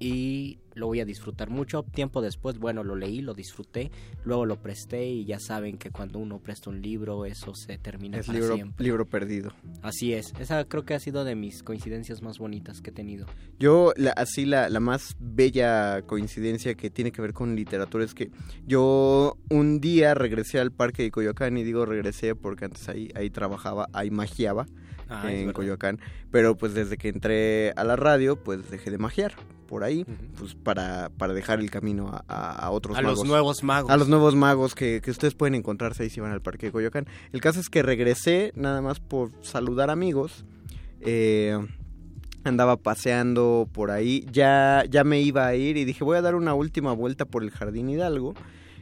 y 0.00 0.58
lo 0.74 0.86
voy 0.86 1.00
a 1.00 1.04
disfrutar 1.04 1.50
mucho. 1.50 1.82
Tiempo 1.82 2.22
después, 2.22 2.58
bueno, 2.58 2.84
lo 2.84 2.94
leí, 2.94 3.20
lo 3.20 3.34
disfruté, 3.34 3.90
luego 4.24 4.46
lo 4.46 4.62
presté 4.62 5.08
y 5.08 5.24
ya 5.24 5.40
saben 5.40 5.76
que 5.76 5.90
cuando 5.90 6.20
uno 6.20 6.38
presta 6.38 6.70
un 6.70 6.80
libro, 6.80 7.24
eso 7.24 7.52
se 7.54 7.78
termina 7.78 8.18
Es 8.18 8.26
para 8.26 8.38
libro, 8.38 8.54
siempre. 8.54 8.84
libro 8.84 9.04
perdido. 9.06 9.52
Así 9.82 10.12
es, 10.14 10.32
esa 10.38 10.64
creo 10.66 10.84
que 10.84 10.94
ha 10.94 11.00
sido 11.00 11.24
de 11.24 11.34
mis 11.34 11.62
coincidencias 11.64 12.22
más 12.22 12.38
bonitas 12.38 12.80
que 12.80 12.90
he 12.90 12.92
tenido. 12.92 13.26
Yo, 13.58 13.92
la- 13.96 14.12
así, 14.12 14.44
la, 14.46 14.68
la 14.68 14.78
más 14.80 15.16
bella 15.18 16.02
coincidencia 16.02 16.74
que 16.76 16.90
tiene 16.90 17.10
que 17.10 17.22
ver 17.22 17.32
con 17.32 17.56
literatura 17.56 18.04
es 18.04 18.14
que 18.14 18.30
yo 18.66 19.36
un 19.50 19.80
día 19.80 20.14
regresé 20.14 20.60
al 20.60 20.70
parque 20.70 21.02
de 21.02 21.10
Coyoacán 21.10 21.56
y 21.58 21.64
digo 21.64 21.86
regresé 21.86 22.34
porque 22.36 22.66
antes 22.66 22.88
ahí, 22.88 23.08
ahí 23.16 23.30
trabajaba, 23.30 23.88
ahí 23.92 24.10
magiaba 24.10 24.66
Ah, 25.08 25.32
en. 25.32 25.52
Coyoacán, 25.52 25.98
pero 26.30 26.56
pues 26.56 26.74
desde 26.74 26.96
que 26.98 27.08
entré 27.08 27.72
a 27.76 27.84
la 27.84 27.96
radio, 27.96 28.36
pues 28.36 28.70
dejé 28.70 28.90
de 28.90 28.98
magiar 28.98 29.32
por 29.66 29.84
ahí, 29.84 30.04
pues 30.38 30.54
para, 30.54 31.10
para 31.18 31.34
dejar 31.34 31.60
el 31.60 31.70
camino 31.70 32.08
a, 32.08 32.24
a- 32.28 32.52
a 32.66 32.70
otros 32.70 32.96
A 32.96 33.02
los 33.02 33.12
magos. 33.16 33.26
nuevos 33.28 33.62
magos. 33.62 33.90
A 33.90 33.96
los 33.98 34.08
nuevos 34.08 34.34
magos 34.34 34.74
que, 34.74 35.00
que 35.02 35.10
ustedes 35.10 35.34
pueden 35.34 35.54
encontrarse 35.54 36.02
ahí 36.04 36.10
si 36.10 36.20
van 36.20 36.32
al 36.32 36.40
parque 36.42 36.66
de 36.66 36.72
Coyoacán. 36.72 37.06
El 37.32 37.40
caso 37.42 37.60
es 37.60 37.68
que 37.68 37.82
regresé 37.82 38.52
nada 38.54 38.80
más 38.80 38.98
por 39.00 39.30
saludar 39.42 39.90
amigos. 39.90 40.44
Eh, 41.00 41.58
andaba 42.44 42.76
paseando 42.78 43.68
por 43.72 43.90
ahí. 43.90 44.26
Ya, 44.32 44.84
ya 44.88 45.04
me 45.04 45.20
iba 45.20 45.46
a 45.46 45.54
ir 45.54 45.76
y 45.76 45.84
dije 45.84 46.02
voy 46.04 46.16
a 46.16 46.22
dar 46.22 46.34
una 46.34 46.54
última 46.54 46.92
vuelta 46.92 47.24
por 47.26 47.42
el 47.42 47.50
Jardín 47.50 47.90
Hidalgo. 47.90 48.34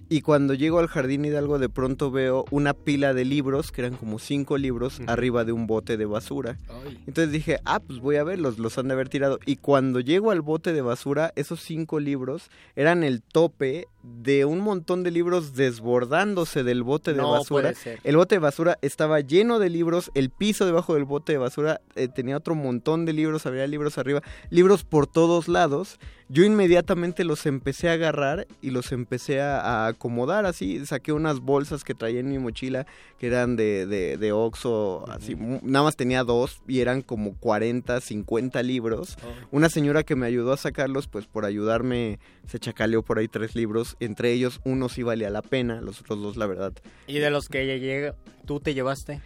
Y 0.08 0.20
cuando 0.20 0.54
llego 0.54 0.78
al 0.78 0.86
Jardín 0.86 1.24
Hidalgo 1.24 1.58
de 1.58 1.68
pronto 1.68 2.10
veo 2.12 2.44
una 2.50 2.74
pila 2.74 3.12
de 3.12 3.24
libros, 3.24 3.72
que 3.72 3.80
eran 3.80 3.96
como 3.96 4.18
cinco 4.20 4.56
libros, 4.56 5.00
arriba 5.08 5.44
de 5.44 5.50
un 5.52 5.66
bote 5.66 5.96
de 5.96 6.04
basura. 6.04 6.58
Entonces 7.06 7.32
dije, 7.32 7.58
ah, 7.64 7.80
pues 7.80 7.98
voy 7.98 8.16
a 8.16 8.24
verlos, 8.24 8.58
los 8.58 8.78
han 8.78 8.86
de 8.88 8.94
haber 8.94 9.08
tirado. 9.08 9.40
Y 9.46 9.56
cuando 9.56 9.98
llego 10.00 10.30
al 10.30 10.42
bote 10.42 10.72
de 10.72 10.80
basura, 10.80 11.32
esos 11.34 11.60
cinco 11.60 11.98
libros 11.98 12.50
eran 12.76 13.02
el 13.02 13.20
tope 13.22 13.88
de 14.04 14.44
un 14.44 14.60
montón 14.60 15.02
de 15.02 15.10
libros 15.10 15.54
desbordándose 15.54 16.62
del 16.62 16.84
bote 16.84 17.12
de 17.12 17.18
No 17.22 17.32
basura. 17.32 17.62
puede 17.70 17.74
ser. 17.74 18.00
El 18.04 18.16
bote 18.16 18.36
de 18.36 18.38
basura 18.40 18.78
estaba 18.82 19.18
lleno 19.20 19.58
de 19.58 19.70
libros, 19.70 20.12
el 20.14 20.30
piso 20.30 20.64
debajo 20.66 20.94
del 20.94 21.04
bote 21.04 21.32
de 21.32 21.38
basura 21.38 21.80
eh, 21.96 22.06
tenía 22.06 22.36
otro 22.36 22.54
montón 22.54 23.04
de 23.06 23.12
libros, 23.12 23.46
había 23.46 23.66
libros 23.66 23.98
arriba, 23.98 24.22
libros 24.50 24.84
por 24.84 25.06
todos 25.08 25.48
lados. 25.48 25.98
Yo 26.28 26.42
inmediatamente 26.44 27.22
los 27.22 27.46
empecé 27.46 27.88
a 27.88 27.92
agarrar 27.92 28.48
y 28.60 28.70
los 28.70 28.90
empecé 28.90 29.40
a, 29.40 29.60
a 29.60 29.86
acomodar 29.86 30.44
así. 30.44 30.84
Saqué 30.84 31.12
unas 31.12 31.38
bolsas 31.38 31.84
que 31.84 31.94
traía 31.94 32.18
en 32.18 32.28
mi 32.28 32.38
mochila 32.40 32.84
que 33.18 33.28
eran 33.28 33.54
de, 33.54 33.86
de, 33.86 34.16
de 34.16 34.32
Oxxo, 34.32 35.08
así. 35.08 35.36
mu- 35.36 35.60
Nada 35.62 35.84
más 35.84 35.94
tenía 35.96 36.24
dos 36.24 36.60
y 36.66 36.80
eran 36.80 37.02
como 37.02 37.36
40, 37.36 38.00
50 38.00 38.62
libros. 38.64 39.16
Una 39.52 39.68
señora 39.68 40.02
que 40.02 40.16
me 40.16 40.26
ayudó 40.26 40.52
a 40.52 40.56
sacarlos, 40.56 41.06
pues 41.06 41.26
por 41.26 41.44
ayudarme 41.44 42.18
se 42.48 42.58
chacaleó 42.58 43.02
por 43.02 43.18
ahí 43.20 43.28
tres 43.28 43.54
libros. 43.54 43.96
Entre 44.00 44.32
ellos 44.32 44.60
uno 44.64 44.88
sí 44.88 45.04
valía 45.04 45.30
la 45.30 45.42
pena, 45.42 45.80
los 45.80 46.00
otros 46.00 46.20
dos 46.20 46.36
la 46.36 46.46
verdad 46.46 46.72
¿Y 47.06 47.20
de 47.20 47.30
los 47.30 47.48
que 47.48 47.64
llega, 47.78 48.16
tú 48.46 48.58
te 48.58 48.74
llevaste? 48.74 49.20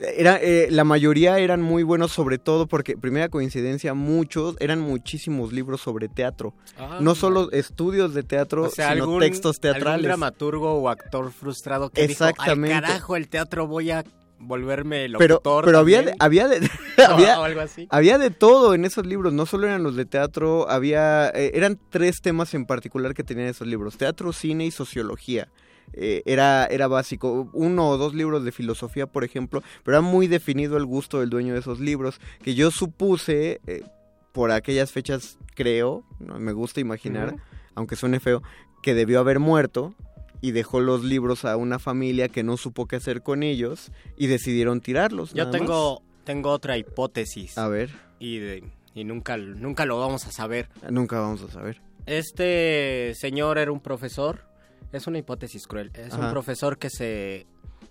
Era, 0.00 0.36
eh, 0.42 0.68
la 0.70 0.84
mayoría 0.84 1.38
eran 1.38 1.62
muy 1.62 1.82
buenos, 1.82 2.10
sobre 2.12 2.38
todo 2.38 2.66
porque, 2.66 2.96
primera 2.96 3.28
coincidencia, 3.28 3.94
muchos, 3.94 4.56
eran 4.58 4.80
muchísimos 4.80 5.52
libros 5.52 5.80
sobre 5.80 6.08
teatro. 6.08 6.54
Ah, 6.78 6.98
no 7.00 7.14
solo 7.14 7.50
estudios 7.52 8.14
de 8.14 8.22
teatro, 8.22 8.64
O 8.64 8.70
sea, 8.70 8.92
sino 8.92 9.04
algún, 9.04 9.20
textos 9.20 9.56
algún 9.62 9.74
teatrales. 9.74 10.04
dramaturgo 10.04 10.72
o 10.74 10.88
actor 10.88 11.30
frustrado 11.32 11.90
que 11.90 12.04
Exactamente. 12.04 12.68
dijo, 12.74 12.76
al 12.78 12.82
carajo 12.90 13.16
el 13.16 13.28
teatro 13.28 13.66
voy 13.66 13.90
a 13.92 14.04
volverme 14.44 15.06
pero 15.18 15.34
locutor 15.34 15.64
pero 15.66 15.78
había 15.78 15.98
de, 16.02 16.14
también". 16.16 16.16
había 16.18 16.48
de 16.48 16.58
O 16.98 17.02
había, 17.12 17.44
algo 17.44 17.60
así. 17.60 17.86
había 17.90 18.18
de 18.18 18.30
todo 18.30 18.74
en 18.74 18.84
esos 18.84 19.06
libros 19.06 19.32
no 19.32 19.46
solo 19.46 19.68
eran 19.68 19.84
los 19.84 19.94
de 19.94 20.04
teatro 20.04 20.68
había 20.68 21.28
eh, 21.28 21.52
eran 21.54 21.78
tres 21.90 22.20
temas 22.22 22.52
en 22.54 22.66
particular 22.66 23.14
que 23.14 23.22
tenían 23.22 23.46
esos 23.46 23.68
libros 23.68 23.96
teatro 23.98 24.32
cine 24.32 24.66
y 24.66 24.72
sociología 24.72 25.48
Eh, 25.94 26.22
era 26.24 26.64
era 26.66 26.86
básico 26.88 27.50
uno 27.52 27.88
o 27.90 27.98
dos 27.98 28.14
libros 28.14 28.44
de 28.44 28.52
filosofía 28.52 29.06
por 29.06 29.24
ejemplo 29.24 29.62
pero 29.84 29.98
era 29.98 30.00
muy 30.00 30.26
definido 30.26 30.78
el 30.78 30.86
gusto 30.86 31.20
del 31.20 31.28
dueño 31.28 31.52
de 31.52 31.60
esos 31.60 31.80
libros 31.80 32.18
que 32.42 32.54
yo 32.54 32.70
supuse 32.70 33.60
eh, 33.66 33.82
por 34.32 34.52
aquellas 34.52 34.90
fechas 34.90 35.36
creo 35.54 36.02
no 36.18 36.38
me 36.38 36.52
gusta 36.52 36.80
imaginar 36.80 37.36
aunque 37.74 37.96
suene 37.96 38.20
feo 38.20 38.42
que 38.82 38.94
debió 38.94 39.20
haber 39.20 39.38
muerto 39.38 39.94
y 40.40 40.52
dejó 40.52 40.80
los 40.80 41.04
libros 41.04 41.44
a 41.44 41.56
una 41.58 41.78
familia 41.78 42.28
que 42.30 42.42
no 42.42 42.56
supo 42.56 42.86
qué 42.86 42.96
hacer 42.96 43.22
con 43.22 43.42
ellos 43.42 43.92
y 44.16 44.26
decidieron 44.26 44.80
tirarlos. 44.80 45.32
Yo 45.34 45.50
tengo, 45.50 46.02
tengo 46.24 46.50
otra 46.50 46.76
hipótesis. 46.78 47.56
A 47.58 47.68
ver. 47.68 47.90
Y, 48.18 48.38
de- 48.38 48.64
y 48.92 49.04
nunca, 49.04 49.36
nunca 49.36 49.86
lo 49.86 50.00
vamos 50.00 50.26
a 50.26 50.32
saber. 50.32 50.68
Nunca 50.90 51.20
vamos 51.20 51.42
a 51.42 51.48
saber. 51.52 51.80
Este 52.06 53.12
señor 53.14 53.58
era 53.58 53.70
un 53.70 53.78
profesor. 53.80 54.40
Es 54.92 55.06
una 55.06 55.18
hipótesis 55.18 55.66
cruel. 55.66 55.90
Es 55.94 56.14
un 56.14 56.30
profesor 56.30 56.78
que 56.78 56.90
se, 56.90 57.46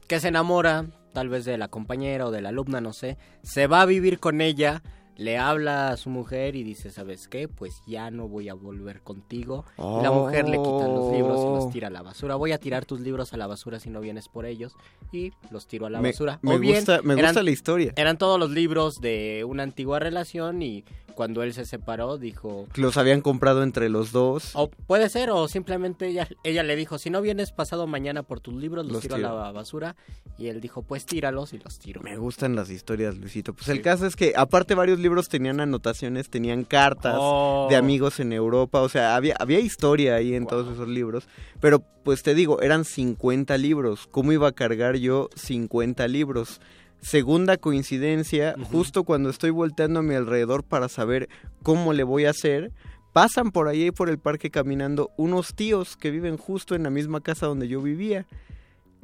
que 0.07 0.19
se 0.19 0.27
enamora, 0.29 0.85
tal 1.13 1.29
vez 1.29 1.45
de 1.45 1.57
la 1.57 1.67
compañera 1.67 2.27
o 2.27 2.31
de 2.31 2.41
la 2.41 2.49
alumna, 2.49 2.79
no 2.81 2.93
sé. 2.93 3.17
Se 3.43 3.67
va 3.67 3.81
a 3.81 3.85
vivir 3.85 4.19
con 4.19 4.41
ella. 4.41 4.81
Le 5.17 5.37
habla 5.37 5.89
a 5.89 5.97
su 5.97 6.09
mujer 6.09 6.55
y 6.55 6.63
dice, 6.63 6.89
¿sabes 6.89 7.27
qué? 7.27 7.47
Pues 7.47 7.73
ya 7.85 8.09
no 8.09 8.27
voy 8.27 8.49
a 8.49 8.55
volver 8.55 9.01
contigo. 9.01 9.65
Y 9.77 10.01
la 10.01 10.09
mujer 10.09 10.45
le 10.45 10.57
quita 10.57 10.87
los 10.87 11.11
libros 11.11 11.39
y 11.41 11.45
los 11.47 11.69
tira 11.71 11.89
a 11.89 11.91
la 11.91 12.01
basura. 12.01 12.35
Voy 12.37 12.53
a 12.53 12.57
tirar 12.57 12.85
tus 12.85 13.01
libros 13.01 13.31
a 13.33 13.37
la 13.37 13.45
basura 13.45 13.79
si 13.79 13.89
no 13.91 13.99
vienes 13.99 14.29
por 14.29 14.45
ellos. 14.47 14.73
Y 15.11 15.31
los 15.51 15.67
tiro 15.67 15.85
a 15.85 15.89
la 15.91 16.01
Me- 16.01 16.09
basura. 16.09 16.39
me 16.41 16.55
O 16.55 16.59
bien, 16.59 16.75
gusta- 16.77 17.01
me 17.03 17.13
eran- 17.13 17.25
gusta 17.25 17.43
la 17.43 17.51
historia. 17.51 17.93
Eran 17.97 18.17
todos 18.17 18.39
los 18.39 18.49
libros 18.51 18.95
de 18.99 19.43
una 19.47 19.61
antigua 19.63 19.99
relación 19.99 20.63
y 20.63 20.85
cuando 21.11 21.43
él 21.43 21.53
se 21.53 21.65
separó, 21.65 22.17
dijo... 22.17 22.67
Los 22.75 22.97
habían 22.97 23.21
comprado 23.21 23.63
entre 23.63 23.89
los 23.89 24.11
dos. 24.11 24.51
O 24.53 24.69
puede 24.69 25.09
ser, 25.09 25.29
o 25.31 25.47
simplemente 25.47 26.07
ella, 26.07 26.27
ella 26.43 26.63
le 26.63 26.75
dijo, 26.75 26.97
si 26.97 27.09
no 27.09 27.21
vienes 27.21 27.51
pasado 27.51 27.87
mañana 27.87 28.23
por 28.23 28.39
tus 28.39 28.53
libros, 28.55 28.85
los, 28.85 28.93
Los 28.93 29.01
tiro, 29.03 29.15
tiro. 29.15 29.29
a 29.39 29.45
la 29.47 29.51
basura. 29.51 29.95
Y 30.37 30.47
él 30.47 30.59
dijo, 30.61 30.81
pues 30.83 31.05
tíralos 31.05 31.53
y 31.53 31.59
los 31.59 31.77
tiro. 31.79 32.01
Me 32.01 32.17
gustan 32.17 32.55
las 32.55 32.69
historias, 32.69 33.17
Luisito. 33.17 33.53
Pues 33.53 33.67
el 33.69 33.81
caso 33.81 34.05
es 34.07 34.15
que, 34.15 34.33
aparte, 34.35 34.73
varios 34.75 34.99
libros 34.99 35.29
tenían 35.29 35.59
anotaciones, 35.59 36.29
tenían 36.29 36.63
cartas 36.63 37.15
Oh. 37.17 37.67
de 37.69 37.75
amigos 37.75 38.19
en 38.19 38.33
Europa. 38.33 38.81
O 38.81 38.89
sea, 38.89 39.15
había, 39.15 39.35
había 39.39 39.59
historia 39.59 40.15
ahí 40.15 40.33
en 40.33 40.47
todos 40.47 40.71
esos 40.73 40.87
libros. 40.87 41.27
Pero, 41.59 41.83
pues 42.03 42.23
te 42.23 42.33
digo, 42.33 42.61
eran 42.61 42.85
50 42.85 43.57
libros. 43.57 44.07
¿Cómo 44.09 44.31
iba 44.31 44.47
a 44.47 44.51
cargar 44.53 44.95
yo 44.95 45.29
50 45.35 46.07
libros? 46.07 46.59
Segunda 47.01 47.57
coincidencia, 47.57 48.55
justo 48.71 49.03
cuando 49.03 49.29
estoy 49.29 49.49
volteando 49.49 49.99
a 49.99 50.03
mi 50.03 50.13
alrededor 50.13 50.63
para 50.63 50.87
saber 50.87 51.29
cómo 51.63 51.93
le 51.93 52.03
voy 52.03 52.25
a 52.25 52.29
hacer, 52.29 52.71
pasan 53.11 53.51
por 53.51 53.67
ahí 53.67 53.91
por 53.91 54.07
el 54.09 54.19
parque 54.19 54.51
caminando 54.51 55.09
unos 55.17 55.55
tíos 55.55 55.97
que 55.97 56.11
viven 56.11 56.37
justo 56.37 56.75
en 56.75 56.83
la 56.83 56.89
misma 56.89 57.21
casa 57.21 57.47
donde 57.47 57.67
yo 57.67 57.81
vivía. 57.81 58.27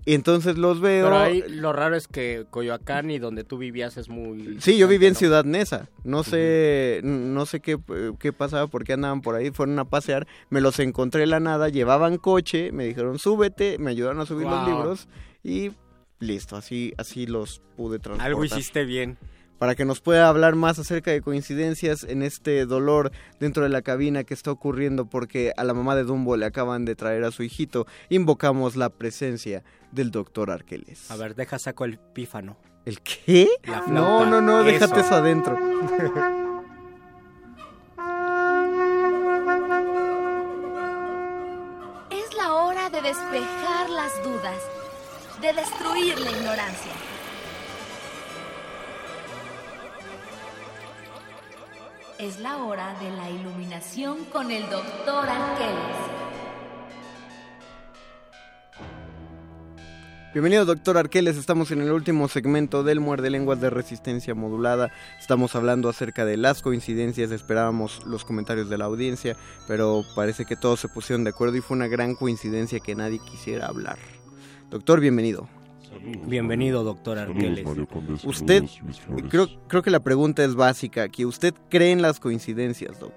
Y 0.06 0.14
entonces 0.14 0.58
los 0.58 0.80
veo. 0.80 1.06
Pero 1.06 1.18
ahí 1.18 1.44
lo 1.50 1.74
raro 1.74 1.98
es 1.98 2.08
que 2.08 2.46
Coyoacán 2.50 3.12
y 3.12 3.20
donde 3.20 3.44
tú 3.44 3.58
vivías 3.58 3.98
es 3.98 4.08
muy... 4.08 4.58
Sí, 4.62 4.78
yo 4.78 4.88
vivía 4.88 5.10
en 5.10 5.16
Ciudad 5.16 5.44
Neza. 5.44 5.90
No 6.06 6.24
sé, 6.24 7.02
no 7.04 7.46
sé 7.46 7.60
qué, 7.60 7.78
qué 8.18 8.32
pasaba, 8.32 8.68
por 8.68 8.86
qué 8.86 8.94
andaban 8.94 9.22
por 9.22 9.36
ahí. 9.36 9.52
Fueron 9.52 9.78
a 9.80 9.86
pasear, 9.86 10.26
me 10.50 10.62
los 10.62 10.80
encontré 10.80 11.22
de 11.22 11.28
la 11.28 11.42
nada, 11.42 11.68
llevaban 11.68 12.18
coche, 12.18 12.72
me 12.72 12.86
dijeron 12.86 13.20
súbete, 13.20 13.80
me 13.80 13.92
ayudaron 13.92 14.22
a 14.22 14.26
subir 14.26 14.48
los 14.48 14.66
libros 14.66 15.10
y 15.44 15.72
listo, 16.20 16.56
así, 16.56 16.94
así 16.98 17.26
los 17.28 17.62
pude 17.76 18.00
transportar. 18.00 18.28
Algo 18.28 18.44
hiciste 18.46 18.86
bien. 18.86 19.18
Para 19.60 19.74
que 19.74 19.86
nos 19.86 20.02
pueda 20.02 20.30
hablar 20.30 20.56
más 20.56 20.78
acerca 20.78 21.10
de 21.10 21.22
coincidencias 21.22 22.04
en 22.04 22.22
este 22.22 22.66
dolor 22.68 23.12
dentro 23.40 23.64
de 23.64 23.70
la 23.70 23.82
cabina 23.82 24.24
que 24.24 24.36
está 24.36 24.52
ocurriendo 24.52 25.08
porque 25.10 25.52
a 25.58 25.64
la 25.64 25.74
mamá 25.74 25.96
de 25.96 26.04
Dumbo 26.04 26.38
le 26.38 26.46
acaban 26.46 26.86
de 26.86 26.96
traer 26.96 27.24
a 27.24 27.32
su 27.32 27.42
hijito, 27.42 27.88
invocamos 28.10 28.76
la 28.76 28.90
presencia 28.90 29.64
del 29.92 30.12
doctor 30.12 30.52
Arqueles. 30.52 31.10
A 31.10 31.16
ver, 31.16 31.34
deja 31.34 31.58
saco 31.58 31.86
el 31.86 31.98
pífano. 31.98 32.56
¿El 32.86 33.02
qué? 33.02 33.48
La 33.64 33.80
No, 33.80 33.86
flauta. 33.88 34.30
no, 34.30 34.42
no, 34.42 34.64
déjate 34.64 35.00
Eso. 35.00 35.08
eso 35.08 35.16
adentro. 35.16 35.58
Es 42.12 42.34
la 42.36 42.54
hora 42.54 42.90
de 42.90 43.02
despejar 43.02 43.90
las 43.90 44.24
dudas, 44.24 44.58
de 45.42 45.54
destruir 45.54 46.20
la 46.20 46.32
ignorancia. 46.32 46.92
Es 52.18 52.40
la 52.40 52.58
hora 52.58 52.96
de 53.00 53.12
la 53.12 53.30
iluminación 53.30 54.26
con 54.26 54.50
el 54.50 54.68
doctor 54.68 55.30
Arqueles. 55.30 55.96
Bienvenido, 60.34 60.66
doctor 60.66 60.98
Arqueles. 60.98 61.38
Estamos 61.38 61.70
en 61.70 61.82
el 61.82 61.92
último 61.92 62.28
segmento 62.28 62.84
del 62.84 63.00
Muerde 63.00 63.30
Lenguas 63.30 63.62
de 63.62 63.70
Resistencia 63.70 64.34
Modulada. 64.34 64.92
Estamos 65.20 65.56
hablando 65.56 65.88
acerca 65.88 66.26
de 66.26 66.38
las 66.38 66.64
coincidencias. 66.64 67.30
Esperábamos 67.30 68.04
los 68.08 68.26
comentarios 68.26 68.70
de 68.70 68.80
la 68.80 68.86
audiencia, 68.86 69.36
pero 69.68 70.04
parece 70.16 70.46
que 70.46 70.56
todos 70.56 70.80
se 70.80 70.90
pusieron 70.90 71.24
de 71.24 71.30
acuerdo 71.30 71.58
y 71.58 71.62
fue 71.62 71.78
una 71.78 71.88
gran 71.88 72.16
coincidencia 72.16 72.80
que 72.80 72.96
nadie 72.96 73.20
quisiera 73.20 73.68
hablar. 73.68 73.98
Doctor, 74.70 75.00
bienvenido. 75.00 75.48
Bienvenido, 76.26 76.84
doctor 76.84 77.18
Arqueles. 77.18 77.66
Usted, 78.24 78.66
creo, 79.30 79.48
creo 79.68 79.82
que 79.82 79.90
la 79.90 80.02
pregunta 80.02 80.44
es 80.44 80.56
básica 80.56 81.04
aquí. 81.04 81.26
¿Usted 81.26 81.54
cree 81.70 81.92
en 81.92 82.02
las 82.02 82.20
coincidencias, 82.20 83.00
Doc? 83.00 83.14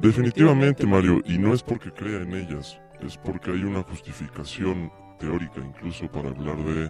Definitivamente, 0.00 0.86
Mario, 0.86 1.20
y 1.24 1.38
no 1.38 1.52
es 1.52 1.62
porque 1.62 1.92
crea 1.92 2.22
en 2.22 2.34
ellas, 2.34 2.78
es 3.00 3.16
porque 3.18 3.50
hay 3.50 3.64
una 3.64 3.82
justificación 3.82 4.90
teórica 5.18 5.60
incluso 5.60 6.10
para 6.10 6.30
hablar 6.30 6.56
de 6.64 6.88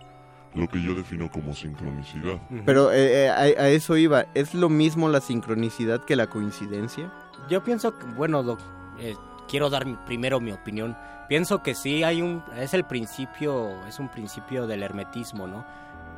lo 0.55 0.69
que 0.69 0.83
yo 0.83 0.95
defino 0.95 1.31
como 1.31 1.55
sincronicidad. 1.55 2.41
Pero 2.65 2.93
eh, 2.93 3.25
eh, 3.25 3.29
a, 3.29 3.63
a 3.63 3.69
eso 3.69 3.97
iba. 3.97 4.27
¿Es 4.35 4.55
lo 4.55 4.69
mismo 4.69 5.09
la 5.09 5.21
sincronicidad 5.21 6.05
que 6.05 6.17
la 6.17 6.29
coincidencia? 6.29 7.13
Yo 7.51 7.65
pienso 7.65 7.99
que, 7.99 8.07
bueno, 8.17 8.43
doc, 8.43 8.61
eh, 9.01 9.15
quiero 9.49 9.69
dar 9.69 10.05
primero 10.07 10.41
mi 10.41 10.53
opinión. 10.53 10.97
Pienso 11.29 11.63
que 11.63 11.75
sí 11.75 12.05
hay 12.05 12.23
un, 12.23 12.43
es 12.57 12.73
el 12.73 12.85
principio, 12.85 13.85
es 13.87 13.99
un 13.99 14.09
principio 14.09 14.67
del 14.67 14.83
hermetismo, 14.83 15.47
¿no? 15.47 15.65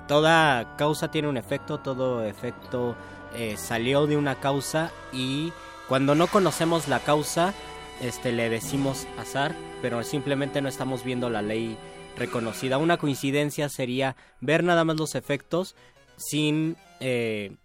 Toda 0.07 0.77
causa 0.77 1.11
tiene 1.11 1.29
un 1.29 1.37
efecto, 1.37 1.79
todo 1.79 2.25
efecto 2.25 2.97
eh, 3.35 3.57
salió 3.57 4.07
de 4.07 4.17
una 4.17 4.37
causa 4.37 4.91
y 5.13 5.53
cuando 5.89 6.15
no 6.15 6.29
conocemos 6.29 6.87
la 6.87 7.01
causa, 7.01 7.55
este, 8.01 8.33
le 8.33 8.49
decimos 8.49 9.07
azar, 9.19 9.55
pero 9.83 10.03
simplemente 10.05 10.63
no 10.63 10.69
estamos 10.69 11.05
viendo 11.05 11.29
la 11.29 11.43
ley 11.43 11.77
reconocida. 12.17 12.79
Una 12.79 12.97
coincidencia 12.97 13.69
sería 13.69 14.15
ver 14.41 14.63
nada 14.63 14.85
más 14.85 14.97
los 14.97 15.17
efectos 15.17 15.75
sin 16.17 16.77
eh, 17.01 17.57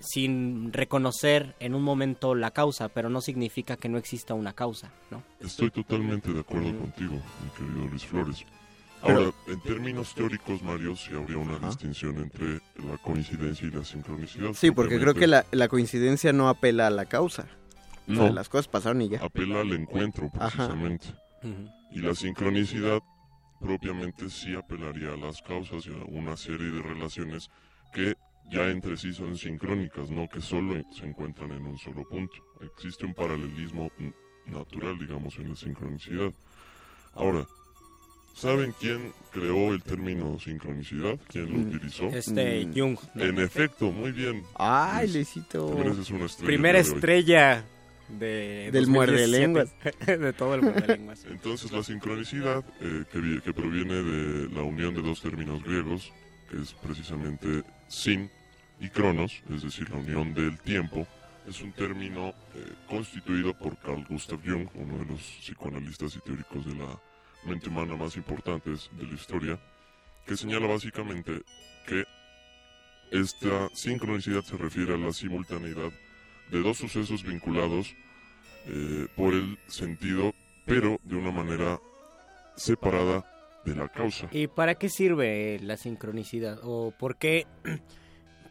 sin 0.00 0.72
reconocer 0.72 1.54
en 1.60 1.74
un 1.74 1.82
momento 1.82 2.34
la 2.34 2.50
causa, 2.52 2.88
pero 2.88 3.08
no 3.10 3.20
significa 3.20 3.76
que 3.76 3.88
no 3.88 3.98
exista 3.98 4.34
una 4.34 4.52
causa, 4.52 4.90
¿no? 5.10 5.22
Estoy 5.40 5.70
totalmente 5.70 6.32
de 6.32 6.40
acuerdo 6.40 6.76
contigo, 6.78 7.14
mi 7.14 7.50
querido 7.56 7.88
Luis 7.88 8.04
Flores. 8.06 8.44
Ahora, 9.02 9.30
en 9.46 9.60
términos 9.60 10.12
teóricos, 10.14 10.60
Mario, 10.62 10.96
sí 10.96 11.14
habría 11.14 11.38
una 11.38 11.58
distinción 11.60 12.16
entre 12.18 12.54
la 12.84 12.96
coincidencia 13.00 13.68
y 13.68 13.70
la 13.70 13.84
sincronicidad. 13.84 14.52
Sí, 14.54 14.70
porque 14.72 14.98
creo 14.98 15.14
que 15.14 15.28
la, 15.28 15.44
la 15.52 15.68
coincidencia 15.68 16.32
no 16.32 16.48
apela 16.48 16.88
a 16.88 16.90
la 16.90 17.04
causa. 17.06 17.46
O 18.08 18.14
sea, 18.14 18.24
No. 18.26 18.32
las 18.32 18.48
cosas 18.48 18.66
pasaron 18.66 19.02
y 19.02 19.08
ya. 19.10 19.20
apela 19.24 19.60
al 19.60 19.72
encuentro 19.72 20.30
Ajá. 20.38 20.48
precisamente. 20.68 21.06
Y 21.92 22.00
la 22.00 22.14
sincronicidad 22.14 23.00
propiamente 23.60 24.30
sí 24.30 24.54
apelaría 24.56 25.12
a 25.12 25.16
las 25.16 25.42
causas 25.42 25.86
y 25.86 25.90
a 25.90 26.04
una 26.08 26.36
serie 26.36 26.70
de 26.70 26.82
relaciones 26.82 27.50
que 27.92 28.16
ya 28.50 28.68
entre 28.68 28.96
sí 28.96 29.12
son 29.12 29.36
sincrónicas, 29.36 30.10
no 30.10 30.28
que 30.28 30.40
solo 30.40 30.82
se 30.96 31.06
encuentran 31.06 31.52
en 31.52 31.66
un 31.66 31.78
solo 31.78 32.06
punto. 32.08 32.36
Existe 32.60 33.04
un 33.06 33.14
paralelismo 33.14 33.90
natural, 34.46 34.98
digamos, 34.98 35.36
en 35.38 35.50
la 35.50 35.56
sincronicidad. 35.56 36.32
Ahora, 37.14 37.46
¿saben 38.34 38.74
quién 38.80 39.12
creó 39.32 39.74
el 39.74 39.82
término 39.82 40.38
sincronicidad? 40.38 41.18
¿Quién 41.28 41.52
lo 41.52 41.68
utilizó? 41.68 42.06
Este, 42.08 42.64
Mm. 42.66 42.72
Jung, 42.74 42.98
¿no? 43.14 43.24
En 43.24 43.38
efecto, 43.40 43.90
muy 43.92 44.12
bien. 44.12 44.42
Ay, 44.54 45.06
Luis, 45.12 45.14
Luisito. 45.36 45.66
una 45.66 45.90
estrella 46.26 46.46
Primera 46.46 46.78
estrella 46.78 47.64
de 48.08 48.70
Del 48.72 48.86
2017. 48.86 48.88
muerde 48.92 49.26
lenguas. 49.26 49.74
de 50.06 50.32
todo 50.32 50.54
el 50.54 50.62
muerde 50.62 50.96
lenguas. 50.96 51.26
Entonces 51.30 51.70
la 51.72 51.82
sincronicidad, 51.82 52.64
eh, 52.80 53.04
que, 53.12 53.18
vi- 53.18 53.40
que 53.40 53.52
proviene 53.52 53.94
de 54.02 54.48
la 54.54 54.62
unión 54.62 54.94
de 54.94 55.02
dos 55.02 55.20
términos 55.20 55.62
griegos, 55.62 56.10
que 56.50 56.56
es 56.62 56.72
precisamente 56.74 57.62
sin 57.88 58.30
y 58.80 58.88
cronos, 58.88 59.42
es 59.50 59.62
decir, 59.62 59.90
la 59.90 59.96
unión 59.96 60.34
del 60.34 60.58
tiempo, 60.58 61.06
es 61.48 61.60
un 61.62 61.72
término 61.72 62.28
eh, 62.28 62.72
constituido 62.88 63.54
por 63.54 63.76
Carl 63.78 64.04
Gustav 64.08 64.40
Jung, 64.44 64.68
uno 64.74 64.98
de 64.98 65.06
los 65.06 65.20
psicoanalistas 65.20 66.16
y 66.16 66.20
teóricos 66.20 66.66
de 66.66 66.74
la 66.74 67.00
mente 67.44 67.68
humana 67.68 67.96
más 67.96 68.16
importantes 68.16 68.90
de 68.92 69.06
la 69.06 69.14
historia, 69.14 69.58
que 70.26 70.36
señala 70.36 70.66
básicamente 70.66 71.42
que 71.86 72.04
esta 73.10 73.70
sincronicidad 73.72 74.42
se 74.42 74.58
refiere 74.58 74.94
a 74.94 74.98
la 74.98 75.12
simultaneidad 75.12 75.90
de 76.50 76.62
dos 76.62 76.76
sucesos 76.76 77.22
vinculados 77.22 77.94
eh, 78.66 79.06
por 79.16 79.32
el 79.32 79.58
sentido, 79.66 80.34
pero 80.66 81.00
de 81.02 81.16
una 81.16 81.30
manera 81.30 81.80
separada 82.56 83.24
de 83.64 83.74
la 83.74 83.88
causa. 83.88 84.28
¿Y 84.32 84.46
para 84.46 84.74
qué 84.74 84.90
sirve 84.90 85.58
la 85.62 85.78
sincronicidad? 85.78 86.58
¿O 86.62 86.92
por 86.98 87.16
qué, 87.16 87.46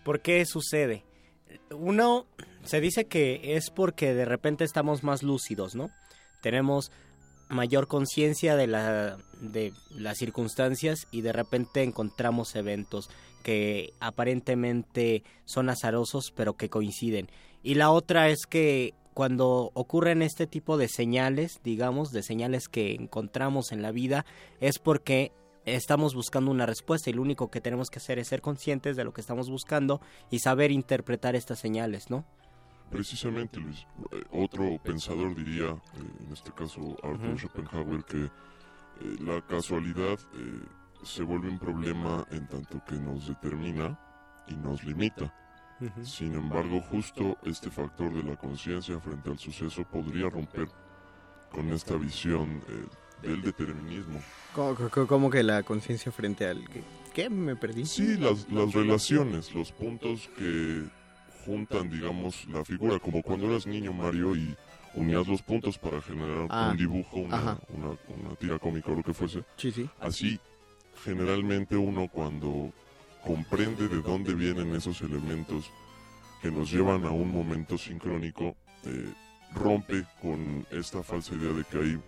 por 0.07 0.21
qué 0.21 0.45
sucede? 0.45 1.03
Uno 1.69 2.27
se 2.63 2.79
dice 2.79 3.07
que 3.07 3.57
es 3.57 3.69
porque 3.69 4.13
de 4.13 4.23
repente 4.23 4.63
estamos 4.63 5.03
más 5.03 5.21
lúcidos, 5.21 5.75
¿no? 5.75 5.89
Tenemos 6.41 6.93
mayor 7.49 7.89
conciencia 7.89 8.55
de, 8.55 8.67
la, 8.67 9.17
de 9.41 9.73
las 9.89 10.17
circunstancias 10.17 11.07
y 11.11 11.23
de 11.23 11.33
repente 11.33 11.83
encontramos 11.83 12.55
eventos 12.55 13.09
que 13.43 13.91
aparentemente 13.99 15.23
son 15.43 15.69
azarosos 15.69 16.31
pero 16.33 16.55
que 16.55 16.69
coinciden. 16.69 17.27
Y 17.61 17.75
la 17.75 17.91
otra 17.91 18.29
es 18.29 18.45
que 18.49 18.93
cuando 19.13 19.71
ocurren 19.73 20.21
este 20.21 20.47
tipo 20.47 20.77
de 20.77 20.87
señales, 20.87 21.59
digamos, 21.65 22.13
de 22.13 22.23
señales 22.23 22.69
que 22.69 22.95
encontramos 22.95 23.73
en 23.73 23.81
la 23.81 23.91
vida, 23.91 24.25
es 24.61 24.79
porque 24.79 25.33
estamos 25.75 26.15
buscando 26.15 26.49
una 26.49 26.65
respuesta 26.65 27.09
y 27.09 27.13
lo 27.13 27.21
único 27.21 27.51
que 27.51 27.59
tenemos 27.59 27.89
que 27.89 27.99
hacer 27.99 28.19
es 28.19 28.29
ser 28.29 28.41
conscientes 28.41 28.95
de 28.95 29.03
lo 29.03 29.13
que 29.13 29.21
estamos 29.21 29.49
buscando 29.49 30.01
y 30.31 30.39
saber 30.39 30.71
interpretar 30.71 31.35
estas 31.35 31.59
señales, 31.59 32.09
¿no? 32.09 32.25
Precisamente, 32.89 33.59
Luis. 33.59 33.85
Eh, 34.11 34.23
Otro 34.31 34.79
pensador 34.81 35.35
diría, 35.35 35.65
eh, 35.65 36.25
en 36.25 36.31
este 36.31 36.51
caso 36.53 36.95
Arthur. 37.03 37.37
Schopenhauer, 37.37 38.03
que 38.05 38.23
eh, 38.25 38.29
la 39.19 39.41
casualidad 39.45 40.17
eh, 40.35 40.61
se 41.03 41.23
vuelve 41.23 41.49
un 41.49 41.59
problema 41.59 42.25
en 42.31 42.47
tanto 42.47 42.81
que 42.85 42.95
nos 42.95 43.27
determina 43.27 43.99
y 44.47 44.55
nos 44.55 44.83
limita. 44.83 45.33
Sin 46.01 46.33
embargo, 46.33 46.81
justo 46.81 47.37
este 47.43 47.69
factor 47.69 48.11
de 48.11 48.23
la 48.23 48.35
conciencia 48.35 48.99
frente 48.99 49.29
al 49.29 49.37
suceso 49.37 49.83
podría 49.83 50.27
romper 50.27 50.67
con 51.51 51.69
esta 51.69 51.95
visión 51.97 52.63
del 53.21 53.41
determinismo. 53.41 54.21
¿Cómo, 54.53 54.75
cómo- 54.89 55.07
cómo 55.07 55.29
que 55.29 55.43
la 55.43 55.63
conciencia 55.63 56.11
frente 56.11 56.47
al... 56.47 56.67
¿Qué? 56.69 56.83
¿Qué? 57.13 57.29
¿Me 57.29 57.55
perdí? 57.55 57.85
Sí, 57.85 58.15
las, 58.17 58.49
las 58.51 58.73
relaciones, 58.73 59.53
los 59.53 59.71
puntos 59.71 60.29
que 60.37 60.83
juntan, 61.45 61.89
digamos, 61.89 62.45
la 62.47 62.63
figura, 62.65 62.99
como 62.99 63.21
cuando 63.23 63.49
eras 63.49 63.65
niño 63.65 63.91
Mario 63.93 64.35
y 64.35 64.55
unías 64.93 65.27
los 65.27 65.41
puntos 65.41 65.77
para 65.77 66.01
generar 66.01 66.47
Ah, 66.49 66.69
un 66.71 66.77
dibujo, 66.77 67.17
una, 67.17 67.57
una, 67.69 67.87
una 67.89 68.35
tira 68.39 68.59
cómica 68.59 68.91
o 68.91 68.95
lo 68.95 69.03
que 69.03 69.13
fuese. 69.13 69.43
Sí, 69.57 69.71
sí. 69.71 69.89
Así, 69.99 70.39
generalmente 71.03 71.75
uno 71.75 72.07
cuando 72.07 72.71
comprende 73.25 73.87
de 73.87 74.01
dónde 74.01 74.33
vienen 74.33 74.75
esos 74.75 75.01
elementos 75.01 75.69
que 76.41 76.51
nos 76.51 76.71
llevan 76.71 77.03
a 77.05 77.11
un 77.11 77.31
momento 77.31 77.77
sincrónico, 77.77 78.55
eh, 78.83 79.13
rompe 79.55 80.03
con 80.21 80.65
esta 80.71 81.01
falsa 81.01 81.33
idea 81.35 81.51
de 81.53 81.63
que 81.63 81.77
hay 81.77 81.99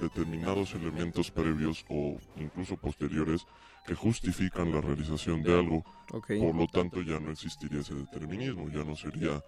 determinados 0.00 0.74
elementos 0.74 1.30
previos 1.30 1.84
o 1.88 2.16
incluso 2.36 2.76
posteriores 2.76 3.46
que 3.86 3.94
justifican 3.94 4.72
la 4.72 4.80
realización 4.80 5.42
de 5.42 5.58
algo. 5.58 5.84
Por 6.10 6.54
lo 6.54 6.66
tanto, 6.66 7.00
ya 7.02 7.18
no 7.20 7.30
existiría 7.30 7.80
ese 7.80 7.94
determinismo, 7.94 8.68
ya 8.68 8.84
no 8.84 8.94
sería 8.96 9.42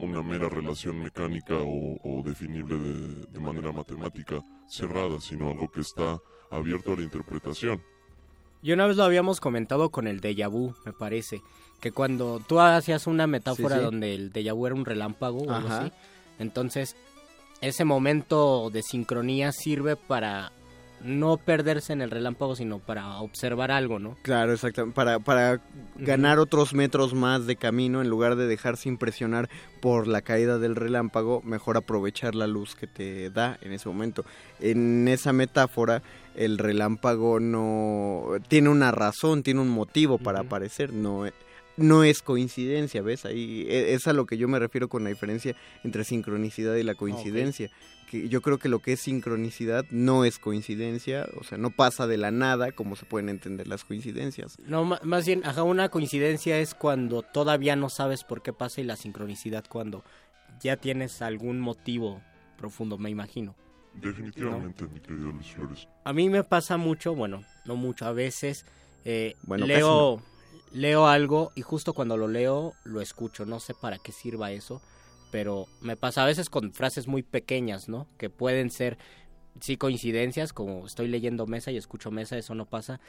una 0.00 0.22
mera 0.22 0.48
relación 0.48 0.98
mecánica 1.02 1.54
o, 1.56 1.98
o 2.02 2.22
definible 2.22 2.76
de, 2.78 3.26
de 3.26 3.40
manera 3.40 3.72
matemática 3.72 4.42
cerrada, 4.68 5.20
sino 5.20 5.50
algo 5.50 5.70
que 5.70 5.80
está 5.80 6.18
abierto 6.50 6.92
a 6.92 6.96
la 6.96 7.02
interpretación. 7.02 7.82
Y 8.62 8.72
una 8.72 8.86
vez 8.86 8.96
lo 8.96 9.04
habíamos 9.04 9.40
comentado 9.40 9.90
con 9.90 10.06
el 10.06 10.20
déjà 10.20 10.48
vu, 10.48 10.74
me 10.84 10.92
parece, 10.92 11.42
que 11.80 11.90
cuando 11.90 12.40
tú 12.46 12.60
hacías 12.60 13.06
una 13.08 13.26
metáfora 13.26 13.76
Sí, 13.76 13.80
sí. 13.80 13.84
donde 13.84 14.14
el 14.14 14.32
déjà 14.32 14.54
vu 14.54 14.66
era 14.66 14.74
un 14.76 14.84
relámpago 14.84 15.38
o 15.42 15.50
algo 15.50 15.68
así, 15.68 15.92
entonces 16.38 16.96
ese 17.62 17.84
momento 17.84 18.70
de 18.70 18.82
sincronía 18.82 19.52
sirve 19.52 19.96
para 19.96 20.52
no 21.04 21.36
perderse 21.36 21.92
en 21.92 22.00
el 22.00 22.10
relámpago, 22.10 22.54
sino 22.54 22.78
para 22.78 23.18
observar 23.18 23.70
algo, 23.70 23.98
¿no? 23.98 24.16
Claro, 24.22 24.52
exactamente. 24.52 24.94
Para, 24.94 25.18
para 25.18 25.60
ganar 25.96 26.38
otros 26.38 26.74
metros 26.74 27.14
más 27.14 27.46
de 27.46 27.56
camino, 27.56 28.00
en 28.00 28.08
lugar 28.08 28.36
de 28.36 28.46
dejarse 28.46 28.88
impresionar 28.88 29.48
por 29.80 30.06
la 30.06 30.22
caída 30.22 30.58
del 30.58 30.76
relámpago, 30.76 31.42
mejor 31.42 31.76
aprovechar 31.76 32.34
la 32.34 32.46
luz 32.46 32.74
que 32.74 32.86
te 32.86 33.30
da 33.30 33.58
en 33.62 33.72
ese 33.72 33.88
momento. 33.88 34.24
En 34.60 35.08
esa 35.08 35.32
metáfora, 35.32 36.02
el 36.36 36.58
relámpago 36.58 37.40
no 37.40 38.26
tiene 38.48 38.68
una 38.68 38.90
razón, 38.92 39.42
tiene 39.42 39.60
un 39.60 39.70
motivo 39.70 40.18
para 40.18 40.40
aparecer, 40.40 40.92
no, 40.92 41.26
no 41.76 42.04
es 42.04 42.22
coincidencia, 42.22 43.02
¿ves? 43.02 43.24
Ahí 43.24 43.66
e- 43.68 43.94
es 43.94 44.06
a 44.06 44.12
lo 44.12 44.26
que 44.26 44.36
yo 44.36 44.48
me 44.48 44.58
refiero 44.58 44.88
con 44.88 45.04
la 45.04 45.10
diferencia 45.10 45.54
entre 45.84 46.04
sincronicidad 46.04 46.74
y 46.76 46.82
la 46.82 46.94
coincidencia. 46.94 47.70
Que 48.10 48.28
yo 48.28 48.42
creo 48.42 48.58
que 48.58 48.68
lo 48.68 48.80
que 48.80 48.92
es 48.92 49.00
sincronicidad 49.00 49.86
no 49.90 50.26
es 50.26 50.38
coincidencia, 50.38 51.26
o 51.40 51.44
sea, 51.44 51.56
no 51.56 51.70
pasa 51.70 52.06
de 52.06 52.18
la 52.18 52.30
nada 52.30 52.70
como 52.72 52.94
se 52.94 53.06
pueden 53.06 53.30
entender 53.30 53.66
las 53.68 53.84
coincidencias. 53.84 54.58
No, 54.66 54.84
más 54.84 55.24
bien, 55.26 55.42
ajá, 55.46 55.62
una 55.62 55.88
coincidencia 55.88 56.58
es 56.58 56.74
cuando 56.74 57.22
todavía 57.22 57.74
no 57.74 57.88
sabes 57.88 58.22
por 58.24 58.42
qué 58.42 58.52
pasa 58.52 58.82
y 58.82 58.84
la 58.84 58.96
sincronicidad 58.96 59.64
cuando 59.66 60.04
ya 60.60 60.76
tienes 60.76 61.22
algún 61.22 61.58
motivo 61.60 62.20
profundo, 62.58 62.98
me 62.98 63.08
imagino. 63.08 63.54
Definitivamente, 63.94 64.86
mi 64.86 65.00
querido 65.00 65.32
Luis 65.32 65.46
Flores. 65.48 65.88
A 66.04 66.12
mí 66.12 66.28
me 66.28 66.44
pasa 66.44 66.76
mucho, 66.76 67.14
bueno, 67.14 67.44
no 67.64 67.76
mucho, 67.76 68.04
a 68.06 68.12
veces 68.12 68.64
eh, 69.04 69.36
Bueno, 69.42 69.66
leo, 69.66 70.22
leo 70.72 71.06
algo 71.06 71.52
y 71.54 71.62
justo 71.62 71.92
cuando 71.92 72.16
lo 72.16 72.28
leo 72.28 72.74
lo 72.84 73.00
escucho, 73.00 73.44
no 73.46 73.60
sé 73.60 73.74
para 73.74 73.98
qué 73.98 74.12
sirva 74.12 74.52
eso, 74.52 74.80
pero 75.30 75.66
me 75.80 75.96
pasa 75.96 76.22
a 76.22 76.26
veces 76.26 76.50
con 76.50 76.72
frases 76.72 77.06
muy 77.06 77.22
pequeñas, 77.22 77.88
¿no? 77.88 78.06
Que 78.18 78.30
pueden 78.30 78.70
ser, 78.70 78.98
sí, 79.60 79.76
coincidencias, 79.76 80.52
como 80.52 80.86
estoy 80.86 81.08
leyendo 81.08 81.46
mesa 81.46 81.70
y 81.70 81.76
escucho 81.76 82.10
mesa, 82.10 82.36
eso 82.36 82.54
no 82.54 82.66
pasa, 82.66 83.00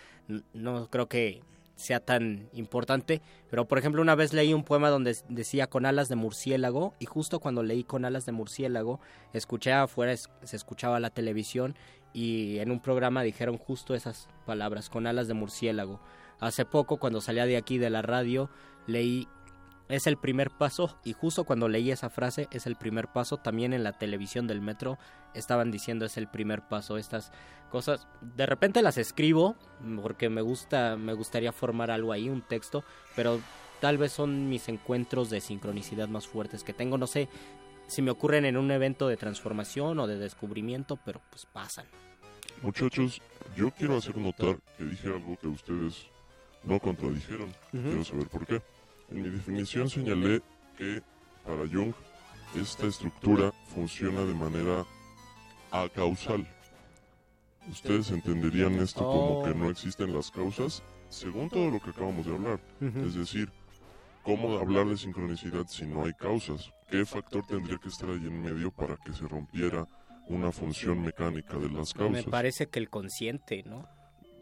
no 0.54 0.90
creo 0.90 1.08
que 1.08 1.42
sea 1.76 2.00
tan 2.00 2.50
importante, 2.54 3.22
pero 3.50 3.68
por 3.68 3.80
ejemplo 3.80 4.02
una 4.02 4.16
vez 4.16 4.32
leí 4.32 4.54
un 4.54 4.64
poema 4.64 4.90
donde 4.90 5.18
decía 5.28 5.68
con 5.68 5.86
alas 5.86 6.08
de 6.08 6.16
murciélago 6.16 6.94
y 7.00 7.06
justo 7.06 7.40
cuando 7.40 7.64
leí 7.64 7.84
con 7.84 8.06
alas 8.06 8.28
de 8.28 8.32
murciélago 8.32 9.00
escuché 9.34 9.74
afuera, 9.74 10.16
se 10.16 10.56
escuchaba 10.56 11.00
la 11.00 11.10
televisión 11.10 11.76
y 12.14 12.60
en 12.60 12.70
un 12.70 12.80
programa 12.80 13.24
dijeron 13.24 13.58
justo 13.58 13.96
esas 13.96 14.30
palabras, 14.46 14.90
con 14.90 15.08
alas 15.08 15.28
de 15.28 15.34
murciélago. 15.34 16.00
Hace 16.40 16.66
poco 16.66 16.98
cuando 16.98 17.22
salía 17.22 17.46
de 17.46 17.58
aquí 17.58 17.78
de 17.78 17.90
la 17.90 18.02
radio 18.02 18.50
leí 18.88 19.28
es 19.90 20.08
el 20.08 20.18
primer 20.18 20.50
paso 20.50 20.98
y 21.04 21.14
justo 21.14 21.44
cuando 21.44 21.68
leí 21.68 21.92
esa 21.92 22.10
frase 22.10 22.48
es 22.52 22.66
el 22.66 22.76
primer 22.76 23.10
paso 23.10 23.38
también 23.38 23.74
en 23.74 23.84
la 23.84 23.94
televisión 23.94 24.48
del 24.48 24.62
metro 24.62 24.98
estaban 25.34 25.72
diciendo 25.72 26.06
es 26.06 26.18
el 26.18 26.28
primer 26.28 26.68
paso 26.68 26.98
estas 26.98 27.32
cosas. 27.70 28.08
De 28.22 28.46
repente 28.46 28.82
las 28.82 28.98
escribo 28.98 29.56
porque 30.02 30.30
me 30.30 30.42
gusta 30.42 30.96
me 30.96 31.14
gustaría 31.14 31.52
formar 31.52 31.92
algo 31.92 32.12
ahí 32.12 32.30
un 32.30 32.42
texto 32.42 32.84
pero 33.16 33.40
tal 33.82 33.98
vez 33.98 34.14
son 34.14 34.50
mis 34.50 34.70
encuentros 34.70 35.30
de 35.30 35.42
sincronicidad 35.42 36.08
más 36.08 36.28
fuertes 36.28 36.64
que 36.64 36.74
tengo. 36.74 36.98
No 36.98 37.08
sé 37.08 37.28
si 37.88 38.02
me 38.02 38.12
ocurren 38.12 38.46
en 38.46 38.58
un 38.58 38.72
evento 38.72 39.08
de 39.08 39.18
transformación 39.18 40.00
o 40.00 40.08
de 40.08 40.18
descubrimiento 40.18 40.98
pero 41.04 41.22
pues 41.30 41.46
pasan. 41.46 41.86
Muchachos, 42.62 43.22
yo 43.58 43.72
quiero 43.72 43.98
hacer 43.98 44.18
notar 44.18 44.58
que 44.78 44.86
dije 44.86 45.08
algo 45.10 45.36
que 45.38 45.48
ustedes 45.48 46.08
no 46.66 46.80
contradijeron. 46.80 47.50
Ujú. 47.74 47.82
Quiero 47.84 48.04
saber 48.04 48.28
por 48.28 48.46
qué. 48.46 48.62
En 49.12 49.22
mi 49.22 49.30
definición 49.30 49.90
señalé 49.90 50.42
que 50.78 51.02
para 51.46 51.68
Jung 51.68 51.94
esta 52.56 52.88
estructura 52.88 53.52
funciona 53.74 54.22
de 54.24 54.34
manera 54.34 54.86
acausal. 55.72 56.48
Ustedes 57.70 58.12
entenderían 58.12 58.74
esto 58.76 59.00
como 59.04 59.40
Oh. 59.40 59.44
que 59.44 59.54
no 59.56 59.70
existen 59.70 60.14
las 60.14 60.30
causas, 60.32 60.84
según 61.10 61.50
todo 61.50 61.70
lo 61.72 61.80
que 61.82 61.92
acabamos 61.92 62.26
de 62.26 62.34
hablar. 62.34 62.60
Es 62.82 63.14
decir, 63.16 63.50
¿cómo 64.24 64.58
hablar 64.58 64.88
de 64.88 64.98
sincronicidad 64.98 65.66
si 65.68 65.86
no 65.86 66.06
hay 66.06 66.14
causas? 66.14 66.72
¿Qué 66.90 67.06
factor 67.06 67.46
tendría 67.48 67.78
que 67.78 67.88
estar 67.90 68.10
ahí 68.10 68.18
en 68.18 68.42
medio 68.42 68.70
para 68.72 68.98
que 68.98 69.14
se 69.14 69.28
rompiera 69.28 69.88
una 70.28 70.52
función 70.52 71.02
mecánica 71.02 71.58
de 71.58 71.70
las 71.70 71.96
me 71.96 72.00
causas? 72.02 72.26
parece 72.26 72.68
que 72.68 72.80
el 72.80 72.90
consciente 72.90 73.64
no 73.64 73.88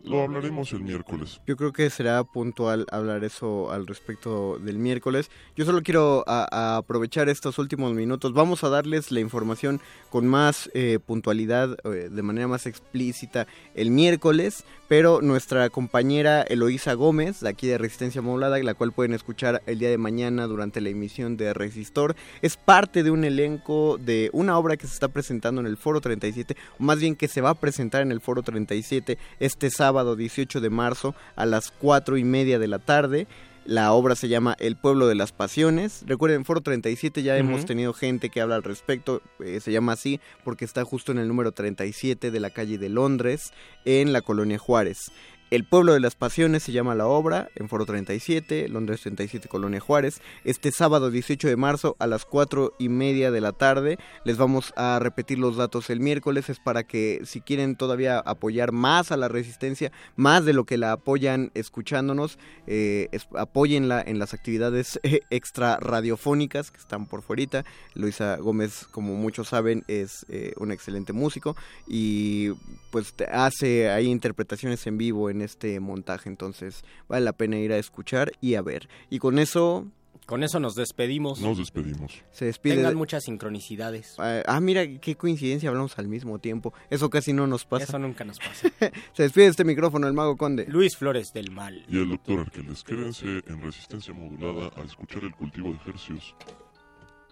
Lo 0.04 0.22
hablaremos 0.24 0.72
el 0.74 0.82
miércoles. 0.82 1.42
Yo 1.46 1.56
creo 1.56 1.74
que 1.74 1.90
será 1.90 2.24
puntual 2.24 2.88
hablar 2.92 3.24
eso 3.24 3.72
al 3.72 3.86
respecto 3.86 4.58
del 4.58 4.78
miércoles. 4.78 5.30
Yo 5.56 5.66
solo 5.66 5.84
quiero 5.84 6.24
aprovechar 6.28 7.30
estos 7.30 7.60
últimos 7.60 7.94
minutos. 7.94 8.34
Vamos 8.34 8.64
a 8.64 8.70
darles 8.70 9.12
la 9.12 9.20
información 9.20 9.80
con 10.10 10.28
más 10.28 10.70
eh, 10.74 11.00
puntualidad, 11.06 11.78
eh, 11.84 12.10
de 12.10 12.22
manera 12.24 12.48
más 12.48 12.66
explícita 12.66 13.46
el 13.76 13.92
miércoles. 13.92 14.64
Pero 14.88 15.22
nuestra 15.22 15.70
compañera 15.70 16.42
Eloísa 16.42 16.94
Gómez, 16.96 17.40
de 17.40 17.50
aquí 17.50 17.68
de 17.68 17.78
Resistencia 17.78 18.22
Modulada, 18.22 18.58
la 18.60 18.74
cual 18.74 18.92
pueden 18.92 19.14
escuchar 19.14 19.62
el 19.66 19.80
día 19.80 19.90
de 19.90 19.98
mañana 19.98 20.48
durante 20.48 20.82
la 20.82 20.90
emisión 20.90 21.38
de 21.38 21.54
Resistor, 21.54 22.16
es 22.42 22.58
parte 22.58 23.04
de 23.04 23.12
un 23.12 23.24
elenco 23.24 23.98
de 23.98 24.30
una 24.34 24.58
obra 24.58 24.76
que 24.76 24.88
se 24.88 24.94
está 24.94 25.08
presentando 25.08 25.62
en 25.62 25.68
el 25.68 25.78
Foro 25.78 26.02
37, 26.02 26.58
o 26.78 26.84
más 26.84 27.00
bien 27.00 27.16
que 27.16 27.30
se 27.30 27.40
va 27.40 27.52
a 27.52 27.56
presentar 27.56 28.02
en 28.02 28.12
el 28.12 28.20
Foro 28.20 28.44
37 28.44 29.18
este 29.40 29.70
sábado 29.70 29.91
18 29.94 30.62
de 30.62 30.70
marzo 30.70 31.14
a 31.36 31.46
las 31.46 31.72
4 31.72 32.18
y 32.18 32.24
media 32.24 32.60
de 32.60 32.68
la 32.68 32.80
tarde. 32.80 33.28
La 33.64 33.94
obra 33.94 34.16
se 34.16 34.28
llama 34.28 34.56
El 34.60 34.76
pueblo 34.76 35.06
de 35.08 35.14
las 35.14 35.32
pasiones. 35.34 36.04
Recuerden, 36.08 36.46
Foro 36.46 36.62
37 36.62 37.22
ya 37.22 37.38
hemos 37.38 37.60
Ujú. 37.60 37.68
tenido 37.68 37.94
gente 37.94 38.30
que 38.30 38.42
habla 38.42 38.56
al 38.56 38.64
respecto. 38.64 39.22
eh, 39.40 39.60
se 39.60 39.72
llama 39.72 39.92
así 39.94 40.20
porque 40.44 40.66
está 40.66 40.84
justo 40.84 41.12
en 41.12 41.20
el 41.20 41.28
número 41.28 41.52
37 41.52 42.32
de 42.32 42.40
la 42.40 42.50
calle 42.50 42.80
de 42.80 42.90
Londres, 42.90 43.54
en 43.86 44.14
la 44.14 44.22
colonia 44.22 44.58
Juárez. 44.58 45.12
El 45.52 45.66
pueblo 45.66 45.92
de 45.92 46.00
las 46.00 46.16
pasiones 46.16 46.64
se 46.64 46.72
llama 46.72 46.96
la 46.96 47.08
obra, 47.08 47.50
en 47.56 47.68
Foro 47.68 47.86
37, 47.86 48.70
Londres 48.70 49.02
37, 49.02 49.50
Colonia 49.50 49.82
Juárez. 49.82 50.22
Este 50.46 50.72
sábado 50.72 51.12
18 51.12 51.46
de 51.50 51.58
marzo 51.58 51.98
a 52.00 52.08
las 52.08 52.24
4 52.24 52.76
y 52.80 52.88
media 52.88 53.32
de 53.32 53.42
la 53.42 53.52
tarde. 53.52 53.98
Les 54.24 54.38
vamos 54.38 54.72
a 54.78 54.98
repetir 55.00 55.40
los 55.40 55.58
datos 55.58 55.90
el 55.90 56.00
miércoles. 56.00 56.48
Es 56.50 56.62
para 56.62 56.84
que 56.84 57.24
si 57.26 57.42
quieren 57.42 57.76
todavía 57.76 58.20
apoyar 58.20 58.72
más 58.72 59.12
a 59.12 59.18
la 59.18 59.28
resistencia, 59.28 59.92
más 60.16 60.46
de 60.46 60.54
lo 60.54 60.64
que 60.64 60.78
la 60.78 60.94
apoyan 60.94 61.52
escuchándonos, 61.54 62.40
eh, 62.66 63.10
apóyenla 63.38 64.02
en 64.02 64.20
las 64.20 64.34
actividades 64.34 65.02
eh, 65.04 65.20
extra 65.32 65.76
radiofónicas 65.82 66.72
que 66.72 66.78
están 66.78 67.08
por 67.08 67.24
fuera. 67.24 67.66
Luisa 67.94 68.38
Gómez, 68.38 68.88
como 68.90 69.16
muchos 69.16 69.50
saben, 69.50 69.84
es 69.90 70.26
eh, 70.30 70.54
un 70.58 70.72
excelente 70.72 71.12
músico 71.12 71.58
y 71.88 72.52
pues 72.90 73.14
hace 73.32 73.90
ahí 73.90 74.08
interpretaciones 74.08 74.86
en 74.88 74.98
vivo 74.98 75.30
en 75.30 75.41
este 75.42 75.80
montaje. 75.80 76.30
Entonces 76.30 76.84
vale 77.08 77.26
la 77.26 77.34
pena 77.34 77.58
ir 77.58 77.74
a 77.74 77.78
escuchar 77.78 78.32
y 78.42 78.56
a 78.56 78.62
ver. 78.62 78.88
Y 79.10 79.20
con 79.20 79.40
eso 79.40 79.88
Con 80.26 80.44
eso 80.44 80.60
nos 80.60 80.76
despedimos. 80.76 81.42
Nos 81.42 81.58
despedimos. 81.58 82.24
Se 82.32 82.46
despide. 82.46 82.76
Tengan 82.76 82.96
muchas 82.96 83.24
sincronicidades. 83.24 84.16
Eh, 84.24 84.44
ah, 84.46 84.62
mira, 84.62 84.88
qué 85.00 85.16
coincidencia, 85.16 85.68
hablamos 85.68 85.98
al 86.00 86.08
mismo 86.08 86.40
tiempo. 86.40 86.74
Eso 86.90 87.10
casi 87.10 87.34
no 87.34 87.48
nos 87.48 87.66
pasa. 87.66 87.84
Eso 87.86 88.00
nunca 88.00 88.24
nos 88.24 88.38
pasa. 88.40 88.70
Se 89.14 89.24
despide 89.24 89.48
este 89.48 89.66
micrófono 89.66 90.08
el 90.08 90.14
Mago 90.14 90.38
Conde. 90.38 90.66
Luis 90.68 90.96
Flores 90.96 91.34
del 91.34 91.52
Mal. 91.52 91.84
Y 91.90 91.98
el 91.98 92.10
doctor 92.10 92.42
Arqueles, 92.42 92.84
quédense 92.84 93.26
en 93.46 93.62
resistencia 93.62 94.14
modulada 94.14 94.72
a 94.78 94.86
escuchar 94.86 95.24
el 95.24 95.36
cultivo 95.36 95.70
de 95.70 95.76
ejercios. 95.76 96.36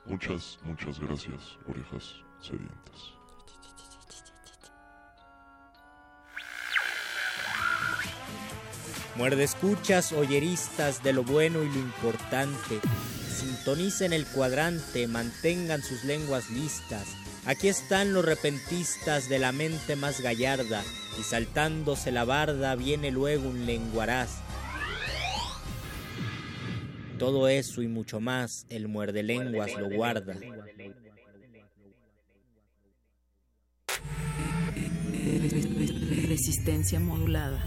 Muchas, 0.05 0.59
muchas 0.65 0.99
gracias, 0.99 1.57
orejas 1.67 2.15
sedientas. 2.41 3.18
Muerde 9.19 9.43
escuchas, 9.43 10.13
oyeristas 10.13 11.03
de 11.03 11.11
lo 11.11 11.25
bueno 11.25 11.61
y 11.61 11.67
lo 11.67 11.77
importante. 11.77 12.79
Sintonicen 13.29 14.13
el 14.13 14.25
cuadrante, 14.25 15.07
mantengan 15.07 15.83
sus 15.83 16.05
lenguas 16.05 16.49
listas. 16.49 17.05
Aquí 17.45 17.67
están 17.67 18.13
los 18.13 18.23
repentistas 18.23 19.27
de 19.27 19.39
la 19.39 19.51
mente 19.51 19.97
más 19.97 20.21
gallarda, 20.21 20.81
y 21.19 21.23
saltándose 21.23 22.13
la 22.13 22.23
barda 22.23 22.75
viene 22.75 23.11
luego 23.11 23.49
un 23.49 23.65
lenguaraz. 23.65 24.37
Todo 27.17 27.49
eso 27.49 27.81
y 27.81 27.89
mucho 27.89 28.21
más, 28.21 28.65
el 28.69 28.87
muerde 28.87 29.23
lenguas 29.23 29.73
lo 29.77 29.89
guarda. 29.89 30.37
Resistencia 36.29 37.01
modulada. 37.01 37.61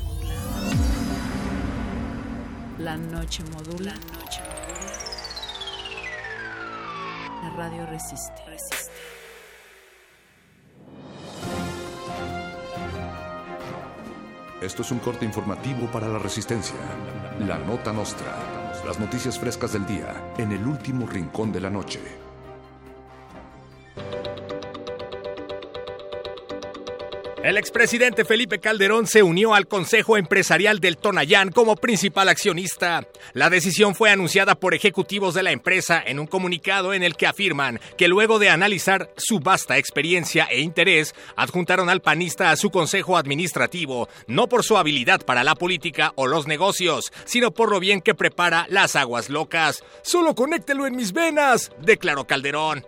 La 2.83 2.97
noche 2.97 3.45
modula. 3.53 3.95
La 7.45 7.51
radio 7.57 7.87
resiste. 7.87 8.43
Esto 14.61 14.83
es 14.83 14.91
un 14.91 14.99
corte 14.99 15.25
informativo 15.25 15.87
para 15.93 16.09
la 16.09 16.19
resistencia. 16.19 16.75
La 17.47 17.57
nota 17.57 17.93
nostra. 17.93 18.37
Las 18.85 18.99
noticias 18.99 19.39
frescas 19.39 19.75
del 19.75 19.87
día 19.87 20.35
en 20.37 20.51
el 20.51 20.67
último 20.67 21.07
rincón 21.07 21.53
de 21.53 21.61
la 21.61 21.71
noche. 21.71 22.01
El 27.43 27.59
expresidente 27.59 28.24
Felipe 28.24 28.60
Calderón 28.60 29.09
se 29.09 29.24
unió 29.24 29.52
al 29.52 29.66
Consejo 29.66 30.16
Empresarial 30.16 30.78
del 30.78 30.97
Tonayán 30.97 31.51
como 31.51 31.74
principal 31.74 32.28
accionista. 32.28 33.09
La 33.32 33.51
decisión 33.51 33.97
fue 33.97 34.10
anunciada 34.10 34.55
por 34.55 34.74
ejecutivos 34.74 35.35
de 35.35 35.43
la 35.43 35.51
empresa 35.51 36.01
en 36.06 36.20
un 36.20 36.28
comunicado 36.28 36.94
en 36.94 37.02
el 37.02 37.16
que 37.16 37.27
afirman 37.27 37.81
que 37.98 38.06
luego 38.06 38.39
de 38.39 38.48
analizar 38.48 39.10
su 39.16 39.40
vasta 39.40 39.77
experiencia 39.77 40.44
e 40.52 40.60
interés, 40.60 41.16
adjuntaron 41.35 41.89
al 41.89 42.01
panista 42.01 42.52
a 42.52 42.56
su 42.56 42.70
consejo 42.70 43.16
administrativo, 43.16 44.09
no 44.28 44.48
por 44.48 44.62
su 44.62 44.77
habilidad 44.77 45.23
para 45.27 45.43
la 45.43 45.56
política 45.56 46.12
o 46.14 46.28
los 46.28 46.47
negocios, 46.47 47.12
sino 47.24 47.51
por 47.51 47.73
lo 47.73 47.81
bien 47.81 48.02
que 48.02 48.14
prepara 48.14 48.66
las 48.69 48.94
aguas 48.94 49.31
locas. 49.31 49.82
Solo 50.02 50.36
conéctelo 50.36 50.86
en 50.86 50.94
mis 50.94 51.12
venas, 51.12 51.73
declaró 51.81 52.24
Calderón. 52.24 52.85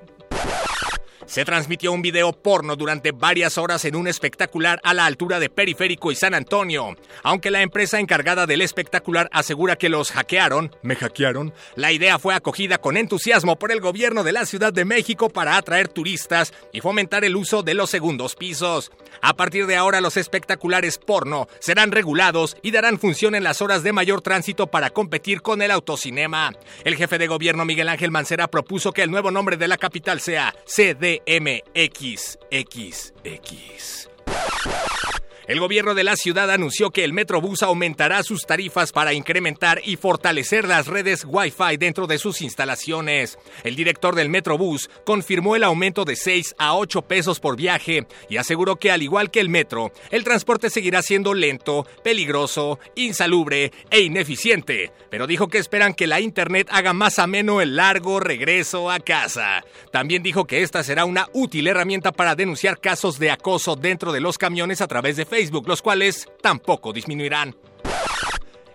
Se 1.26 1.44
transmitió 1.44 1.90
un 1.92 2.02
video 2.02 2.32
porno 2.32 2.76
durante 2.76 3.12
varias 3.12 3.56
horas 3.56 3.84
en 3.86 3.96
un 3.96 4.06
espectacular 4.06 4.80
a 4.84 4.92
la 4.92 5.06
altura 5.06 5.40
de 5.40 5.48
Periférico 5.48 6.12
y 6.12 6.16
San 6.16 6.34
Antonio. 6.34 6.96
Aunque 7.22 7.51
la 7.51 7.62
empresa 7.62 7.98
encargada 7.98 8.46
del 8.46 8.60
espectacular 8.60 9.28
asegura 9.32 9.76
que 9.76 9.88
los 9.88 10.12
hackearon, 10.12 10.74
me 10.82 10.96
hackearon, 10.96 11.55
la 11.76 11.92
idea 11.92 12.18
fue 12.18 12.34
acogida 12.34 12.78
con 12.78 12.96
entusiasmo 12.96 13.56
por 13.56 13.72
el 13.72 13.80
gobierno 13.80 14.22
de 14.22 14.32
la 14.32 14.44
Ciudad 14.44 14.72
de 14.72 14.84
México 14.84 15.30
para 15.30 15.56
atraer 15.56 15.88
turistas 15.88 16.52
y 16.72 16.80
fomentar 16.80 17.24
el 17.24 17.36
uso 17.36 17.62
de 17.62 17.74
los 17.74 17.90
segundos 17.90 18.36
pisos. 18.36 18.92
A 19.22 19.34
partir 19.34 19.66
de 19.66 19.76
ahora 19.76 20.02
los 20.02 20.18
espectaculares 20.18 20.98
porno 20.98 21.48
serán 21.59 21.92
regulados 21.92 22.56
y 22.62 22.70
darán 22.70 22.98
función 22.98 23.34
en 23.34 23.44
las 23.44 23.62
horas 23.62 23.82
de 23.82 23.92
mayor 23.92 24.20
tránsito 24.20 24.66
para 24.66 24.90
competir 24.90 25.40
con 25.40 25.62
el 25.62 25.70
autocinema. 25.70 26.52
El 26.84 26.96
jefe 26.96 27.16
de 27.16 27.26
gobierno 27.26 27.64
Miguel 27.64 27.88
Ángel 27.88 28.10
Mancera 28.10 28.48
propuso 28.48 28.92
que 28.92 29.02
el 29.02 29.10
nuevo 29.10 29.30
nombre 29.30 29.56
de 29.56 29.68
la 29.68 29.78
capital 29.78 30.20
sea 30.20 30.55
CDMXXX. 31.15 33.12
El 35.47 35.61
gobierno 35.61 35.95
de 35.95 36.05
la 36.05 36.16
ciudad 36.16 36.51
anunció 36.51 36.91
que 36.91 37.05
el 37.05 37.12
Metrobús 37.12 37.62
aumentará 37.62 38.23
sus 38.23 38.47
tarifas 38.47 38.93
para 38.93 39.12
incrementar 39.12 39.83
y 39.85 39.97
fortalecer 39.97 40.66
las 40.66 40.87
redes 40.87 41.27
Wi-Fi 41.29 41.77
dentro 41.77 42.07
de 42.07 42.16
sus 42.16 42.41
instalaciones. 42.41 43.39
El 43.62 43.77
director 43.77 44.15
del 44.15 44.31
Metrobús 44.31 44.89
confirmó 45.05 45.55
el 45.55 45.65
aumento 45.65 46.07
de 46.07 46.16
6 46.16 46.55
a 46.57 46.75
8 46.75 47.03
pesos 47.03 47.41
por 47.41 47.57
viaje 47.57 48.07
y 48.31 48.39
aseguró 48.39 48.77
que 48.77 48.91
al 48.91 49.03
igual 49.03 49.31
que 49.31 49.41
el 49.41 49.51
metro, 49.51 49.93
el 50.11 50.25
transporte 50.25 50.71
seguirá 50.71 51.03
siendo 51.03 51.35
lento, 51.35 51.87
peligroso, 52.03 52.79
insalubre 52.95 53.71
e 53.91 54.01
ineficiente, 54.01 54.93
pero 55.11 55.27
dijo 55.27 55.49
que 55.49 55.59
esperan 55.59 55.93
que 55.93 56.07
la 56.07 56.21
Internet 56.21 56.69
haga 56.71 56.95
más 56.95 57.19
ameno 57.19 57.61
el 57.61 57.77
largo 57.77 58.19
regreso 58.19 58.91
a 58.91 58.99
casa. 58.99 59.62
También 59.93 60.23
dijo 60.23 60.47
que 60.47 60.62
esta 60.62 60.83
será 60.83 61.05
una 61.05 61.29
útil 61.35 61.66
herramienta 61.66 62.12
para 62.12 62.35
denunciar 62.35 62.81
casos 62.81 63.19
de 63.19 63.31
acoso 63.31 63.77
dentro 63.77 64.11
de 64.11 64.23
los 64.23 64.39
camiones 64.39 64.81
a 64.81 64.87
través 64.87 65.16
de 65.16 65.34
Facebook, 65.35 65.66
los 65.66 65.82
cuales 65.82 66.28
tampoco 66.40 66.93
disminuirán. 66.93 67.56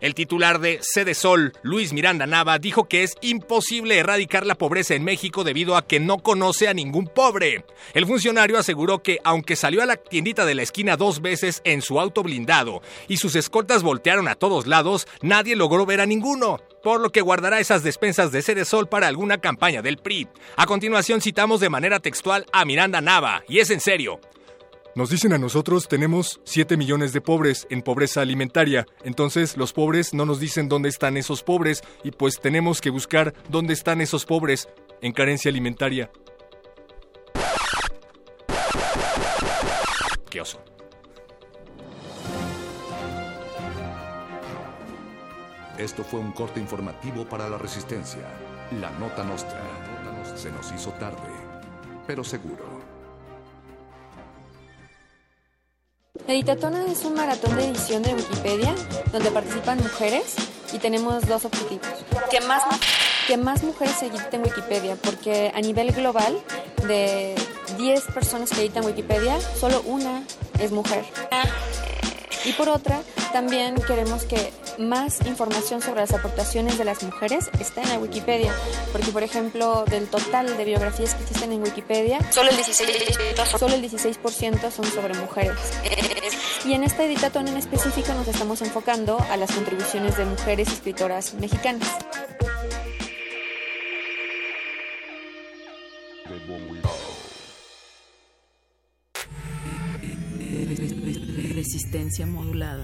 El 0.01 0.13
titular 0.13 0.59
de 0.59 0.79
Sede 0.81 1.13
Sol, 1.13 1.53
Luis 1.61 1.93
Miranda 1.93 2.27
Nava, 2.27 2.59
dijo 2.59 2.89
que 2.89 3.03
es 3.03 3.15
imposible 3.21 3.97
erradicar 3.97 4.45
la 4.45 4.55
pobreza 4.55 4.93
en 4.93 5.05
México 5.05 5.45
debido 5.45 5.77
a 5.77 5.87
que 5.87 6.01
no 6.01 6.17
conoce 6.17 6.67
a 6.67 6.73
ningún 6.73 7.07
pobre. 7.07 7.63
El 7.93 8.05
funcionario 8.05 8.57
aseguró 8.57 9.01
que, 9.01 9.19
aunque 9.23 9.55
salió 9.55 9.81
a 9.81 9.85
la 9.85 9.95
tiendita 9.95 10.45
de 10.45 10.55
la 10.55 10.63
esquina 10.63 10.97
dos 10.97 11.21
veces 11.21 11.61
en 11.63 11.81
su 11.81 11.97
auto 11.97 12.23
blindado 12.23 12.81
y 13.07 13.17
sus 13.17 13.37
escoltas 13.37 13.81
voltearon 13.81 14.27
a 14.27 14.35
todos 14.35 14.67
lados, 14.67 15.07
nadie 15.21 15.55
logró 15.55 15.85
ver 15.85 16.01
a 16.01 16.05
ninguno, 16.05 16.59
por 16.83 16.99
lo 16.99 17.09
que 17.09 17.21
guardará 17.21 17.61
esas 17.61 17.83
despensas 17.83 18.33
de 18.33 18.41
Sede 18.41 18.65
Sol 18.65 18.89
para 18.89 19.07
alguna 19.07 19.37
campaña 19.37 19.81
del 19.81 19.97
PRI. 19.97 20.27
A 20.57 20.65
continuación 20.65 21.21
citamos 21.21 21.61
de 21.61 21.69
manera 21.69 22.01
textual 22.01 22.45
a 22.51 22.65
Miranda 22.65 22.99
Nava, 22.99 23.43
y 23.47 23.59
es 23.59 23.69
en 23.69 23.79
serio. 23.79 24.19
Nos 24.99 25.11
dicen 25.11 25.31
a 25.31 25.37
nosotros 25.37 25.87
tenemos 25.87 26.41
7 26.43 26.75
millones 26.75 27.13
de 27.13 27.21
pobres 27.21 27.65
en 27.69 27.83
pobreza 27.83 28.19
alimentaria. 28.19 28.85
Entonces 29.05 29.55
los 29.55 29.71
pobres 29.71 30.13
no 30.13 30.25
nos 30.25 30.41
dicen 30.41 30.67
dónde 30.67 30.89
están 30.89 31.15
esos 31.15 31.41
pobres 31.41 31.83
y 32.03 32.11
pues 32.11 32.37
tenemos 32.41 32.81
que 32.81 32.89
buscar 32.89 33.33
dónde 33.47 33.71
están 33.71 34.01
esos 34.01 34.25
pobres 34.25 34.67
en 35.01 35.13
carencia 35.13 35.47
alimentaria. 35.47 36.11
Qué 40.29 40.41
oso. 40.41 40.61
Esto 45.77 46.03
fue 46.03 46.19
un 46.19 46.33
corte 46.33 46.59
informativo 46.59 47.23
para 47.23 47.47
la 47.47 47.57
resistencia. 47.57 48.27
La 48.81 48.91
nota 48.99 49.23
nostra. 49.23 49.61
Se 50.35 50.51
nos 50.51 50.69
hizo 50.73 50.91
tarde, 50.91 51.31
pero 52.05 52.21
seguro. 52.21 52.78
Editatona 56.27 56.85
es 56.91 57.03
un 57.05 57.15
maratón 57.15 57.55
de 57.55 57.65
edición 57.69 58.03
de 58.03 58.13
Wikipedia 58.13 58.75
donde 59.11 59.31
participan 59.31 59.79
mujeres 59.79 60.35
y 60.71 60.77
tenemos 60.77 61.27
dos 61.27 61.45
objetivos. 61.45 61.87
Que 62.29 62.41
más, 62.41 62.63
que 63.27 63.37
más 63.37 63.63
mujeres 63.63 63.95
se 63.95 64.07
editen 64.07 64.43
Wikipedia, 64.43 64.95
porque 64.95 65.51
a 65.55 65.61
nivel 65.61 65.91
global, 65.91 66.39
de 66.87 67.35
10 67.77 68.03
personas 68.13 68.51
que 68.51 68.61
editan 68.61 68.85
Wikipedia, 68.85 69.39
solo 69.41 69.81
una 69.85 70.23
es 70.59 70.71
mujer. 70.71 71.05
Y 72.45 72.53
por 72.53 72.69
otra, 72.69 73.01
también 73.33 73.75
queremos 73.75 74.23
que 74.23 74.51
más 74.77 75.25
información 75.25 75.81
sobre 75.81 76.01
las 76.01 76.13
aportaciones 76.13 76.77
de 76.77 76.85
las 76.85 77.03
mujeres 77.03 77.49
esté 77.59 77.81
en 77.81 77.89
la 77.89 77.99
Wikipedia, 77.99 78.53
porque 78.91 79.11
por 79.11 79.23
ejemplo, 79.23 79.83
del 79.85 80.07
total 80.07 80.55
de 80.57 80.65
biografías 80.65 81.15
que 81.15 81.23
existen 81.23 81.51
en 81.51 81.61
Wikipedia, 81.61 82.19
solo 82.31 82.49
el 82.49 82.57
16%, 82.57 83.45
solo 83.45 83.75
el 83.75 83.81
16 83.81 84.19
son 84.73 84.85
sobre 84.85 85.13
mujeres. 85.15 85.57
Y 86.65 86.73
en 86.73 86.83
esta 86.83 87.03
editatón 87.03 87.47
en 87.47 87.57
específico 87.57 88.13
nos 88.13 88.27
estamos 88.27 88.61
enfocando 88.61 89.17
a 89.29 89.37
las 89.37 89.51
contribuciones 89.51 90.17
de 90.17 90.25
mujeres 90.25 90.67
escritoras 90.69 91.33
mexicanas. 91.35 91.87
Resistencia 101.71 102.25
modulada. 102.25 102.83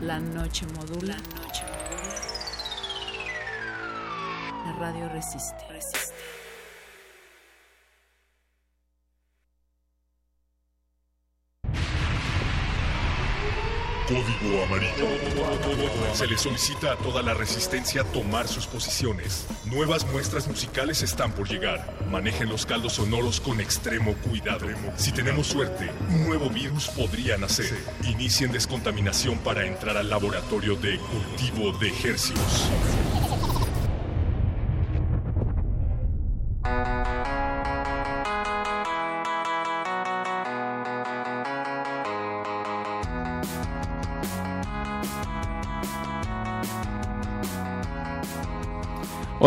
La 0.00 0.20
noche 0.20 0.64
modula. 0.76 1.16
La 4.64 4.72
radio 4.78 5.08
resiste. 5.08 5.56
Código 14.08 14.64
Amarillo. 14.64 15.06
Se 16.14 16.26
le 16.26 16.38
solicita 16.38 16.92
a 16.92 16.96
toda 16.96 17.22
la 17.22 17.34
resistencia 17.34 18.04
tomar 18.04 18.48
sus 18.48 18.66
posiciones. 18.66 19.46
Nuevas 19.66 20.06
muestras 20.10 20.48
musicales 20.48 21.02
están 21.02 21.32
por 21.32 21.46
llegar. 21.46 21.98
Manejen 22.10 22.48
los 22.48 22.64
caldos 22.64 22.94
sonoros 22.94 23.38
con 23.38 23.60
extremo 23.60 24.14
cuidado. 24.14 24.66
Si 24.96 25.12
tenemos 25.12 25.48
suerte, 25.48 25.90
un 26.08 26.24
nuevo 26.24 26.48
virus 26.48 26.88
podría 26.88 27.36
nacer. 27.36 27.78
Inicien 28.02 28.50
descontaminación 28.50 29.36
para 29.40 29.66
entrar 29.66 29.98
al 29.98 30.08
laboratorio 30.08 30.74
de 30.76 30.98
cultivo 30.98 31.72
de 31.72 31.88
ejercicios. 31.88 32.70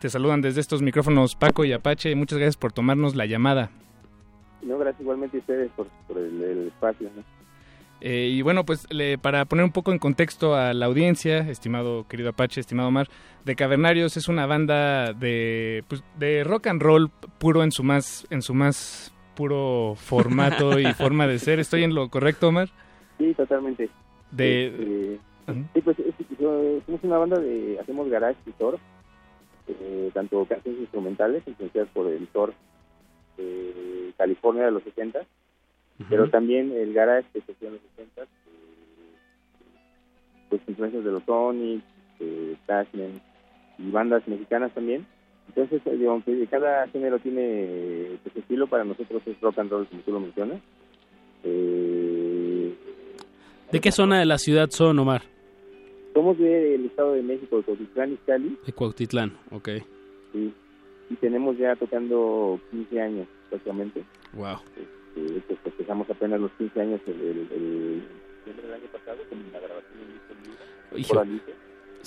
Te 0.00 0.10
saludan 0.10 0.42
desde 0.42 0.60
estos 0.60 0.82
micrófonos 0.82 1.36
Paco 1.36 1.64
y 1.64 1.72
Apache. 1.72 2.14
Muchas 2.14 2.38
gracias 2.38 2.56
por 2.56 2.72
tomarnos 2.72 3.14
la 3.14 3.26
llamada. 3.26 3.70
No, 4.62 4.78
gracias 4.78 5.00
igualmente 5.00 5.38
a 5.38 5.40
ustedes 5.40 5.70
por, 5.76 5.86
por 6.06 6.18
el, 6.18 6.42
el 6.42 6.66
espacio. 6.68 7.08
¿no? 7.14 7.35
Eh, 8.00 8.28
y 8.30 8.42
bueno, 8.42 8.64
pues 8.64 8.86
le- 8.92 9.16
para 9.18 9.44
poner 9.46 9.64
un 9.64 9.72
poco 9.72 9.90
en 9.92 9.98
contexto 9.98 10.54
a 10.54 10.74
la 10.74 10.86
audiencia, 10.86 11.38
estimado 11.48 12.06
querido 12.08 12.28
Apache, 12.30 12.60
estimado 12.60 12.88
Omar, 12.88 13.08
The 13.44 13.56
Cavernarios 13.56 14.16
es 14.16 14.28
una 14.28 14.44
banda 14.46 15.12
de, 15.12 15.82
pues, 15.88 16.02
de 16.18 16.44
rock 16.44 16.66
and 16.66 16.82
roll 16.82 17.10
puro 17.38 17.62
en 17.62 17.72
su 17.72 17.82
más, 17.82 18.26
en 18.30 18.42
su 18.42 18.52
más 18.54 19.12
puro 19.34 19.94
formato 19.96 20.78
y 20.78 20.92
forma 20.94 21.26
de 21.26 21.38
ser. 21.38 21.58
¿Estoy 21.58 21.84
en 21.84 21.94
lo 21.94 22.08
correcto, 22.10 22.48
Omar? 22.48 22.68
Sí, 23.18 23.32
totalmente. 23.34 23.88
De, 24.30 24.66
Este, 25.46 25.64
sí, 25.74 25.80
pues 25.80 25.96
somos 26.86 27.00
una 27.04 27.18
banda 27.18 27.38
de, 27.38 27.78
hacemos 27.80 28.08
garage 28.10 28.36
y 28.46 28.50
Thor, 28.52 28.78
eh, 29.68 30.10
tanto 30.12 30.44
canciones 30.44 30.80
instrumentales, 30.82 31.42
influenciadas 31.46 31.88
por 31.94 32.08
el 32.08 32.26
Thor 32.28 32.52
de 33.38 34.12
California 34.18 34.64
de 34.66 34.70
los 34.72 34.82
70, 34.82 35.20
pero 36.08 36.28
también 36.28 36.72
el 36.72 36.92
garage 36.92 37.26
que 37.32 37.40
se 37.40 37.52
hacía 37.52 37.68
en 37.68 37.74
los 37.74 37.82
70, 37.96 38.22
eh, 38.22 38.26
pues 40.48 40.62
influencias 40.68 41.04
de 41.04 41.12
los 41.12 41.22
Sonics, 41.24 41.84
eh, 42.20 42.56
Tasman 42.66 43.20
y 43.78 43.90
bandas 43.90 44.26
mexicanas 44.28 44.72
también. 44.72 45.06
Entonces, 45.48 45.80
eh, 45.86 46.06
aunque 46.08 46.46
cada 46.48 46.86
género 46.88 47.18
tiene 47.18 48.18
pues, 48.22 48.36
estilo, 48.36 48.66
para 48.66 48.84
nosotros 48.84 49.22
es 49.26 49.40
rock 49.40 49.58
and 49.58 49.70
roll, 49.70 49.86
como 49.86 50.02
tú 50.02 50.12
lo 50.12 50.20
mencionas. 50.20 50.60
Eh, 51.44 52.74
¿De 53.72 53.80
qué 53.80 53.92
zona 53.92 54.18
de 54.18 54.26
la 54.26 54.38
ciudad 54.38 54.68
son, 54.70 54.98
Omar? 54.98 55.22
somos 56.16 56.38
del 56.38 56.86
Estado 56.86 57.12
de 57.12 57.22
México, 57.22 57.58
de 57.58 57.62
Cotitlán 57.64 58.12
y 58.14 58.16
Cali, 58.26 58.58
De 58.64 58.72
Cuautitlán, 58.72 59.36
ok. 59.50 59.68
sí, 60.32 60.50
y 61.10 61.14
tenemos 61.16 61.58
ya 61.58 61.76
tocando 61.76 62.58
15 62.70 63.00
años 63.02 63.28
prácticamente. 63.50 64.02
Wow. 64.32 64.56
Eh, 65.16 65.42
pues 65.46 65.58
festejamos 65.60 66.08
apenas 66.10 66.40
los 66.40 66.50
15 66.52 66.80
años 66.80 67.00
el, 67.06 68.02
año 68.72 68.86
pasado 68.92 69.18
con 69.28 69.38
la 69.52 69.60
grabación 69.60 69.98
de 69.98 70.04
un 70.04 70.12
disco 70.12 70.32
en 70.32 70.42
vivo. 70.42 70.98
Hijo. 70.98 71.08
por 71.08 71.18
Alicia. 71.22 71.54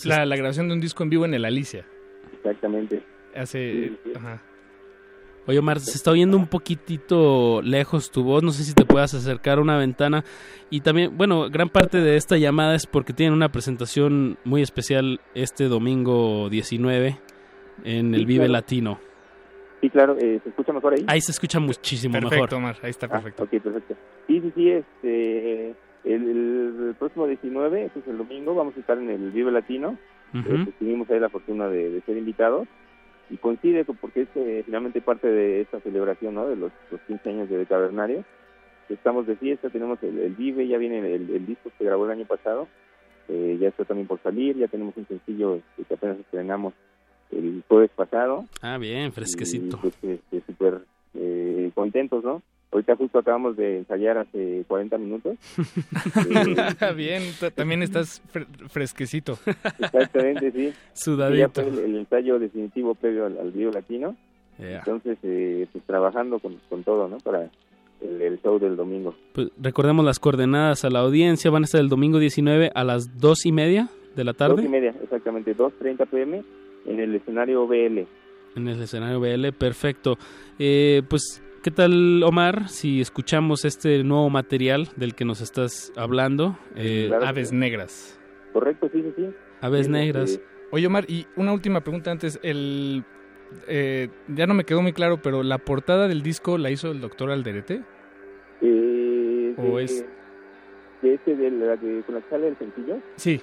la, 0.05 0.25
la 0.25 0.35
grabación 0.35 0.67
de 0.67 0.73
un 0.75 0.81
disco 0.81 1.03
en 1.03 1.09
vivo 1.09 1.25
en 1.25 1.33
el 1.33 1.45
Alicia. 1.45 1.85
Exactamente. 2.33 3.03
Hace... 3.35 3.89
Sí, 3.89 3.97
sí. 4.03 4.11
ajá. 4.15 4.41
Oye, 5.49 5.57
Omar, 5.57 5.79
se 5.79 5.97
está 5.97 6.11
oyendo 6.11 6.37
un 6.37 6.45
poquitito 6.45 7.63
lejos 7.63 8.11
tu 8.11 8.23
voz. 8.23 8.43
No 8.43 8.51
sé 8.51 8.63
si 8.63 8.75
te 8.75 8.85
puedas 8.85 9.15
acercar 9.15 9.57
a 9.57 9.61
una 9.61 9.77
ventana. 9.77 10.23
Y 10.69 10.81
también, 10.81 11.17
bueno, 11.17 11.49
gran 11.49 11.69
parte 11.69 12.01
de 12.01 12.17
esta 12.17 12.37
llamada 12.37 12.75
es 12.75 12.85
porque 12.85 13.13
tienen 13.13 13.33
una 13.33 13.51
presentación 13.51 14.37
muy 14.43 14.61
especial 14.61 15.21
este 15.33 15.63
domingo 15.63 16.49
19 16.51 17.17
en 17.83 18.13
el 18.13 18.27
Vive. 18.27 18.47
Latino. 18.47 18.99
Sí, 19.81 19.89
claro, 19.89 20.17
eh, 20.19 20.39
¿se 20.43 20.49
escucha 20.49 20.73
mejor 20.73 20.93
ahí? 20.93 21.05
Ahí 21.07 21.21
se 21.21 21.31
escucha 21.31 21.59
muchísimo 21.59 22.13
Perfecto, 22.13 22.35
mejor. 22.35 22.53
Omar, 22.55 22.75
ahí 22.81 22.89
está 22.89 23.05
Ah, 23.05 23.09
perfecto. 23.11 23.43
ok, 23.43 23.49
perfecto. 23.61 23.95
Sí, 24.27 24.41
sí, 24.41 24.51
sí, 24.55 24.71
este, 24.71 25.69
el, 26.03 26.29
el 26.89 26.95
próximo 26.99 27.27
19, 27.27 27.85
ese 27.85 27.99
es 27.99 28.07
el 28.07 28.17
domingo, 28.17 28.53
vamos 28.55 28.75
a 28.75 28.79
estar 28.79 28.97
en 28.97 29.09
el 29.09 29.31
Vive 29.31 29.51
Latino. 29.51 29.97
Eh, 30.33 30.41
pues, 30.45 30.75
tuvimos 30.77 31.09
ahí 31.09 31.19
la 31.19 31.29
fortuna 31.29 31.69
de, 31.69 31.89
de 31.89 32.01
ser 32.01 32.15
invitados 32.17 32.67
y 33.31 33.37
coincide 33.37 33.83
con- 33.85 33.95
porque 33.97 34.21
es 34.23 34.27
eh, 34.35 34.61
finalmente 34.65 35.01
parte 35.01 35.27
de 35.27 35.61
esta 35.61 35.79
celebración 35.79 36.35
¿no? 36.35 36.47
de 36.47 36.55
los, 36.55 36.71
los 36.91 37.01
15 37.07 37.29
años 37.29 37.49
de 37.49 37.65
Cavernario. 37.65 38.23
Estamos 38.89 39.25
de 39.27 39.35
fiesta, 39.37 39.69
tenemos 39.69 39.97
el, 40.03 40.19
el 40.19 40.35
Vive, 40.35 40.67
ya 40.67 40.77
viene 40.77 40.99
el, 40.99 41.29
el 41.29 41.45
disco 41.47 41.69
que 41.69 41.77
se 41.79 41.83
grabó 41.85 42.05
el 42.05 42.11
año 42.11 42.25
pasado, 42.25 42.67
eh, 43.27 43.57
ya 43.59 43.69
está 43.69 43.85
también 43.85 44.07
por 44.07 44.19
salir, 44.21 44.55
ya 44.57 44.67
tenemos 44.67 44.95
un 44.97 45.07
sencillo 45.07 45.55
este, 45.55 45.83
que 45.87 45.93
apenas 45.93 46.19
estrenamos 46.19 46.73
el 47.31 47.63
jueves 47.67 47.91
pasado. 47.95 48.45
Ah, 48.61 48.77
bien, 48.77 49.07
Y, 49.07 49.11
fresquecito. 49.11 49.79
pues 49.81 49.93
este, 50.01 50.41
súper 50.47 50.81
eh, 51.15 51.71
contentos, 51.75 52.23
¿no? 52.23 52.41
Ahorita 52.71 52.95
justo 52.95 53.17
acabamos 53.17 53.57
de 53.57 53.79
ensayar 53.79 54.19
hace 54.19 54.63
40 54.67 54.97
minutos. 54.99 55.37
Eh, 56.81 56.93
Bien, 56.95 57.23
también 57.55 57.81
estás 57.83 58.21
fre- 58.33 58.45
fresquecito. 58.69 59.37
Exactamente, 59.79 60.51
sí. 60.51 60.73
Sudadito. 60.93 61.61
Y 61.61 61.65
Ya 61.65 61.71
fue 61.71 61.83
el, 61.83 61.91
el 61.91 61.95
ensayo 61.97 62.39
definitivo 62.39 62.95
previo 62.95 63.25
al, 63.25 63.37
al 63.39 63.51
video 63.51 63.71
latino. 63.71 64.15
Yeah. 64.59 64.79
Entonces, 64.79 65.17
eh, 65.23 65.67
pues 65.71 65.83
trabajando 65.85 66.39
con, 66.39 66.57
con 66.69 66.83
todo, 66.83 67.07
¿no? 67.07 67.17
Para 67.19 67.49
el, 68.01 68.21
el 68.21 68.39
show 68.41 68.59
del 68.59 68.75
domingo. 68.75 69.15
Pues, 69.33 69.49
recordemos 69.57 70.03
las 70.05 70.19
coordenadas 70.19 70.83
a 70.85 70.89
la 70.89 70.99
audiencia. 70.99 71.49
Van 71.49 71.63
a 71.63 71.65
estar 71.65 71.81
el 71.81 71.89
domingo 71.89 72.19
19 72.19 72.71
a 72.75 72.83
las 72.83 73.17
dos 73.19 73.45
y 73.45 73.51
media 73.51 73.89
de 74.15 74.23
la 74.23 74.33
tarde. 74.33 74.55
Dos 74.57 74.65
y 74.65 74.69
media, 74.69 74.93
exactamente, 75.01 75.55
2.30 75.55 76.07
pm 76.07 76.43
en 76.89 76.99
el 76.99 77.15
escenario 77.15 77.65
BL. 77.67 77.99
En 78.55 78.67
el 78.67 78.81
escenario 78.81 79.19
BL, 79.19 79.51
perfecto. 79.53 80.17
Eh, 80.57 81.01
pues 81.09 81.41
¿Qué 81.63 81.71
tal, 81.71 82.23
Omar, 82.23 82.69
si 82.69 83.01
escuchamos 83.01 83.65
este 83.65 84.01
nuevo 84.05 84.29
material 84.29 84.87
del 84.95 85.13
que 85.13 85.25
nos 85.25 85.41
estás 85.41 85.91
hablando? 85.97 86.57
Eh, 86.75 87.05
Claro. 87.09 87.25
Aves 87.27 87.51
negras. 87.51 88.17
Correcto, 88.53 88.89
sí, 88.93 89.01
sí, 89.01 89.13
sí. 89.17 89.29
Aves 89.59 89.87
Sí, 89.87 89.91
negras. 89.91 90.31
este, 90.31 90.45
Oye, 90.71 90.87
Omar, 90.87 91.03
y 91.09 91.25
una 91.35 91.51
última 91.51 91.81
pregunta 91.81 92.11
antes. 92.11 92.39
El, 92.43 93.03
eh, 93.67 94.07
ya 94.29 94.47
no 94.47 94.53
me 94.53 94.63
quedó 94.63 94.81
muy 94.81 94.93
claro, 94.93 95.21
pero 95.21 95.43
¿la 95.43 95.57
portada 95.57 96.07
del 96.07 96.21
disco 96.21 96.57
la 96.57 96.71
hizo 96.71 96.91
el 96.91 97.01
doctor 97.01 97.29
Alderete? 97.29 97.81
eh, 98.61 99.53
¿O 99.57 99.77
de- 99.77 99.83
es...? 99.83 100.05
de 101.01 101.13
este 101.13 101.35
de 101.35 101.51
la 101.51 101.77
que 101.77 102.03
con 102.05 102.15
la 102.15 102.21
que 102.21 102.29
sale 102.29 102.47
el 102.49 102.57
sencillo. 102.57 102.97
Sí. 103.15 103.41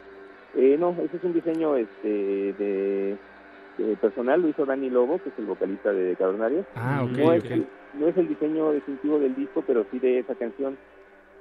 Eh, 0.56 0.76
no, 0.78 0.96
ese 1.04 1.16
es 1.18 1.24
un 1.24 1.32
diseño 1.34 1.76
este 1.76 2.08
de, 2.54 3.16
de 3.78 3.96
personal, 3.96 4.40
lo 4.42 4.48
hizo 4.48 4.64
Dani 4.66 4.90
Lobo, 4.90 5.18
que 5.22 5.28
es 5.30 5.38
el 5.38 5.46
vocalista 5.46 5.92
de 5.92 6.16
Cavernarios. 6.16 6.66
Ah, 6.74 7.04
ok, 7.04 7.10
no, 7.18 7.32
es 7.32 7.44
no 7.94 8.08
es 8.08 8.16
el 8.16 8.28
diseño 8.28 8.72
definitivo 8.72 9.18
del 9.18 9.34
disco, 9.34 9.62
pero 9.66 9.86
sí 9.90 9.98
de 9.98 10.18
esa 10.20 10.34
canción. 10.34 10.76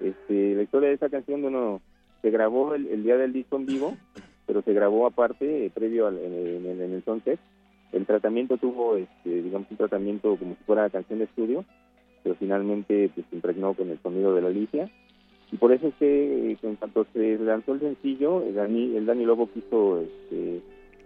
Este, 0.02 0.56
la 0.56 0.64
historia 0.64 0.90
de 0.90 0.96
esa 0.96 1.10
canción, 1.10 1.42
bueno, 1.42 1.82
se 2.22 2.30
grabó 2.32 2.76
el, 2.76 2.88
el 2.88 3.04
día 3.04 3.18
del 3.18 3.34
disco 3.34 3.56
en 3.56 3.66
vivo, 3.66 3.98
pero 4.46 4.62
se 4.62 4.74
grabó 4.74 5.06
aparte, 5.08 5.66
eh, 5.66 5.72
previo 5.74 6.08
al, 6.08 6.18
en, 6.18 6.34
en- 6.66 6.82
en- 6.82 6.94
el 6.94 7.04
soundcheck. 7.04 7.40
El 7.92 8.06
tratamiento 8.06 8.58
tuvo, 8.58 8.98
este, 8.98 9.42
digamos, 9.42 9.70
un 9.72 9.78
tratamiento 9.78 10.36
como 10.36 10.56
si 10.56 10.64
fuera 10.66 10.90
canción 10.90 11.20
de 11.20 11.26
estudio, 11.26 11.64
pero 12.24 12.36
finalmente 12.36 13.10
pues, 13.14 13.26
se 13.30 13.36
impregnó 13.36 13.74
con 13.74 13.90
el 13.90 14.00
sonido 14.02 14.36
de 14.36 14.42
la 14.42 14.48
Alicia. 14.50 14.90
Y 15.52 15.58
por 15.58 15.72
eso 15.72 15.88
es 15.88 15.94
que 15.96 16.52
eh, 16.52 16.58
en 16.62 16.76
cuanto 16.76 17.06
se 17.14 17.38
lanzó 17.38 17.74
el 17.74 17.80
sencillo, 17.80 18.42
el 18.44 18.56
Dani, 18.56 18.98
el 18.98 19.06
Dani 19.06 19.24
Lobo 19.26 19.48
quiso 19.54 20.02
este, 20.02 20.62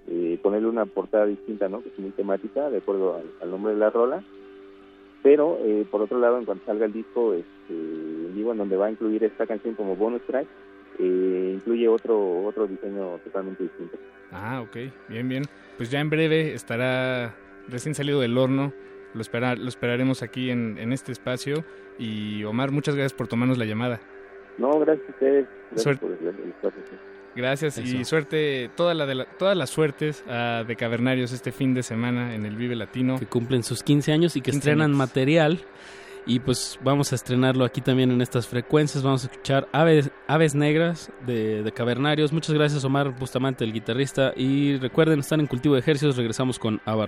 eh, 0.08 0.40
ponerle 0.42 0.68
una 0.68 0.86
portada 0.86 1.26
distinta, 1.26 1.70
¿no? 1.70 1.82
Que 1.82 1.90
es 1.90 2.00
muy 2.00 2.12
temática, 2.12 2.70
de 2.70 2.78
acuerdo 2.78 3.18
al, 3.18 3.26
al 3.42 3.52
nombre 3.52 3.74
de 3.74 3.80
la 3.80 3.90
rola. 3.90 4.24
Pero, 5.22 5.58
eh, 5.62 5.86
por 5.92 6.02
otro 6.02 6.18
lado, 6.20 6.38
en 6.38 6.46
cuanto 6.46 6.66
salga 6.66 6.86
el 6.86 6.94
disco 6.94 7.34
este, 7.34 7.74
en 7.74 8.34
vivo, 8.36 8.54
en 8.54 8.58
donde 8.60 8.78
va 8.78 8.86
a 8.86 8.92
incluir 8.92 9.24
esta 9.24 9.46
canción 9.46 9.76
como 9.76 9.96
bonus 9.96 10.22
track, 10.22 10.48
eh, 10.98 11.52
incluye 11.56 11.88
otro 11.88 12.46
otro 12.46 12.68
diseño 12.68 13.18
totalmente 13.24 13.64
distinto. 13.64 13.98
Ah, 14.32 14.62
ok. 14.62 14.78
Bien, 15.10 15.28
bien. 15.28 15.44
Pues 15.78 15.92
ya 15.92 16.00
en 16.00 16.10
breve 16.10 16.54
estará 16.54 17.36
recién 17.68 17.96
salido 17.96 18.20
del 18.22 18.38
horno. 18.38 18.72
Lo, 19.14 19.22
espera, 19.22 19.56
lo 19.56 19.68
esperaremos 19.68 20.22
aquí 20.24 20.52
en, 20.52 20.78
en 20.78 20.94
este 20.94 21.12
espacio. 21.12 21.64
Y 21.98 22.44
Omar, 22.46 22.72
muchas 22.72 22.96
gracias 22.96 23.14
por 23.14 23.28
tomarnos 23.28 23.58
la 23.58 23.66
llamada. 23.66 24.00
No, 24.58 24.80
gracias 24.80 25.08
a 25.08 25.12
ustedes. 25.12 25.48
Gracias 25.72 25.84
Suerte. 25.84 26.06
por 26.06 26.12
el, 26.12 26.28
el 26.44 26.50
espacio. 26.50 26.82
Gracias 27.36 27.78
y 27.78 28.04
suerte, 28.06 28.70
toda 28.76 28.94
la 28.94 29.06
de 29.06 29.16
la- 29.16 29.26
todas 29.26 29.56
las 29.56 29.70
suertes 29.70 30.24
a 30.28 30.64
de 30.68 30.76
Cavernarios 30.76 31.32
este 31.32 31.52
fin 31.52 31.74
de 31.74 31.84
semana 31.84 32.36
en 32.36 32.46
el 32.46 32.56
Vive 32.56 32.76
Latino. 32.76 33.18
Que 33.20 33.26
cumplen 33.28 33.64
sus 33.64 33.84
15 33.84 34.12
años 34.12 34.36
y 34.36 34.42
que 34.42 34.52
15 34.52 34.58
estrenan 34.60 34.86
años. 34.92 34.98
material. 34.98 35.60
Y 36.26 36.40
pues 36.40 36.78
vamos 36.84 37.12
a 37.12 37.16
estrenarlo 37.16 37.66
aquí 37.66 37.82
también 37.82 38.12
en 38.12 38.22
estas 38.22 38.46
frecuencias. 38.48 39.04
Vamos 39.04 39.24
a 39.26 39.32
escuchar 39.32 39.68
Aves, 39.72 40.12
Aves 40.28 40.54
Negras 40.54 41.12
de, 41.26 41.64
de 41.64 41.72
Cavernarios. 41.72 42.34
Muchas 42.34 42.54
gracias, 42.54 42.84
Omar 42.84 43.18
Bustamante, 43.18 43.64
el 43.64 43.74
guitarrista. 43.74 44.34
Y 44.36 44.78
recuerden, 44.78 45.20
están 45.20 45.40
en 45.40 45.48
Cultivo 45.48 45.74
de 45.76 45.80
Ejercicios. 45.82 46.18
Regresamos 46.18 46.60
con 46.60 46.82
Ava 46.86 47.06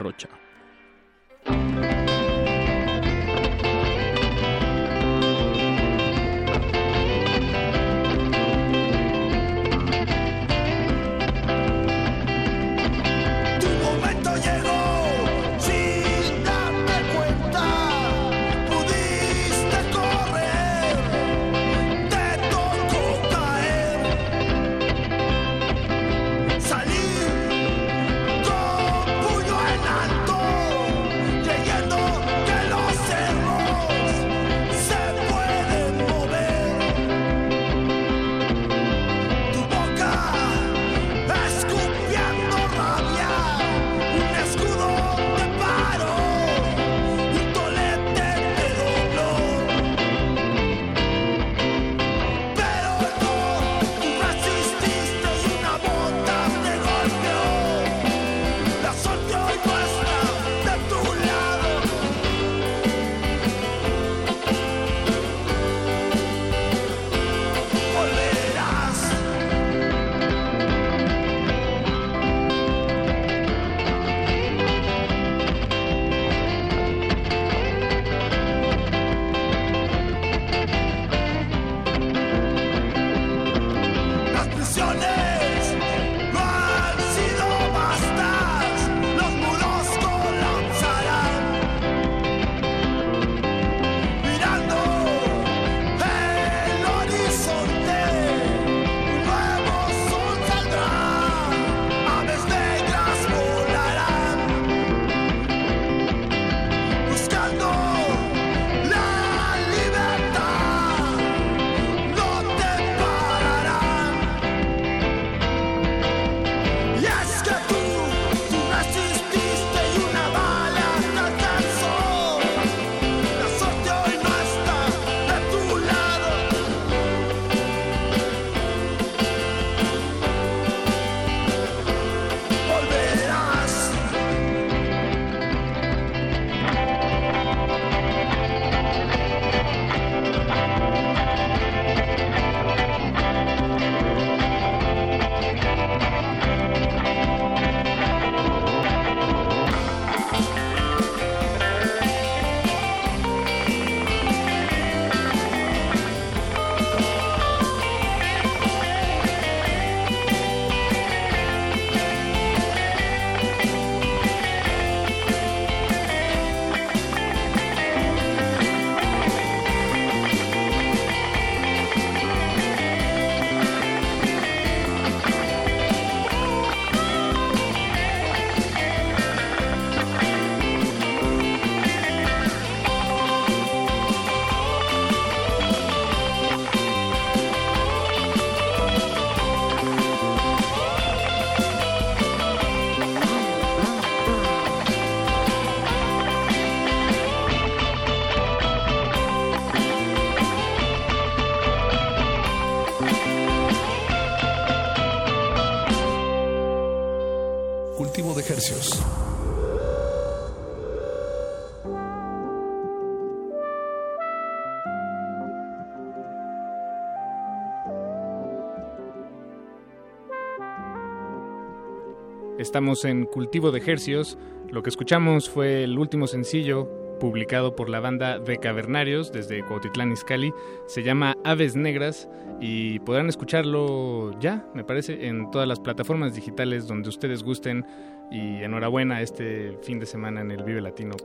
Estamos 222.71 223.03
en 223.03 223.25
Cultivo 223.25 223.73
de 223.73 223.83
Hercios. 223.85 224.37
Lo 224.69 224.81
que 224.81 224.89
escuchamos 224.89 225.49
fue 225.49 225.83
el 225.83 225.99
último 225.99 226.25
sencillo 226.25 226.89
publicado 227.19 227.75
por 227.75 227.89
la 227.89 227.99
banda 227.99 228.39
de 228.39 228.59
Cavernarios 228.59 229.33
desde 229.33 229.61
Cuautitlán 229.65 230.13
Izcalli. 230.13 230.53
Se 230.87 231.03
llama 231.03 231.35
Aves 231.43 231.75
Negras 231.75 232.29
y 232.61 232.99
podrán 232.99 233.27
escucharlo 233.27 234.39
ya, 234.39 234.65
me 234.73 234.85
parece, 234.85 235.27
en 235.27 235.51
todas 235.51 235.67
las 235.67 235.81
plataformas 235.81 236.33
digitales 236.33 236.87
donde 236.87 237.09
ustedes 237.09 237.43
gusten. 237.43 237.85
Y 238.31 238.63
enhorabuena 238.63 239.21
este 239.21 239.77
fin 239.81 239.99
de 239.99 240.05
semana 240.05 240.39
en 240.39 240.51
el 240.51 240.63
Vive 240.63 240.79
Latino. 240.79 241.17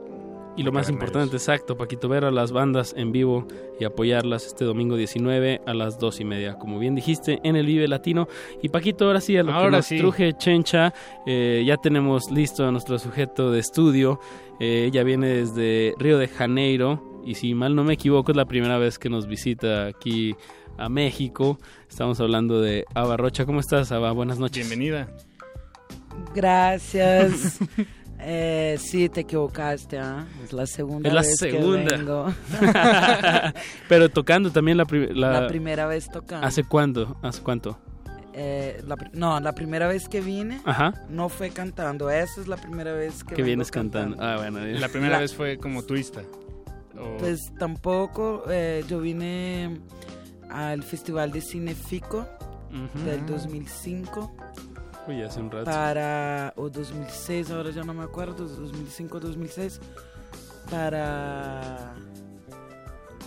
Y 0.57 0.63
lo 0.63 0.71
más 0.71 0.89
importante, 0.89 1.35
exacto, 1.35 1.77
Paquito, 1.77 2.09
ver 2.09 2.25
a 2.25 2.31
las 2.31 2.51
bandas 2.51 2.95
en 2.97 3.11
vivo 3.11 3.47
y 3.79 3.83
apoyarlas 3.83 4.47
este 4.47 4.65
domingo 4.65 4.97
19 4.97 5.61
a 5.67 5.73
las 5.75 5.99
dos 5.99 6.19
y 6.19 6.25
media, 6.25 6.55
como 6.55 6.79
bien 6.79 6.95
dijiste, 6.95 7.39
en 7.43 7.55
el 7.55 7.67
Vive 7.67 7.87
Latino. 7.87 8.27
Y 8.63 8.69
Paquito, 8.69 9.05
ahora 9.05 9.21
sí, 9.21 9.37
a 9.37 9.43
lo 9.43 9.51
que 9.51 9.57
Ahora 9.57 9.77
nos 9.77 9.85
sí. 9.85 9.99
truje 9.99 10.33
Chencha, 10.35 10.95
eh, 11.27 11.63
ya 11.63 11.77
tenemos 11.77 12.31
listo 12.31 12.65
a 12.65 12.71
nuestro 12.71 12.97
sujeto 12.97 13.51
de 13.51 13.59
estudio. 13.59 14.19
Eh, 14.59 14.85
ella 14.87 15.03
viene 15.03 15.27
desde 15.27 15.93
Río 15.99 16.17
de 16.17 16.27
Janeiro 16.27 17.21
y 17.23 17.35
si 17.35 17.53
mal 17.53 17.75
no 17.75 17.83
me 17.83 17.93
equivoco 17.93 18.31
es 18.31 18.37
la 18.37 18.45
primera 18.45 18.79
vez 18.79 18.97
que 18.97 19.11
nos 19.11 19.27
visita 19.27 19.85
aquí 19.85 20.35
a 20.79 20.89
México. 20.89 21.59
Estamos 21.87 22.19
hablando 22.19 22.61
de 22.61 22.85
Ava 22.95 23.15
Rocha. 23.15 23.45
¿Cómo 23.45 23.59
estás, 23.59 23.91
Ava? 23.91 24.11
Buenas 24.11 24.39
noches. 24.39 24.67
Bienvenida. 24.67 25.07
Gracias. 26.33 27.59
Eh, 28.19 28.77
sí, 28.79 29.09
te 29.09 29.21
equivocaste, 29.21 29.99
¿ah? 29.99 30.25
Es 30.43 30.51
la 30.51 30.65
segunda 30.65 31.07
Es 31.07 31.13
la 31.15 31.21
vez 31.21 31.39
que 31.39 31.51
vengo. 31.51 32.33
Pero 33.89 34.09
tocando 34.09 34.51
también 34.51 34.77
la, 34.77 34.85
pri- 34.85 35.13
la... 35.13 35.41
La 35.41 35.47
primera 35.47 35.85
vez 35.85 36.09
tocando. 36.09 36.45
¿Hace 36.45 36.63
cuándo? 36.63 37.17
¿Hace 37.21 37.41
cuánto? 37.41 37.77
Eh, 38.33 38.81
la 38.85 38.95
no, 39.13 39.39
la 39.39 39.53
primera 39.53 39.87
vez 39.87 40.07
que 40.07 40.21
vine 40.21 40.61
Ajá. 40.65 40.93
no 41.09 41.29
fue 41.29 41.49
cantando. 41.49 42.09
Esa 42.09 42.41
es 42.41 42.47
la 42.47 42.57
primera 42.57 42.93
vez 42.93 43.23
que, 43.23 43.41
vienes 43.41 43.71
cantando. 43.71 44.17
Ah, 44.19 44.35
bueno. 44.37 44.59
La 44.59 44.89
primera 44.89 45.13
La- 45.13 45.19
vez 45.19 45.33
fue 45.33 45.57
como 45.57 45.83
turista. 45.83 46.21
O- 46.99 47.17
Pues 47.17 47.51
tampoco. 47.59 48.43
eh, 48.49 48.83
yo 48.87 48.99
vine 48.99 49.79
al 50.49 50.83
Festival 50.83 51.31
de 51.31 51.41
Cine 51.41 51.73
Fico 51.75 52.27
Ujú. 52.71 53.05
del 53.05 53.25
2005 53.25 54.35
Uy, 55.07 55.21
hace 55.23 55.39
un 55.39 55.49
rato. 55.51 55.65
para 55.65 56.53
o 56.57 56.69
2006 56.69 57.51
ahora 57.51 57.69
ya 57.71 57.83
no 57.83 57.93
me 57.93 58.03
acuerdo 58.03 58.45
2005 58.47 59.19
2006 59.19 59.79
para 60.69 61.93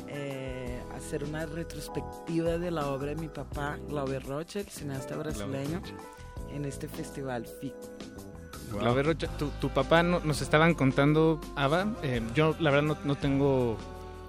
eh, 0.09 0.81
hacer 0.95 1.25
una 1.25 1.47
retrospectiva 1.47 2.59
de 2.59 2.71
la 2.71 2.89
obra 2.91 3.09
de 3.11 3.17
mi 3.17 3.29
papá 3.29 3.79
Glaube 3.89 4.19
Rocha 4.21 4.61
el 4.61 4.69
cineasta 4.69 5.17
brasileño 5.17 5.81
en 6.53 6.65
este 6.65 6.89
festival 6.89 7.47
FICO. 7.47 7.77
La 8.81 8.93
Rocha, 9.03 9.27
tu, 9.37 9.49
tu 9.61 9.69
papá 9.71 10.03
no- 10.05 10.21
nos 10.21 10.43
estaban 10.43 10.75
contando, 10.75 11.41
Ava, 11.57 11.93
eh, 12.03 12.21
yo 12.35 12.55
la 12.61 12.71
verdad 12.71 12.95
no, 12.95 12.97
no 13.05 13.15
tengo 13.17 13.77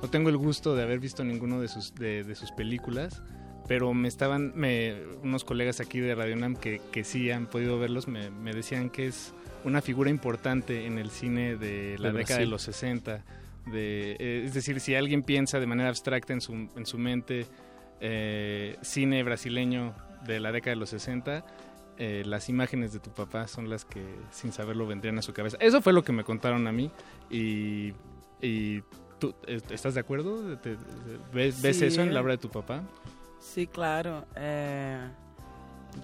no 0.02 0.10
tengo 0.10 0.30
el 0.30 0.38
gusto 0.38 0.74
de 0.76 0.82
haber 0.82 0.98
visto 1.00 1.24
ninguno 1.24 1.62
de 1.62 1.68
sus 1.68 1.94
de, 1.94 2.24
de 2.24 2.34
sus 2.36 2.52
películas, 2.52 3.22
pero 3.68 3.94
me 3.94 4.08
estaban 4.08 4.52
me, 4.56 4.96
unos 5.24 5.44
colegas 5.44 5.80
aquí 5.80 6.00
de 6.00 6.14
Radio 6.16 6.36
Nam 6.36 6.56
que, 6.56 6.82
que 6.92 7.04
sí 7.04 7.30
han 7.32 7.46
podido 7.48 7.80
verlos 7.80 8.08
me, 8.08 8.30
me 8.32 8.54
decían 8.54 8.90
que 8.90 9.08
es 9.08 9.34
una 9.64 9.82
figura 9.82 10.10
importante 10.10 10.86
en 10.86 10.98
el 10.98 11.10
cine 11.12 11.56
de 11.56 11.98
la 12.00 12.12
De 12.12 12.18
década 12.20 12.40
de 12.40 12.46
los 12.48 12.64
60. 12.64 13.24
De, 13.68 14.18
eh, 14.20 14.44
es 14.46 14.56
decir, 14.56 14.80
si 14.80 14.96
alguien 14.96 15.22
piensa 15.22 15.60
de 15.60 15.68
manera 15.68 15.90
abstracta 15.90 16.34
en 16.34 16.42
su, 16.42 16.54
en 16.54 16.86
su 16.86 16.98
mente 16.98 17.46
eh, 18.00 18.78
cine 18.82 19.22
brasileño 19.24 19.94
de 20.26 20.40
la 20.40 20.52
década 20.52 20.72
de 20.76 20.80
los 20.80 20.90
60, 20.90 21.46
eh, 22.00 22.24
las 22.26 22.50
imágenes 22.50 22.92
de 22.94 23.00
tu 23.00 23.12
papá 23.14 23.48
son 23.48 23.70
las 23.70 23.86
que 23.86 24.04
sin 24.32 24.52
saberlo 24.52 24.88
vendrían 24.88 25.20
a 25.20 25.22
su 25.22 25.34
cabeza. 25.34 25.58
Eso 25.60 25.82
fue 25.82 25.94
lo 25.94 26.04
que 26.04 26.12
me 26.12 26.24
contaron 26.24 26.66
a 26.68 26.72
mí 26.72 26.90
y, 27.30 27.94
y 28.42 28.82
¿tú 29.20 29.36
eh, 29.46 29.62
estás 29.70 29.94
de 29.94 30.00
acuerdo? 30.00 30.58
¿Te- 30.58 30.76
te- 30.76 30.84
¿Ves, 31.32 31.62
ves 31.62 31.78
Sí. 31.78 31.86
eso 31.86 32.02
en 32.02 32.14
la 32.16 32.22
obra 32.22 32.32
de 32.32 32.38
tu 32.40 32.50
papá? 32.50 32.82
Sí, 33.42 33.68
claro. 33.68 34.26
eh, 34.36 35.00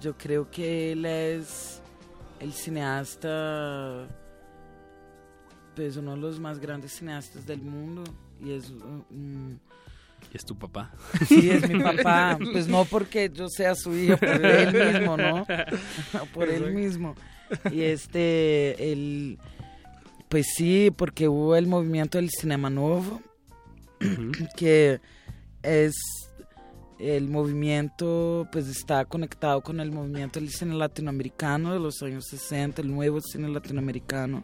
yo 0.02 0.16
creo 0.18 0.50
que 0.50 0.92
él 0.92 1.06
es 1.06 1.80
el 2.40 2.52
cineasta, 2.52 4.06
pues 5.74 5.96
uno 5.96 6.12
de 6.12 6.18
los 6.18 6.38
más 6.38 6.58
grandes 6.58 6.92
cineastas 6.92 7.46
del 7.46 7.62
mundo. 7.62 8.04
Y 8.44 8.52
es 8.52 8.70
Y 8.70 10.36
es 10.36 10.44
tu 10.44 10.56
papá. 10.56 10.92
Sí, 11.26 11.50
es 11.50 11.68
mi 11.68 11.80
papá. 11.82 12.38
Pues 12.52 12.68
no 12.68 12.84
porque 12.84 13.30
yo 13.32 13.48
sea 13.48 13.74
su 13.74 13.96
hijo, 13.96 14.16
por 14.18 14.28
él 14.44 14.92
mismo, 14.92 15.16
¿no? 15.16 15.46
por 16.34 16.48
él 16.48 16.74
mismo. 16.74 17.14
Y 17.72 17.82
este, 17.82 18.92
el, 18.92 19.38
pues 20.28 20.48
sí, 20.54 20.90
porque 20.94 21.28
hubo 21.28 21.56
el 21.56 21.66
movimiento 21.66 22.18
del 22.18 22.28
Cinema 22.30 22.68
Nuevo, 22.68 23.22
que 24.56 25.00
es 25.62 25.94
el 26.98 27.28
movimiento, 27.28 28.48
pues 28.50 28.66
está 28.68 29.04
conectado 29.04 29.60
con 29.60 29.80
el 29.80 29.92
movimiento 29.92 30.40
del 30.40 30.50
cine 30.50 30.74
latinoamericano 30.74 31.72
de 31.72 31.78
los 31.78 32.02
años 32.02 32.26
60, 32.26 32.82
el 32.82 32.92
nuevo 32.92 33.20
cine 33.20 33.48
latinoamericano. 33.48 34.42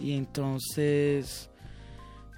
Y 0.00 0.12
entonces, 0.12 1.48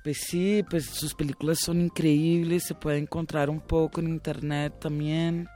pues 0.04 0.18
sí, 0.18 0.62
pues 0.68 0.86
sus 0.86 1.14
películas 1.14 1.58
son 1.60 1.80
increíbles, 1.80 2.64
se 2.64 2.74
puede 2.74 2.98
encontrar 2.98 3.48
un 3.48 3.60
poco 3.60 4.00
en 4.00 4.08
internet 4.08 4.74
también. 4.80 5.48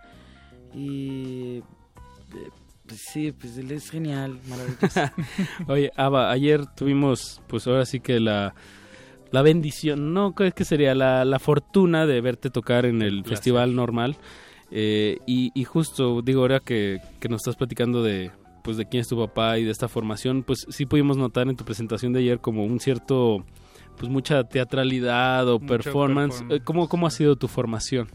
Y 0.75 1.63
pues 2.87 3.01
sí, 3.13 3.33
pues 3.33 3.57
él 3.59 3.71
es 3.71 3.91
genial, 3.91 4.41
maravilloso. 4.49 5.01
Oye, 5.69 5.93
Ava, 5.97 6.31
ayer 6.31 6.67
tuvimos, 6.67 7.43
pues 7.47 7.67
ahora 7.67 7.87
sí 7.87 8.01
que 8.01 8.21
la, 8.21 8.55
la 9.35 9.43
bendición, 9.43 10.15
no, 10.15 10.35
¿qué 10.35 10.53
que 10.53 10.65
sería? 10.65 10.95
La, 10.95 11.25
la 11.25 11.39
fortuna 11.39 12.07
de 12.07 12.21
verte 12.21 12.51
tocar 12.51 12.87
en 12.87 13.03
el 13.03 13.25
festival 13.25 13.75
normal. 13.75 14.17
Eh, 14.71 15.19
y, 15.27 15.51
y 15.55 15.65
justo, 15.65 16.23
digo, 16.23 16.41
ahora 16.43 16.61
que, 16.61 17.01
que 17.21 17.29
nos 17.29 17.43
estás 17.43 17.57
platicando 17.57 18.03
de 18.03 18.31
pues 18.63 18.77
de 18.79 18.87
quién 18.87 19.03
es 19.03 19.09
tu 19.09 19.19
papá 19.19 19.59
y 19.59 19.65
de 19.65 19.71
esta 19.71 19.89
formación, 19.89 20.43
pues 20.43 20.65
sí 20.71 20.87
pudimos 20.87 21.17
notar 21.19 21.49
en 21.49 21.57
tu 21.57 21.65
presentación 21.65 22.13
de 22.15 22.21
ayer 22.21 22.39
como 22.41 22.65
un 22.65 22.81
cierto, 22.81 23.45
pues 23.99 24.11
mucha 24.11 24.43
teatralidad 24.45 25.47
o 25.49 25.59
Mucho 25.59 25.67
performance. 25.67 26.35
performance. 26.39 26.61
Eh, 26.61 26.65
¿Cómo, 26.65 26.89
¿Cómo 26.89 27.07
ha 27.07 27.11
sido 27.11 27.37
tu 27.37 27.47
formación? 27.47 28.09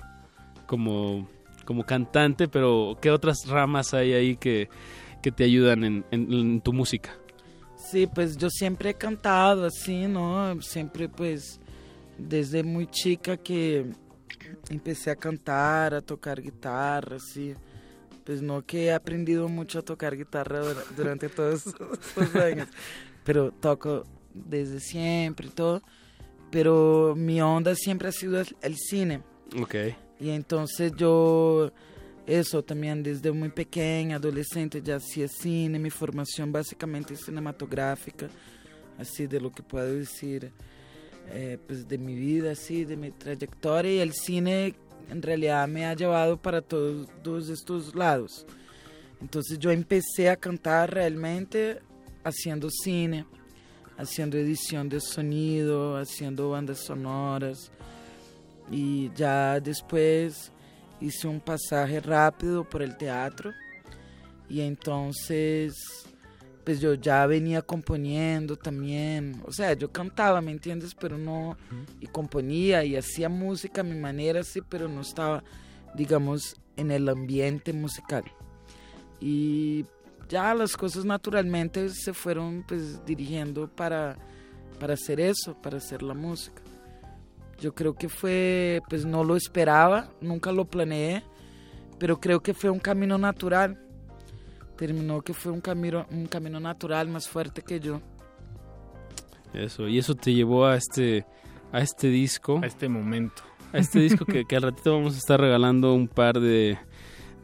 Como, 0.66 1.28
como 1.66 1.84
cantante, 1.84 2.48
pero 2.48 2.98
¿qué 3.02 3.12
otras 3.12 3.46
ramas 3.48 3.94
hay 3.94 4.14
ahí 4.14 4.36
que, 4.38 4.70
que 5.22 5.32
te 5.32 5.44
ayudan 5.44 5.84
en, 5.84 6.06
en- 6.12 6.34
en 6.34 6.62
tu 6.62 6.74
música? 6.74 7.12
Sí, 7.92 8.08
pues 8.08 8.38
yo 8.38 8.50
siempre 8.50 8.92
he 8.92 8.94
cantado 8.94 9.66
así, 9.66 10.06
¿no? 10.08 10.62
Siempre 10.62 11.10
pues 11.10 11.60
desde 12.18 12.64
muy 12.64 12.88
chica 12.88 13.38
que 13.38 13.86
empecé 14.70 15.10
a 15.12 15.16
cantar, 15.16 15.94
a 15.94 16.02
tocar 16.02 16.42
guitarra, 16.42 17.16
así. 17.18 17.54
Pues 18.26 18.42
no 18.42 18.64
que 18.64 18.86
he 18.86 18.94
aprendido 18.94 19.48
mucho 19.50 19.80
a 19.80 19.82
tocar 19.82 20.16
guitarra 20.16 20.60
dura- 20.60 20.84
durante 20.96 21.30
todos 21.30 21.66
estos 21.66 22.36
años, 22.36 22.68
pero 23.24 23.52
toco 23.52 24.04
desde 24.34 24.80
siempre 24.80 25.48
y 25.48 25.52
todo. 25.52 25.82
Pero 26.52 27.14
mi 27.16 27.42
onda 27.42 27.74
siempre 27.76 28.10
ha 28.10 28.12
sido 28.12 28.40
el, 28.40 28.56
el 28.62 28.76
cine. 28.78 29.22
Ok. 29.60 29.76
Y 30.20 30.30
entonces 30.32 30.92
yo, 30.96 31.72
eso 32.30 32.64
también 32.64 33.02
desde 33.02 33.32
muy 33.32 33.50
pequeña, 33.50 34.18
adolescente, 34.18 34.84
ya 34.84 34.98
hacía 34.98 35.28
cine, 35.28 35.80
mi 35.80 35.90
formación 35.90 36.52
básicamente 36.52 37.16
es 37.16 37.22
cinematográfica, 37.22 38.30
así 39.00 39.26
de 39.26 39.42
lo 39.42 39.52
que 39.52 39.64
puedo 39.64 39.96
decir, 39.96 40.52
eh, 41.32 41.58
pues 41.66 41.88
de 41.88 41.98
mi 41.98 42.16
vida, 42.16 42.52
así, 42.52 42.86
de 42.86 42.98
mi 42.98 43.10
trayectoria. 43.10 43.96
Y 43.96 44.00
el 44.00 44.14
cine 44.14 44.76
en 45.10 45.24
realidad 45.24 45.68
me 45.68 45.88
ha 45.88 45.96
llevado 45.96 46.38
para 46.38 46.62
todos, 46.62 47.50
estos 47.50 47.96
lados. 47.96 48.46
Entonces 49.22 49.58
yo 49.58 49.72
empecé 49.72 50.30
a 50.30 50.36
cantar 50.36 50.94
realmente 50.94 51.80
haciendo 52.24 52.70
cine, 52.70 53.26
haciendo 53.98 54.38
edición 54.38 54.88
de 54.88 55.02
sonido, 55.02 55.98
haciendo 55.98 56.52
bandas 56.52 56.78
sonoras 56.78 57.72
y 58.70 59.12
ya 59.16 59.60
después 59.60 60.52
hice 61.02 61.28
un 61.28 61.40
pasaje 61.40 62.00
rápido 62.00 62.64
por 62.68 62.82
el 62.82 62.98
teatro 62.98 63.54
y 64.50 64.62
entonces 64.62 65.76
pues 66.64 66.80
yo 66.80 66.94
ya 66.94 67.26
venía 67.26 67.64
componiendo 67.64 68.56
también, 68.56 69.42
o 69.46 69.52
sea, 69.52 69.74
yo 69.74 69.92
cantaba, 69.92 70.40
¿me 70.40 70.52
entiendes? 70.52 70.94
Pero 70.94 71.18
no, 71.18 71.58
y 72.00 72.06
componía 72.06 72.84
y 72.84 72.96
hacía 72.96 73.28
música 73.28 73.82
a 73.82 73.84
mi 73.84 73.96
manera, 73.96 74.44
sí, 74.44 74.62
pero 74.70 74.88
no 74.88 75.02
estaba, 75.02 75.44
digamos, 75.96 76.58
en 76.76 76.92
el 76.92 77.10
ambiente 77.10 77.74
musical. 77.74 78.24
Y 79.20 79.86
ya 80.28 80.54
las 80.54 80.78
cosas 80.78 81.06
naturalmente 81.06 81.90
se 81.90 82.14
fueron 82.14 82.64
pues 82.68 83.04
dirigiendo 83.04 83.68
para, 83.68 84.16
para 84.80 84.94
hacer 84.94 85.20
eso, 85.20 85.60
para 85.60 85.78
hacer 85.78 86.04
la 86.04 86.14
música. 86.14 86.62
Yo 87.60 87.74
creo 87.74 87.94
que 87.94 88.08
fue, 88.08 88.82
pues 88.90 89.06
no 89.06 89.24
lo 89.24 89.36
esperaba, 89.36 90.10
nunca 90.22 90.52
lo 90.52 90.66
planeé, 90.66 91.24
pero 92.00 92.20
creo 92.20 92.42
que 92.42 92.54
fue 92.54 92.70
un 92.70 92.80
camino 92.80 93.18
natural. 93.18 93.78
Terminó 94.78 95.22
que 95.22 95.34
fue 95.34 95.52
un 95.52 95.60
camino, 95.60 96.06
un 96.10 96.28
camino 96.28 96.60
natural 96.60 97.10
más 97.10 97.28
fuerte 97.28 97.62
que 97.62 97.82
yo. 97.82 98.02
Eso, 99.54 99.88
y 99.88 99.98
eso 99.98 100.16
te 100.16 100.34
llevó 100.34 100.66
a 100.66 100.76
este, 100.76 101.26
a 101.74 101.82
este 101.82 102.08
disco. 102.08 102.60
A 102.64 102.68
este 102.68 102.88
momento. 102.88 103.44
A 103.74 103.80
este 103.80 104.00
disco 104.00 104.26
que, 104.26 104.46
que 104.46 104.56
al 104.56 104.62
ratito 104.62 104.94
vamos 104.94 105.16
a 105.16 105.18
estar 105.18 105.40
regalando 105.40 105.94
un 105.94 106.08
par 106.08 106.40
de, 106.40 106.78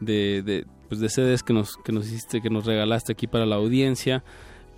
de, 0.00 0.42
de, 0.42 0.66
pues 0.88 1.00
de 1.00 1.10
CDs 1.10 1.42
que 1.42 1.52
nos, 1.52 1.76
que 1.76 1.92
nos 1.92 2.06
hiciste, 2.06 2.40
que 2.40 2.48
nos 2.48 2.64
regalaste 2.64 3.12
aquí 3.12 3.26
para 3.26 3.44
la 3.44 3.56
audiencia. 3.56 4.24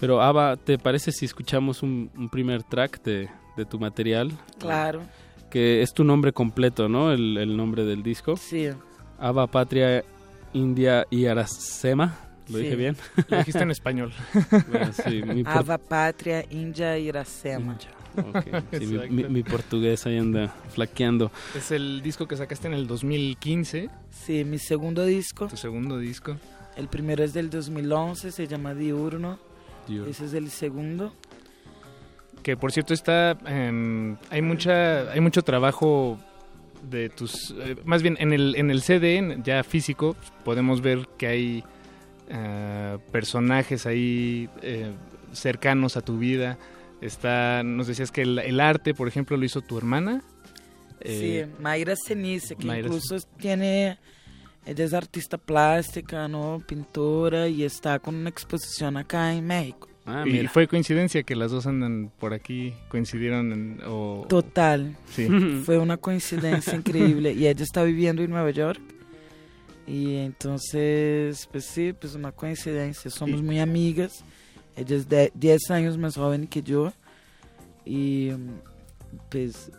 Pero 0.00 0.20
Ava, 0.20 0.56
¿te 0.56 0.78
parece 0.78 1.12
si 1.12 1.26
escuchamos 1.26 1.82
un, 1.82 2.10
un 2.16 2.28
primer 2.28 2.64
track 2.64 3.02
de, 3.02 3.28
de 3.56 3.64
tu 3.64 3.78
material? 3.78 4.32
Claro. 4.58 5.02
Que 5.50 5.82
es 5.82 5.92
tu 5.94 6.04
nombre 6.04 6.32
completo, 6.32 6.88
¿no? 6.88 7.12
El, 7.12 7.36
el 7.38 7.56
nombre 7.56 7.84
del 7.84 8.02
disco. 8.02 8.36
Sí. 8.36 8.68
Ava, 9.18 9.46
Patria, 9.46 10.04
India 10.52 11.06
y 11.10 11.26
Aracema. 11.26 12.18
¿Lo 12.48 12.56
Sí. 12.58 12.64
dije 12.64 12.76
bien? 12.76 12.96
Lo 13.28 13.38
dijiste 13.38 13.62
en 13.62 13.70
español. 13.70 14.12
Bueno, 14.70 14.90
sí, 14.92 15.22
mi 15.22 15.44
por- 15.44 15.52
Ava 15.52 15.78
e 16.20 17.00
Iracema. 17.00 17.76
Ok, 18.16 18.46
sí, 18.78 18.86
mi, 18.86 19.08
mi- 19.10 19.28
mi 19.28 19.42
portugués 19.42 20.04
ahí 20.06 20.16
anda 20.18 20.48
flaqueando. 20.70 21.30
Es 21.54 21.70
el 21.70 22.00
disco 22.02 22.26
que 22.26 22.36
sacaste 22.36 22.66
en 22.66 22.74
el 22.74 22.86
2015. 22.86 23.90
Sí, 24.10 24.44
mi 24.44 24.58
segundo 24.58 25.04
disco. 25.04 25.46
Tu 25.48 25.56
segundo 25.56 25.98
disco. 25.98 26.36
El 26.76 26.88
primero 26.88 27.22
es 27.22 27.32
del 27.34 27.50
2011, 27.50 28.32
se 28.32 28.46
llama 28.46 28.74
Diurno. 28.74 29.38
Diurno. 29.86 30.10
Ese 30.10 30.24
es 30.24 30.32
el 30.34 30.50
segundo. 30.50 31.12
Que 32.42 32.56
por 32.56 32.72
cierto 32.72 32.94
está. 32.94 33.36
em, 33.46 34.16
hay 34.30 34.42
mucha. 34.42 35.10
Hay 35.10 35.20
mucho 35.20 35.42
trabajo 35.42 36.18
de 36.82 37.08
tus. 37.08 37.54
eh, 37.58 37.76
más 37.84 38.02
bien 38.02 38.16
en 38.20 38.32
el, 38.32 38.54
en 38.56 38.70
el 38.70 38.80
CD, 38.82 39.38
ya 39.44 39.62
físico, 39.64 40.16
podemos 40.44 40.80
ver 40.80 41.08
que 41.18 41.26
hay 41.26 41.64
eh, 42.28 42.98
personajes 43.12 43.86
ahí 43.86 44.48
eh, 44.62 44.92
cercanos 45.32 45.96
a 45.96 46.00
tu 46.00 46.18
vida. 46.18 46.58
Está. 47.00 47.62
Nos 47.62 47.86
decías 47.86 48.10
que 48.10 48.22
el, 48.22 48.38
el 48.38 48.60
arte, 48.60 48.94
por 48.94 49.08
ejemplo, 49.08 49.36
lo 49.36 49.44
hizo 49.44 49.60
tu 49.60 49.76
hermana. 49.78 50.22
Eh, 51.00 51.46
sí, 51.46 51.62
Mayra 51.62 51.94
Cenice, 51.96 52.56
que 52.56 52.66
Mayra 52.66 52.86
incluso 52.88 53.16
tiene, 53.38 53.98
ella 54.66 54.84
es 54.84 54.92
artista 54.94 55.38
plástica, 55.38 56.26
¿no? 56.26 56.62
Pintora 56.66 57.46
y 57.48 57.62
está 57.62 57.98
con 58.00 58.16
una 58.16 58.28
exposición 58.30 58.96
acá 58.96 59.32
en 59.32 59.46
México. 59.46 59.87
Ah, 60.08 60.24
y 60.26 60.46
fue 60.46 60.66
coincidencia 60.66 61.22
que 61.22 61.36
las 61.36 61.50
dos 61.50 61.66
andan 61.66 62.10
por 62.18 62.32
aquí, 62.32 62.72
coincidieron 62.88 63.52
en, 63.52 63.80
o- 63.86 64.24
Total. 64.28 64.96
Sí. 65.10 65.28
Fue 65.64 65.78
una 65.78 65.96
coincidencia 65.98 66.74
increíble. 66.74 67.32
Y 67.32 67.46
ella 67.46 67.62
está 67.62 67.82
viviendo 67.82 68.22
en 68.22 68.30
Nueva 68.30 68.50
York. 68.50 68.80
Y 69.86 70.16
entonces, 70.16 71.48
pues 71.50 71.64
sí, 71.64 71.92
pues 71.98 72.14
una 72.14 72.32
coincidencia. 72.32 73.10
Somos 73.10 73.42
muy 73.42 73.58
amigas. 73.58 74.24
Ella 74.76 74.96
es 74.96 75.08
de 75.08 75.32
10 75.34 75.70
años 75.70 75.98
más 75.98 76.16
joven 76.16 76.46
que 76.46 76.62
yo. 76.62 76.92
Y 77.84 78.30
pues 79.30 79.70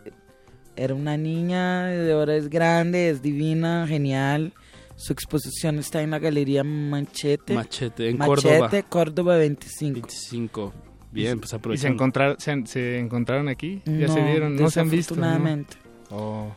era 0.76 0.93
una 0.95 1.18
niña, 1.18 1.89
ahora 2.11 2.35
es 2.35 2.49
grande, 2.49 3.10
es 3.10 3.22
divina, 3.22 3.85
genial. 3.88 4.53
Su 5.02 5.14
exposición 5.14 5.80
está 5.80 6.02
en 6.02 6.12
la 6.12 6.20
Galería 6.20 6.64
Manchete. 6.64 7.54
Machete, 7.54 8.10
en 8.10 8.18
Machete, 8.18 8.50
Córdoba. 8.60 8.84
Córdoba 8.90 9.38
25. 9.38 9.94
25. 9.94 10.74
Bien, 11.12 11.40
pues 11.40 11.48
¿Y 11.48 11.50
se, 11.52 11.56
aprovechando. 11.56 11.94
encontrar, 11.96 12.36
se, 12.40 12.66
se 12.68 13.00
encontraron 13.00 13.48
aquí? 13.48 13.82
¿Ya 13.86 14.08
se 14.10 14.20
No, 14.20 14.28
vieron? 14.28 14.56
¿No 14.58 14.70
se 14.70 14.80
han 14.82 14.90
visto? 14.90 15.16
¿no? 15.16 15.22
desafortunadamente. 15.22 15.78
Oh, 16.12 16.52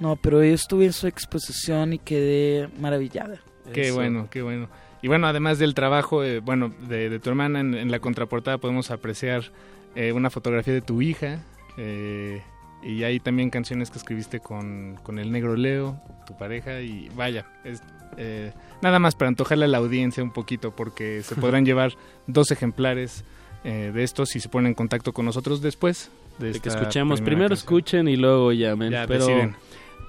No, 0.00 0.16
pero 0.16 0.42
yo 0.44 0.52
estuve 0.54 0.86
en 0.86 0.92
su 0.92 1.06
exposición 1.06 1.92
y 1.92 1.98
quedé 1.98 2.68
maravillada. 2.80 3.38
qué 3.72 3.92
bueno, 3.92 4.28
qué 4.30 4.42
bueno. 4.42 4.68
Y 5.00 5.08
bueno, 5.08 5.26
además 5.26 5.58
del 5.58 5.74
trabajo, 5.74 6.24
eh, 6.24 6.40
bueno, 6.40 6.74
de, 6.88 7.08
de 7.10 7.18
tu 7.20 7.28
hermana, 7.30 7.60
en, 7.60 7.74
en 7.74 7.90
la 7.90 8.00
contraportada 8.00 8.58
podemos 8.58 8.90
apreciar 8.90 9.52
eh, 9.94 10.12
una 10.12 10.30
fotografía 10.30 10.74
de 10.74 10.80
tu 10.80 11.00
hija. 11.00 11.44
eh, 11.76 12.42
y 12.84 13.02
hay 13.04 13.18
también 13.18 13.50
canciones 13.50 13.90
que 13.90 13.98
escribiste 13.98 14.40
con, 14.40 14.96
con 15.02 15.18
el 15.18 15.32
negro 15.32 15.56
Leo, 15.56 16.00
tu 16.26 16.36
pareja. 16.36 16.80
Y 16.80 17.08
vaya, 17.14 17.46
es 17.64 17.82
eh, 18.16 18.52
nada 18.82 18.98
más 18.98 19.14
para 19.14 19.28
antojarle 19.28 19.64
a 19.64 19.68
la 19.68 19.78
audiencia 19.78 20.22
un 20.22 20.32
poquito, 20.32 20.74
porque 20.74 21.22
se 21.22 21.34
podrán 21.40 21.64
llevar 21.64 21.92
dos 22.26 22.50
ejemplares 22.50 23.24
eh, 23.64 23.90
de 23.94 24.02
estos 24.02 24.28
si 24.30 24.40
se 24.40 24.48
ponen 24.48 24.68
en 24.68 24.74
contacto 24.74 25.12
con 25.12 25.24
nosotros 25.24 25.62
después. 25.62 26.10
De, 26.38 26.52
De 26.52 26.60
que 26.60 26.68
escuchemos, 26.68 27.20
primero 27.20 27.50
canción. 27.50 27.58
escuchen 27.58 28.08
y 28.08 28.16
luego 28.16 28.52
llamen. 28.52 28.90
Ya 28.90 29.06
pero 29.06 29.26
deciden. 29.26 29.56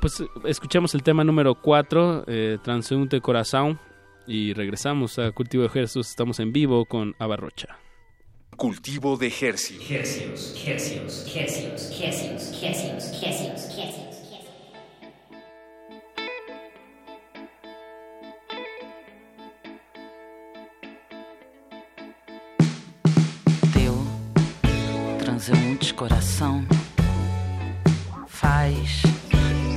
pues 0.02 0.23
escuchamos 0.45 0.93
el 0.95 1.03
tema 1.03 1.23
número 1.23 1.56
4, 1.56 2.26
eh, 2.27 2.57
Transeúnte 2.64 3.22
Corazón, 3.22 3.80
y 4.27 4.53
regresamos 4.53 5.19
a 5.19 5.31
Cultivo 5.31 5.61
de 5.61 5.68
Ejércitos. 5.68 6.10
Estamos 6.10 6.39
en 6.39 6.52
vivo 6.52 6.85
con 6.85 7.15
Abarrocha. 7.19 7.77
Cultivo 8.57 9.18
de 9.18 9.27
Hercios. 9.27 9.91
Hercios, 9.91 10.56
hercios, 10.65 11.36
hercios, 11.36 12.02
hercios, 12.02 12.64
hercios, 12.64 13.23
hercios, 13.23 13.77
hercios. 13.77 14.15
Teu 23.73 23.95
transeunte 25.19 25.94
coração 25.94 26.65
faz 28.27 29.02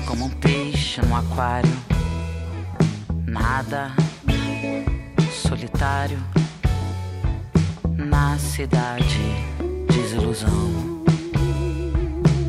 como 0.07 0.27
um 0.27 0.31
peixe 0.31 1.03
no 1.03 1.17
aquário, 1.17 1.73
nada 3.27 3.93
solitário 5.33 6.19
na 7.99 8.39
cidade 8.39 9.45
desilusão. 9.91 11.03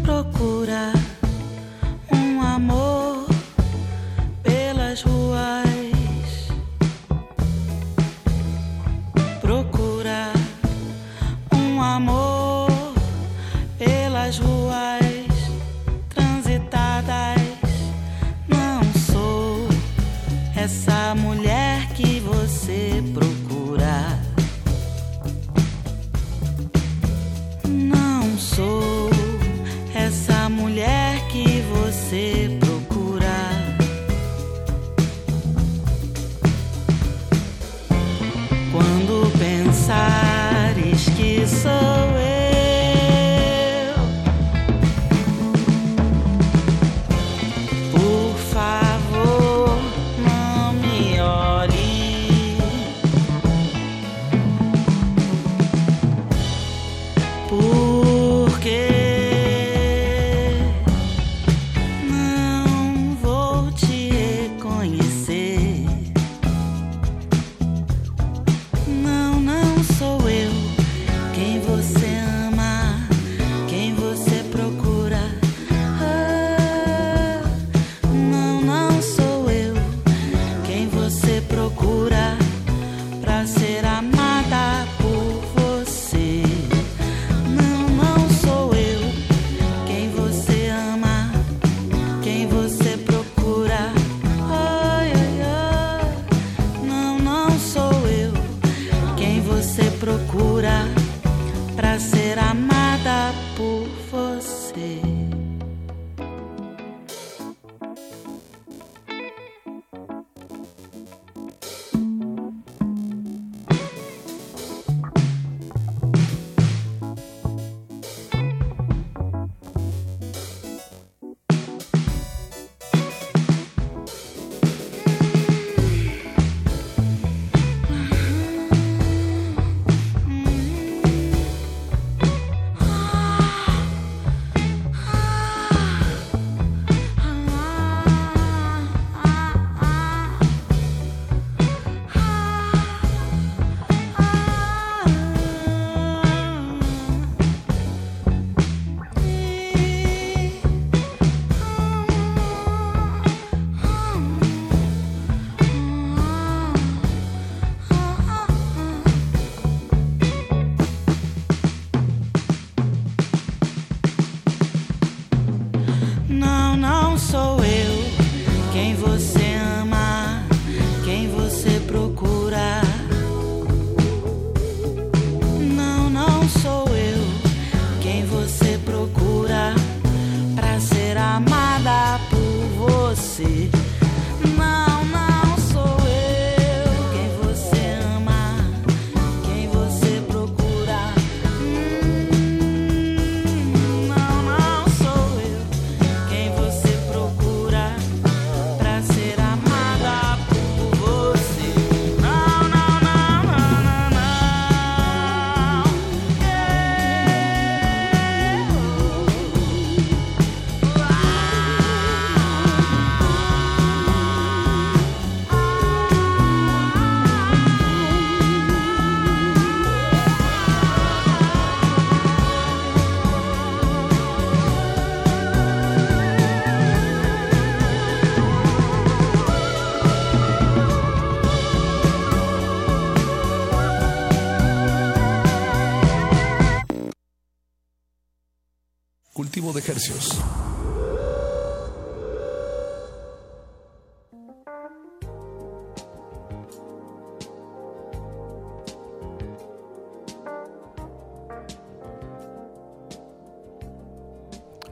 Procura 0.03 0.93
um 2.13 2.41
amor 2.41 3.27
pelas 4.43 5.01
ruas. 5.01 5.28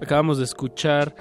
Acabamos 0.08 0.38
de 0.38 0.46
escuchar 0.46 1.14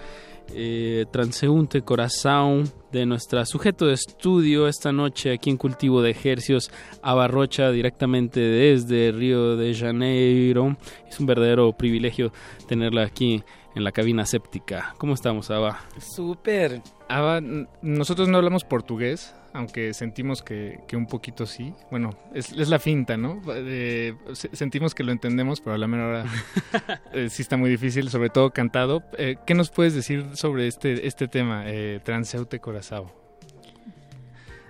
eh, 0.54 1.06
Transeúnte 1.10 1.82
Corazón 1.82 2.70
de 2.92 3.04
nuestra 3.04 3.44
sujeto 3.44 3.86
de 3.86 3.94
estudio 3.94 4.68
esta 4.68 4.92
noche 4.92 5.32
aquí 5.32 5.50
en 5.50 5.56
Cultivo 5.56 6.02
de 6.02 6.10
Ejercios, 6.10 6.70
Abarrocha, 7.02 7.72
directamente 7.72 8.38
desde 8.38 9.10
Río 9.10 9.56
de 9.56 9.74
Janeiro. 9.74 10.76
Es 11.08 11.18
un 11.18 11.26
verdadero 11.26 11.72
privilegio 11.72 12.30
tenerla 12.68 13.02
aquí 13.02 13.42
en 13.74 13.82
la 13.82 13.90
cabina 13.90 14.24
séptica. 14.24 14.94
¿Cómo 14.98 15.14
estamos, 15.14 15.50
Aba? 15.50 15.80
Súper. 15.98 16.80
Ava, 17.08 17.40
nosotros 17.82 18.28
no 18.28 18.36
hablamos 18.36 18.62
portugués, 18.62 19.34
aunque 19.56 19.92
sentimos 19.94 20.42
que, 20.42 20.78
que 20.86 20.96
un 20.96 21.06
poquito 21.06 21.46
sí. 21.46 21.72
Bueno, 21.90 22.10
es, 22.34 22.52
es 22.52 22.68
la 22.68 22.78
finta, 22.78 23.16
¿no? 23.16 23.40
Eh, 23.48 24.14
se- 24.32 24.54
sentimos 24.54 24.94
que 24.94 25.02
lo 25.04 25.12
entendemos, 25.12 25.60
pero 25.60 25.74
a 25.74 25.78
la 25.78 25.86
mera 25.86 26.06
hora 26.08 26.24
eh, 27.12 27.28
sí 27.30 27.42
está 27.42 27.56
muy 27.56 27.70
difícil, 27.70 28.08
sobre 28.10 28.30
todo 28.30 28.50
cantado. 28.50 29.02
Eh, 29.18 29.36
¿Qué 29.46 29.54
nos 29.54 29.70
puedes 29.70 29.94
decir 29.94 30.24
sobre 30.34 30.66
este, 30.68 31.06
este 31.06 31.28
tema, 31.28 31.64
eh, 31.66 32.00
Transeute 32.04 32.60
Corazao? 32.60 33.24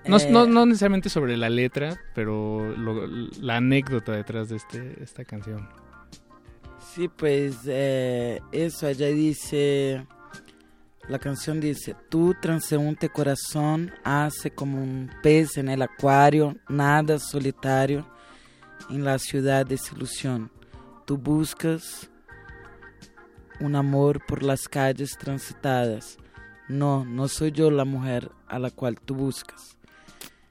No, 0.06 0.18
Eh, 0.18 0.28
no, 0.30 0.46
no 0.46 0.66
necesariamente 0.66 1.08
sobre 1.08 1.36
la 1.36 1.50
letra, 1.50 1.96
pero 2.14 2.74
lo- 2.76 3.06
la 3.40 3.56
anécdota 3.56 4.12
detrás 4.12 4.48
de 4.48 4.56
este, 4.56 5.02
esta 5.02 5.24
canción. 5.24 5.68
Sí, 6.94 7.08
pues 7.08 7.56
eh, 7.66 8.40
eso, 8.52 8.88
ella 8.88 9.08
dice, 9.08 10.06
la 11.08 11.18
canción 11.20 11.60
dice, 11.60 11.94
tu 12.08 12.34
transeúnte 12.34 13.08
corazón 13.08 13.92
hace 14.02 14.50
como 14.50 14.82
un 14.82 15.10
pez 15.22 15.56
en 15.56 15.68
el 15.68 15.82
acuario, 15.82 16.56
nada 16.68 17.18
solitario 17.18 18.06
en 18.90 19.04
la 19.04 19.18
ciudad 19.18 19.64
de 19.64 19.76
desilusión. 19.76 20.50
Tú 21.04 21.16
buscas 21.16 22.10
un 23.60 23.76
amor 23.76 24.24
por 24.26 24.42
las 24.42 24.68
calles 24.68 25.16
transitadas. 25.16 26.18
No, 26.68 27.04
no 27.04 27.28
soy 27.28 27.52
yo 27.52 27.70
la 27.70 27.84
mujer 27.84 28.30
a 28.48 28.58
la 28.58 28.70
cual 28.70 29.00
tú 29.00 29.14
buscas. 29.14 29.76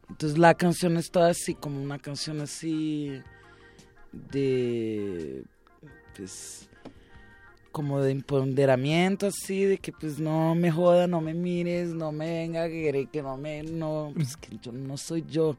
Entonces 0.10 0.38
la 0.38 0.54
canción 0.54 0.96
es 0.96 1.12
toda 1.12 1.32
así, 1.32 1.56
como 1.56 1.82
una 1.82 2.00
canción 2.00 2.40
así 2.40 3.22
de 4.14 5.44
pues 6.16 6.70
como 7.76 8.00
de 8.00 8.14
empoderamiento 8.14 9.28
así 9.28 9.66
de 9.66 9.80
que 9.80 9.92
pues 9.92 10.18
no 10.18 10.56
me 10.56 10.72
joda, 10.72 11.08
no 11.08 11.20
me 11.20 11.34
mires, 11.34 11.90
no 11.90 12.14
me 12.14 12.26
venga 12.26 12.64
a 12.64 12.70
querer 12.70 13.10
que 13.10 13.22
no 13.22 13.36
me 13.36 13.64
no, 13.64 14.14
pues 14.16 14.38
que 14.38 14.58
yo 14.62 14.72
no 14.72 14.96
soy 14.96 15.26
yo. 15.30 15.58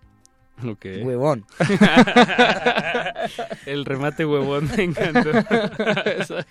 Ok. 0.66 0.86
Huevón. 1.04 1.44
El 3.66 3.84
remate 3.84 4.24
huevón 4.24 4.70
me 4.74 4.84
encantó. 4.84 5.30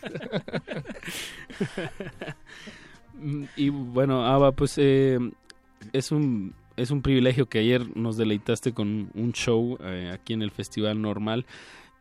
Y 3.55 3.69
bueno, 3.69 4.25
Ava, 4.25 4.51
pues 4.51 4.75
eh, 4.77 5.17
es 5.93 6.11
un 6.11 6.53
es 6.75 6.91
un 6.91 7.01
privilegio 7.01 7.47
que 7.47 7.57
ayer 7.57 7.97
nos 7.97 8.17
deleitaste 8.17 8.73
con 8.73 9.09
un 9.15 9.31
show 9.31 9.79
eh, 9.81 10.11
aquí 10.13 10.33
en 10.33 10.43
el 10.43 10.51
Festival 10.51 11.01
Normal 11.01 11.47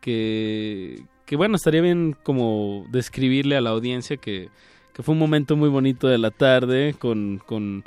que, 0.03 1.07
que 1.27 1.37
bueno, 1.37 1.57
estaría 1.57 1.81
bien 1.81 2.17
como 2.23 2.87
describirle 2.91 3.57
a 3.57 3.61
la 3.61 3.71
audiencia 3.71 4.17
que, 4.17 4.49
que 4.93 5.03
fue 5.03 5.13
un 5.15 5.19
momento 5.19 5.57
muy 5.57 5.69
bonito 5.69 6.09
de 6.09 6.19
la 6.19 6.31
tarde 6.31 6.95
con, 6.99 7.41
con, 7.47 7.85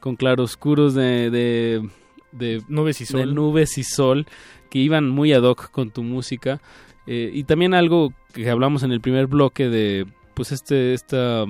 con 0.00 0.16
claroscuros 0.16 0.94
de, 0.94 1.30
de, 1.30 1.88
de 2.32 2.62
nubes 2.68 3.00
y 3.00 3.06
sol. 3.06 3.20
de 3.20 3.26
nubes 3.26 3.78
y 3.78 3.84
sol 3.84 4.26
que 4.70 4.78
iban 4.78 5.08
muy 5.08 5.32
ad 5.32 5.42
hoc 5.42 5.70
con 5.70 5.90
tu 5.90 6.02
música 6.02 6.60
Eh, 7.10 7.30
y 7.32 7.44
también 7.44 7.72
algo 7.72 8.12
que 8.34 8.50
hablamos 8.50 8.82
en 8.82 8.92
el 8.92 9.00
primer 9.00 9.28
bloque 9.28 9.70
de 9.70 10.04
pues 10.34 10.52
este 10.52 10.92
esta 10.92 11.46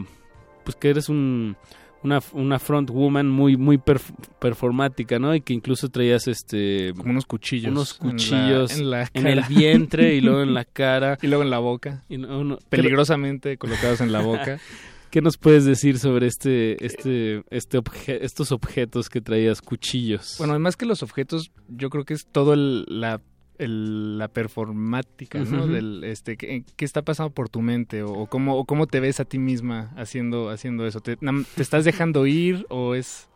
pues 0.64 0.76
que 0.76 0.90
eres 0.90 1.08
un 1.08 1.56
una, 2.02 2.20
una 2.32 2.58
front 2.58 2.90
woman 2.90 3.28
muy 3.28 3.56
muy 3.56 3.76
perf- 3.76 4.14
performática, 4.38 5.18
¿no? 5.18 5.34
Y 5.34 5.40
que 5.40 5.52
incluso 5.52 5.88
traías 5.88 6.28
este 6.28 6.92
Como 6.96 7.10
unos 7.10 7.26
cuchillos. 7.26 7.70
unos 7.72 7.98
en 8.00 8.06
la- 8.06 8.10
cuchillos 8.12 8.78
en 8.78 8.90
la 8.90 9.10
en 9.14 9.26
el 9.26 9.42
vientre 9.48 10.14
y 10.14 10.20
luego 10.20 10.42
en 10.42 10.54
la 10.54 10.64
cara 10.72 11.18
Y 11.22 11.26
luego 11.26 11.42
en 11.42 11.50
la 11.50 11.58
boca. 11.58 12.04
y 12.08 12.18
no- 12.18 12.44
no- 12.44 12.58
Peligrosamente 12.68 13.56
colocados 13.58 14.00
en 14.00 14.12
la 14.12 14.20
boca. 14.20 14.58
¿Qué 15.10 15.22
nos 15.22 15.38
puedes 15.38 15.64
decir 15.64 15.98
sobre 15.98 16.26
este 16.26 16.84
este 16.84 17.42
este 17.50 17.78
obje- 17.78 18.18
estos 18.20 18.52
objetos 18.52 19.08
que 19.08 19.20
traías 19.22 19.62
cuchillos? 19.62 20.34
Bueno, 20.38 20.52
además 20.52 20.76
que 20.76 20.84
los 20.84 21.02
objetos, 21.02 21.50
yo 21.68 21.88
creo 21.88 22.04
que 22.04 22.12
es 22.14 22.26
todo 22.26 22.52
el- 22.52 22.84
la, 22.88 23.20
el- 23.58 24.18
la 24.18 24.28
performática, 24.28 25.38
¿no? 25.40 25.66
Del, 25.66 26.04
este, 26.04 26.36
¿qué, 26.36 26.64
qué 26.76 26.84
está 26.84 27.02
pasando 27.02 27.30
por 27.32 27.48
tu 27.48 27.60
mente? 27.60 28.02
O, 28.02 28.12
o 28.12 28.26
cómo, 28.26 28.56
o 28.56 28.64
cómo 28.64 28.86
te 28.86 29.00
ves 29.00 29.20
a 29.20 29.24
ti 29.24 29.38
misma 29.38 29.90
haciendo, 29.96 30.50
haciendo 30.50 30.86
eso. 30.86 31.00
¿Te, 31.00 31.16
¿Te 31.16 31.62
estás 31.62 31.84
dejando 31.84 32.26
ir 32.26 32.66
o 32.70 32.94
es 32.94 33.28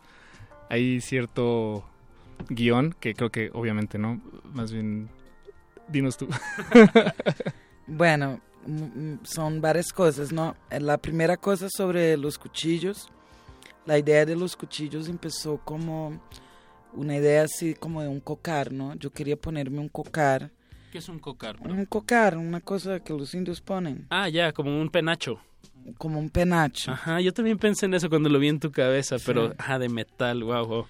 hay 0.70 1.00
cierto 1.00 1.84
guion? 2.48 2.94
Que 3.00 3.14
creo 3.14 3.30
que 3.30 3.50
obviamente 3.52 3.98
no. 3.98 4.20
Más 4.54 4.72
bien, 4.72 5.08
dinos 5.88 6.16
tú. 6.16 6.28
Bueno, 7.86 8.40
son 9.24 9.60
varias 9.60 9.92
cosas, 9.92 10.32
¿no? 10.32 10.54
La 10.70 10.98
primera 10.98 11.36
cosa 11.36 11.66
sobre 11.68 12.16
los 12.16 12.38
cuchillos, 12.38 13.10
la 13.86 13.98
idea 13.98 14.24
de 14.24 14.36
los 14.36 14.56
cuchillos 14.56 15.08
empezó 15.08 15.58
como 15.58 16.20
una 16.92 17.16
idea 17.16 17.42
así 17.42 17.74
como 17.74 18.02
de 18.02 18.08
un 18.08 18.20
cocar, 18.20 18.72
¿no? 18.72 18.94
Yo 18.96 19.10
quería 19.10 19.36
ponerme 19.36 19.78
un 19.78 19.88
cocar. 19.88 20.50
¿Qué 20.90 20.98
es 20.98 21.08
un 21.08 21.18
cocar? 21.18 21.56
Un 21.60 21.86
cocar, 21.86 22.36
una 22.36 22.60
cosa 22.60 23.00
que 23.00 23.12
los 23.12 23.34
indios 23.34 23.60
ponen. 23.60 24.06
Ah, 24.10 24.28
ya, 24.28 24.52
como 24.52 24.80
un 24.80 24.90
penacho. 24.90 25.38
Como 25.96 26.18
un 26.18 26.28
penacho. 26.30 26.90
Ajá, 26.90 27.20
yo 27.20 27.32
también 27.32 27.58
pensé 27.58 27.86
en 27.86 27.94
eso 27.94 28.08
cuando 28.08 28.28
lo 28.28 28.38
vi 28.38 28.48
en 28.48 28.60
tu 28.60 28.70
cabeza, 28.70 29.16
pero 29.24 29.54
ajá, 29.58 29.78
de 29.78 29.88
metal, 29.88 30.44
wow, 30.44 30.66
wow. 30.66 30.86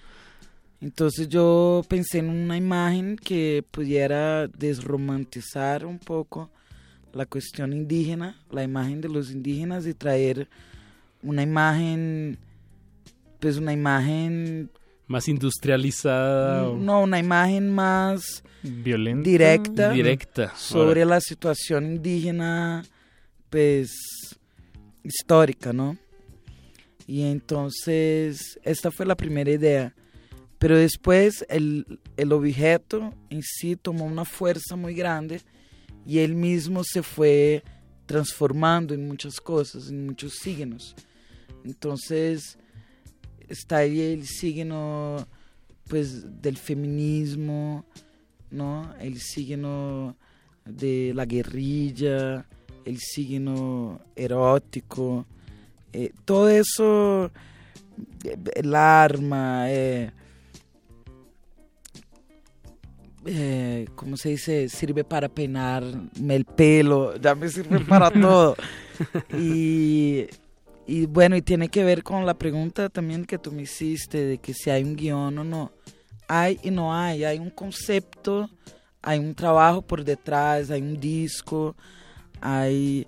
Entonces 0.81 1.29
yo 1.29 1.81
pensé 1.87 2.19
en 2.19 2.29
una 2.29 2.57
imagen 2.57 3.15
que 3.15 3.63
pudiera 3.71 4.47
desromantizar 4.47 5.85
un 5.85 5.97
poco 5.97 6.51
la 7.13 7.25
cuestión 7.25 7.71
indígena, 7.71 8.35
la 8.51 8.63
imagen 8.63 8.99
de 8.99 9.07
los 9.07 9.31
indígenas 9.31 9.87
y 9.87 9.93
traer 9.93 10.49
una 11.21 11.41
imagen, 11.41 12.37
pues 13.39 13.57
una 13.57 13.71
imagen, 13.71 14.69
Más 15.07 15.27
industrializada. 15.27 16.69
o- 16.69 16.77
no, 16.77 17.01
una 17.01 17.19
imagen 17.19 17.73
más 17.73 18.43
Violenta. 18.63 19.29
directa, 19.29 19.91
Directa, 19.91 20.55
sobre 20.55 21.05
la 21.05 21.19
situación 21.19 21.85
indígena, 21.85 22.83
pues 23.49 23.91
histórica, 25.03 25.73
¿no? 25.73 25.97
Y 27.05 27.23
entonces 27.23 28.59
esta 28.63 28.89
fue 28.91 29.05
la 29.05 29.15
primera 29.15 29.51
idea. 29.51 29.93
Pero 30.57 30.77
después 30.77 31.45
el, 31.49 31.99
el 32.15 32.31
objeto 32.31 33.13
en 33.29 33.41
sí 33.43 33.75
tomó 33.75 34.05
una 34.05 34.23
fuerza 34.23 34.77
muy 34.77 34.93
grande 34.93 35.41
y 36.05 36.19
él 36.19 36.35
mismo 36.35 36.83
se 36.85 37.03
fue 37.03 37.61
transformando 38.05 38.93
en 38.93 39.05
muchas 39.07 39.41
cosas, 39.41 39.89
en 39.89 40.05
muchos 40.05 40.35
signos. 40.35 40.95
Entonces 41.65 42.57
está 43.53 43.77
ahí 43.77 43.99
el 44.01 44.27
signo 44.27 45.27
pues 45.87 46.41
del 46.41 46.57
feminismo, 46.57 47.85
¿no? 48.51 48.93
El 48.99 49.19
signo 49.19 50.15
de 50.65 51.11
la 51.13 51.25
guerrilla, 51.25 52.45
el 52.85 52.99
signo 52.99 53.99
erótico, 54.15 55.25
eh, 55.91 56.11
todo 56.25 56.49
eso, 56.49 57.31
eh, 58.23 58.37
el 58.55 58.75
arma, 58.75 59.71
eh, 59.71 60.11
eh, 63.25 63.85
¿cómo 63.95 64.17
se 64.17 64.29
dice? 64.29 64.67
Sirve 64.69 65.03
para 65.03 65.29
peinarme 65.29 66.35
el 66.35 66.45
pelo, 66.45 67.15
ya 67.17 67.35
me 67.35 67.47
sirve 67.49 67.79
para 67.81 68.11
todo. 68.21 68.55
y, 69.37 70.25
y 70.85 71.05
bueno, 71.05 71.35
y 71.35 71.41
tiene 71.41 71.69
que 71.69 71.83
ver 71.83 72.03
con 72.03 72.25
la 72.25 72.37
pregunta 72.37 72.89
también 72.89 73.25
que 73.25 73.37
tú 73.37 73.51
me 73.51 73.61
hiciste 73.61 74.25
de 74.25 74.37
que 74.37 74.53
si 74.53 74.69
hay 74.69 74.83
un 74.83 74.95
guion 74.95 75.37
o 75.37 75.43
no. 75.43 75.71
Hay 76.27 76.59
y 76.63 76.71
no 76.71 76.93
hay, 76.93 77.23
hay 77.23 77.39
un 77.39 77.49
concepto, 77.49 78.49
hay 79.01 79.19
un 79.19 79.35
trabajo 79.35 79.81
por 79.81 80.03
detrás, 80.03 80.71
hay 80.71 80.81
un 80.81 80.99
disco, 80.99 81.75
hay, 82.41 83.07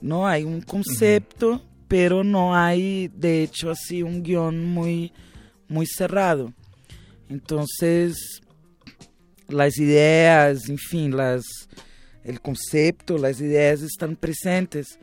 no, 0.00 0.26
hay 0.26 0.44
un 0.44 0.60
concepto, 0.60 1.62
pero 1.88 2.22
no 2.22 2.54
hay, 2.54 3.08
de 3.08 3.42
hecho, 3.42 3.70
así 3.70 4.02
un 4.02 4.22
guion 4.22 4.64
muy, 4.64 5.12
muy 5.68 5.86
cerrado. 5.86 6.52
Entonces, 7.28 8.40
las 9.48 9.78
ideas, 9.78 10.68
en 10.68 10.78
fin, 10.78 11.16
las, 11.16 11.44
el 12.24 12.40
concepto, 12.40 13.18
las 13.18 13.40
ideas 13.40 13.82
están 13.82 14.16
presentes, 14.16 14.98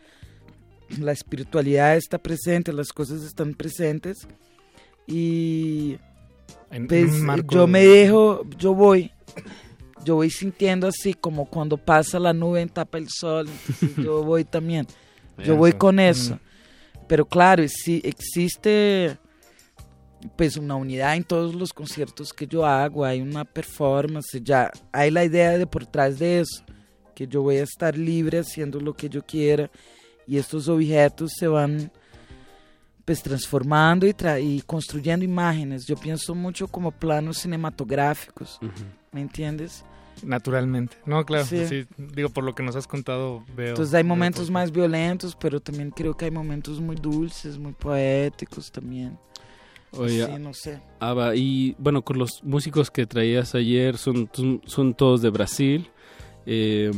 la 0.99 1.11
espiritualidad 1.11 1.95
está 1.97 2.17
presente, 2.17 2.73
las 2.73 2.91
cosas 2.91 3.23
están 3.23 3.53
presentes. 3.53 4.27
Y 5.07 5.97
En- 6.71 6.87
pues, 6.87 7.03
en 7.21 7.47
yo 7.49 7.67
me 7.67 7.83
dejo, 7.83 8.45
yo 8.57 8.73
voy, 8.73 9.11
yo 10.03 10.15
voy 10.15 10.29
sintiendo 10.29 10.87
así 10.87 11.13
como 11.13 11.45
cuando 11.45 11.77
pasa 11.77 12.19
la 12.19 12.33
nube 12.33 12.65
tapa 12.67 12.97
el 12.97 13.09
sol, 13.09 13.47
yo 13.97 14.23
voy 14.23 14.43
también, 14.43 14.87
yo 15.43 15.55
voy 15.55 15.73
con 15.73 15.99
eso. 15.99 16.39
Pero 17.07 17.25
claro, 17.25 17.63
sí 17.67 18.01
existe 18.03 19.17
pues 20.37 20.55
una 20.55 20.75
unidad 20.75 21.17
en 21.17 21.23
todos 21.25 21.53
los 21.53 21.73
conciertos 21.73 22.31
que 22.31 22.47
yo 22.47 22.65
hago, 22.65 23.03
hay 23.03 23.19
una 23.21 23.43
performance, 23.43 24.39
ya 24.41 24.71
hay 24.93 25.11
la 25.11 25.25
idea 25.25 25.57
de 25.57 25.67
por 25.67 25.83
detrás 25.85 26.17
de 26.17 26.39
eso, 26.39 26.63
que 27.13 27.27
yo 27.27 27.41
voy 27.41 27.57
a 27.57 27.63
estar 27.63 27.97
libre 27.97 28.39
haciendo 28.39 28.79
lo 28.79 28.93
que 28.93 29.09
yo 29.09 29.21
quiera 29.21 29.69
y 30.27 30.37
estos 30.37 30.67
objetos 30.67 31.31
se 31.37 31.47
van 31.47 31.91
pues 33.05 33.21
transformando 33.21 34.07
y, 34.07 34.13
tra- 34.13 34.41
y 34.41 34.61
construyendo 34.61 35.25
imágenes. 35.25 35.85
Yo 35.85 35.97
pienso 35.97 36.33
mucho 36.33 36.67
como 36.67 36.91
planos 36.91 37.37
cinematográficos, 37.39 38.59
¿me 39.11 39.19
entiendes? 39.21 39.83
Naturalmente. 40.23 40.95
No, 41.05 41.25
claro, 41.25 41.43
Sí. 41.45 41.65
sí. 41.67 41.85
Digo, 41.97 42.29
por 42.29 42.45
lo 42.45 42.55
que 42.55 42.63
nos 42.63 42.75
has 42.77 42.87
contado, 42.87 43.43
veo. 43.57 43.69
Entonces 43.69 43.93
hay 43.93 44.03
veo 44.03 44.09
momentos 44.09 44.45
por- 44.45 44.53
más 44.53 44.71
violentos, 44.71 45.35
pero 45.35 45.59
también 45.59 45.91
creo 45.91 46.15
que 46.15 46.25
hay 46.25 46.31
momentos 46.31 46.79
muy 46.79 46.95
dulces, 46.95 47.57
muy 47.57 47.73
poéticos 47.73 48.71
también. 48.71 49.17
Oye, 49.91 50.25
Sí, 50.25 50.31
no 50.39 50.53
sé. 50.53 50.81
Ava, 50.99 51.35
y 51.35 51.75
bueno, 51.77 52.03
con 52.03 52.17
los 52.17 52.41
músicos 52.43 52.89
que 52.89 53.05
traías 53.05 53.53
ayer, 53.53 53.97
son, 53.97 54.29
son 54.65 54.93
todos 54.93 55.21
de 55.21 55.29
Brasil. 55.29 55.89
Eh, 56.45 56.89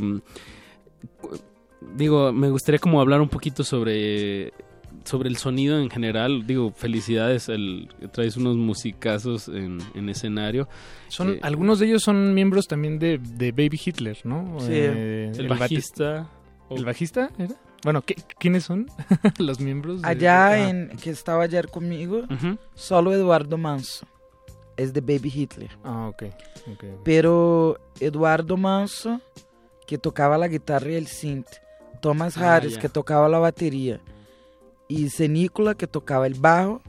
digo, 1.96 2.32
me 2.32 2.50
gustaría 2.50 2.80
como 2.80 3.02
hablar 3.02 3.22
un 3.22 3.30
poquito 3.30 3.64
sobre, 3.64 4.54
sobre 5.04 5.30
el 5.30 5.38
sonido 5.38 5.80
en 5.80 5.90
general. 5.90 6.46
Digo, 6.48 6.72
felicidades, 6.72 7.50
el, 7.50 7.90
traes 8.12 8.38
unos 8.38 8.56
musicazos 8.58 9.48
en, 9.48 9.80
en 9.94 10.10
escenario. 10.10 10.68
Son, 11.08 11.30
Eh, 11.34 11.40
algunos 11.42 11.80
de 11.80 11.88
ellos 11.88 12.04
son 12.04 12.34
miembros 12.34 12.68
también 12.68 13.00
de, 13.00 13.18
de 13.20 13.52
Baby 13.52 13.80
Hitler, 13.86 14.18
¿no? 14.24 14.60
Sí. 14.60 14.68
Eh, 14.72 15.32
El 15.38 15.48
bajista. 15.48 16.30
¿El 16.70 16.84
bajista 16.86 17.30
era? 17.38 17.56
Bueno, 17.84 18.02
¿qué- 18.02 18.16
¿quiénes 18.40 18.64
son 18.64 18.88
los 19.38 19.60
miembros? 19.60 20.02
de- 20.02 20.08
Allá 20.08 20.48
ah, 20.48 20.70
en 20.70 20.90
que 21.02 21.12
estaba 21.12 21.44
ayer 21.44 21.68
conmigo, 21.70 22.24
solo 22.74 23.14
Eduardo 23.14 23.58
Manso 23.60 24.08
es 24.76 24.92
de 24.92 25.02
Baby 25.02 25.32
Hitler. 25.34 25.70
Ah, 25.84 26.08
ok. 26.08 26.24
ok, 26.24 26.34
ok. 26.74 26.84
Pero 27.04 27.78
Eduardo 28.00 28.58
Manso, 28.58 29.22
que 29.86 30.00
tocaba 30.00 30.38
la 30.40 30.48
guitarra 30.48 30.90
y 30.92 30.96
el 30.96 31.06
synth, 31.06 31.48
Thomas 32.06 32.38
Ah, 32.38 32.56
Harris, 32.58 32.78
que 32.78 32.88
tocaba 32.88 33.28
la 33.28 33.40
batería, 33.40 34.00
y 34.88 35.10
Cenícola, 35.10 35.74
que 35.74 35.88
tocaba 35.88 36.28
el 36.28 36.36
bajo, 36.36 36.80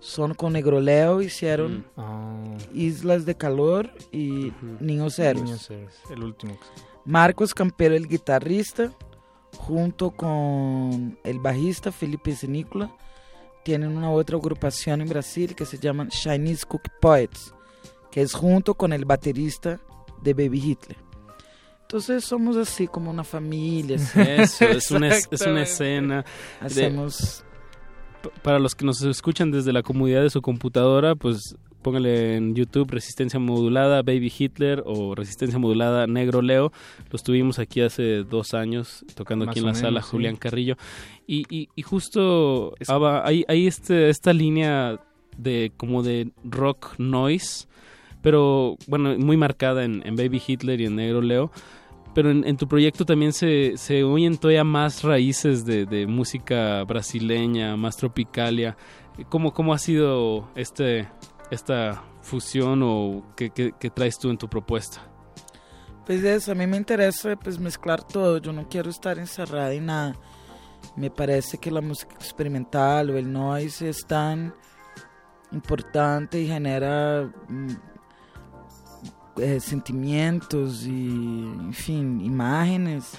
son 0.00 0.34
con 0.34 0.52
Negroleo, 0.54 1.22
hicieron 1.22 1.86
Ah. 1.96 2.42
Islas 2.74 3.24
de 3.24 3.36
Calor 3.36 3.88
y 4.10 4.52
Niños 4.80 5.16
Héroes. 5.20 5.44
Niños 5.44 5.70
Héroes, 5.70 5.94
el 6.10 6.24
último. 6.24 6.58
Marcos 7.04 7.54
Campero, 7.54 7.94
el 7.94 8.08
guitarrista, 8.08 8.90
junto 9.56 10.10
con 10.10 11.16
el 11.22 11.38
bajista 11.38 11.92
Felipe 11.92 12.34
Cenícola, 12.34 12.92
tienen 13.64 13.96
una 13.96 14.10
otra 14.10 14.36
agrupación 14.38 15.02
en 15.02 15.08
Brasil 15.08 15.54
que 15.54 15.66
se 15.66 15.78
llaman 15.78 16.08
Chinese 16.08 16.66
Cook 16.66 16.82
Poets, 17.00 17.54
que 18.10 18.22
es 18.22 18.32
junto 18.34 18.74
con 18.74 18.92
el 18.92 19.04
baterista 19.04 19.78
de 20.20 20.34
Baby 20.34 20.60
Hitler. 20.72 20.96
Entonces 21.90 22.24
somos 22.24 22.56
así 22.56 22.86
como 22.86 23.10
una 23.10 23.24
familia. 23.24 23.96
Eso, 24.16 24.64
es 24.64 24.90
una, 24.92 25.08
es- 25.08 25.28
es 25.30 25.40
una 25.42 25.62
escena. 25.62 26.24
de- 26.60 26.66
Hacemos... 26.66 27.44
P- 28.22 28.30
para 28.42 28.60
los 28.60 28.76
que 28.76 28.84
nos 28.84 29.02
escuchan 29.02 29.50
desde 29.50 29.72
la 29.72 29.82
comodidad 29.82 30.22
de 30.22 30.30
su 30.30 30.40
computadora, 30.40 31.16
pues 31.16 31.56
póngale 31.82 32.36
en 32.36 32.54
YouTube 32.54 32.90
Resistencia 32.92 33.40
Modulada 33.40 34.02
Baby 34.02 34.30
Hitler 34.38 34.82
o 34.86 35.14
Resistencia 35.16 35.58
Modulada 35.58 36.06
Negro 36.06 36.42
Leo. 36.42 36.70
Los 37.10 37.22
tuvimos 37.24 37.58
aquí 37.58 37.80
hace 37.80 38.22
dos 38.22 38.54
años 38.54 39.04
tocando 39.16 39.46
Más 39.46 39.52
aquí 39.54 39.60
en 39.60 39.64
la 39.66 39.72
menos, 39.72 39.80
sala 39.80 40.02
sí. 40.02 40.08
Julián 40.10 40.36
Carrillo. 40.36 40.76
Y, 41.26 41.44
y, 41.48 41.70
y 41.74 41.82
justo 41.82 42.74
Ava, 42.86 43.26
hay, 43.26 43.44
hay 43.48 43.66
este, 43.66 44.10
esta 44.10 44.32
línea 44.32 45.00
de 45.38 45.72
como 45.76 46.02
de 46.02 46.30
rock 46.44 46.94
noise, 46.98 47.66
pero 48.22 48.76
bueno, 48.86 49.16
muy 49.18 49.38
marcada 49.38 49.82
en, 49.84 50.06
en 50.06 50.14
Baby 50.14 50.40
Hitler 50.46 50.80
y 50.82 50.84
en 50.86 50.94
Negro 50.96 51.22
Leo. 51.22 51.50
Pero 52.14 52.30
en, 52.30 52.56
tu 52.56 52.66
proyecto 52.66 53.04
también 53.04 53.32
se, 53.32 53.76
se 53.76 54.02
oyen 54.02 54.36
todavía 54.36 54.64
más 54.64 55.02
raíces 55.04 55.64
de, 55.64 56.06
música 56.08 56.82
brasileña, 56.84 57.76
más 57.76 57.96
tropicalia. 57.96 58.76
¿Cómo, 59.28 59.52
cómo 59.52 59.72
ha 59.72 59.78
sido 59.78 60.48
este, 60.56 61.08
esta 61.50 62.02
fusión 62.22 62.80
o 62.82 63.22
qué, 63.36 63.50
qué- 63.50 63.72
qué 63.78 63.90
traes 63.90 64.18
tú 64.18 64.28
en 64.30 64.38
tu 64.38 64.48
propuesta? 64.48 65.00
Pues 66.04 66.24
eso, 66.24 66.50
a 66.50 66.54
mí 66.56 66.66
me 66.66 66.76
interesa 66.76 67.36
pues 67.36 67.58
mezclar 67.60 68.02
todo, 68.02 68.38
yo 68.38 68.52
no 68.52 68.68
quiero 68.68 68.90
estar 68.90 69.18
encerrada 69.18 69.72
en 69.72 69.86
nada. 69.86 70.16
Me 70.96 71.10
parece 71.10 71.58
que 71.58 71.70
la 71.70 71.80
música 71.80 72.14
experimental 72.16 73.10
o 73.10 73.18
el 73.18 73.30
noise 73.32 73.88
es 73.90 74.04
tan 74.06 74.52
importante 75.52 76.40
y 76.40 76.46
genera 76.48 77.30
mm, 77.48 77.70
eh, 79.36 79.60
sentimientos 79.60 80.84
y, 80.84 80.90
en 80.90 81.72
fin, 81.72 82.20
imágenes 82.20 83.12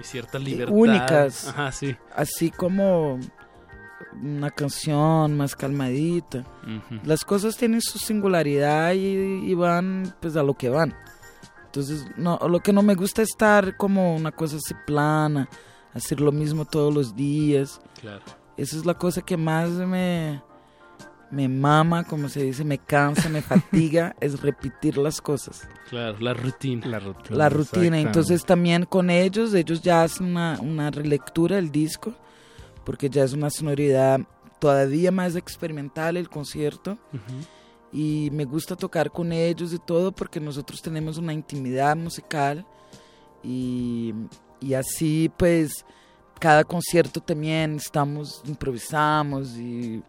Y 0.00 0.04
cierta 0.04 0.38
eh, 0.38 0.40
libertad. 0.40 0.74
únicas. 0.74 1.48
Ajá, 1.48 1.72
sí. 1.72 1.96
Así 2.14 2.50
como 2.50 3.18
una 4.22 4.50
canción 4.50 5.36
más 5.36 5.54
calmadita. 5.54 6.44
Ujú. 6.62 7.00
Las 7.04 7.24
cosas 7.24 7.56
tienen 7.56 7.80
su 7.80 7.98
singularidad 7.98 8.92
y, 8.94 9.50
y 9.50 9.54
van 9.54 10.14
pues 10.20 10.36
a 10.36 10.42
lo 10.42 10.54
que 10.54 10.68
van. 10.68 10.94
Entonces, 11.66 12.06
no, 12.16 12.38
lo 12.48 12.60
que 12.60 12.72
no 12.72 12.82
me 12.82 12.94
gusta 12.94 13.22
es 13.22 13.28
estar 13.28 13.76
como 13.76 14.16
una 14.16 14.32
cosa 14.32 14.56
así 14.56 14.74
plana, 14.86 15.48
hacer 15.92 16.20
lo 16.20 16.32
mismo 16.32 16.64
todos 16.64 16.92
los 16.92 17.14
días. 17.14 17.80
Claro. 18.00 18.22
Esa 18.56 18.76
es 18.76 18.86
la 18.86 18.94
cosa 18.94 19.20
que 19.22 19.36
más 19.36 19.68
me, 19.70 20.42
me 21.30 21.48
mama, 21.48 22.04
como 22.04 22.28
se 22.28 22.42
dice, 22.42 22.64
me 22.64 22.78
cansa, 22.78 23.28
me 23.28 23.42
fatiga, 23.42 24.14
es 24.20 24.40
repetir 24.40 24.96
las 24.96 25.20
cosas. 25.20 25.68
Claro, 25.90 26.18
la 26.20 26.34
rutina. 26.34 26.86
La 26.86 26.98
rutina. 26.98 27.36
La 27.36 27.48
rutina. 27.48 28.00
Entonces 28.00 28.44
también 28.44 28.84
con 28.84 29.10
ellos, 29.10 29.54
ellos 29.54 29.82
ya 29.82 30.02
hacen 30.02 30.26
una, 30.26 30.58
una 30.60 30.90
relectura 30.90 31.56
del 31.56 31.70
disco, 31.70 32.14
porque 32.84 33.10
ya 33.10 33.24
es 33.24 33.32
una 33.32 33.50
sonoridad 33.50 34.20
todavía 34.58 35.10
más 35.12 35.36
experimental 35.36 36.16
el 36.16 36.28
concierto. 36.28 36.98
Y 37.90 38.28
me 38.32 38.44
gusta 38.44 38.76
tocar 38.76 39.10
con 39.10 39.32
ellos 39.32 39.72
y 39.72 39.78
todo 39.78 40.12
porque 40.12 40.40
nosotros 40.40 40.82
tenemos 40.82 41.16
una 41.16 41.32
intimidad 41.32 41.96
musical 41.96 42.66
y, 43.42 44.12
y 44.60 44.74
así 44.74 45.30
pues 45.38 45.86
cada 46.38 46.64
concierto 46.64 47.20
también 47.20 47.76
estamos, 47.76 48.42
improvisamos 48.46 49.56
y 49.56 50.02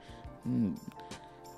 mm, 0.43 0.73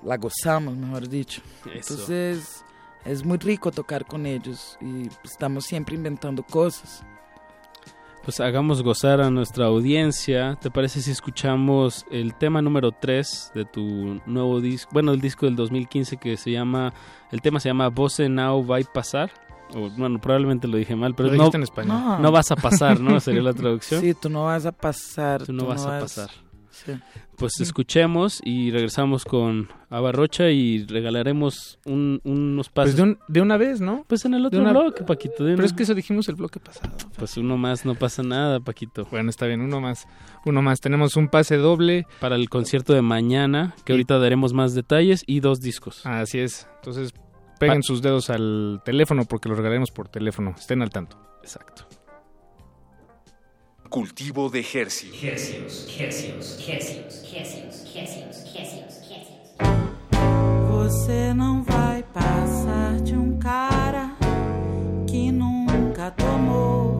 la 0.04 0.16
gozamos, 0.16 0.76
mejor 0.76 1.08
dicho. 1.08 1.42
Eso. 1.74 1.94
Entonces 1.94 2.64
es 3.04 3.24
muy 3.24 3.38
rico 3.38 3.70
tocar 3.72 4.06
con 4.06 4.26
ellos 4.26 4.78
y 4.80 5.08
estamos 5.24 5.64
siempre 5.64 5.94
inventando 5.94 6.42
cosas. 6.42 7.04
Pues 8.22 8.38
hagamos 8.38 8.82
gozar 8.82 9.20
a 9.20 9.30
nuestra 9.30 9.66
audiencia. 9.66 10.56
¿Te 10.60 10.70
parece 10.70 11.02
si 11.02 11.10
escuchamos 11.10 12.06
el 12.08 12.34
tema 12.34 12.62
número 12.62 12.92
3 12.92 13.50
de 13.52 13.64
tu 13.64 14.20
nuevo 14.26 14.60
disco? 14.60 14.90
Bueno, 14.92 15.12
el 15.12 15.20
disco 15.20 15.46
del 15.46 15.56
2015 15.56 16.18
que 16.18 16.36
se 16.36 16.52
llama. 16.52 16.94
El 17.32 17.42
tema 17.42 17.58
se 17.58 17.68
llama 17.68 17.88
Voce 17.88 18.28
Now 18.28 18.64
Va 18.64 18.78
a 18.78 18.82
pasar. 18.82 19.32
O, 19.74 19.90
bueno, 19.90 20.20
probablemente 20.20 20.68
lo 20.68 20.76
dije 20.76 20.94
mal, 20.94 21.16
pero 21.16 21.30
Lo 21.30 21.36
no, 21.36 21.50
en 21.52 21.62
español. 21.64 21.98
No. 21.98 22.18
no 22.20 22.30
vas 22.30 22.52
a 22.52 22.56
pasar, 22.56 23.00
¿no? 23.00 23.18
Sería 23.18 23.42
la 23.42 23.54
traducción. 23.54 24.00
Sí, 24.00 24.14
tú 24.14 24.30
no 24.30 24.44
vas 24.44 24.66
a 24.66 24.72
pasar. 24.72 25.44
Tú 25.44 25.52
no 25.52 25.66
vas 25.66 25.84
a 25.84 25.98
pasar. 25.98 26.30
Sí. 26.84 26.92
Pues 27.36 27.60
escuchemos 27.60 28.40
y 28.44 28.70
regresamos 28.70 29.24
con 29.24 29.68
Abarrocha 29.90 30.50
y 30.50 30.84
regalaremos 30.86 31.78
un- 31.84 32.20
unos 32.24 32.68
pases. 32.68 32.94
Pues 32.94 32.96
de, 32.96 33.02
un- 33.02 33.18
de 33.28 33.40
una 33.40 33.56
vez, 33.56 33.80
¿no? 33.80 34.04
Pues 34.08 34.24
en 34.24 34.34
el 34.34 34.46
otro 34.46 34.58
De 34.60 34.64
una- 34.68 34.72
bloque, 34.78 35.04
Paquito. 35.04 35.44
de 35.44 35.52
Pero 35.52 35.56
una- 35.58 35.64
es 35.66 35.72
que 35.72 35.82
eso 35.82 35.94
dijimos 35.94 36.28
el 36.28 36.34
bloque 36.36 36.60
pasado. 36.60 36.90
Pues 37.18 37.36
uno 37.36 37.56
más, 37.56 37.84
no 37.84 37.94
pasa 37.94 38.22
nada, 38.22 38.60
Paquito. 38.60 39.06
Bueno, 39.10 39.30
está 39.30 39.46
bien, 39.46 39.60
uno 39.60 39.80
más. 39.80 40.06
Uno 40.44 40.62
más. 40.62 40.80
Tenemos 40.80 41.16
un 41.16 41.28
pase 41.28 41.56
doble. 41.56 42.06
Para 42.20 42.36
el 42.36 42.48
concierto 42.48 42.92
de 42.94 43.02
mañana, 43.02 43.74
que 43.84 43.92
ahorita 43.92 44.18
daremos 44.18 44.52
más 44.52 44.74
detalles, 44.74 45.22
y 45.26 45.40
dos 45.40 45.60
discos. 45.60 46.04
Así 46.06 46.38
es. 46.38 46.68
Entonces, 46.76 47.12
peguen 47.58 47.82
sus 47.82 48.02
dedos 48.02 48.28
al 48.30 48.82
teléfono 48.84 49.24
porque 49.24 49.48
los 49.48 49.56
regalaremos 49.58 49.90
por 49.90 50.08
teléfono. 50.08 50.54
Estén 50.58 50.82
al 50.82 50.90
tanto. 50.90 51.16
Exacto. 51.42 51.86
Cultivo 53.92 54.48
de 54.48 54.60
Hercios. 54.60 55.22
Hercios, 55.22 55.86
hercios, 56.00 56.66
hercios, 56.66 57.30
hercios, 57.30 57.94
hercios, 57.94 58.56
hercios, 58.56 58.96
hercios. 59.10 59.50
Você 60.66 61.34
não 61.34 61.62
vai 61.62 62.02
passar 62.04 62.98
de 63.02 63.14
um 63.14 63.38
cara 63.38 64.16
que 65.06 65.30
nunca 65.30 66.10
tomou 66.12 66.91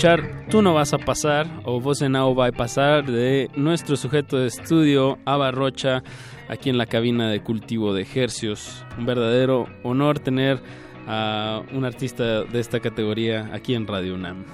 escuchar 0.00 0.46
Tú 0.50 0.62
no 0.62 0.72
vas 0.72 0.94
a 0.94 0.98
pasar 0.98 1.46
o 1.64 1.78
Voz 1.78 2.00
en 2.00 2.12
Now 2.12 2.34
va 2.34 2.46
a 2.46 2.52
pasar 2.52 3.04
de 3.04 3.50
nuestro 3.54 3.96
sujeto 3.96 4.38
de 4.38 4.46
estudio, 4.46 5.18
Ava 5.26 5.50
Rocha, 5.50 6.02
aquí 6.48 6.70
en 6.70 6.78
la 6.78 6.86
cabina 6.86 7.28
de 7.28 7.42
cultivo 7.42 7.92
de 7.92 8.00
ejercios. 8.00 8.84
Un 8.96 9.04
verdadero 9.04 9.66
honor 9.82 10.18
tener 10.18 10.58
a 11.06 11.62
un 11.74 11.84
artista 11.84 12.44
de 12.44 12.60
esta 12.60 12.80
categoría 12.80 13.50
aquí 13.52 13.74
en 13.74 13.86
Radio 13.86 14.14
UNAM. 14.14 14.46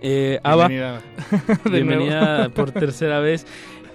Eh, 0.00 0.38
Ava, 0.44 0.68
Bienvenida. 0.68 1.02
Bienvenida 1.64 2.48
por 2.50 2.70
tercera 2.70 3.18
vez. 3.18 3.46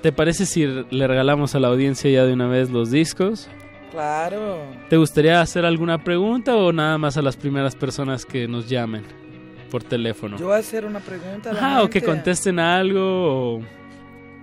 ¿Te 0.02 0.12
parece 0.12 0.46
si 0.46 0.66
le 0.68 1.08
regalamos 1.08 1.56
a 1.56 1.60
la 1.60 1.70
audiencia 1.70 2.12
ya 2.12 2.26
de 2.26 2.34
una 2.34 2.48
vez 2.48 2.70
los 2.70 2.92
discos? 2.92 3.50
Claro. 3.92 4.62
¿Te 4.90 4.98
gustaría 4.98 5.40
hacer 5.40 5.66
alguna 5.66 6.04
pregunta 6.04 6.58
o 6.58 6.74
nada 6.74 6.98
más 6.98 7.16
a 7.16 7.22
las 7.22 7.38
primeras 7.38 7.76
personas 7.78 8.26
que 8.26 8.48
nos 8.48 8.68
llamen 8.68 9.29
por 9.70 9.84
teléfono? 9.84 10.38
Yo 10.38 10.48
voy 10.48 10.56
a 10.56 10.60
hacer 10.60 10.86
una 10.86 11.00
pregunta. 11.00 11.52
a 11.52 11.54
la 11.54 11.60
Ajá, 11.60 11.84
o 11.84 11.90
que 11.90 12.02
contesten 12.02 12.60
algo 12.60 13.58
o 13.58 13.62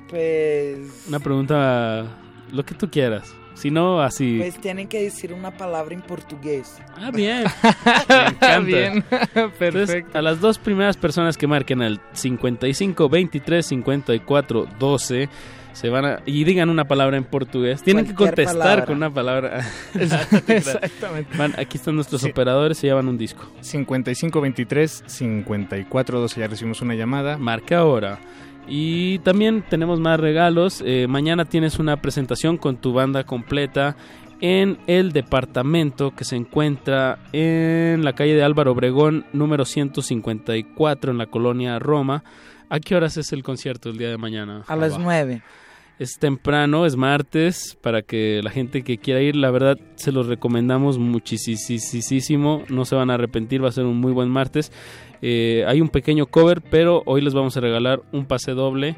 Pues, 0.09 1.05
una 1.09 1.19
pregunta, 1.20 2.05
lo 2.53 2.65
que 2.65 2.74
tú 2.74 2.89
quieras. 2.90 3.35
Si 3.55 3.70
no, 3.70 4.03
así. 4.03 4.36
pues 4.39 4.61
tienen 4.61 4.86
que 4.86 5.03
decir 5.03 5.32
una 5.32 5.51
palabra 5.51 5.94
en 5.94 6.03
portugués. 6.03 6.77
Ah, 6.97 7.11
bien. 7.11 7.44
Me 8.09 8.27
encanta. 8.27 8.59
Bien, 8.61 9.05
Entonces, 9.11 9.53
perfecto. 9.59 10.19
a 10.19 10.20
las 10.23 10.40
dos 10.43 10.59
primeras 10.59 10.98
personas 10.98 11.39
que 11.39 11.47
marquen 11.47 11.81
al 11.81 11.98
55 12.12 13.09
23 13.09 13.65
54 13.65 14.66
12 14.78 15.28
se 15.77 15.90
van 15.90 16.07
a, 16.07 16.23
y 16.24 16.44
digan 16.44 16.70
una 16.70 16.86
palabra 16.86 17.19
en 17.19 17.24
portugués. 17.24 17.82
Tienen 17.82 18.07
que 18.07 18.15
contestar 18.15 18.86
con 18.86 18.97
una 18.97 19.12
palabra. 19.12 19.61
Exactamente. 19.94 21.36
Van, 21.36 21.53
aquí 21.59 21.77
están 21.77 21.97
nuestros 21.97 22.24
operadores, 22.24 22.78
se 22.78 22.86
llevan 22.86 23.09
un 23.09 23.19
disco. 23.19 23.44
5523-5412, 23.61 26.36
ya 26.36 26.47
recibimos 26.47 26.81
una 26.81 26.94
llamada. 26.94 27.36
Marca 27.36 27.77
ahora. 27.77 28.19
Y 28.66 29.19
también 29.19 29.62
tenemos 29.69 30.01
más 30.01 30.19
regalos. 30.19 30.82
Eh, 30.85 31.07
mañana 31.09 31.44
tienes 31.44 31.78
una 31.78 32.01
presentación 32.01 32.57
con 32.57 32.78
tu 32.78 32.94
banda 32.94 33.24
completa 33.24 33.98
en 34.40 34.78
el 34.86 35.12
departamento 35.12 36.16
que 36.16 36.24
se 36.24 36.36
encuentra 36.36 37.19
en 37.35 38.03
la 38.03 38.15
calle 38.15 38.35
de 38.35 38.43
Álvaro 38.43 38.73
Obregón, 38.73 39.27
número 39.35 39.66
154, 39.66 41.12
en 41.12 41.19
la 41.19 41.27
colonia 41.27 41.78
Roma. 41.78 42.24
¿A 42.70 42.81
qué 42.81 42.97
horas 42.97 43.19
es 43.19 43.35
el 43.35 43.43
concierto 43.43 43.90
el 43.90 43.98
día 43.98 44.09
de 44.09 44.16
mañana? 44.16 44.62
A 44.66 44.74
las 44.74 44.98
9. 44.98 45.43
Es 45.98 46.18
temprano, 46.18 46.85
es 46.85 46.94
martes, 46.97 47.78
para 47.81 48.02
que 48.02 48.40
la 48.43 48.51
gente 48.51 48.82
que 48.82 48.98
quiera 48.98 49.23
ir, 49.23 49.35
la 49.35 49.51
verdad, 49.51 49.78
se 49.94 50.12
los 50.12 50.27
recomendamos 50.27 50.98
muchísimo. 50.98 52.64
No 52.68 52.85
se 52.85 52.94
van 52.94 53.10
a 53.10 53.14
arrepentir, 53.14 53.64
va 53.64 53.68
a 53.68 53.73
ser 53.73 53.86
un 53.86 53.97
muy 53.97 54.12
buen 54.12 54.28
martes. 54.28 54.70
Eh, 55.23 55.64
hay 55.66 55.81
un 55.81 55.89
pequeño 55.89 56.27
cover, 56.27 56.60
pero 56.60 57.02
hoy 57.06 57.23
les 57.23 57.32
vamos 57.32 57.56
a 57.56 57.60
regalar 57.60 58.02
un 58.12 58.27
pase 58.27 58.52
doble 58.52 58.94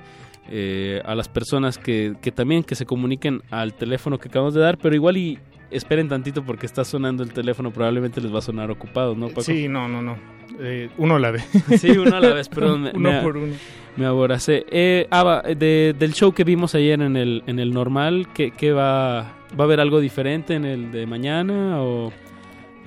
eh, 0.51 1.01
a 1.05 1.15
las 1.15 1.29
personas 1.29 1.79
que, 1.79 2.15
que 2.21 2.33
también 2.33 2.65
que 2.65 2.75
se 2.75 2.87
comuniquen 2.87 3.43
al 3.51 3.75
teléfono 3.75 4.19
que 4.19 4.29
acabamos 4.29 4.55
de 4.55 4.61
dar, 4.61 4.79
pero 4.79 4.95
igual 4.95 5.17
y 5.17 5.39
esperen 5.71 6.09
tantito 6.09 6.43
porque 6.45 6.67
está 6.67 6.85
sonando 6.85 7.23
el 7.23 7.33
teléfono, 7.33 7.71
probablemente 7.71 8.21
les 8.21 8.33
va 8.35 8.39
a 8.39 8.43
sonar 8.43 8.71
ocupado, 8.71 9.15
¿no, 9.15 9.29
Paco? 9.29 9.43
Sí, 9.43 9.69
no, 9.69 9.89
no, 9.89 10.01
no. 10.03 10.17
Eh, 10.61 10.89
uno 10.99 11.17
a 11.17 11.19
la 11.19 11.31
vez. 11.31 11.47
Sí, 11.79 11.91
uno 11.91 12.17
a 12.17 12.21
la 12.21 12.33
vez, 12.33 12.49
perdón. 12.49 12.83
me- 12.83 12.91
uno 12.95 13.13
me- 13.13 13.21
por 13.23 13.37
uno. 13.37 13.55
Me 13.97 14.07
aboracé. 14.07 14.65
Eh, 14.71 15.07
Ava, 15.11 15.43
de- 15.43 15.95
del 15.99 16.15
show 16.15 16.33
que 16.33 16.45
vimos 16.45 16.75
ayer 16.75 17.01
en 17.03 17.17
el, 17.17 17.43
en 17.47 17.59
el 17.59 17.73
normal, 17.75 18.29
¿qué, 18.33 18.51
qué 18.53 18.73
va, 18.73 19.23
¿va 19.23 19.59
a 19.59 19.63
haber 19.65 19.81
algo 19.81 20.01
diferente 20.01 20.55
en 20.55 20.65
el 20.65 20.91
de 20.93 21.05
mañana? 21.07 21.83
O... 21.83 22.13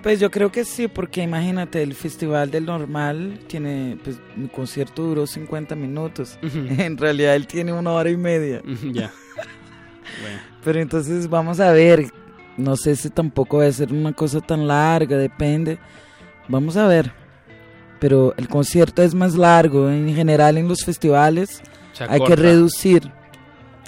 Pues 0.03 0.19
yo 0.19 0.31
creo 0.31 0.51
que 0.51 0.65
sí, 0.65 0.87
porque 0.87 1.21
imagínate, 1.21 1.83
el 1.83 1.93
Festival 1.93 2.49
del 2.49 2.65
Normal 2.65 3.39
tiene, 3.47 3.97
pues 4.03 4.19
mi 4.35 4.47
concierto 4.47 5.03
duró 5.03 5.27
50 5.27 5.75
minutos. 5.75 6.39
En 6.41 6.97
realidad 6.97 7.35
él 7.35 7.45
tiene 7.47 7.71
una 7.73 7.91
hora 7.91 8.09
y 8.09 8.17
media. 8.17 8.61
ya. 8.91 9.11
Bueno. 10.21 10.39
Pero 10.63 10.79
entonces 10.79 11.29
vamos 11.29 11.59
a 11.59 11.71
ver. 11.71 12.05
No 12.57 12.75
sé 12.75 12.95
si 12.95 13.09
tampoco 13.09 13.57
va 13.59 13.65
a 13.67 13.71
ser 13.71 13.93
una 13.93 14.11
cosa 14.13 14.41
tan 14.41 14.67
larga, 14.67 15.17
depende. 15.17 15.77
Vamos 16.47 16.75
a 16.77 16.87
ver. 16.87 17.11
Pero 17.99 18.33
el 18.37 18.47
concierto 18.49 19.01
es 19.03 19.13
más 19.13 19.35
largo. 19.35 19.89
En 19.89 20.13
general 20.13 20.57
en 20.57 20.67
los 20.67 20.83
festivales 20.83 21.61
hay 22.09 22.19
que 22.19 22.35
reducir. 22.35 23.11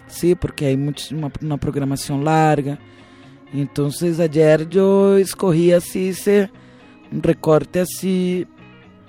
Sí, 0.07 0.35
porque 0.35 0.67
hay 0.67 0.77
much- 0.77 1.11
una, 1.11 1.31
una 1.41 1.57
programación 1.57 2.23
larga. 2.23 2.77
Y 3.53 3.61
entonces 3.61 4.19
ayer 4.19 4.67
yo 4.69 5.17
escogí 5.17 5.71
así 5.71 6.09
ese 6.09 6.49
un 7.11 7.21
recorte 7.21 7.81
así 7.81 8.47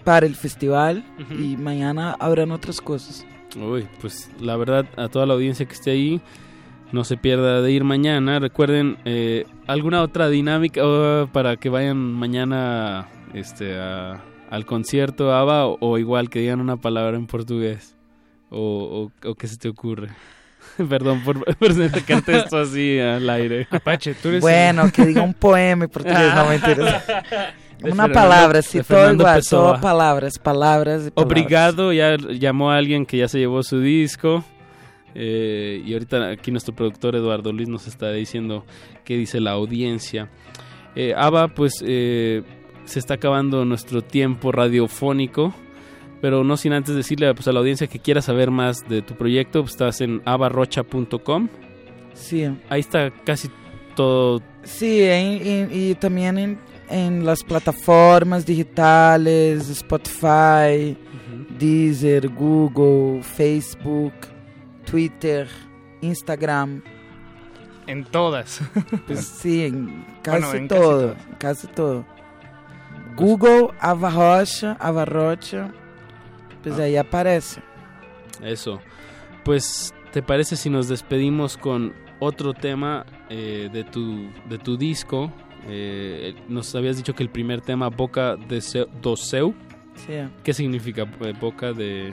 para 0.05 0.27
el 0.27 0.35
festival 0.35 1.03
y 1.31 1.57
mañana 1.57 2.15
habrán 2.21 2.51
otras 2.51 2.81
cosas. 2.81 3.27
Uy, 3.57 3.87
pues 4.01 4.31
la 4.41 4.57
verdad, 4.57 4.85
a 4.97 5.09
toda 5.09 5.25
la 5.27 5.33
audiencia 5.35 5.65
que 5.65 5.73
esté 5.73 5.93
ahí, 5.93 6.21
no 6.93 7.05
se 7.05 7.17
pierda 7.17 7.63
de 7.63 7.73
ir 7.73 7.85
mañana. 7.85 8.39
Recuerden, 8.39 8.99
eh, 9.07 9.47
alguna 9.67 10.03
otra 10.03 10.29
dinámica 10.29 10.83
oh, 10.85 11.29
para 11.33 11.57
que 11.57 11.71
vayan 11.71 11.97
mañana 11.97 13.09
este, 13.33 13.79
a- 13.79 14.23
al 14.51 14.67
concierto, 14.67 15.33
Ava, 15.33 15.67
o, 15.67 15.79
o 15.81 15.99
igual 15.99 16.29
que 16.29 16.41
digan 16.41 16.61
una 16.61 16.77
palabra 16.77 17.17
en 17.17 17.27
portugués. 17.27 17.97
O, 18.51 19.11
o, 19.25 19.29
o 19.31 19.35
qué 19.37 19.47
se 19.47 19.57
te 19.57 19.69
ocurre. 19.71 20.09
Perdón 20.89 21.23
por, 21.23 21.45
por 21.57 21.73
sacarte 21.75 22.37
esto 22.39 22.59
así 22.59 22.99
al 22.99 23.29
aire. 23.31 23.67
Apache, 23.71 24.15
tú 24.15 24.31
Bueno, 24.41 24.91
que 24.93 25.07
diga 25.07 25.23
un 25.23 25.35
poema 25.35 25.85
en 25.85 25.91
portugués, 25.91 26.35
no 26.35 26.47
me 26.49 26.55
interesa. 26.57 27.03
Una 27.83 27.91
Fernando- 27.91 28.13
palabra, 28.15 28.63
sí, 28.63 28.81
todo 28.83 29.13
igual, 29.13 29.37
Pessoa. 29.37 29.73
todo 29.73 29.81
palabras, 29.81 30.39
palabras 30.39 31.07
y 31.07 31.11
palabras. 31.11 31.27
Obrigado, 31.43 31.93
ya 31.93 32.17
llamó 32.17 32.71
a 32.71 32.79
alguien 32.79 33.05
que 33.05 33.19
ya 33.19 33.29
se 33.29 33.39
llevó 33.39 33.63
su 33.63 33.81
disco. 33.81 34.43
eh, 35.15 35.83
y 35.85 35.93
ahorita 35.93 36.31
aquí 36.31 36.51
nuestro 36.51 36.75
productor 36.75 37.15
Eduardo 37.15 37.53
Luis 37.53 37.69
nos 37.69 37.87
está 37.87 38.11
diciendo 38.11 38.65
qué 39.05 39.17
dice 39.17 39.39
la 39.41 39.51
audiencia. 39.53 40.29
Eh, 40.97 41.13
Ava, 41.17 41.49
pues 41.49 41.75
eh, 41.87 42.43
se 42.85 42.99
está 42.99 43.15
acabando 43.15 43.65
nuestro 43.65 44.03
tiempo 44.03 44.51
radiofónico. 44.51 45.55
Pero 46.25 46.43
no 46.43 46.57
sin 46.57 46.73
antes 46.73 46.95
decirle 46.95 47.35
pues, 47.35 47.47
a 47.49 47.53
la 47.53 47.59
audiencia 47.61 47.87
que 47.87 47.99
quiera 47.99 48.23
saber 48.23 48.51
más 48.51 48.89
de 48.89 49.03
tu 49.03 49.15
proyecto, 49.15 49.61
pues, 49.61 49.73
estás 49.73 50.01
en 50.01 50.23
avarrocha.com. 50.25 51.49
Sí. 52.15 52.49
Ahí 52.71 52.81
está 52.81 53.11
casi 53.11 53.51
todo. 53.95 54.41
Sí, 54.63 55.03
en- 55.03 55.47
en- 55.47 55.69
y 55.71 55.95
también 55.97 56.39
en, 56.39 56.59
en 56.89 57.27
las 57.27 57.45
plataformas 57.45 58.47
digitales, 58.47 59.69
Spotify, 59.69 60.97
Deezer, 61.59 62.31
Google, 62.31 63.23
Facebook, 63.23 64.15
Twitter, 64.91 65.47
Instagram. 66.01 66.81
En 67.87 68.03
todas. 68.07 68.63
Pues 69.07 69.27
sí, 69.43 69.67
en 69.67 70.07
casi 70.23 70.41
Bueno, 70.41 70.55
en 70.55 70.69
casi 70.69 70.81
todo, 70.81 71.01
todas. 71.01 71.17
casi 71.39 71.67
todo. 71.67 72.07
Google, 73.15 73.69
Avarrocha, 73.79 74.73
Avarrocha, 74.81 75.71
pues 76.71 76.81
ahí 76.81 76.97
aparece. 76.97 77.61
Eso. 78.43 78.81
Pues, 79.45 79.95
¿te 80.13 80.23
parece 80.23 80.57
si 80.57 80.71
nos 80.71 80.89
despedimos 80.89 81.57
con 81.57 81.93
otro 82.21 82.53
tema 82.55 83.05
eh, 83.31 83.69
de, 83.73 83.85
tu, 83.85 84.29
de 84.49 84.59
tu 84.59 84.77
disco? 84.77 85.33
Eh, 85.67 86.35
nos 86.49 86.75
habías 86.75 86.97
dicho 86.97 87.15
que 87.15 87.23
el 87.23 87.31
primer 87.31 87.61
tema, 87.61 87.89
Boca 87.89 88.37
de 88.37 88.61
Seu, 88.61 88.87
do 89.01 89.17
Seu. 89.17 89.55
Sí. 90.07 90.15
¿Qué 90.43 90.53
significa 90.53 91.03
eh, 91.21 91.33
boca 91.41 91.73
de... 91.73 92.13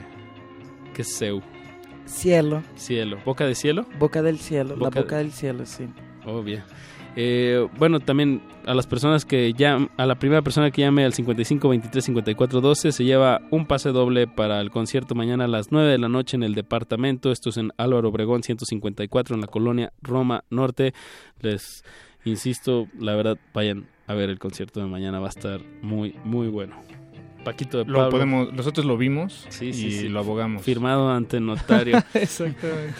¿Qué 0.94 1.02
es 1.02 1.14
Seu? 1.16 1.42
Cielo, 2.04 2.62
Cielo. 2.76 3.18
¿Boca 3.24 3.46
de 3.46 3.54
cielo? 3.54 3.86
boca 3.98 4.22
del 4.22 4.38
cielo, 4.38 4.76
Boca 4.76 4.90
la 4.96 5.02
boca 5.02 5.16
de- 5.16 5.22
del 5.24 5.32
cielo, 5.32 5.66
sí. 5.66 5.86
Oh, 6.26 6.42
bien. 6.42 6.62
Eh, 7.14 7.68
bueno, 7.76 8.00
también 8.00 8.40
a 8.64 8.74
las 8.74 8.86
personas 8.86 9.24
que 9.26 9.52
llaman, 9.52 9.90
a 9.98 10.06
la 10.06 10.14
primera 10.14 10.40
persona 10.40 10.70
que 10.70 10.80
llame 10.82 11.04
al 11.04 11.12
55 11.12 11.68
23 11.68 12.04
54 12.04 12.60
12 12.62 12.92
se 12.92 13.04
lleva 13.04 13.42
un 13.50 13.66
pase 13.66 13.90
doble 13.90 14.26
para 14.26 14.60
el 14.60 14.70
concierto 14.70 15.14
mañana 15.14 15.44
a 15.44 15.48
las 15.48 15.70
9 15.72 15.90
de 15.90 15.98
la 15.98 16.08
noche 16.08 16.36
en 16.36 16.42
el 16.42 16.54
departamento. 16.54 17.30
Esto 17.30 17.50
es 17.50 17.58
en 17.58 17.70
Álvaro 17.76 18.08
Obregón 18.08 18.42
154 18.42 19.34
en 19.34 19.40
la 19.42 19.46
colonia 19.46 19.92
Roma 20.00 20.44
Norte. 20.48 20.94
Les 21.40 21.84
insisto, 22.24 22.86
la 22.98 23.14
verdad, 23.14 23.36
vayan 23.52 23.86
a 24.06 24.14
ver 24.14 24.30
el 24.30 24.38
concierto 24.38 24.80
de 24.80 24.86
mañana, 24.86 25.20
va 25.20 25.26
a 25.26 25.30
estar 25.30 25.60
muy, 25.82 26.14
muy 26.24 26.48
bueno. 26.48 26.76
Paquito 27.44 27.78
de 27.78 27.84
Lo 27.86 27.98
Pablo. 27.98 28.10
podemos, 28.10 28.52
nosotros 28.52 28.86
lo 28.86 28.96
vimos 28.96 29.46
Sí, 29.48 29.72
sí, 29.72 29.86
y 29.88 29.90
sí. 29.92 30.08
lo 30.08 30.20
abogamos. 30.20 30.62
Firmado 30.62 31.10
ante 31.10 31.40
notario. 31.40 31.98
Exactamente. 32.14 32.94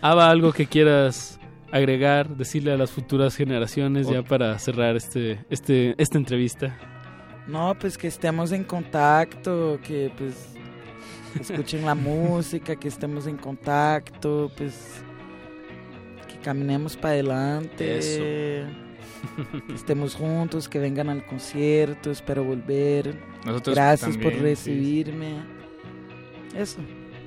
Ava, 0.00 0.30
algo 0.30 0.52
que 0.52 0.66
quieras 0.66 1.40
agregar, 1.74 2.36
decirle 2.36 2.70
a 2.70 2.76
las 2.76 2.92
futuras 2.92 3.34
generaciones 3.34 4.06
ya 4.06 4.22
para 4.22 4.56
cerrar 4.60 4.94
este, 4.94 5.44
este, 5.50 5.94
esta 5.98 6.18
entrevista. 6.18 6.78
No, 7.48 7.76
pues 7.76 7.98
que 7.98 8.06
estemos 8.06 8.52
en 8.52 8.62
contacto, 8.62 9.80
que 9.82 10.12
pues 10.16 10.54
escuchen 11.40 11.84
la 11.84 11.94
música, 11.96 12.76
que 12.76 12.86
estemos 12.86 13.26
en 13.26 13.36
contacto, 13.36 14.52
pues 14.56 15.02
que 16.28 16.38
caminemos 16.38 16.96
para 16.96 17.14
adelante. 17.14 17.98
Eso. 17.98 18.22
que 19.66 19.74
estemos 19.74 20.14
juntos, 20.14 20.68
que 20.68 20.78
vengan 20.78 21.08
al 21.08 21.26
concierto, 21.26 22.12
espero 22.12 22.44
volver. 22.44 23.16
Nosotros 23.44 23.74
Gracias 23.74 24.16
por 24.16 24.32
sí. 24.32 24.38
recibirme. 24.38 25.42
Eso. 26.54 26.78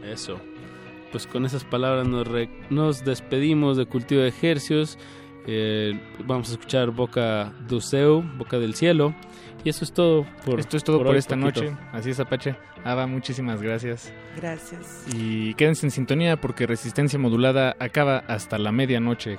Eso. 0.06 0.40
Pues 1.11 1.25
con 1.27 1.45
esas 1.45 1.63
palabras 1.63 2.07
nos, 2.07 2.27
re- 2.27 2.49
nos 2.69 3.03
despedimos 3.05 3.77
de 3.77 3.85
Cultivo 3.85 4.21
de 4.21 4.27
Ejercios. 4.29 4.97
Eh, 5.47 5.99
vamos 6.25 6.49
a 6.49 6.53
escuchar 6.53 6.91
Boca 6.91 7.53
do 7.67 7.79
Seu, 7.79 8.21
Boca 8.38 8.59
del 8.59 8.75
Cielo. 8.75 9.13
Y 9.63 9.69
eso 9.69 9.84
es 9.84 9.91
todo 9.91 10.25
por 10.45 10.59
Esto 10.59 10.77
es 10.77 10.84
todo 10.84 11.03
por, 11.03 11.15
esta 11.15 11.35
noche. 11.35 11.75
Así 11.91 12.09
es, 12.11 12.19
Apache. 12.19 12.55
Ava, 12.84 13.07
muchísimas 13.07 13.61
gracias. 13.61 14.13
Gracias. 14.35 15.05
Y 15.13 15.53
quédense 15.55 15.85
en 15.88 15.91
sintonía 15.91 16.39
porque 16.39 16.67
Resistencia 16.67 17.17
Modulada 17.17 17.75
acaba 17.79 18.19
hasta 18.27 18.57
la 18.57 18.71
medianoche. 18.71 19.38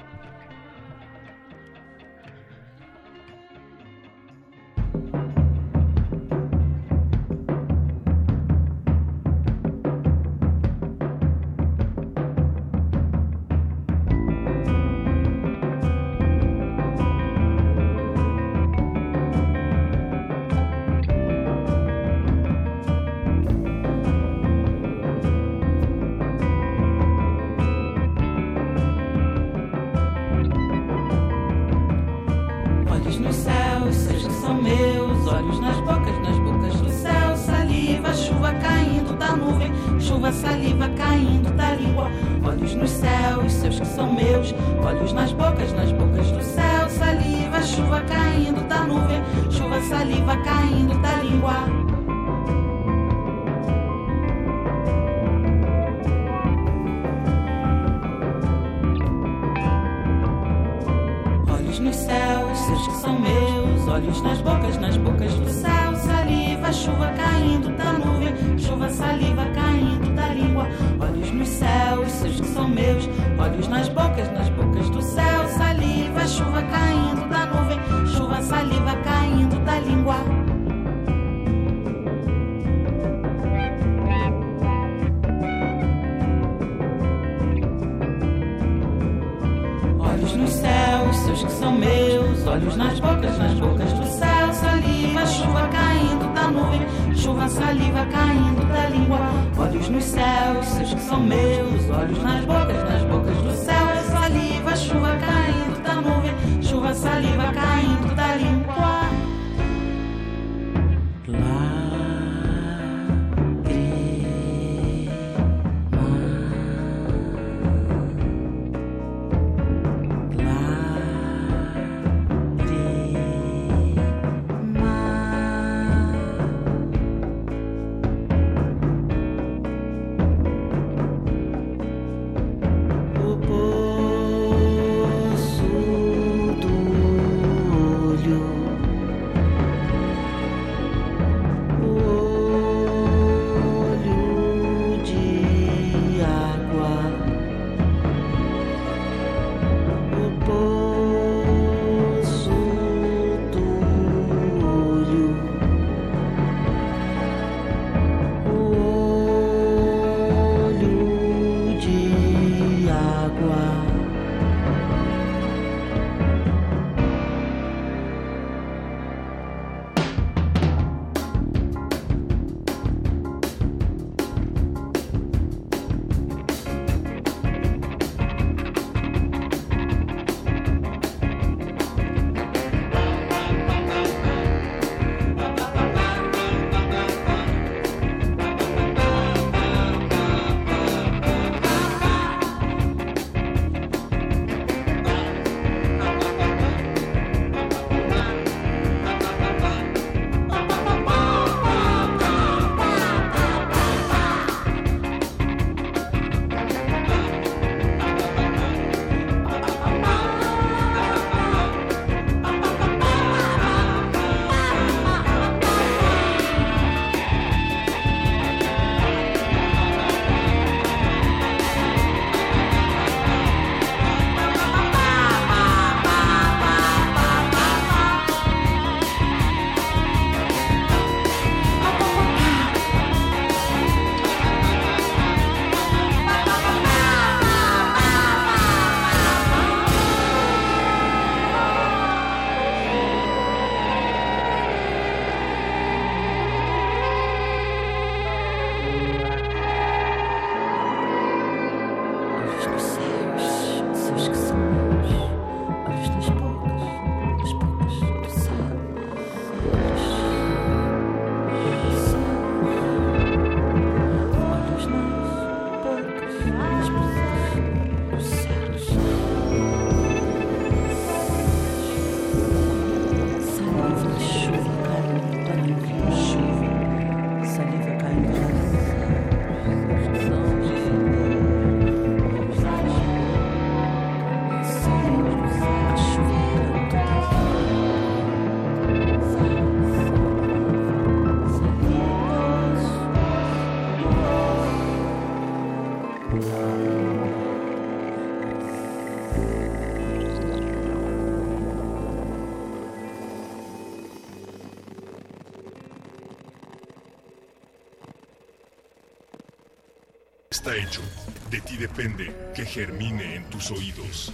está 310.58 310.74
hecho. 310.74 311.02
De 311.50 311.60
ti 311.60 311.76
depende 311.76 312.50
que 312.52 312.64
germine 312.64 313.36
en 313.36 313.44
tus 313.44 313.70
oídos. 313.70 314.32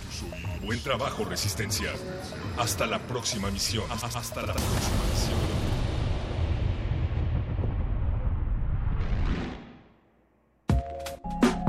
Buen 0.65 0.83
trabajo, 0.83 1.25
Resistencia. 1.25 1.91
Hasta 2.59 2.87
la 2.87 2.99
próxima 2.99 3.51
misión. 3.51 3.85
Hasta 3.91 4.41
la 4.41 4.55
próxima 4.55 5.05
misión. 5.11 5.39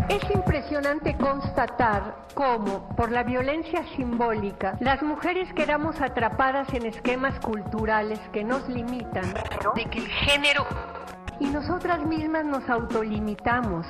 Es 0.08 0.24
impresionante 0.34 1.18
constatar 1.18 2.28
cómo, 2.34 2.96
por 2.96 3.12
la 3.12 3.24
violencia 3.24 3.84
simbólica, 3.98 4.78
las 4.80 5.02
mujeres 5.04 5.52
quedamos 5.54 6.00
atrapadas 6.00 6.74
en 6.74 6.86
esquemas 6.86 7.38
culturales 7.42 8.20
que 8.32 8.46
nos 8.46 8.68
limitan, 8.70 9.34
de 9.76 9.86
que 9.90 10.00
el 10.00 10.08
género... 10.08 10.66
Y 11.38 11.48
nosotras 11.48 12.00
mismas 12.06 12.46
nos 12.46 12.70
autolimitamos, 12.70 13.86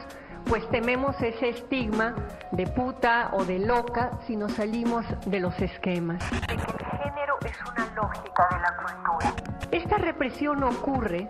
pues 0.46 0.68
tememos 0.70 1.20
ese 1.22 1.50
estigma 1.50 2.16
de 2.52 2.68
puta 2.68 3.30
o 3.34 3.44
de 3.46 3.60
loca 3.60 4.12
si 4.28 4.36
nos 4.36 4.54
salimos 4.54 5.06
de 5.26 5.40
los 5.40 5.60
esquemas. 5.60 6.24
El 6.50 6.60
género 6.60 7.38
es 7.46 7.58
una 7.72 7.94
lógica 7.96 8.48
de 8.52 8.60
la 8.60 8.78
cultura. 8.78 9.34
Esta 9.72 9.98
represión 9.98 10.64
ocurre 10.64 11.28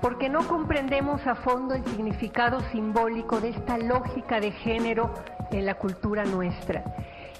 porque 0.00 0.28
no 0.28 0.46
comprendemos 0.46 1.26
a 1.26 1.34
fondo 1.34 1.74
el 1.74 1.84
significado 1.86 2.60
simbólico 2.70 3.40
de 3.40 3.50
esta 3.50 3.78
lógica 3.78 4.40
de 4.40 4.52
género 4.52 5.12
en 5.50 5.66
la 5.66 5.74
cultura 5.74 6.24
nuestra. 6.24 6.84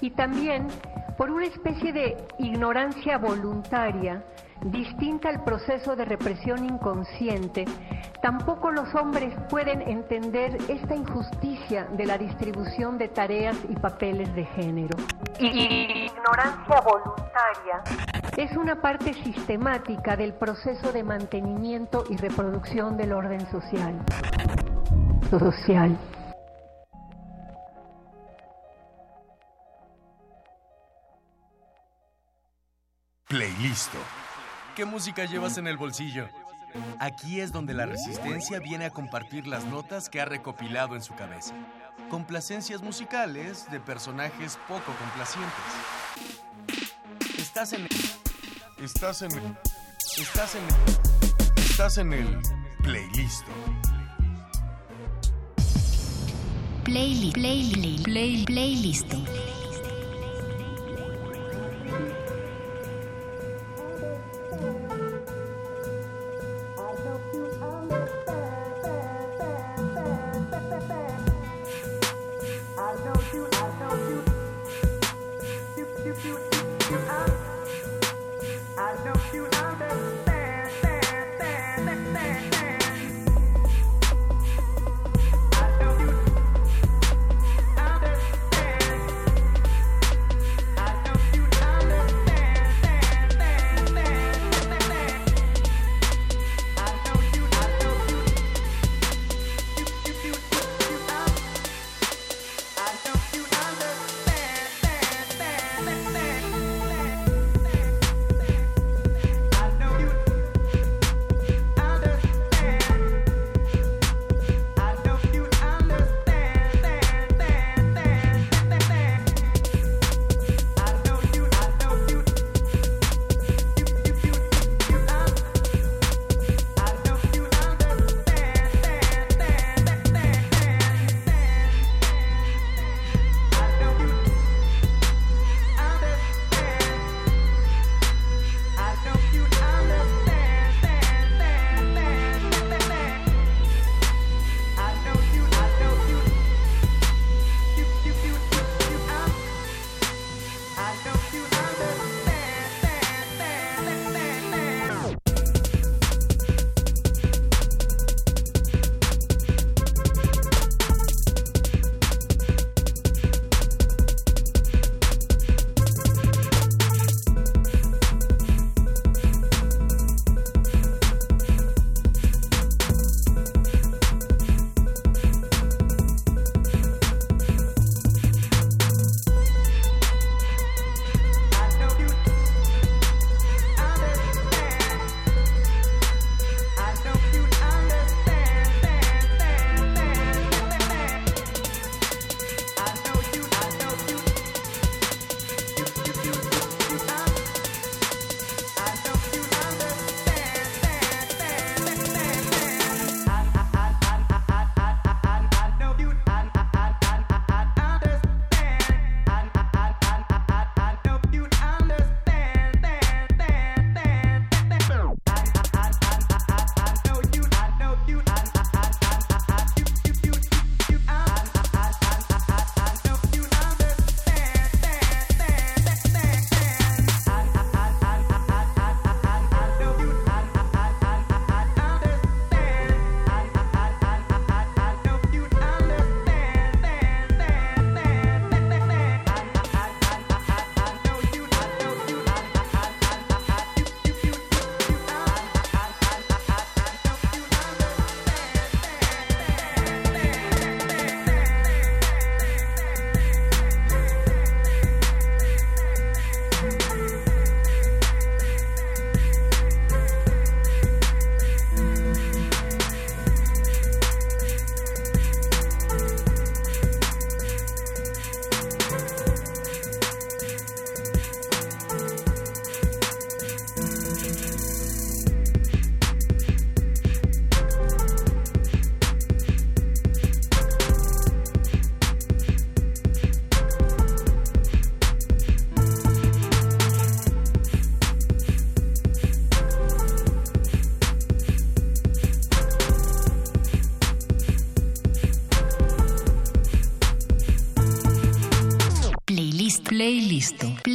Y 0.01 0.11
también 0.11 0.67
por 1.17 1.29
una 1.31 1.45
especie 1.45 1.93
de 1.93 2.17
ignorancia 2.37 3.17
voluntaria 3.17 4.23
distinta 4.65 5.29
al 5.29 5.43
proceso 5.43 5.95
de 5.95 6.05
represión 6.05 6.65
inconsciente, 6.65 7.65
tampoco 8.21 8.71
los 8.71 8.93
hombres 8.95 9.33
pueden 9.49 9.81
entender 9.81 10.57
esta 10.67 10.95
injusticia 10.95 11.85
de 11.85 12.05
la 12.05 12.17
distribución 12.17 12.97
de 12.97 13.07
tareas 13.07 13.57
y 13.69 13.75
papeles 13.75 14.33
de 14.35 14.45
género. 14.45 14.97
Ignorancia 15.39 16.81
voluntaria 16.81 17.83
Es 18.37 18.55
una 18.57 18.81
parte 18.81 19.13
sistemática 19.13 20.15
del 20.15 20.33
proceso 20.33 20.91
de 20.91 21.03
mantenimiento 21.03 22.03
y 22.09 22.17
reproducción 22.17 22.97
del 22.97 23.13
orden 23.13 23.49
social. 23.51 23.95
Social. 25.29 25.97
Playlisto. 33.27 33.99
¿Qué 34.79 34.85
música 34.85 35.25
llevas 35.25 35.57
en 35.57 35.67
el 35.67 35.75
bolsillo? 35.75 36.29
Aquí 36.99 37.41
es 37.41 37.51
donde 37.51 37.73
la 37.73 37.85
resistencia 37.85 38.59
viene 38.59 38.85
a 38.85 38.91
compartir 38.91 39.45
las 39.45 39.65
notas 39.65 40.07
que 40.07 40.21
ha 40.21 40.25
recopilado 40.25 40.95
en 40.95 41.01
su 41.01 41.13
cabeza. 41.15 41.53
Complacencias 42.09 42.81
musicales 42.81 43.69
de 43.71 43.81
personajes 43.81 44.57
poco 44.69 44.93
complacientes. 44.97 45.51
Estás 47.37 47.73
en 47.73 47.89
Estás 48.81 49.21
en 49.21 49.31
Estás 50.17 50.55
en 50.55 50.61
Estás 51.57 51.97
en 51.97 52.13
el 52.13 52.39
Playlisto. 52.81 53.51
Playlist. 56.85 57.33
Playlist. 57.33 58.03
Play, 58.05 58.45
playlist. 58.45 59.13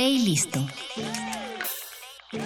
Playlisto. 0.04 0.60
Playlisto. 2.30 2.44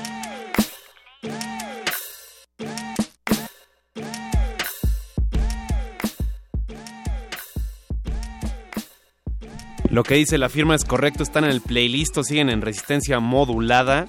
Lo 9.91 10.05
que 10.05 10.15
dice 10.15 10.39
la 10.39 10.49
firma 10.49 10.77
es 10.77 10.85
correcto, 10.85 11.25
están 11.25 11.43
en 11.43 11.51
el 11.51 11.61
playlist, 11.61 12.17
siguen 12.23 12.49
en 12.49 12.63
resistencia 12.63 13.19
modulada. 13.19 14.07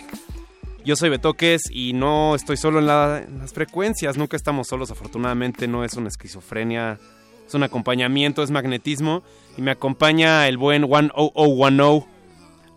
Yo 0.86 0.96
soy 0.96 1.10
Betoques 1.10 1.64
y 1.72 1.94
no 1.94 2.36
estoy 2.36 2.58
solo 2.58 2.78
en, 2.78 3.34
en 3.34 3.40
las 3.40 3.54
frecuencias, 3.54 4.16
nunca 4.16 4.38
estamos 4.38 4.68
solos, 4.68 4.92
afortunadamente 4.92 5.68
no 5.68 5.84
es 5.84 5.96
una 5.96 6.10
esquizofrenia, 6.10 7.00
es 7.48 7.54
un 7.56 7.64
acompañamiento, 7.64 8.44
es 8.44 8.52
magnetismo 8.52 9.24
y 9.58 9.64
me 9.64 9.72
acompaña 9.72 10.48
el 10.48 10.60
buen 10.60 10.84
10010. 10.84 12.09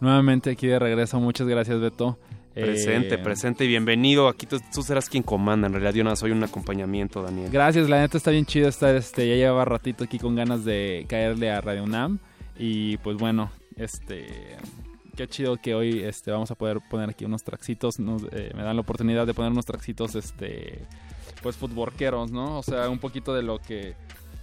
Nuevamente 0.03 0.51
aquí 0.51 0.67
de 0.67 0.81
regreso, 0.81 1.21
muchas 1.21 1.47
gracias 1.47 1.79
Beto. 1.79 2.19
Presente, 2.55 3.15
Eh, 3.15 3.19
presente 3.19 3.65
y 3.65 3.69
bienvenido. 3.69 4.27
Aquí 4.27 4.47
tú, 4.47 4.59
tú 4.75 4.83
serás 4.83 5.09
quien 5.09 5.23
comanda, 5.23 5.69
en 5.69 5.75
realidad 5.75 5.95
yo 5.95 6.03
nada 6.03 6.17
soy 6.17 6.33
un 6.33 6.43
acompañamiento, 6.43 7.23
Daniel. 7.23 7.49
Gracias, 7.53 7.89
la 7.89 8.01
neta 8.01 8.19
está 8.19 8.33
bien 8.33 8.45
chido 8.45 8.69
estar, 8.69 8.97
este, 8.97 9.29
ya 9.29 9.37
llevaba 9.37 9.65
ratito 9.65 10.03
aquí 10.03 10.19
con 10.19 10.35
ganas 10.35 10.65
de 10.65 11.07
caerle 11.09 11.53
a 11.53 11.61
Radio 11.61 11.85
UNAM 11.85 12.19
y 12.59 12.97
pues 12.97 13.17
bueno, 13.17 13.53
este, 13.77 14.27
qué 15.17 15.29
chido 15.29 15.57
que 15.59 15.77
hoy, 15.77 16.01
este, 16.01 16.33
vamos 16.33 16.51
a 16.51 16.57
poder 16.57 16.81
poner 16.91 17.11
aquí 17.11 17.25
unos 17.25 17.45
traxitos, 17.45 18.01
nos, 18.01 18.25
eh, 18.33 18.51
me 18.57 18.65
dan 18.65 18.75
la 18.75 18.83
oportunidad 18.83 19.25
de 19.25 19.35
poner 19.35 19.53
unos 19.53 19.67
traxitos, 19.67 20.17
este, 20.17 20.81
pues 21.45 21.55
futbolqueros, 21.55 22.33
¿no? 22.33 22.59
O 22.59 22.63
sea, 22.65 22.91
un 22.91 22.99
poquito 22.99 23.33
de 23.35 23.45
lo 23.45 23.61
que 23.61 23.95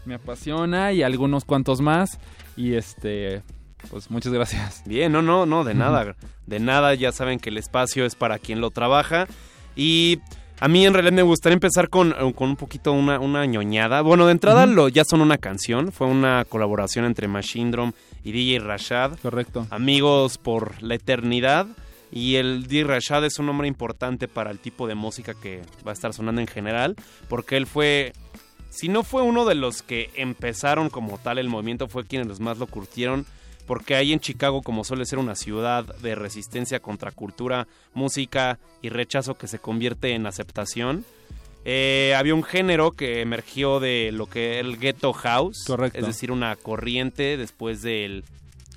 me 0.05 0.13
apasiona 0.13 0.93
y 0.93 1.03
algunos 1.03 1.43
cuantos 1.43 1.81
más 1.81 2.17
y 2.55 2.75
este, 2.75 3.43
pues 3.89 4.09
muchas 4.11 4.33
gracias. 4.33 4.83
Bien, 4.85 5.11
no, 5.11 5.21
no, 5.21 5.45
no, 5.45 5.63
de 5.63 5.73
nada, 5.73 6.15
de 6.45 6.59
nada, 6.59 6.93
ya 6.93 7.11
saben 7.11 7.39
que 7.39 7.49
el 7.49 7.57
espacio 7.57 8.05
es 8.05 8.15
para 8.15 8.39
quien 8.39 8.61
lo 8.61 8.71
trabaja 8.71 9.27
y 9.75 10.19
a 10.59 10.67
mí 10.67 10.85
en 10.85 10.93
realidad 10.93 11.13
me 11.13 11.21
gustaría 11.21 11.53
empezar 11.53 11.89
con, 11.89 12.13
con 12.33 12.49
un 12.49 12.55
poquito 12.57 12.91
una, 12.91 13.19
una 13.19 13.45
ñoñada. 13.45 14.01
Bueno, 14.01 14.25
de 14.25 14.33
entrada 14.33 14.65
lo, 14.65 14.89
ya 14.89 15.05
son 15.05 15.21
una 15.21 15.37
canción, 15.37 15.91
fue 15.91 16.07
una 16.07 16.43
colaboración 16.45 17.05
entre 17.05 17.27
Machine 17.27 17.71
Drum 17.71 17.93
y 18.23 18.33
DJ 18.33 18.59
Rashad. 18.59 19.17
Correcto. 19.21 19.67
Amigos 19.69 20.37
por 20.37 20.81
la 20.83 20.95
eternidad. 20.95 21.67
Y 22.11 22.35
el 22.35 22.67
DJ 22.67 22.85
Rashad 22.85 23.23
es 23.23 23.37
un 23.37 23.45
nombre 23.45 23.67
importante 23.67 24.27
para 24.27 24.49
el 24.49 24.57
tipo 24.57 24.87
de 24.87 24.95
música 24.95 25.35
que 25.35 25.61
va 25.85 25.91
a 25.91 25.93
estar 25.93 26.11
sonando 26.11 26.41
en 26.41 26.47
general, 26.47 26.95
porque 27.29 27.55
él 27.55 27.67
fue 27.67 28.13
si 28.69 28.87
no 28.87 29.03
fue 29.03 29.21
uno 29.21 29.45
de 29.45 29.55
los 29.55 29.81
que 29.81 30.09
empezaron 30.15 30.89
como 30.89 31.17
tal 31.17 31.37
el 31.37 31.49
movimiento, 31.49 31.87
fue 31.87 32.05
quienes 32.05 32.27
los 32.27 32.39
más 32.39 32.57
lo 32.57 32.67
curtieron, 32.67 33.25
porque 33.69 33.93
ahí 33.93 34.13
en 34.13 34.19
Chicago, 34.19 34.63
como 34.63 34.83
suele 34.83 35.05
ser 35.05 35.19
una 35.19 35.35
ciudad 35.35 35.85
de 35.97 36.15
resistencia 36.15 36.79
contra 36.79 37.11
cultura, 37.11 37.67
música 37.93 38.57
y 38.81 38.89
rechazo 38.89 39.35
que 39.35 39.45
se 39.45 39.59
convierte 39.59 40.15
en 40.15 40.25
aceptación, 40.25 41.05
eh, 41.65 42.15
había 42.17 42.33
un 42.33 42.41
género 42.41 42.93
que 42.93 43.21
emergió 43.21 43.79
de 43.79 44.09
lo 44.11 44.25
que 44.25 44.59
el 44.59 44.79
ghetto 44.79 45.13
house, 45.13 45.65
Correcto. 45.67 45.99
es 45.99 46.07
decir, 46.07 46.31
una 46.31 46.55
corriente 46.55 47.37
después 47.37 47.83
del 47.83 48.23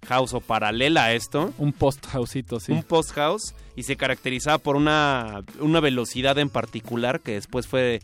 house 0.06 0.35
o 0.35 0.43
paralela 0.43 1.05
a 1.05 1.14
esto. 1.14 1.55
Un 1.56 1.73
post-houseito, 1.73 2.60
sí. 2.60 2.73
Un 2.73 2.82
post 2.82 3.12
house 3.12 3.55
y 3.74 3.85
se 3.85 3.97
caracterizaba 3.97 4.59
por 4.59 4.77
una, 4.77 5.43
una 5.59 5.81
velocidad 5.81 6.36
en 6.36 6.51
particular 6.51 7.20
que 7.20 7.32
después 7.32 7.66
fue 7.66 8.02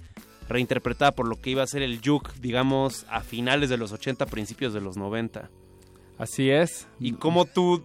reinterpretada 0.49 1.13
por 1.13 1.29
lo 1.29 1.39
que 1.39 1.51
iba 1.51 1.63
a 1.63 1.67
ser 1.67 1.83
el 1.83 2.01
juke, 2.03 2.33
digamos, 2.41 3.05
a 3.11 3.21
finales 3.21 3.69
de 3.69 3.77
los 3.77 3.93
80, 3.93 4.25
principios 4.25 4.73
de 4.73 4.81
los 4.81 4.97
90. 4.97 5.51
Así 6.19 6.51
es. 6.51 6.89
Y 6.99 7.13
cómo 7.13 7.45
tú, 7.45 7.83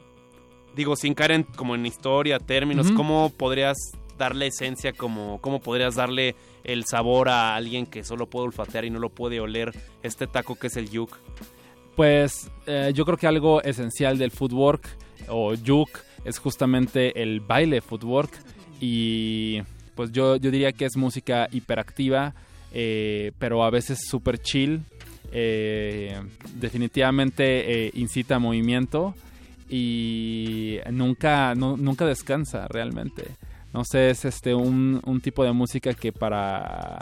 digo, 0.76 0.96
sin 0.96 1.14
caer 1.14 1.32
en, 1.32 1.44
como 1.44 1.76
en 1.76 1.86
historia, 1.86 2.40
términos, 2.40 2.92
cómo 2.92 3.30
podrías 3.30 3.78
darle 4.18 4.48
esencia, 4.48 4.94
como 4.94 5.40
cómo 5.42 5.60
podrías 5.60 5.96
darle 5.96 6.36
el 6.64 6.86
sabor 6.86 7.30
a 7.30 7.56
alguien 7.56 7.86
que 7.86 8.04
solo 8.04 8.28
puede 8.28 8.48
olfatear 8.48 8.86
y 8.86 8.90
no 8.90 9.00
lo 9.00 9.10
puede 9.10 9.40
oler, 9.40 9.72
este 10.02 10.28
taco 10.28 10.56
que 10.56 10.68
es 10.68 10.78
el 10.78 10.90
juke. 10.90 11.16
Pues 11.96 12.50
eh, 12.66 12.92
yo 12.94 13.06
creo 13.06 13.18
que 13.18 13.28
algo 13.28 13.62
esencial 13.62 14.18
del 14.18 14.32
footwork 14.32 14.88
o 15.28 15.54
juke 15.56 16.00
es 16.26 16.40
justamente 16.40 17.22
el 17.22 17.40
baile 17.40 17.82
footwork 17.82 18.32
y 18.80 19.62
pues 19.96 20.12
yo, 20.12 20.38
yo 20.38 20.50
diría 20.50 20.72
que 20.72 20.86
es 20.86 20.98
música 20.98 21.48
hiperactiva 21.52 22.34
eh, 22.76 23.34
pero 23.38 23.64
a 23.64 23.70
veces 23.70 24.00
súper 24.10 24.40
chill 24.40 24.82
eh, 25.34 26.16
definitivamente 26.56 27.88
eh, 27.88 27.92
incita 27.96 28.40
movimiento 28.40 29.16
y 29.70 30.78
nunca, 30.92 31.56
nu- 31.56 31.78
nunca 31.78 32.06
descansa 32.06 32.68
realmente. 32.68 33.24
No 33.74 33.84
sé 33.84 34.12
es 34.12 34.24
este 34.26 34.54
un 35.04 35.20
tipo 35.22 35.44
de 35.44 35.52
música 35.52 35.94
que 35.96 36.12
para 36.12 37.00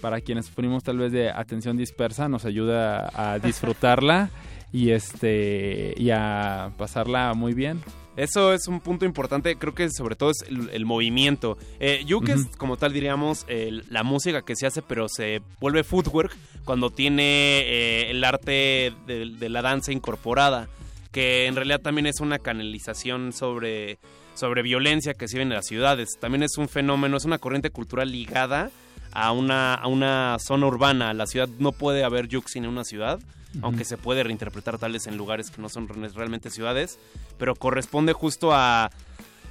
para 0.00 0.20
quienes 0.20 0.46
sufrimos 0.46 0.82
tal 0.82 0.98
vez 0.98 1.12
de 1.12 1.30
atención 1.30 1.76
dispersa 1.76 2.28
nos 2.28 2.44
ayuda 2.44 3.10
a 3.14 3.38
disfrutarla 3.38 4.30
y 4.72 4.90
este 4.90 5.94
y 5.96 6.10
a 6.10 6.72
pasarla 6.76 7.34
muy 7.34 7.54
bien. 7.54 7.82
Eso 8.16 8.54
es 8.54 8.66
un 8.66 8.80
punto 8.80 9.04
importante, 9.04 9.56
creo 9.56 9.74
que 9.74 9.90
sobre 9.90 10.16
todo 10.16 10.30
es 10.30 10.42
el, 10.48 10.70
el 10.70 10.86
movimiento. 10.86 11.58
Eh, 11.80 12.02
Juke 12.08 12.32
es, 12.32 12.46
como 12.56 12.78
tal 12.78 12.94
diríamos, 12.94 13.44
la 13.90 14.02
música 14.04 14.40
que 14.40 14.56
se 14.56 14.66
hace, 14.66 14.80
pero 14.80 15.06
se 15.08 15.42
vuelve 15.60 15.84
footwork 15.84 16.34
cuando 16.64 16.88
tiene 16.88 17.60
eh, 17.60 18.10
el 18.10 18.24
arte 18.24 18.94
de, 19.06 19.34
de 19.38 19.48
la 19.50 19.60
danza 19.60 19.92
incorporada, 19.92 20.66
que 21.12 21.46
en 21.46 21.56
realidad 21.56 21.80
también 21.82 22.06
es 22.06 22.20
una 22.20 22.38
canalización 22.38 23.34
sobre, 23.34 23.98
sobre 24.34 24.62
violencia 24.62 25.12
que 25.12 25.28
se 25.28 25.36
vive 25.36 25.42
en 25.42 25.50
las 25.50 25.66
ciudades. 25.66 26.16
También 26.18 26.42
es 26.42 26.56
un 26.56 26.70
fenómeno, 26.70 27.18
es 27.18 27.26
una 27.26 27.38
corriente 27.38 27.68
cultural 27.68 28.10
ligada 28.10 28.70
a 29.16 29.32
una, 29.32 29.74
a 29.74 29.86
una 29.86 30.36
zona 30.38 30.66
urbana. 30.66 31.14
La 31.14 31.26
ciudad 31.26 31.48
no 31.58 31.72
puede 31.72 32.04
haber 32.04 32.28
Juke 32.30 32.48
sin 32.48 32.66
una 32.66 32.84
ciudad 32.84 33.18
aunque 33.62 33.86
se 33.86 33.96
puede 33.96 34.22
reinterpretar 34.22 34.76
tales 34.76 35.06
en 35.06 35.16
lugares 35.16 35.50
que 35.50 35.62
no 35.62 35.70
son 35.70 35.88
re- 35.88 36.08
realmente 36.10 36.50
ciudades, 36.50 36.98
pero 37.38 37.54
corresponde 37.54 38.12
justo 38.12 38.52
a 38.52 38.90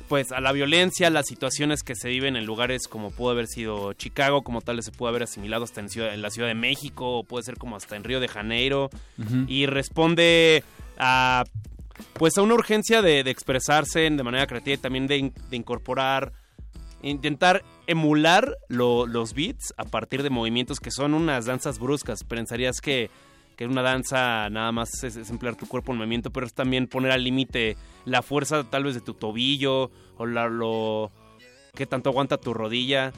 pues 0.08 0.32
a 0.32 0.40
la 0.42 0.52
violencia, 0.52 1.08
a 1.08 1.10
las 1.10 1.26
situaciones 1.26 1.82
que 1.82 1.96
se 1.96 2.10
viven 2.10 2.36
en 2.36 2.46
lugares 2.46 2.88
como 2.88 3.10
pudo 3.10 3.32
haber 3.32 3.48
sido 3.48 3.94
Chicago, 3.94 4.44
como 4.44 4.62
tal 4.62 4.84
se 4.84 4.92
puede 4.92 5.10
haber 5.10 5.24
asimilado 5.24 5.64
hasta 5.64 5.82
en, 5.82 5.90
ciudad- 5.90 6.14
en 6.14 6.22
la 6.22 6.30
Ciudad 6.30 6.48
de 6.48 6.54
México, 6.54 7.18
o 7.18 7.24
puede 7.24 7.44
ser 7.46 7.58
como 7.58 7.76
hasta 7.78 7.96
en 7.96 8.04
Río 8.04 8.20
de 8.20 8.28
Janeiro, 8.28 8.92
y 9.48 9.66
responde 9.66 10.64
a 11.00 11.44
pues 12.14 12.38
a 12.38 12.44
una 12.44 12.54
urgencia 12.54 13.02
de, 13.02 13.24
de 13.24 13.32
expresarse 13.32 14.02
de 14.02 14.22
manera 14.24 14.46
creativa 14.46 14.76
y 14.76 14.78
también 14.78 15.08
de, 15.08 15.18
in- 15.18 15.34
de 15.50 15.56
incorporar 15.58 16.32
intentar 17.02 17.64
emular 17.88 18.58
lo- 18.70 19.06
los 19.08 19.34
beats 19.34 19.74
a 19.78 19.84
partir 19.86 20.24
de 20.24 20.30
movimientos 20.30 20.80
que 20.80 20.92
son 20.92 21.14
unas 21.14 21.46
danzas 21.46 21.80
bruscas. 21.80 22.24
Pensarías 22.24 22.82
que, 22.82 23.10
que 23.56 23.66
una 23.66 23.82
danza 23.82 24.50
nada 24.50 24.72
más 24.72 25.04
es, 25.04 25.16
emplear 25.30 25.56
tu 25.56 25.68
cuerpo 25.68 25.92
en 25.92 25.98
movimiento, 26.00 26.32
pero 26.32 26.46
es 26.46 26.54
también 26.54 26.88
poner 26.88 27.12
al 27.12 27.24
límite 27.24 27.78
la 28.06 28.22
fuerza 28.22 28.64
tal 28.64 28.84
vez 28.86 28.96
de 28.96 29.02
tu 29.02 29.14
tobillo 29.14 29.92
o 30.18 30.26
la, 30.26 30.48
lo 30.48 31.12
que 31.76 31.86
tanto 31.86 32.10
aguanta 32.10 32.38
tu 32.38 32.54
rodilla. 32.54 33.12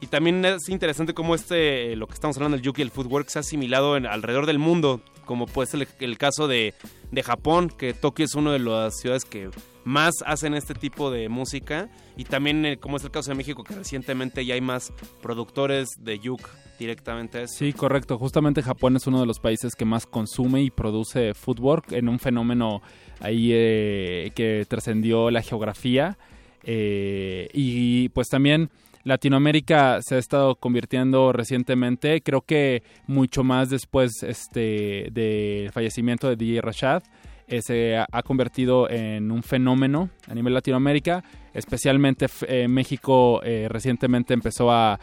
Y 0.00 0.08
también 0.08 0.44
es 0.44 0.68
interesante 0.68 1.14
cómo 1.14 1.34
este, 1.36 1.94
lo 1.94 2.08
que 2.08 2.14
estamos 2.14 2.36
hablando 2.36 2.56
del 2.56 2.64
yuki 2.64 2.82
el 2.82 2.90
footwork 2.90 3.28
se 3.28 3.38
ha 3.38 3.40
asimilado 3.40 3.96
en- 3.96 4.06
alrededor 4.06 4.46
del 4.46 4.58
mundo, 4.58 5.00
como 5.26 5.46
puede 5.46 5.68
ser 5.68 5.82
el, 5.82 5.88
el 6.00 6.18
caso 6.18 6.48
de, 6.48 6.74
de 7.12 7.22
Japón, 7.22 7.68
que 7.68 7.94
Tokio 7.94 8.24
es 8.24 8.34
una 8.34 8.52
de 8.52 8.58
las 8.58 8.98
ciudades 8.98 9.24
que 9.24 9.48
más 9.84 10.14
hacen 10.26 10.54
este 10.54 10.74
tipo 10.74 11.10
de 11.10 11.28
música, 11.28 11.88
y 12.16 12.24
también 12.24 12.64
eh, 12.66 12.76
como 12.78 12.96
es 12.96 13.04
el 13.04 13.10
caso 13.10 13.30
de 13.30 13.36
México, 13.36 13.64
que 13.64 13.74
recientemente 13.74 14.44
ya 14.44 14.54
hay 14.54 14.60
más 14.60 14.92
productores 15.22 15.88
de 15.98 16.18
yuk 16.18 16.40
directamente. 16.78 17.46
Sí, 17.46 17.72
correcto. 17.72 18.18
Justamente 18.18 18.62
Japón 18.62 18.96
es 18.96 19.06
uno 19.06 19.20
de 19.20 19.26
los 19.26 19.38
países 19.38 19.74
que 19.74 19.84
más 19.84 20.06
consume 20.06 20.62
y 20.62 20.70
produce 20.70 21.34
footwork 21.34 21.92
en 21.92 22.08
un 22.08 22.18
fenómeno 22.18 22.82
ahí 23.20 23.50
eh, 23.52 24.32
que 24.34 24.66
trascendió 24.68 25.30
la 25.30 25.42
geografía. 25.42 26.18
Eh, 26.64 27.48
y 27.52 28.08
pues 28.10 28.28
también 28.28 28.70
Latinoamérica 29.04 30.00
se 30.02 30.16
ha 30.16 30.18
estado 30.18 30.56
convirtiendo 30.56 31.32
recientemente, 31.32 32.20
creo 32.22 32.42
que 32.42 32.82
mucho 33.06 33.44
más 33.44 33.70
después 33.70 34.22
este, 34.22 35.08
del 35.10 35.70
fallecimiento 35.72 36.28
de 36.28 36.36
DJ 36.36 36.60
Rashad. 36.60 37.02
Eh, 37.50 37.62
se 37.62 37.96
ha, 37.96 38.22
convertido 38.22 38.88
en 38.88 39.32
un 39.32 39.42
fenómeno 39.42 40.08
a 40.28 40.34
nivel 40.34 40.54
Latinoamérica, 40.54 41.24
especialmente 41.52 42.26
eh, 42.46 42.68
México 42.68 43.42
eh, 43.42 43.66
recientemente 43.68 44.34
empezó 44.34 44.70
a, 44.70 45.00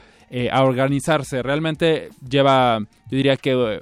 organizarse. 0.61 1.41
Realmente 1.41 2.10
lleva, 2.28 2.80
yo 2.80 3.18
diría 3.18 3.38
que 3.38 3.82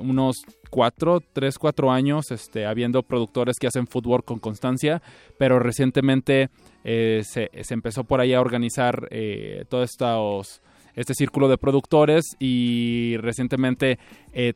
unos 0.00 0.42
cuatro, 0.70 1.20
tres, 1.20 1.58
cuatro 1.58 1.90
años 1.90 2.30
este, 2.30 2.64
habiendo 2.64 3.02
productores 3.02 3.58
que 3.58 3.66
hacen 3.66 3.86
footwork 3.86 4.24
con 4.24 4.38
constancia, 4.38 5.02
pero 5.38 5.58
recientemente 5.58 6.48
se, 6.82 7.50
empezó 7.68 8.04
por 8.04 8.20
ahí 8.20 8.32
a 8.32 8.40
organizar 8.40 9.06
todos 9.68 9.90
estos 9.90 10.62
este 10.94 11.14
círculo 11.14 11.48
de 11.48 11.58
productores 11.58 12.36
y 12.38 13.16
recientemente 13.18 13.98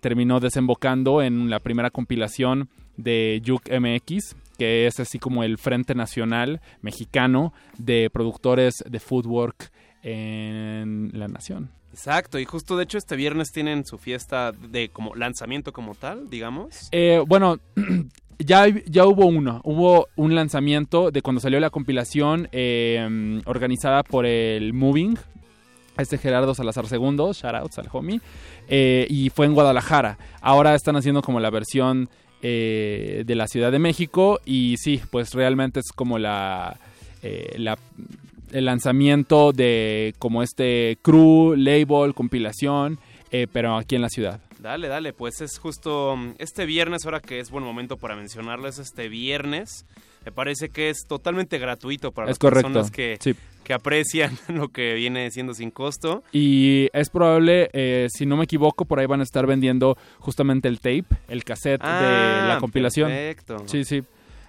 terminó 0.01 0.41
desembocando 0.41 1.21
en 1.21 1.51
la 1.51 1.61
primera 1.61 1.91
compilación 1.91 2.71
de 2.97 3.43
Juke 3.45 3.79
MX 3.81 4.37
que 4.57 4.87
es 4.87 4.99
así 5.01 5.19
como 5.19 5.45
el 5.45 5.59
Frente 5.59 5.95
Nacional 5.95 6.61
Mexicano 6.81 7.53
de 7.79 8.11
Productores 8.11 8.83
de 8.89 9.01
Footwork 9.01 9.71
en 10.03 11.11
la 11.15 11.29
nación. 11.29 11.71
Exacto, 11.93 12.39
y 12.39 12.45
justo 12.45 12.77
de 12.77 12.85
hecho 12.85 12.99
este 12.99 13.17
viernes 13.17 13.51
tienen 13.53 13.85
su 13.87 13.99
fiesta 13.99 14.53
de 14.53 14.91
como 14.91 15.15
lanzamiento 15.15 15.73
como 15.73 15.95
tal, 15.95 16.29
digamos. 16.29 16.89
Eh, 16.93 17.23
bueno, 17.27 17.59
ya, 18.39 18.67
ya 18.87 19.07
hubo 19.07 19.27
uno. 19.27 19.63
Hubo 19.65 20.09
un 20.15 20.35
lanzamiento 20.35 21.11
de 21.11 21.23
cuando 21.23 21.41
salió 21.41 21.59
la 21.59 21.71
compilación 21.71 22.49
eh, 22.53 23.41
organizada 23.47 24.03
por 24.03 24.27
el 24.27 24.75
Moving. 24.75 25.19
Este 25.97 26.19
Gerardo 26.19 26.55
Salazar 26.55 26.85
II, 26.91 27.33
shoutouts 27.33 27.79
al 27.79 27.89
homie. 27.91 28.21
eh, 28.69 29.07
y 29.09 29.31
fue 29.31 29.47
en 29.47 29.55
Guadalajara. 29.55 30.19
Ahora 30.43 30.75
están 30.75 30.97
haciendo 30.97 31.23
como 31.23 31.41
la 31.41 31.49
versión 31.49 32.11
eh, 32.43 33.25
de 33.27 33.35
la 33.35 33.47
Ciudad 33.47 33.73
de 33.73 33.79
México. 33.79 34.41
Y 34.45 34.77
sí, 34.79 35.01
pues 35.11 35.33
realmente 35.35 35.81
es 35.81 35.93
como 35.93 36.19
la. 36.19 36.79
eh, 37.23 37.55
la 37.59 37.79
el 38.53 38.65
lanzamiento 38.67 39.53
de 39.53 40.15
como 40.19 40.43
este 40.43 40.99
crew, 41.03 41.55
label, 41.57 42.15
compilación, 42.15 42.99
eh, 43.31 43.47
pero 43.53 43.77
aquí 43.77 43.97
en 43.97 44.03
la 44.03 44.09
ciudad. 44.09 44.41
Dale, 44.59 44.89
dale, 44.89 45.13
pues 45.13 45.41
es 45.41 45.59
justo 45.59 46.17
mm, 46.17 46.35
este 46.39 46.67
viernes, 46.67 47.05
ahora 47.05 47.21
que 47.21 47.41
es 47.41 47.51
buen 47.51 47.65
momento 47.65 47.97
para 47.97 48.17
mencionarles, 48.17 48.79
este 48.79 49.09
viernes, 49.09 49.85
me 50.27 50.33
parece 50.33 50.69
que 50.71 50.91
es 50.91 51.07
totalmente 51.07 51.57
gratuito 51.59 52.11
para 52.13 52.27
Es 52.27 52.31
las 52.33 52.39
correcto, 52.41 52.67
personas 52.69 52.91
que, 52.91 53.17
sí. 53.21 53.35
que 53.65 53.73
aprecian 53.73 54.37
lo 54.49 54.69
que 54.69 54.95
viene 54.95 55.31
siendo 55.31 55.55
sin 55.55 55.71
costo. 55.71 56.23
Y 56.33 56.89
es 56.93 57.09
probable, 57.11 57.71
eh, 57.73 58.09
si 58.11 58.27
no 58.27 58.37
me 58.37 58.45
equivoco, 58.45 58.85
por 58.85 58.99
ahí 58.99 59.07
van 59.07 59.21
a 59.21 59.23
estar 59.23 59.47
vendiendo 59.47 59.97
justamente 60.19 60.67
el 60.67 60.79
tape, 60.81 61.05
el 61.29 61.45
cassette 61.45 61.81
de 61.81 61.87
Ah, 61.89 62.47
la 62.49 62.59
compilación. 62.59 63.09
perfecto. 63.09 63.63
Sí, 63.67 63.85
sí. 63.85 64.03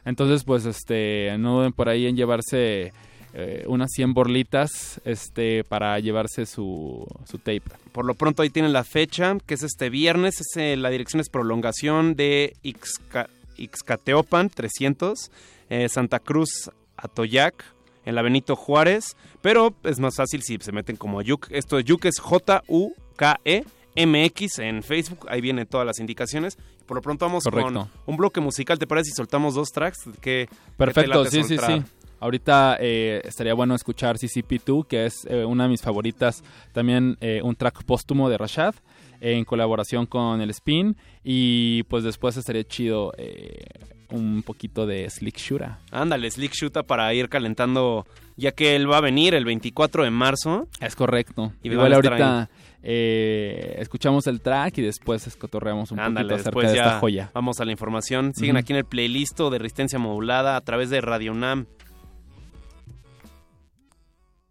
Entonces, 0.03 0.43
pues, 0.43 0.65
este, 0.65 1.37
no 1.37 1.57
duden 1.59 1.73
por 1.73 1.89
ahí 1.89 2.07
en 2.07 2.15
llevarse 2.15 2.91
eh, 3.35 3.63
unas 3.67 3.89
100 3.93 4.15
borlitas 4.15 4.99
este, 5.05 5.63
para 5.63 5.99
llevarse 5.99 6.47
su, 6.47 7.05
su 7.29 7.37
tape. 7.37 7.61
Por 7.91 8.05
lo 8.05 8.15
pronto 8.15 8.41
ahí 8.41 8.49
tienen 8.49 8.73
la 8.73 8.83
fecha, 8.83 9.37
que 9.45 9.53
es 9.53 9.61
este 9.61 9.91
viernes, 9.91 10.41
es, 10.41 10.47
eh, 10.57 10.75
la 10.75 10.89
dirección 10.89 11.19
es 11.19 11.29
prolongación 11.29 12.15
de 12.15 12.55
Ixca- 12.63 13.27
Ixcateopan 13.57 14.49
300, 14.49 15.29
eh, 15.69 15.87
Santa 15.89 16.19
Cruz 16.19 16.69
Atoyac, 16.95 17.63
en 18.05 18.15
la 18.15 18.21
Benito 18.21 18.55
Juárez, 18.55 19.17
pero 19.41 19.75
es 19.83 19.99
más 19.99 20.15
fácil 20.15 20.41
si 20.41 20.57
se 20.59 20.71
meten 20.71 20.95
como 20.95 21.21
Yuk. 21.21 21.47
Esto 21.51 21.75
de 21.75 21.83
Yuk 21.83 22.05
es 22.05 22.19
J-U-K-E. 22.19 23.65
MX 23.97 24.59
en 24.59 24.83
Facebook, 24.83 25.25
ahí 25.27 25.41
vienen 25.41 25.65
todas 25.65 25.85
las 25.85 25.99
indicaciones. 25.99 26.55
Por 26.85 26.97
lo 26.97 27.01
pronto 27.01 27.25
vamos 27.25 27.43
Correcto. 27.43 27.73
con 27.73 27.89
un 28.05 28.15
bloque 28.15 28.39
musical, 28.39 28.77
¿te 28.77 28.85
parece 28.85 29.09
si 29.09 29.15
soltamos 29.15 29.55
dos 29.55 29.69
tracks? 29.71 30.03
¿Qué, 30.21 30.47
qué 30.47 30.49
te 30.49 30.75
Perfecto, 30.77 31.25
sí, 31.25 31.43
sí, 31.43 31.57
soltar? 31.57 31.79
sí. 31.79 31.85
Ahorita 32.19 32.77
eh, 32.79 33.21
estaría 33.23 33.53
bueno 33.53 33.75
escuchar 33.75 34.17
CCP2, 34.17 34.87
que 34.87 35.05
es 35.05 35.25
eh, 35.29 35.45
una 35.45 35.63
de 35.63 35.69
mis 35.69 35.81
favoritas. 35.81 36.43
También 36.73 37.17
eh, 37.21 37.41
un 37.43 37.55
track 37.55 37.83
póstumo 37.83 38.29
de 38.29 38.37
Rashad, 38.37 38.73
en 39.21 39.45
colaboración 39.45 40.05
con 40.05 40.41
el 40.41 40.49
Spin. 40.51 40.95
Y 41.23 41.83
pues 41.83 42.03
después 42.03 42.37
estaría 42.37 42.63
chido 42.63 43.13
eh, 43.17 43.65
un 44.09 44.43
poquito 44.43 44.85
de 44.85 45.09
Slick 45.09 45.37
Shura. 45.37 45.79
Ándale, 45.91 46.29
Slick 46.31 46.53
Shoota 46.53 46.83
para 46.83 47.13
ir 47.13 47.27
calentando, 47.29 48.05
ya 48.37 48.51
que 48.51 48.75
él 48.75 48.89
va 48.89 48.97
a 48.97 49.01
venir 49.01 49.33
el 49.35 49.43
24 49.45 50.03
de 50.03 50.11
marzo. 50.11 50.67
Es 50.79 50.95
correcto. 50.95 51.53
Y 51.61 51.71
Igual 51.71 51.93
ahorita 51.93 52.49
eh, 52.83 53.75
escuchamos 53.79 54.27
el 54.27 54.39
track 54.39 54.77
y 54.77 54.81
después 54.83 55.27
escotorreamos 55.27 55.91
un 55.91 55.99
Ándale, 55.99 56.27
poquito 56.29 56.35
acerca 56.35 56.49
después 56.49 56.71
de 56.71 56.77
ya 56.77 56.83
esta 56.85 56.99
joya. 56.99 57.31
vamos 57.33 57.59
a 57.59 57.65
la 57.65 57.71
información. 57.71 58.33
Siguen 58.33 58.55
aquí 58.55 58.71
en 58.71 58.77
el 58.77 58.85
playlist 58.85 59.39
de 59.39 59.57
Resistencia 59.57 59.99
Modulada 59.99 60.55
a 60.55 60.61
través 60.61 60.89
de 60.89 61.01
Radio 61.01 61.33
UNAM. 61.33 61.65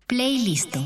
Playlist. 0.07 0.77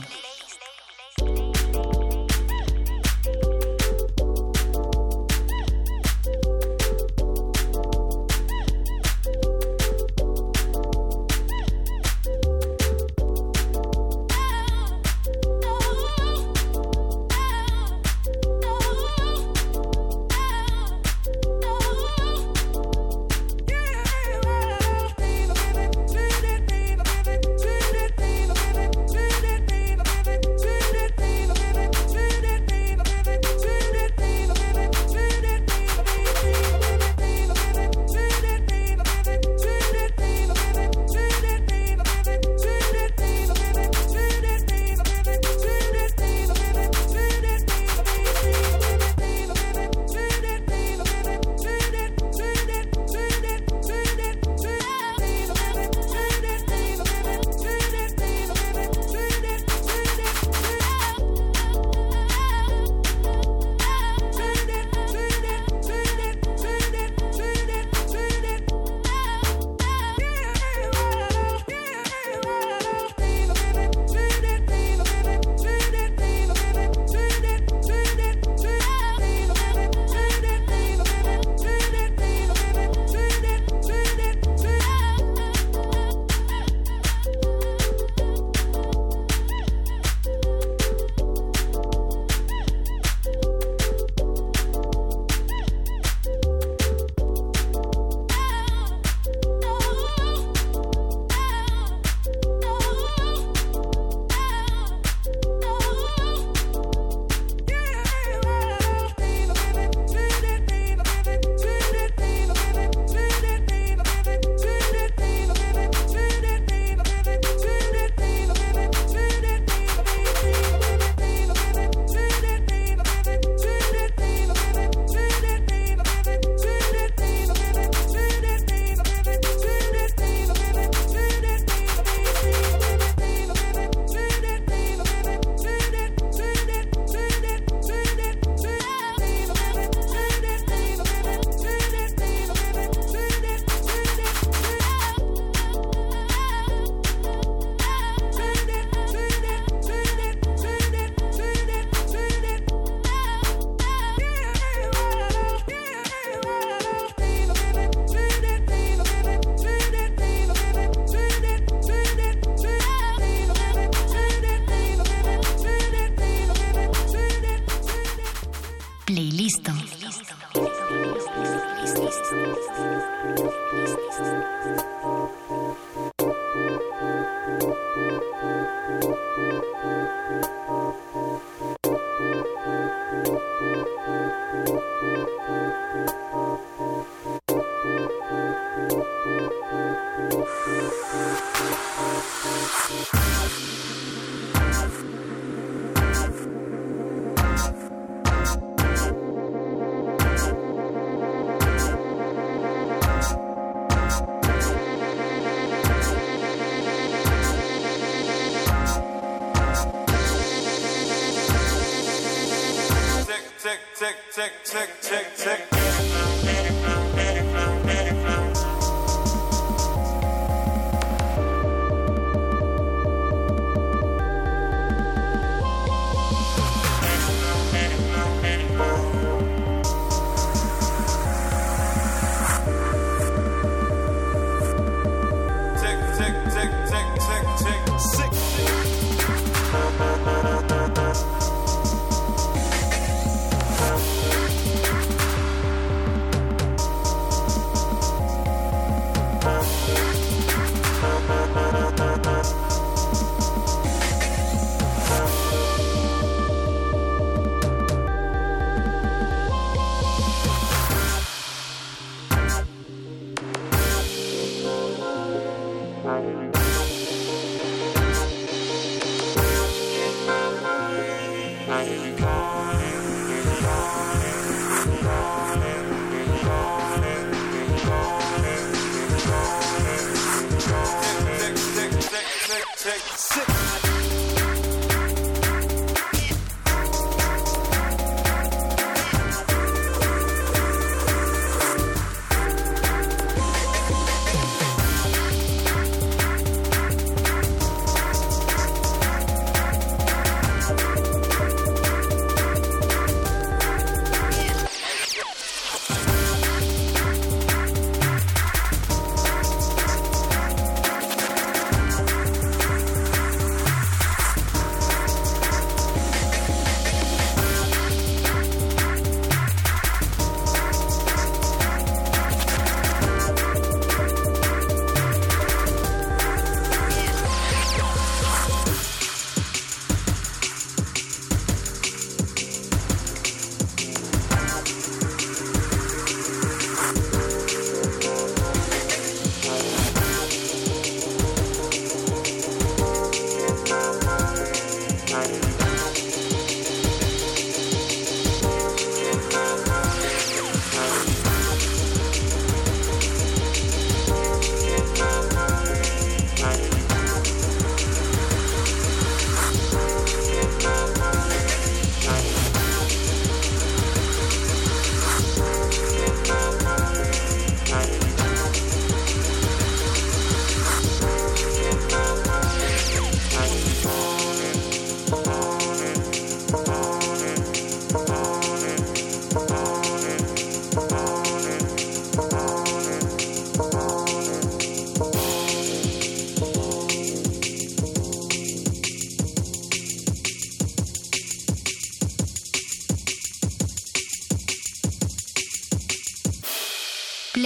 check, 214.40 214.64
check. 214.64 214.99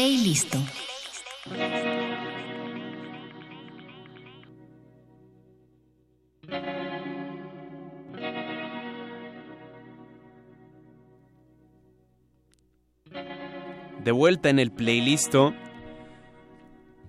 Playlisto. 0.05 0.58
De 14.05 14.12
vuelta 14.12 14.50
en 14.50 14.58
el 14.58 14.70
playlisto. 14.70 15.55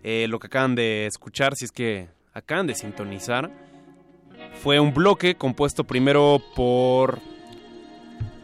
Eh, 0.01 0.27
lo 0.29 0.39
que 0.39 0.47
acaban 0.47 0.75
de 0.75 1.05
escuchar, 1.05 1.57
si 1.57 1.65
es 1.65 1.73
que 1.73 2.07
acaban 2.33 2.65
de 2.65 2.75
sintonizar, 2.75 3.51
fue 4.63 4.79
un 4.79 4.93
bloque 4.93 5.35
compuesto 5.35 5.83
primero 5.83 6.41
por. 6.55 7.19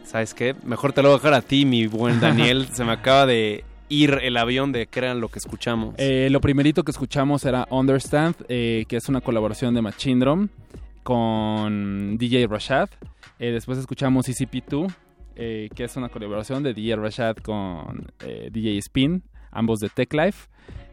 ¿Sabes 0.04 0.34
qué? 0.34 0.54
Mejor 0.62 0.92
te 0.92 1.00
lo 1.00 1.08
voy 1.08 1.14
a 1.14 1.18
dejar 1.20 1.32
a 1.32 1.40
ti, 1.40 1.64
mi 1.64 1.86
buen 1.86 2.20
Daniel. 2.20 2.68
Se 2.70 2.84
me 2.84 2.92
acaba 2.92 3.24
de 3.24 3.64
ir 3.92 4.18
el 4.22 4.36
avión 4.38 4.72
de 4.72 4.88
era 4.92 5.14
lo 5.14 5.28
que 5.28 5.38
escuchamos. 5.38 5.94
Eh, 5.98 6.28
lo 6.30 6.40
primerito 6.40 6.82
que 6.82 6.90
escuchamos 6.90 7.44
era 7.44 7.66
Understand, 7.70 8.36
eh, 8.48 8.84
que 8.88 8.96
es 8.96 9.08
una 9.08 9.20
colaboración 9.20 9.74
de 9.74 9.82
Machine 9.82 10.20
Drum 10.20 10.48
con 11.02 12.16
DJ 12.16 12.46
Rashad. 12.46 12.88
Eh, 13.38 13.50
después 13.50 13.78
escuchamos 13.78 14.28
ECP2, 14.28 14.94
eh, 15.36 15.68
que 15.74 15.84
es 15.84 15.96
una 15.96 16.08
colaboración 16.08 16.62
de 16.62 16.72
DJ 16.72 16.96
Rashad 16.96 17.36
con 17.36 18.06
DJ 18.18 18.78
Spin, 18.78 19.22
ambos 19.50 19.80
de 19.80 19.90
Tech 19.90 20.12
Life. 20.14 20.48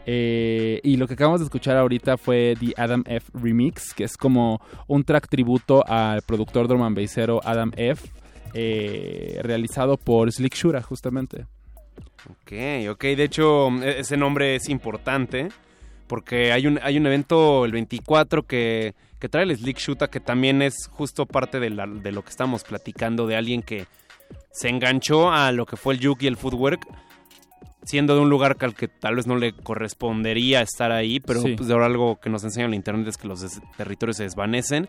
Y 0.05 0.97
lo 0.97 1.07
que 1.07 1.13
acabamos 1.13 1.39
de 1.39 1.45
escuchar 1.45 1.77
ahorita 1.77 2.17
fue 2.17 2.55
The 2.59 2.73
Adam 2.75 3.03
F 3.05 3.31
Remix, 3.33 3.93
que 3.93 4.03
es 4.03 4.17
como 4.17 4.59
un 4.87 5.03
track 5.03 5.29
tributo 5.29 5.85
al 5.87 6.23
productor 6.23 6.67
drum 6.67 6.81
and 6.81 6.97
Adam 7.45 7.71
F, 7.77 8.09
realizado 9.43 9.97
por 9.97 10.31
Slick 10.31 10.55
Shura, 10.55 10.81
justamente. 10.81 11.45
Ok, 12.29 12.51
ok. 12.91 13.01
De 13.15 13.23
hecho, 13.23 13.69
e- 13.83 13.99
ese 13.99 14.17
nombre 14.17 14.55
es 14.55 14.69
importante 14.69 15.49
porque 16.07 16.51
hay 16.51 16.67
un, 16.67 16.79
hay 16.81 16.97
un 16.97 17.05
evento 17.07 17.65
el 17.65 17.71
24 17.71 18.43
que, 18.43 18.93
que 19.19 19.29
trae 19.29 19.43
el 19.43 19.55
Slick 19.55 19.77
Shoota 19.77 20.09
que 20.09 20.19
también 20.19 20.61
es 20.61 20.87
justo 20.91 21.25
parte 21.25 21.59
de, 21.59 21.69
la- 21.69 21.87
de 21.87 22.11
lo 22.11 22.23
que 22.23 22.29
estamos 22.29 22.63
platicando 22.63 23.27
de 23.27 23.35
alguien 23.35 23.61
que 23.61 23.85
se 24.51 24.69
enganchó 24.69 25.31
a 25.31 25.51
lo 25.51 25.65
que 25.65 25.77
fue 25.77 25.93
el 25.93 26.05
juke 26.05 26.23
y 26.23 26.27
el 26.27 26.37
footwork 26.37 26.85
siendo 27.89 28.15
de 28.15 28.21
un 28.21 28.29
lugar 28.29 28.55
al 28.59 28.75
que 28.75 28.87
tal 28.87 29.15
vez 29.15 29.25
no 29.27 29.35
le 29.35 29.53
correspondería 29.53 30.61
estar 30.61 30.91
ahí, 30.91 31.19
pero 31.19 31.41
Sí. 31.41 31.55
pues 31.55 31.67
de 31.67 31.73
ahora 31.73 31.87
algo 31.87 32.19
que 32.19 32.29
nos 32.29 32.43
enseña 32.43 32.67
el 32.67 32.73
internet 32.75 33.07
es 33.07 33.17
que 33.17 33.27
los 33.27 33.43
territorios 33.77 34.17
se 34.17 34.23
desvanecen 34.23 34.87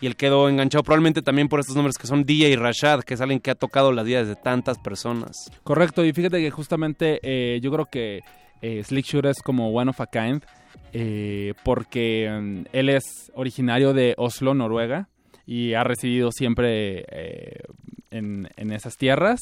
y 0.00 0.06
él 0.06 0.16
quedó 0.16 0.48
enganchado 0.48 0.82
probablemente 0.82 1.22
también 1.22 1.48
por 1.48 1.60
estos 1.60 1.76
nombres 1.76 1.98
que 1.98 2.06
son 2.06 2.24
DJ 2.24 2.56
Rashad, 2.56 3.02
que 3.02 3.14
es 3.14 3.20
alguien 3.20 3.40
que 3.40 3.50
ha 3.50 3.54
tocado 3.54 3.92
las 3.92 4.04
vidas 4.06 4.26
de 4.26 4.36
tantas 4.36 4.78
personas. 4.78 5.32
Correcto, 5.62 6.04
y 6.04 6.12
fíjate 6.12 6.40
que 6.40 6.50
justamente 6.50 7.20
eh, 7.22 7.60
yo 7.60 7.70
creo 7.72 7.84
que 7.86 8.20
eh, 8.62 8.82
Slick 8.84 9.04
Shooter 9.06 9.30
es 9.30 9.42
como 9.42 9.70
one 9.70 9.90
of 9.90 10.00
a 10.00 10.06
kind, 10.06 10.42
eh, 10.92 11.54
porque 11.64 12.28
mm, 12.40 12.62
él 12.72 12.88
es 12.88 13.30
originario 13.34 13.92
de 13.92 14.14
Oslo, 14.16 14.54
Noruega, 14.54 15.08
y 15.48 15.72
ha 15.72 15.82
residido 15.82 16.30
siempre 16.30 17.06
eh, 17.10 17.60
en, 18.10 18.48
en 18.56 18.70
esas 18.70 18.96
tierras. 18.98 19.40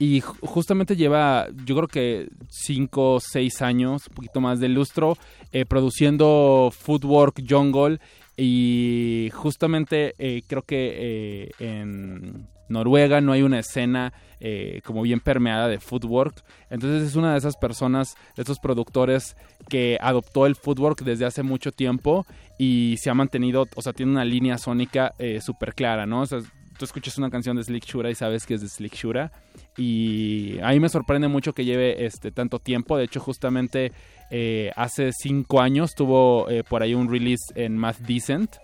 Y 0.00 0.20
ju- 0.22 0.36
justamente 0.42 0.96
lleva, 0.96 1.46
yo 1.64 1.76
creo 1.76 1.86
que 1.86 2.28
5 2.50 3.14
o 3.14 3.20
6 3.20 3.62
años, 3.62 4.08
un 4.08 4.14
poquito 4.16 4.40
más 4.40 4.58
de 4.58 4.68
lustro, 4.68 5.16
eh, 5.52 5.64
produciendo 5.64 6.72
footwork 6.76 7.40
jungle 7.48 8.00
Y 8.36 9.30
justamente 9.32 10.14
eh, 10.18 10.42
creo 10.48 10.62
que 10.62 11.52
en 11.60 12.48
Noruega 12.68 13.20
no 13.20 13.32
hay 13.32 13.42
una 13.42 13.58
escena 13.58 14.12
eh, 14.40 14.80
como 14.84 15.02
bien 15.02 15.20
permeada 15.20 15.68
de 15.68 15.78
footwork. 15.78 16.42
Entonces 16.70 17.08
es 17.08 17.16
una 17.16 17.32
de 17.32 17.38
esas 17.38 17.56
personas, 17.56 18.16
de 18.36 18.42
esos 18.42 18.58
productores 18.58 19.36
que 19.68 19.98
adoptó 20.00 20.46
el 20.46 20.56
footwork 20.56 21.02
desde 21.02 21.26
hace 21.26 21.42
mucho 21.42 21.72
tiempo 21.72 22.26
y 22.58 22.96
se 22.98 23.10
ha 23.10 23.14
mantenido, 23.14 23.66
o 23.74 23.82
sea, 23.82 23.92
tiene 23.92 24.12
una 24.12 24.24
línea 24.24 24.58
sónica 24.58 25.14
súper 25.40 25.74
clara, 25.74 26.06
¿no? 26.06 26.22
O 26.22 26.26
sea, 26.26 26.40
tú 26.78 26.84
escuchas 26.84 27.16
una 27.18 27.30
canción 27.30 27.56
de 27.56 27.64
Slick 27.64 27.84
Shura 27.84 28.10
y 28.10 28.14
sabes 28.14 28.46
que 28.46 28.54
es 28.54 28.60
de 28.60 28.68
Slick 28.68 28.94
Shura. 28.94 29.32
Y 29.76 30.58
a 30.60 30.70
mí 30.70 30.80
me 30.80 30.88
sorprende 30.88 31.28
mucho 31.28 31.52
que 31.52 31.64
lleve 31.64 32.04
este 32.04 32.30
tanto 32.30 32.58
tiempo. 32.58 32.96
De 32.96 33.04
hecho, 33.04 33.20
justamente 33.20 33.92
eh, 34.30 34.70
hace 34.76 35.10
cinco 35.12 35.60
años 35.60 35.94
tuvo 35.94 36.48
eh, 36.50 36.64
por 36.64 36.82
ahí 36.82 36.94
un 36.94 37.10
release 37.10 37.52
en 37.54 37.76
Math 37.76 37.98
Decent. 37.98 38.56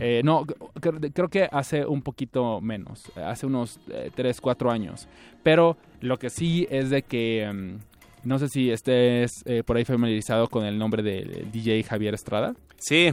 Eh, 0.00 0.22
no, 0.24 0.44
cre- 0.46 1.12
creo 1.12 1.28
que 1.28 1.48
hace 1.52 1.84
un 1.86 2.02
poquito 2.02 2.60
menos, 2.60 3.12
hace 3.16 3.46
unos 3.46 3.78
3, 4.14 4.40
4 4.40 4.70
años. 4.70 5.06
Pero 5.42 5.76
lo 6.00 6.18
que 6.18 6.30
sí 6.30 6.66
es 6.70 6.90
de 6.90 7.02
que, 7.02 7.48
mm, 7.52 8.28
no 8.28 8.38
sé 8.38 8.48
si 8.48 8.70
estés 8.70 9.42
eh, 9.46 9.62
por 9.64 9.76
ahí 9.76 9.84
familiarizado 9.84 10.48
con 10.48 10.64
el 10.64 10.78
nombre 10.78 11.02
de 11.02 11.46
DJ 11.52 11.82
Javier 11.84 12.14
Estrada. 12.14 12.54
Sí. 12.76 13.12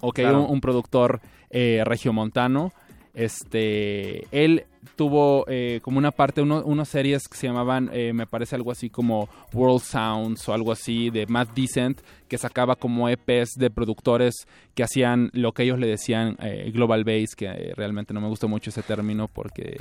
Ok, 0.00 0.16
Claro. 0.16 0.42
un, 0.44 0.50
un 0.52 0.60
productor 0.60 1.20
eh, 1.50 1.82
regiomontano. 1.84 2.72
Este, 3.14 4.26
él 4.30 4.64
tuvo 4.96 5.44
eh, 5.48 5.80
como 5.82 5.98
una 5.98 6.10
parte, 6.12 6.40
uno- 6.42 6.62
unas 6.64 6.88
series 6.88 7.28
que 7.28 7.36
se 7.36 7.46
llamaban, 7.46 7.90
eh, 7.92 8.12
me 8.12 8.26
parece 8.26 8.54
algo 8.56 8.70
así 8.72 8.90
como 8.90 9.28
World 9.52 9.82
Sounds 9.82 10.48
o 10.48 10.54
algo 10.54 10.72
así 10.72 11.10
de 11.10 11.26
Matt 11.26 11.50
Decent, 11.54 12.00
que 12.28 12.38
sacaba 12.38 12.76
como 12.76 13.08
EPs 13.08 13.50
de 13.56 13.70
productores 13.70 14.46
que 14.74 14.82
hacían 14.82 15.30
lo 15.32 15.52
que 15.52 15.64
ellos 15.64 15.78
le 15.78 15.86
decían 15.86 16.36
eh, 16.40 16.70
Global 16.72 17.04
Bass, 17.04 17.34
que 17.36 17.72
realmente 17.76 18.14
no 18.14 18.20
me 18.20 18.28
gusta 18.28 18.46
mucho 18.46 18.70
ese 18.70 18.82
término 18.82 19.28
porque 19.28 19.78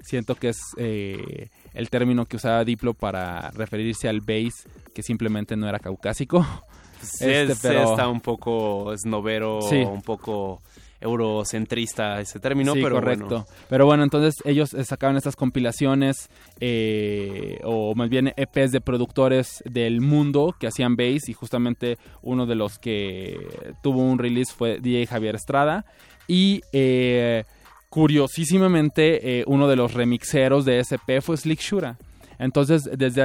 siento 0.00 0.34
que 0.36 0.50
es 0.50 0.58
el 0.78 1.90
término 1.90 2.26
que 2.26 2.36
usaba 2.36 2.64
Diplo 2.64 2.94
para 2.94 3.50
referirse 3.50 4.08
al 4.08 4.20
bass 4.20 4.66
que 4.94 5.02
simplemente 5.02 5.56
no 5.56 5.68
era 5.68 5.78
caucásico. 5.78 6.46
Sí, 7.02 7.24
Este, 7.28 7.52
es- 7.52 7.58
pero- 7.62 7.90
está 7.90 8.08
un 8.08 8.20
poco 8.20 8.92
esnovero, 8.92 9.60
Sí. 9.62 9.76
un 9.76 10.02
poco 10.02 10.60
eurocentrista 11.00 12.20
ese 12.20 12.40
término, 12.40 12.74
sí, 12.74 12.80
pero 12.82 12.96
correcto. 12.96 13.26
bueno. 13.26 13.46
Pero 13.68 13.86
bueno, 13.86 14.02
entonces 14.02 14.34
ellos 14.44 14.74
eh, 14.74 14.84
sacaban 14.84 15.16
estas 15.16 15.36
compilaciones 15.36 16.28
eh, 16.60 17.60
o 17.64 17.94
más 17.94 18.08
bien 18.08 18.32
EPs 18.36 18.72
de 18.72 18.80
productores 18.80 19.62
del 19.64 20.00
mundo 20.00 20.54
que 20.58 20.66
hacían 20.66 20.96
bass 20.96 21.28
y 21.28 21.32
justamente 21.32 21.98
uno 22.22 22.46
de 22.46 22.54
los 22.54 22.78
que 22.78 23.38
tuvo 23.82 24.02
un 24.02 24.18
release 24.18 24.52
fue 24.52 24.78
DJ 24.80 25.06
Javier 25.06 25.36
Estrada 25.36 25.84
y 26.26 26.60
eh, 26.72 27.44
curiosísimamente 27.88 29.40
eh, 29.40 29.44
uno 29.46 29.66
de 29.66 29.76
los 29.76 29.94
remixeros 29.94 30.64
de 30.64 30.78
SP 30.84 31.20
fue 31.22 31.36
Slick 31.36 31.60
Shura. 31.60 31.96
Entonces, 32.38 32.88
desde 32.96 33.22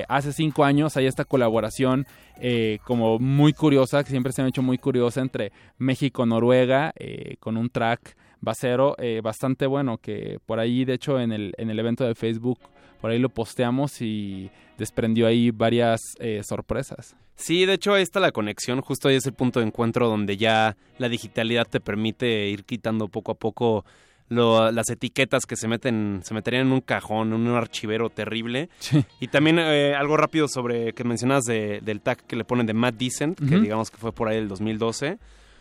eh, 0.00 0.04
hace 0.08 0.32
cinco 0.32 0.64
años 0.64 0.96
hay 0.96 1.06
esta 1.06 1.24
colaboración 1.24 2.06
eh, 2.40 2.78
como 2.84 3.18
muy 3.18 3.52
curiosa, 3.52 4.04
que 4.04 4.10
siempre 4.10 4.32
se 4.32 4.42
ha 4.42 4.48
hecho 4.48 4.62
muy 4.62 4.78
curiosa 4.78 5.20
entre 5.20 5.52
México-Noruega, 5.78 6.92
eh, 6.96 7.36
con 7.40 7.56
un 7.56 7.70
track 7.70 8.16
basero 8.40 8.96
eh, 8.98 9.20
bastante 9.22 9.66
bueno, 9.66 9.98
que 9.98 10.38
por 10.46 10.60
ahí, 10.60 10.84
de 10.84 10.94
hecho, 10.94 11.20
en 11.20 11.32
el, 11.32 11.52
en 11.58 11.70
el 11.70 11.78
evento 11.78 12.04
de 12.04 12.14
Facebook, 12.14 12.58
por 13.00 13.10
ahí 13.10 13.18
lo 13.18 13.28
posteamos 13.30 14.00
y 14.02 14.50
desprendió 14.78 15.26
ahí 15.26 15.50
varias 15.50 16.00
eh, 16.18 16.42
sorpresas. 16.42 17.16
Sí, 17.34 17.64
de 17.64 17.74
hecho 17.74 17.96
está 17.96 18.20
la 18.20 18.32
conexión, 18.32 18.82
justo 18.82 19.08
ahí 19.08 19.16
es 19.16 19.24
el 19.24 19.32
punto 19.32 19.60
de 19.60 19.66
encuentro 19.66 20.08
donde 20.08 20.36
ya 20.36 20.76
la 20.98 21.08
digitalidad 21.08 21.66
te 21.66 21.80
permite 21.80 22.48
ir 22.48 22.64
quitando 22.64 23.08
poco 23.08 23.32
a 23.32 23.34
poco 23.34 23.84
lo- 24.30 24.70
las 24.72 24.88
etiquetas 24.88 25.44
que 25.44 25.56
se 25.56 25.68
meten, 25.68 26.22
se 26.24 26.32
meterían 26.32 26.68
en 26.68 26.72
un 26.72 26.80
cajón, 26.80 27.34
en 27.34 27.46
un 27.46 27.54
archivero 27.54 28.08
terrible. 28.08 28.70
Sí. 28.78 29.04
Y 29.20 29.28
también 29.28 29.58
eh, 29.58 29.94
algo 29.94 30.16
rápido 30.16 30.48
sobre 30.48 30.94
que 30.94 31.04
mencionas 31.04 31.44
de- 31.44 31.80
del 31.82 32.00
tag 32.00 32.24
que 32.26 32.36
le 32.36 32.44
ponen 32.44 32.64
de 32.64 32.72
Matt 32.72 32.94
Decent, 32.94 33.38
que 33.38 33.58
digamos 33.60 33.90
que 33.90 33.98
fue 33.98 34.12
por 34.12 34.28
ahí 34.28 34.36
del 34.36 34.48
2012. 34.48 35.18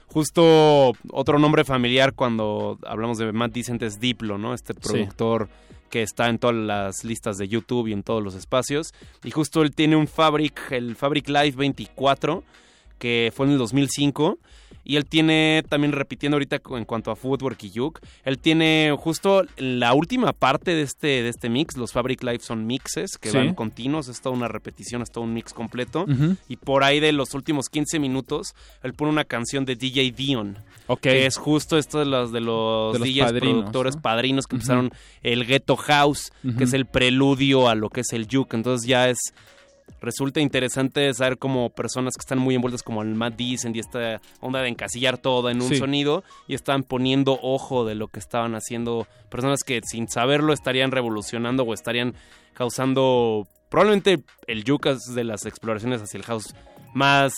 Justo 0.08 0.94
otro 1.12 1.38
nombre 1.38 1.64
familiar 1.64 2.14
cuando 2.14 2.80
hablamos 2.88 3.20
de 3.20 3.32
Matt 3.32 3.52
Decent 3.54 3.84
es 3.84 4.00
Diplo, 4.00 4.38
¿no? 4.40 4.54
Este 4.56 4.74
productor 4.74 5.50
que 5.92 6.02
está 6.02 6.30
en 6.30 6.40
todas 6.40 6.56
las 6.56 7.04
listas 7.04 7.38
de 7.38 7.48
YouTube 7.48 7.88
y 7.88 7.94
en 7.94 8.02
todos 8.04 8.24
los 8.24 8.34
espacios. 8.36 8.92
Y 9.24 9.32
justo 9.32 9.62
él 9.62 9.74
tiene 9.76 9.96
un 9.96 10.08
Fabric, 10.08 10.72
el 10.72 10.96
Fabric 10.96 11.28
Live 11.30 11.54
24, 11.58 12.44
que 13.00 13.32
fue 13.36 13.46
en 13.48 13.54
el 13.54 13.58
2005. 13.58 14.38
Y 14.86 14.96
él 14.96 15.06
tiene, 15.06 15.64
también 15.70 15.92
repitiendo 15.92 16.36
ahorita 16.36 16.62
en 16.72 16.86
cuanto 16.86 17.12
a 17.12 17.16
Footwork 17.16 17.62
y 17.64 17.70
Juke, 17.70 18.00
él 18.24 18.40
tiene 18.40 18.96
justo 18.98 19.44
la 19.58 19.94
última 19.94 20.34
parte 20.34 20.74
de 20.74 20.82
este, 20.82 21.08
de 21.22 21.30
este 21.30 21.48
mix. 21.48 21.78
Los 21.78 21.92
Fabric 21.92 22.24
Live 22.24 22.40
son 22.40 22.66
mixes 22.66 23.18
que 23.20 23.30
Sí. 23.30 23.38
van 23.38 23.54
continuos, 23.54 24.08
es 24.08 24.20
toda 24.20 24.36
una 24.36 24.48
repetición, 24.48 25.04
es 25.04 25.12
todo 25.12 25.26
un 25.26 25.34
mix 25.34 25.54
completo. 25.54 26.06
Y 26.48 26.56
por 26.56 26.84
ahí 26.84 27.00
de 27.00 27.12
los 27.12 27.36
últimos 27.36 27.70
15 27.70 28.00
minutos, 28.00 28.56
él 28.82 28.94
pone 28.96 29.12
una 29.12 29.26
canción 29.26 29.64
de 29.64 29.76
DJ 29.76 30.12
Dion. 30.12 30.58
Ok. 30.88 31.02
Que 31.02 31.28
es 31.28 31.38
justo 31.38 31.78
esto 31.78 32.00
de 32.00 32.06
los, 32.06 32.32
de 32.32 32.40
los, 32.42 32.94
De 32.94 33.00
los 33.00 33.08
DJs 33.08 33.22
padrinos, 33.26 33.54
productores 33.60 33.96
¿no? 33.96 34.02
padrinos 34.02 34.48
que 34.48 34.56
Ujú. 34.56 34.62
empezaron 34.62 34.92
el 35.22 35.46
Ghetto 35.46 35.76
House, 35.76 36.32
que 36.58 36.64
es 36.64 36.74
el 36.74 36.88
preludio 36.88 37.70
a 37.70 37.76
lo 37.76 37.90
que 37.90 38.02
es 38.02 38.12
el 38.14 38.28
Juke. 38.32 38.56
Entonces 38.56 38.88
ya 38.88 39.08
es 39.10 39.20
resulta 40.02 40.40
interesante 40.40 41.14
saber 41.14 41.38
como 41.38 41.70
personas 41.70 42.14
que 42.16 42.22
están 42.22 42.40
muy 42.40 42.56
envueltas 42.56 42.84
como 42.84 43.02
el 43.02 43.16
Matt 43.16 43.36
Decent 43.36 43.76
y 43.76 43.80
esta 43.80 44.22
onda 44.40 44.62
de 44.62 44.70
encasillar 44.70 45.18
todo 45.18 45.50
en 45.50 45.62
un 45.62 45.70
Sí. 45.70 45.76
sonido 45.78 46.24
y 46.48 46.54
están 46.56 46.84
poniendo 46.84 47.40
ojo 47.42 47.86
de 47.86 47.96
lo 47.96 48.08
que 48.08 48.20
estaban 48.20 48.56
haciendo 48.56 49.08
personas 49.30 49.64
que 49.64 49.82
sin 49.84 50.08
saberlo 50.08 50.54
estarían 50.54 50.92
revolucionando 50.92 51.64
o 51.64 51.74
estarían 51.74 52.14
causando 52.54 53.48
probablemente 53.70 54.24
el 54.48 54.64
es 54.86 55.14
de 55.16 55.24
las 55.24 55.46
exploraciones 55.46 56.02
hacia 56.02 56.18
el 56.18 56.24
house 56.26 56.54
más 56.94 57.34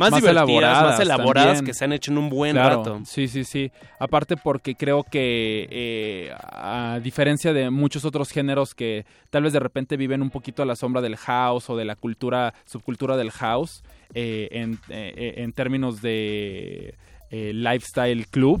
más, 0.00 0.10
Más 0.10 0.20
divertidas, 0.22 0.48
elaboradas 0.48 0.82
más 0.84 1.00
elaboradas 1.00 1.46
también. 1.58 1.66
que 1.66 1.74
se 1.74 1.84
han 1.84 1.92
hecho 1.92 2.10
en 2.10 2.18
un 2.18 2.28
buen 2.30 2.52
Claro, 2.52 2.76
rato. 2.78 3.00
Sí, 3.04 3.28
sí, 3.28 3.44
sí. 3.44 3.70
Aparte 3.98 4.36
porque 4.36 4.74
creo 4.74 5.04
que 5.04 5.68
eh, 5.70 6.32
a 6.40 6.98
diferencia 7.02 7.52
de 7.52 7.70
muchos 7.70 8.04
otros 8.04 8.30
géneros 8.30 8.74
que 8.74 9.04
tal 9.30 9.42
vez 9.44 9.52
de 9.52 9.60
repente 9.60 9.96
viven 9.96 10.22
un 10.22 10.30
poquito 10.30 10.62
a 10.62 10.66
la 10.66 10.74
sombra 10.74 11.00
del 11.02 11.16
house 11.16 11.70
o 11.70 11.76
de 11.76 11.84
la 11.84 11.94
cultura, 11.96 12.54
subcultura 12.64 13.16
del 13.16 13.30
house, 13.30 13.82
eh, 14.14 14.48
en, 14.50 14.78
eh, 14.88 15.34
en 15.36 15.52
términos 15.52 16.00
de 16.02 16.94
lifestyle 17.30 18.26
club, 18.26 18.60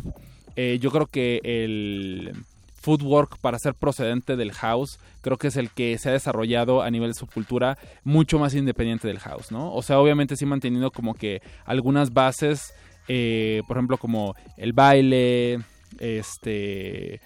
yo 0.56 0.90
creo 0.90 1.06
que 1.06 1.40
el 1.42 2.32
footwork 2.80 3.38
para 3.38 3.58
ser 3.58 3.74
procedente 3.74 4.36
del 4.36 4.52
house 4.52 4.98
creo 5.20 5.36
que 5.36 5.48
es 5.48 5.56
el 5.56 5.70
que 5.70 5.98
se 5.98 6.08
ha 6.08 6.12
desarrollado 6.12 6.82
a 6.82 6.90
nivel 6.90 7.10
de 7.10 7.14
subcultura 7.14 7.78
mucho 8.04 8.38
más 8.38 8.54
independiente 8.54 9.06
del 9.06 9.18
house, 9.18 9.52
¿no? 9.52 9.72
O 9.74 9.82
sea, 9.82 10.00
obviamente 10.00 10.36
sí 10.36 10.46
manteniendo 10.46 10.90
como 10.90 11.14
que 11.14 11.42
algunas 11.64 12.12
bases, 12.12 12.72
eh, 13.08 13.62
por 13.68 13.76
ejemplo, 13.76 13.98
como 13.98 14.34
el 14.56 14.72
baile, 14.72 15.60
este 15.98 17.20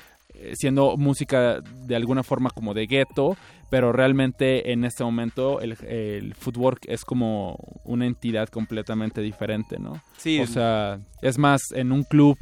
siendo 0.55 0.97
música 0.97 1.61
de 1.61 1.95
alguna 1.95 2.25
forma 2.25 2.51
como 2.51 2.75
de 2.75 2.87
gueto, 2.87 3.37
pero 3.71 3.93
realmente 3.93 4.73
en 4.73 4.85
este 4.85 5.05
momento 5.05 5.61
el, 5.61 5.77
el 5.87 6.35
footwork 6.35 6.85
es 6.87 7.05
como 7.05 7.57
una 7.85 8.07
entidad 8.07 8.49
completamente 8.49 9.21
diferente, 9.21 9.79
¿no? 9.79 10.03
Sí. 10.19 10.41
O 10.41 10.47
sea, 10.47 10.99
es 11.23 11.39
más, 11.39 11.61
en 11.73 11.93
un 11.93 12.03
club 12.03 12.37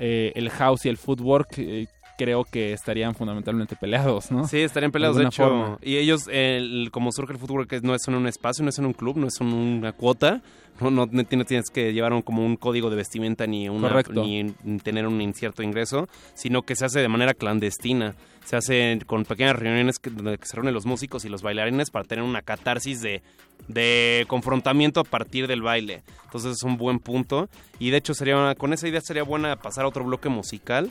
eh, 0.00 0.32
el 0.36 0.48
house 0.50 0.86
y 0.86 0.88
el 0.88 0.96
footwork 0.96 1.58
eh, 1.58 1.88
creo 2.18 2.44
que 2.44 2.72
estarían 2.74 3.14
fundamentalmente 3.14 3.76
peleados, 3.76 4.30
¿no? 4.30 4.46
Sí, 4.46 4.58
estarían 4.58 4.92
peleados, 4.92 5.16
De 5.16 5.24
hecho. 5.24 5.44
forma. 5.44 5.78
Y 5.80 5.96
ellos, 5.96 6.28
el- 6.30 6.90
como 6.92 7.12
surge 7.12 7.32
el 7.32 7.38
fútbol, 7.38 7.66
que 7.66 7.80
no 7.80 7.94
es 7.94 8.06
en 8.08 8.14
un 8.14 8.26
espacio, 8.26 8.62
no 8.64 8.68
es 8.70 8.78
en 8.78 8.84
un 8.86 8.92
club, 8.92 9.16
no 9.16 9.28
es 9.28 9.40
en 9.40 9.46
una 9.54 9.92
cuota. 9.92 10.42
No, 10.90 10.90
no, 10.90 11.06
no 11.10 11.24
tienes, 11.24 11.70
que 11.70 11.92
llevar 11.92 12.12
un- 12.12 12.22
como 12.22 12.44
un 12.44 12.56
código 12.56 12.88
de 12.90 12.96
vestimenta 12.96 13.46
ni, 13.46 13.68
una, 13.68 13.88
ni 14.22 14.78
tener 14.78 15.06
un 15.06 15.20
incierto 15.20 15.62
ingreso, 15.62 16.08
sino 16.34 16.62
que 16.62 16.76
se 16.76 16.84
hace 16.84 17.00
de 17.00 17.08
manera 17.08 17.34
clandestina. 17.34 18.14
Se 18.44 18.56
hace 18.56 18.98
con 19.06 19.24
pequeñas 19.24 19.56
reuniones 19.56 19.98
que, 19.98 20.08
donde 20.08 20.38
se 20.42 20.56
reúnen 20.56 20.72
los 20.72 20.86
músicos 20.86 21.24
y 21.24 21.28
los 21.28 21.42
bailarines 21.42 21.90
para 21.90 22.04
tener 22.06 22.24
una 22.24 22.40
catarsis 22.40 23.02
de, 23.02 23.22
de 23.66 24.24
confrontamiento 24.26 25.00
a 25.00 25.04
partir 25.04 25.46
del 25.46 25.60
baile. 25.60 26.02
Entonces 26.24 26.52
es 26.52 26.62
un 26.62 26.78
buen 26.78 26.98
punto. 26.98 27.50
Y 27.78 27.90
de 27.90 27.98
hecho, 27.98 28.14
sería 28.14 28.36
una- 28.38 28.54
con 28.54 28.72
esa 28.72 28.88
idea 28.88 29.00
sería 29.02 29.22
buena 29.22 29.56
pasar 29.56 29.84
a 29.84 29.88
otro 29.88 30.02
bloque 30.04 30.28
musical. 30.30 30.90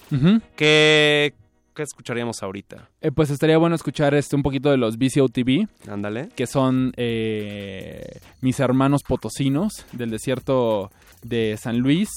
Que, 0.56 1.34
¿Qué 1.78 1.84
escucharíamos 1.84 2.42
ahorita? 2.42 2.90
Eh, 3.02 3.12
pues 3.12 3.30
estaría 3.30 3.56
bueno 3.60 3.76
escuchar 3.76 4.16
este 4.16 4.36
un 4.36 4.42
poquito 4.42 4.72
de 4.72 4.78
los 4.78 4.98
VCO 4.98 5.30
TV. 5.30 5.68
Ándale. 5.88 6.30
Que 6.36 6.48
son 6.48 6.92
eh, 6.98 8.20
mis 8.42 8.60
hermanos 8.60 9.04
potosinos 9.04 9.86
del 9.92 10.10
desierto 10.10 10.90
de 11.22 11.56
San 11.56 11.78
Luis. 11.78 12.10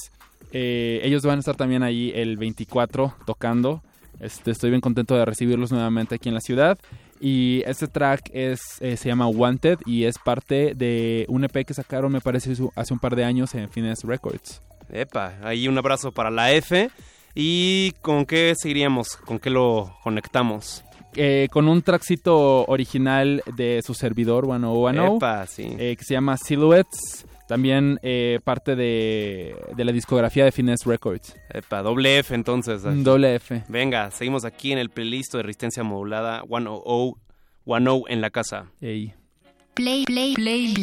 Eh, 0.51 1.01
ellos 1.03 1.21
van 1.21 1.35
a 1.35 1.39
estar 1.41 1.55
también 1.55 1.83
ahí 1.83 2.11
el 2.15 2.37
24 2.37 3.13
tocando. 3.27 3.83
Este, 4.19 4.49
estoy 4.49 4.71
bien 4.71 4.81
contento 4.81 5.15
de 5.15 5.25
recibirlos 5.25 5.71
nuevamente 5.71 6.15
aquí 6.15 6.29
en 6.29 6.33
la 6.33 6.41
ciudad. 6.41 6.79
Y 7.19 7.61
este 7.67 7.87
track 7.87 8.31
es, 8.33 8.61
eh, 8.79 8.97
se 8.97 9.09
llama 9.09 9.27
Wanted 9.27 9.77
y 9.85 10.05
es 10.05 10.17
parte 10.17 10.73
de 10.73 11.27
un 11.29 11.43
EP 11.43 11.67
que 11.67 11.75
sacaron, 11.75 12.11
me 12.11 12.19
parece, 12.19 12.53
hace 12.75 12.93
un 12.93 12.99
par 12.99 13.15
de 13.15 13.25
años 13.25 13.53
en 13.53 13.69
Finesse 13.69 14.05
Records. 14.05 14.59
Epa, 14.91 15.35
ahí 15.43 15.67
un 15.67 15.77
abrazo 15.77 16.11
para 16.11 16.31
la 16.31 16.51
F. 16.51 16.89
¿Y 17.35 17.91
con 18.01 18.25
qué 18.25 18.53
seguiríamos? 18.55 19.15
¿Con 19.17 19.39
qué 19.39 19.49
lo 19.49 19.95
conectamos? 20.03 20.83
Eh, 21.15 21.47
con 21.51 21.67
un 21.67 21.81
traxito 21.81 22.65
original 22.65 23.43
de 23.55 23.81
su 23.85 23.93
servidor, 23.93 24.45
One 24.45 24.65
One 24.67 25.15
Epa, 25.17 25.45
sí. 25.47 25.75
eh, 25.77 25.95
que 25.97 26.05
se 26.05 26.13
llama 26.13 26.37
Silhouettes. 26.37 27.25
También 27.47 27.99
eh, 28.01 28.39
parte 28.45 28.77
de, 28.77 29.57
de 29.75 29.83
la 29.83 29.91
discografía 29.91 30.45
de 30.45 30.53
Finesse 30.53 30.85
Records. 30.85 31.35
Epa, 31.49 31.81
doble 31.81 32.19
F 32.19 32.33
entonces. 32.33 32.83
Mm, 32.85 33.03
Doble 33.03 33.35
F. 33.35 33.63
Venga, 33.67 34.09
seguimos 34.11 34.45
aquí 34.45 34.71
en 34.71 34.77
el 34.77 34.89
playlist 34.89 35.33
de 35.33 35.43
resistencia 35.43 35.83
modulada 35.83 36.43
100, 36.47 37.13
10 37.65 38.03
en 38.07 38.21
la 38.21 38.29
casa. 38.29 38.67
Ey. 38.79 39.13
Play, 39.73 40.05
play, 40.05 40.33
play, 40.35 40.73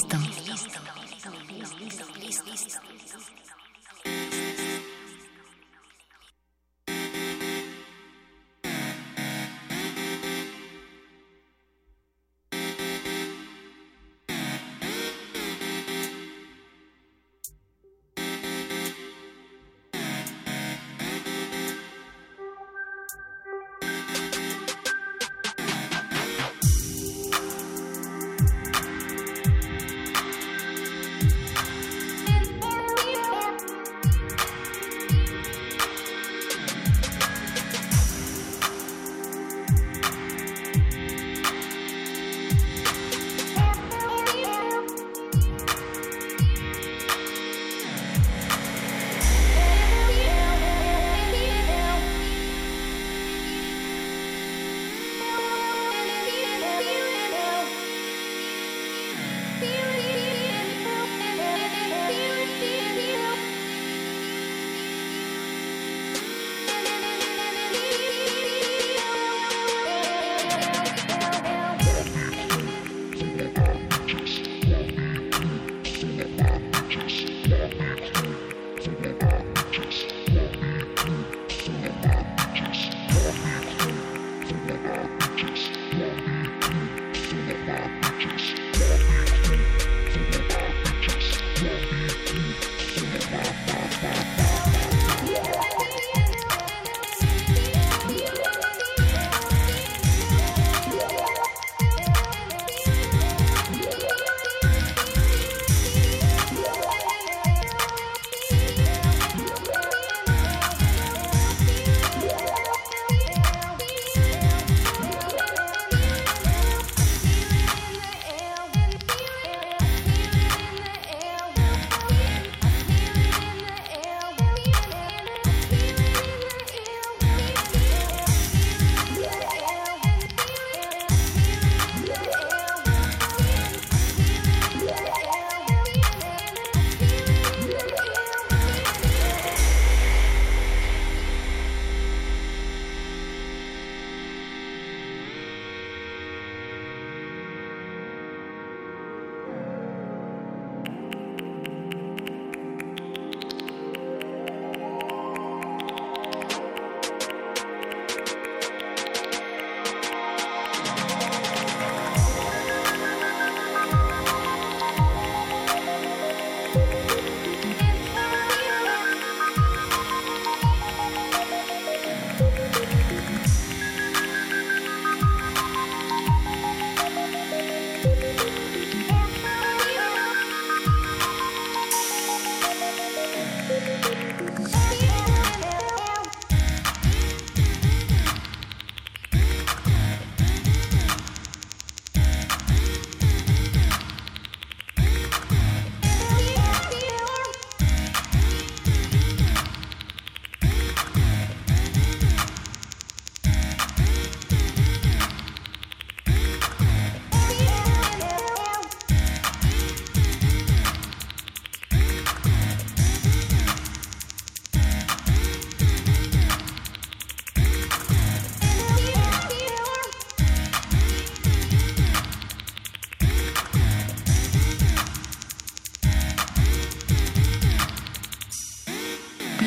артистом. 0.00 0.29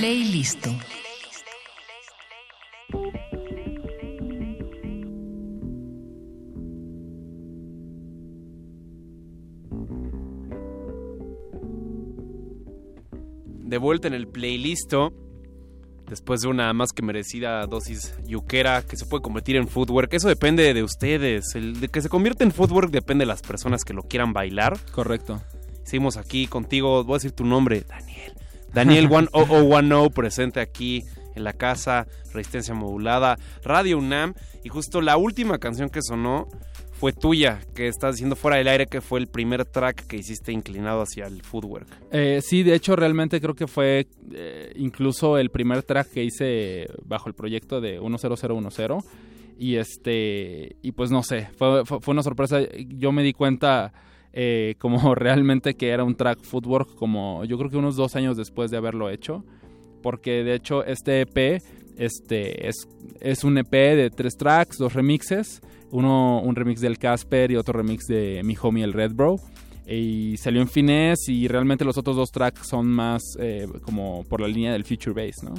Playlist. 0.03 0.67
De 13.59 13.77
vuelta 13.77 14.09
en 14.09 14.13
el 14.13 14.27
playlist. 14.27 14.93
Después 16.09 16.41
de 16.41 16.49
una 16.49 16.73
más 16.73 16.91
que 16.91 17.01
merecida 17.01 17.65
dosis 17.65 18.13
yuquera 18.25 18.81
que 18.81 18.97
se 18.97 19.05
puede 19.05 19.21
convertir 19.23 19.55
en 19.55 19.69
footwork. 19.69 20.13
Eso 20.13 20.27
depende 20.27 20.73
de 20.73 20.83
ustedes. 20.83 21.55
El 21.55 21.79
de 21.79 21.87
que 21.87 22.01
se 22.01 22.09
convierte 22.09 22.43
en 22.43 22.51
footwork 22.51 22.91
depende 22.91 23.21
de 23.21 23.27
las 23.27 23.41
personas 23.41 23.85
que 23.85 23.93
lo 23.93 24.03
quieran 24.03 24.33
bailar. 24.33 24.77
Correcto. 24.91 25.41
Seguimos 25.85 26.17
aquí 26.17 26.47
contigo. 26.47 27.05
Voy 27.05 27.13
a 27.13 27.19
decir 27.19 27.31
tu 27.31 27.45
nombre, 27.45 27.85
Daniel. 27.87 28.33
Daniel 28.73 29.07
10010 29.33 30.09
presente 30.13 30.59
aquí 30.59 31.03
en 31.35 31.43
la 31.43 31.53
casa, 31.53 32.07
Resistencia 32.33 32.73
Modulada, 32.73 33.37
Radio 33.63 33.97
UNAM. 33.97 34.33
Y 34.63 34.69
justo 34.69 35.01
la 35.01 35.17
última 35.17 35.57
canción 35.57 35.89
que 35.89 36.01
sonó 36.01 36.47
fue 36.91 37.11
tuya, 37.11 37.59
que 37.75 37.87
estás 37.87 38.15
diciendo 38.15 38.35
fuera 38.35 38.57
del 38.57 38.67
aire 38.67 38.85
que 38.85 39.01
fue 39.01 39.19
el 39.19 39.27
primer 39.27 39.65
track 39.65 40.07
que 40.07 40.15
hiciste 40.15 40.53
inclinado 40.53 41.01
hacia 41.01 41.25
el 41.25 41.41
footwork. 41.41 41.87
Eh, 42.11 42.39
sí, 42.41 42.63
de 42.63 42.75
hecho 42.75 42.95
realmente 42.95 43.41
creo 43.41 43.55
que 43.55 43.67
fue 43.67 44.07
eh, 44.31 44.71
incluso 44.77 45.37
el 45.37 45.49
primer 45.49 45.83
track 45.83 46.11
que 46.11 46.23
hice 46.23 46.87
bajo 47.03 47.27
el 47.27 47.35
proyecto 47.35 47.81
de 47.81 47.99
10010 47.99 49.03
y 49.57 49.75
este 49.75 50.77
y 50.81 50.93
pues 50.93 51.11
no 51.11 51.23
sé, 51.23 51.49
fue, 51.57 51.85
fue, 51.85 51.99
fue 51.99 52.13
una 52.13 52.23
sorpresa. 52.23 52.59
Yo 52.87 53.11
me 53.11 53.23
di 53.23 53.33
cuenta 53.33 53.91
eh, 54.33 54.75
como 54.79 55.15
realmente 55.15 55.75
que 55.75 55.89
era 55.89 56.03
un 56.03 56.15
track 56.15 56.41
footwork 56.41 56.95
como 56.95 57.45
yo 57.45 57.57
creo 57.57 57.69
que 57.69 57.77
unos 57.77 57.95
dos 57.95 58.15
años 58.15 58.35
después 58.35 58.71
de 58.71 58.77
haberlo 58.77 59.09
hecho, 59.09 59.45
porque 60.01 60.43
de 60.43 60.55
hecho 60.55 60.83
este 60.83 61.21
EP 61.21 61.61
este 61.97 62.67
es, 62.67 62.87
es 63.21 63.43
un 63.43 63.57
EP 63.57 63.71
de 63.71 64.09
tres 64.09 64.35
tracks, 64.35 64.77
dos 64.77 64.93
remixes, 64.93 65.61
uno 65.91 66.41
un 66.41 66.55
remix 66.55 66.81
del 66.81 66.97
Casper 66.97 67.51
y 67.51 67.55
otro 67.55 67.73
remix 67.73 68.05
de 68.07 68.41
mi 68.43 68.55
homie 68.59 68.83
el 68.83 68.93
Red 68.93 69.13
Bro. 69.13 69.35
y 69.87 70.35
salió 70.37 70.61
en 70.61 70.67
finés 70.67 71.29
y 71.29 71.47
realmente 71.47 71.85
los 71.85 71.97
otros 71.97 72.15
dos 72.15 72.31
tracks 72.31 72.67
son 72.67 72.87
más 72.87 73.21
eh, 73.39 73.67
como 73.83 74.23
por 74.23 74.41
la 74.41 74.47
línea 74.47 74.73
del 74.73 74.85
Future 74.85 75.13
Bass, 75.13 75.43
¿no? 75.43 75.53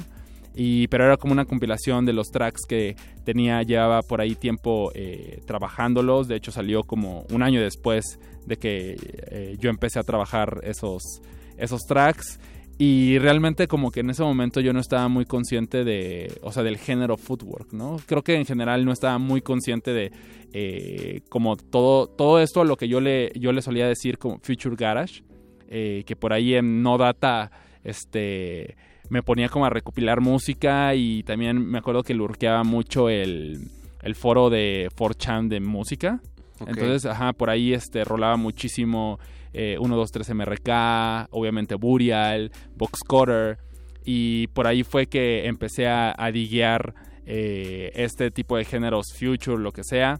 Y, 0.57 0.87
pero 0.87 1.03
era 1.03 1.17
como 1.17 1.33
una 1.33 1.45
compilación 1.45 2.05
de 2.05 2.13
los 2.13 2.31
tracks 2.31 2.61
que 2.65 2.95
tenía, 3.25 3.61
llevaba 3.63 4.01
por 4.01 4.21
ahí 4.21 4.35
tiempo 4.35 4.89
eh, 4.95 5.41
trabajándolos. 5.45 6.29
De 6.29 6.37
hecho, 6.37 6.51
salió 6.51 6.83
como 6.83 7.25
un 7.29 7.43
año 7.43 7.61
después 7.61 8.19
de 8.45 8.57
que 8.57 8.97
eh, 9.31 9.55
yo 9.59 9.69
empecé 9.69 9.99
a 9.99 10.03
trabajar 10.03 10.59
esos, 10.63 11.21
esos 11.57 11.81
tracks. 11.81 12.39
Y 12.77 13.19
realmente 13.19 13.69
como 13.69 13.89
que 13.89 14.01
en 14.01 14.09
ese 14.09 14.21
momento 14.21 14.59
yo 14.59 14.73
no 14.73 14.81
estaba 14.81 15.07
muy 15.07 15.25
consciente 15.25 15.85
de, 15.85 16.37
o 16.41 16.51
sea, 16.51 16.61
del 16.61 16.77
género 16.77 17.15
footwork, 17.15 17.71
¿no? 17.71 17.97
Creo 18.05 18.21
que 18.21 18.35
en 18.35 18.45
general 18.45 18.83
no 18.83 18.91
estaba 18.91 19.17
muy 19.17 19.41
consciente 19.41 19.93
de 19.93 20.11
eh, 20.51 21.21
como 21.29 21.55
todo, 21.55 22.07
todo 22.07 22.41
esto 22.41 22.61
a 22.61 22.65
lo 22.65 22.75
que 22.75 22.89
yo 22.89 22.99
le, 22.99 23.31
yo 23.39 23.53
le 23.53 23.61
solía 23.61 23.87
decir 23.87 24.17
como 24.17 24.39
Future 24.39 24.75
Garage, 24.75 25.23
eh, 25.69 26.03
que 26.05 26.17
por 26.17 26.33
ahí 26.33 26.53
en 26.53 26.83
No 26.83 26.97
Data, 26.97 27.49
este, 27.85 28.75
me 29.09 29.23
ponía 29.23 29.47
como 29.47 29.65
a 29.65 29.69
recopilar 29.69 30.19
música 30.19 30.95
y 30.95 31.23
también 31.23 31.65
me 31.65 31.77
acuerdo 31.77 32.03
que 32.03 32.13
lurqueaba 32.13 32.63
mucho 32.63 33.09
el, 33.09 33.69
el 34.01 34.15
foro 34.15 34.49
de 34.49 34.89
4chan 34.95 35.47
de 35.47 35.59
música. 35.61 36.21
Entonces, 36.59 37.05
ajá, 37.05 37.33
por 37.33 37.49
ahí 37.49 37.73
este, 37.73 38.03
rolaba 38.03 38.37
muchísimo 38.37 39.19
eh, 39.53 39.77
1, 39.79 39.95
2, 39.95 40.11
3 40.11 40.29
MRK, 40.35 41.27
obviamente 41.31 41.75
Burial, 41.75 42.51
Boxcutter, 42.75 43.57
y 44.03 44.47
por 44.47 44.67
ahí 44.67 44.83
fue 44.83 45.07
que 45.07 45.47
empecé 45.47 45.87
a, 45.87 46.13
a 46.17 46.31
diguear 46.31 46.93
eh, 47.25 47.91
este 47.95 48.29
tipo 48.29 48.55
de 48.55 48.65
géneros 48.65 49.13
future, 49.13 49.57
lo 49.57 49.71
que 49.71 49.83
sea. 49.83 50.19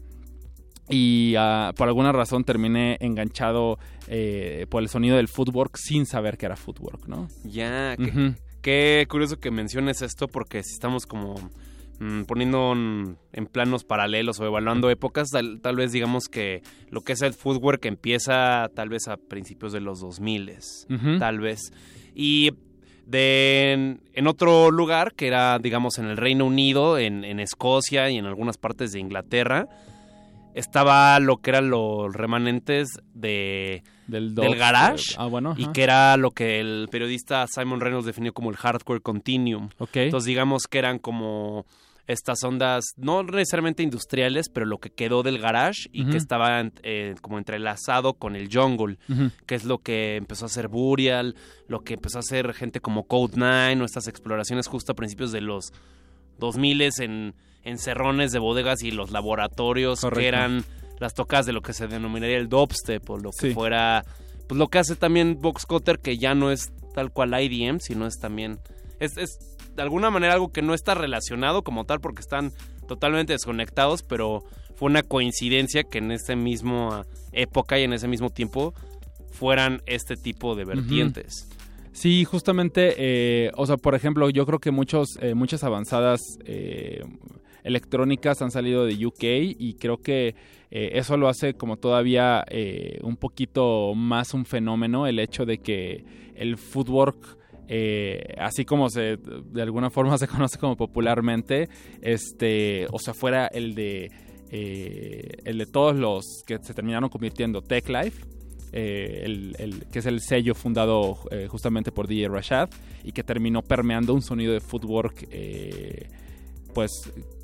Y 0.88 1.34
ah, 1.36 1.72
por 1.76 1.88
alguna 1.88 2.12
razón 2.12 2.44
terminé 2.44 2.96
enganchado 3.00 3.78
eh, 4.08 4.66
por 4.68 4.82
el 4.82 4.88
sonido 4.88 5.16
del 5.16 5.28
footwork 5.28 5.76
sin 5.76 6.06
saber 6.06 6.36
que 6.36 6.46
era 6.46 6.56
footwork, 6.56 7.06
¿no? 7.06 7.28
Ya, 7.44 7.96
qué 8.62 9.06
curioso 9.08 9.38
que 9.38 9.50
menciones 9.50 10.02
esto 10.02 10.28
porque 10.28 10.62
si 10.62 10.74
estamos 10.74 11.06
como 11.06 11.34
mm, 11.98 12.22
poniendo 12.24 12.72
en, 12.72 13.16
en 13.32 13.46
planos 13.46 13.84
paralelos 13.84 14.38
o 14.40 14.46
evaluando 14.46 14.90
épocas, 14.90 15.30
tal, 15.30 15.60
tal 15.60 15.76
vez 15.76 15.92
digamos 15.92 16.28
que 16.28 16.62
lo 16.90 17.00
que 17.02 17.12
es 17.12 17.22
el 17.22 17.34
footwork 17.34 17.84
empieza 17.86 18.68
tal 18.74 18.88
vez 18.88 19.08
a 19.08 19.16
principios 19.16 19.72
de 19.72 19.80
los 19.80 20.00
2000, 20.00 20.50
Ujú. 20.90 21.18
tal 21.18 21.40
vez. 21.40 21.72
Y 22.14 22.50
de 23.06 23.72
en, 23.72 24.00
en 24.14 24.26
otro 24.26 24.70
lugar, 24.70 25.14
que 25.14 25.28
era 25.28 25.58
digamos 25.58 25.98
en 25.98 26.06
el 26.06 26.16
Reino 26.16 26.44
Unido, 26.44 26.98
en, 26.98 27.24
en 27.24 27.38
Escocia 27.40 28.10
y 28.10 28.16
en 28.16 28.26
algunas 28.26 28.58
partes 28.58 28.92
de 28.92 28.98
Inglaterra, 29.00 29.68
estaba 30.54 31.20
lo 31.20 31.36
que 31.36 31.50
eran 31.50 31.68
los 31.70 32.12
remanentes 32.14 32.88
de 33.12 33.82
Del, 34.06 34.34
garage 34.56 35.14
Ah, 35.18 35.26
bueno, 35.26 35.54
y 35.56 35.66
que 35.72 35.82
era 35.82 36.16
lo 36.16 36.30
que 36.30 36.60
el 36.60 36.88
periodista 36.90 37.46
Simon 37.46 37.80
Reynolds 37.80 38.06
definió 38.06 38.32
como 38.32 38.50
el 38.50 38.56
hardcore 38.56 39.00
continuum. 39.00 39.68
Ok. 39.78 39.96
Entonces 39.96 40.26
digamos 40.26 40.66
que 40.66 40.78
eran 40.78 40.98
como 40.98 41.66
estas 42.06 42.42
ondas 42.44 42.84
no 42.96 43.22
necesariamente 43.24 43.82
industriales, 43.82 44.48
pero 44.48 44.64
lo 44.66 44.78
que 44.78 44.90
quedó 44.90 45.22
del 45.22 45.38
garage 45.38 45.88
y 45.92 46.04
que 46.06 46.16
estaba 46.16 46.62
eh, 46.82 47.14
como 47.20 47.38
entrelazado 47.38 48.14
con 48.14 48.36
el 48.36 48.48
jungle, 48.52 48.98
que 49.46 49.54
es 49.56 49.64
lo 49.64 49.78
que 49.78 50.16
empezó 50.16 50.44
a 50.44 50.46
hacer 50.46 50.68
Burial, 50.68 51.34
lo 51.66 51.80
que 51.80 51.94
empezó 51.94 52.18
a 52.18 52.20
hacer 52.20 52.54
gente 52.54 52.80
como 52.80 53.04
Code 53.08 53.34
9 53.36 53.82
o 53.82 53.84
estas 53.84 54.06
exploraciones 54.08 54.66
justo 54.68 54.92
a 54.92 54.94
principios 54.94 55.32
de 55.32 55.40
los 55.40 55.72
2000 56.38 56.82
en 57.00 57.34
en 57.64 57.78
cerrones 57.78 58.30
de 58.30 58.38
bodegas 58.38 58.84
y 58.84 58.92
los 58.92 59.10
laboratorios 59.10 60.00
Correcto. 60.00 60.20
que 60.20 60.28
eran 60.28 60.64
las 61.00 61.14
tocas 61.14 61.46
de 61.46 61.52
lo 61.52 61.62
que 61.62 61.72
se 61.72 61.88
denominaría 61.88 62.36
el 62.38 62.48
dubstep 62.48 63.10
o 63.10 63.18
lo 63.18 63.30
que 63.32 63.48
Sí. 63.48 63.54
fuera 63.54 64.04
pues 64.46 64.56
lo 64.56 64.68
que 64.68 64.78
hace 64.78 64.94
también 64.94 65.38
Vox 65.40 65.66
Cutter 65.66 65.98
que 65.98 66.16
ya 66.16 66.36
no 66.36 66.52
es 66.52 66.72
tal 66.94 67.10
cual 67.10 67.34
IDM 67.34 67.80
sino 67.80 68.06
es 68.06 68.20
también 68.20 68.60
es, 69.00 69.16
es 69.16 69.55
de 69.76 69.82
alguna 69.82 70.10
manera 70.10 70.34
algo 70.34 70.50
que 70.50 70.62
no 70.62 70.74
está 70.74 70.94
relacionado 70.94 71.62
como 71.62 71.84
tal 71.84 72.00
porque 72.00 72.20
están 72.20 72.52
totalmente 72.88 73.32
desconectados 73.32 74.02
pero 74.02 74.42
fue 74.74 74.90
una 74.90 75.02
coincidencia 75.02 75.84
que 75.84 75.98
en 75.98 76.12
esa 76.12 76.34
misma 76.34 77.06
época 77.32 77.78
y 77.78 77.84
en 77.84 77.92
ese 77.92 78.08
mismo 78.08 78.30
tiempo 78.30 78.74
fueran 79.30 79.82
este 79.86 80.16
tipo 80.16 80.54
de 80.54 80.64
vertientes. 80.64 81.48
Sí, 81.92 82.24
justamente, 82.24 82.94
eh, 82.98 83.50
o 83.56 83.66
sea, 83.66 83.78
por 83.78 83.94
ejemplo, 83.94 84.28
yo 84.28 84.44
creo 84.44 84.58
que 84.58 84.70
muchos, 84.70 85.18
eh, 85.20 85.34
muchas 85.34 85.64
avanzadas 85.64 86.20
eh, 86.44 87.02
electrónicas 87.64 88.42
han 88.42 88.50
salido 88.50 88.84
de 88.84 89.06
UK 89.06 89.24
y 89.58 89.74
creo 89.74 89.98
que 89.98 90.34
eh, 90.70 90.90
eso 90.94 91.16
lo 91.16 91.28
hace 91.28 91.54
como 91.54 91.76
todavía 91.76 92.44
eh, 92.48 92.98
un 93.02 93.16
poquito 93.16 93.94
más 93.94 94.34
un 94.34 94.44
fenómeno, 94.44 95.06
el 95.06 95.18
hecho 95.18 95.46
de 95.46 95.58
que 95.58 96.04
el 96.34 96.56
footwork, 96.56 97.38
eh, 97.68 98.34
así 98.38 98.64
como 98.64 98.88
se 98.88 99.16
de 99.16 99.62
alguna 99.62 99.90
forma 99.90 100.16
se 100.18 100.28
conoce 100.28 100.58
como 100.58 100.76
popularmente, 100.76 101.68
este, 102.00 102.86
o 102.92 102.98
sea, 102.98 103.14
fuera 103.14 103.46
el 103.46 103.74
de 103.74 104.10
eh, 104.50 105.38
el 105.44 105.58
de 105.58 105.66
todos 105.66 105.96
los 105.96 106.44
que 106.46 106.58
se 106.62 106.72
terminaron 106.72 107.08
convirtiendo 107.08 107.62
Tech 107.62 107.88
Life 107.88 108.24
eh, 108.72 109.22
el, 109.24 109.86
que 109.90 109.98
es 109.98 110.06
el 110.06 110.20
sello 110.20 110.54
fundado 110.54 111.18
justamente 111.48 111.90
por 111.90 112.06
DJ 112.06 112.28
Rashad 112.28 112.68
y 113.02 113.12
que 113.12 113.24
terminó 113.24 113.62
permeando 113.62 114.14
un 114.14 114.22
sonido 114.22 114.52
de 114.52 114.60
footwork 114.60 115.28
pues 116.74 116.90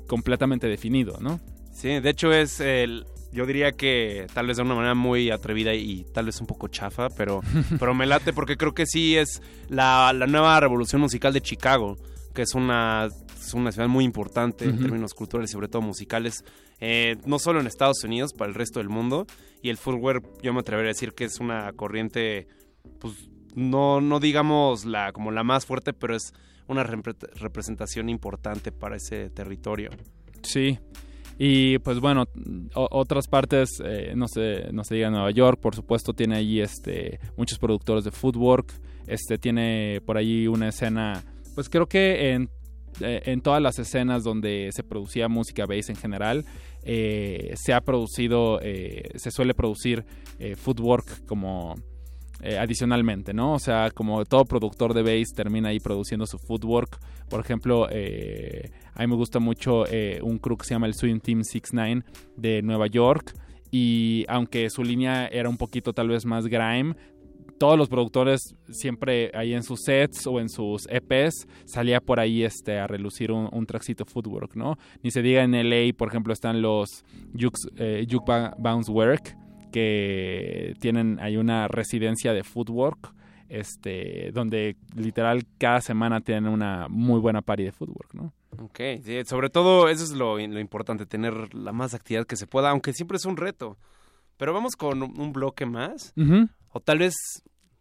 completamente 0.07 0.67
definido, 0.67 1.17
¿no? 1.19 1.39
Sí, 1.73 1.99
de 1.99 2.09
hecho 2.09 2.31
es 2.31 2.59
el... 2.59 3.05
Yo 3.33 3.45
diría 3.45 3.71
que 3.71 4.27
tal 4.33 4.47
vez 4.47 4.57
de 4.57 4.63
una 4.63 4.75
manera 4.75 4.95
muy 4.95 5.31
atrevida 5.31 5.73
y 5.73 6.05
tal 6.13 6.25
vez 6.27 6.39
un 6.39 6.47
poco 6.47 6.67
chafa, 6.67 7.09
pero, 7.09 7.41
pero 7.79 7.93
me 7.93 8.05
late 8.05 8.31
porque 8.33 8.55
creo 8.57 8.73
que 8.73 8.85
sí 8.85 9.15
es 9.17 9.41
la, 9.69 10.13
la 10.13 10.27
nueva 10.27 10.59
revolución 10.59 11.01
musical 11.01 11.33
de 11.33 11.41
Chicago, 11.41 11.97
que 12.33 12.43
es 12.43 12.53
una, 12.55 13.07
es 13.37 13.53
una 13.53 13.71
ciudad 13.71 13.87
muy 13.87 14.05
importante 14.05 14.65
en 14.65 14.79
términos 14.79 15.13
culturales 15.13 15.49
y 15.51 15.53
sobre 15.53 15.67
todo 15.67 15.81
musicales, 15.81 16.43
eh, 16.79 17.15
no 17.25 17.39
solo 17.39 17.59
en 17.59 17.67
Estados 17.67 18.03
Unidos, 18.03 18.33
para 18.33 18.49
el 18.49 18.55
resto 18.55 18.79
del 18.79 18.89
mundo. 18.89 19.25
Y 19.61 19.69
el 19.69 19.77
footwear, 19.77 20.21
yo 20.41 20.53
me 20.53 20.59
atrevería 20.59 20.89
a 20.89 20.93
decir 20.93 21.13
que 21.13 21.23
es 21.25 21.39
una 21.39 21.71
corriente, 21.73 22.47
pues 22.99 23.13
no, 23.55 24.01
no 24.01 24.19
digamos 24.19 24.83
la, 24.85 25.11
como 25.11 25.31
la 25.31 25.43
más 25.43 25.65
fuerte, 25.65 25.93
pero 25.93 26.15
es 26.15 26.33
una 26.67 26.83
repre- 26.83 27.29
representación 27.35 28.09
importante 28.09 28.71
para 28.71 28.95
ese 28.97 29.29
territorio. 29.29 29.89
Sí. 30.41 30.79
Y 31.37 31.79
pues 31.79 31.99
bueno, 31.99 32.25
otras 32.73 33.27
partes, 33.27 33.69
eh, 33.83 34.13
no 34.15 34.27
sé, 34.27 34.71
no 34.71 34.83
se 34.83 34.95
diga 34.95 35.09
Nueva 35.09 35.31
York, 35.31 35.59
por 35.59 35.75
supuesto 35.75 36.13
tiene 36.13 36.35
allí 36.37 36.61
este 36.61 37.19
muchos 37.37 37.57
productores 37.57 38.03
de 38.03 38.11
footwork, 38.11 38.71
este 39.07 39.37
tiene 39.37 40.01
por 40.05 40.17
allí 40.17 40.47
una 40.47 40.69
escena, 40.69 41.23
pues 41.55 41.69
creo 41.69 41.87
que 41.87 42.31
en, 42.31 42.49
eh, 43.01 43.23
en 43.25 43.41
todas 43.41 43.61
las 43.61 43.79
escenas 43.79 44.23
donde 44.23 44.69
se 44.71 44.83
producía 44.83 45.27
música 45.27 45.65
bass 45.65 45.89
en 45.89 45.95
general, 45.95 46.45
eh, 46.83 47.53
se 47.55 47.73
ha 47.73 47.81
producido, 47.81 48.59
eh, 48.61 49.09
se 49.15 49.31
suele 49.31 49.53
producir 49.53 50.05
eh, 50.39 50.55
footwork 50.55 51.25
como 51.25 51.75
eh, 52.45 52.57
adicionalmente, 52.57 53.33
¿no? 53.33 53.53
O 53.53 53.59
sea, 53.59 53.89
como 53.91 54.25
todo 54.25 54.43
productor 54.43 54.93
de 54.93 55.01
bass 55.01 55.33
termina 55.33 55.69
ahí 55.69 55.79
produciendo 55.79 56.25
su 56.25 56.37
footwork. 56.37 56.99
Por 57.29 57.39
ejemplo, 57.39 57.87
eh, 57.89 58.69
a 58.93 58.99
mí 58.99 59.07
me 59.07 59.15
gusta 59.15 59.39
mucho 59.39 59.85
eh, 59.87 60.19
un 60.21 60.39
crew 60.39 60.57
que 60.57 60.65
se 60.65 60.73
llama 60.73 60.87
el 60.87 60.93
Swing 60.93 61.21
Team 61.21 61.45
69 61.45 62.03
de 62.35 62.61
Nueva 62.61 62.87
York. 62.87 63.33
Y 63.71 64.25
aunque 64.27 64.69
su 64.69 64.83
línea 64.83 65.27
era 65.27 65.47
un 65.47 65.55
poquito 65.55 65.93
tal 65.93 66.09
vez 66.09 66.25
más 66.25 66.45
grime, 66.47 66.97
todos 67.57 67.77
los 67.77 67.87
productores 67.87 68.55
siempre 68.67 69.31
ahí 69.33 69.53
en 69.53 69.63
sus 69.63 69.79
sets 69.85 70.27
o 70.27 70.41
en 70.41 70.49
sus 70.49 70.85
EPs 70.89 71.47
salía 71.63 72.01
por 72.01 72.19
ahí 72.19 72.43
este 72.43 72.77
a 72.77 72.87
relucir 72.87 73.31
un, 73.31 73.47
un 73.53 73.65
trackcito 73.65 74.03
footwork, 74.03 74.57
¿no? 74.57 74.77
Ni 75.01 75.11
se 75.11 75.21
diga 75.21 75.43
en 75.43 75.53
LA, 75.53 75.93
por 75.97 76.09
ejemplo, 76.09 76.33
están 76.33 76.61
los 76.61 77.05
Juke, 77.39 78.51
Bounce 78.57 78.91
Work 78.91 79.42
que 79.73 80.75
tienen 80.79 81.19
ahí 81.19 81.35
una 81.35 81.67
residencia 81.67 82.31
de 82.31 82.43
footwork 82.43 83.11
este 83.49 84.31
donde 84.31 84.77
literal 84.95 85.45
cada 85.57 85.81
semana 85.81 86.21
tienen 86.21 86.47
una 86.47 86.87
muy 86.87 87.19
buena 87.19 87.41
party 87.41 87.63
de 87.63 87.71
footwork, 87.71 88.13
¿no? 88.13 88.33
Ok, 88.59 88.79
sí, 89.03 89.23
sobre 89.25 89.49
todo 89.49 89.89
eso 89.89 90.03
es 90.03 90.11
lo, 90.11 90.37
lo 90.37 90.59
importante, 90.59 91.05
tener 91.05 91.53
la 91.55 91.73
más 91.73 91.93
actividad 91.93 92.25
que 92.25 92.35
se 92.35 92.47
pueda, 92.47 92.69
aunque 92.69 92.93
siempre 92.93 93.17
es 93.17 93.25
un 93.25 93.35
reto. 93.35 93.77
Pero 94.37 94.53
vamos 94.53 94.75
con 94.75 95.01
un 95.03 95.33
bloque 95.33 95.65
más. 95.65 96.13
O 96.69 96.79
tal 96.79 96.99
vez, 96.99 97.15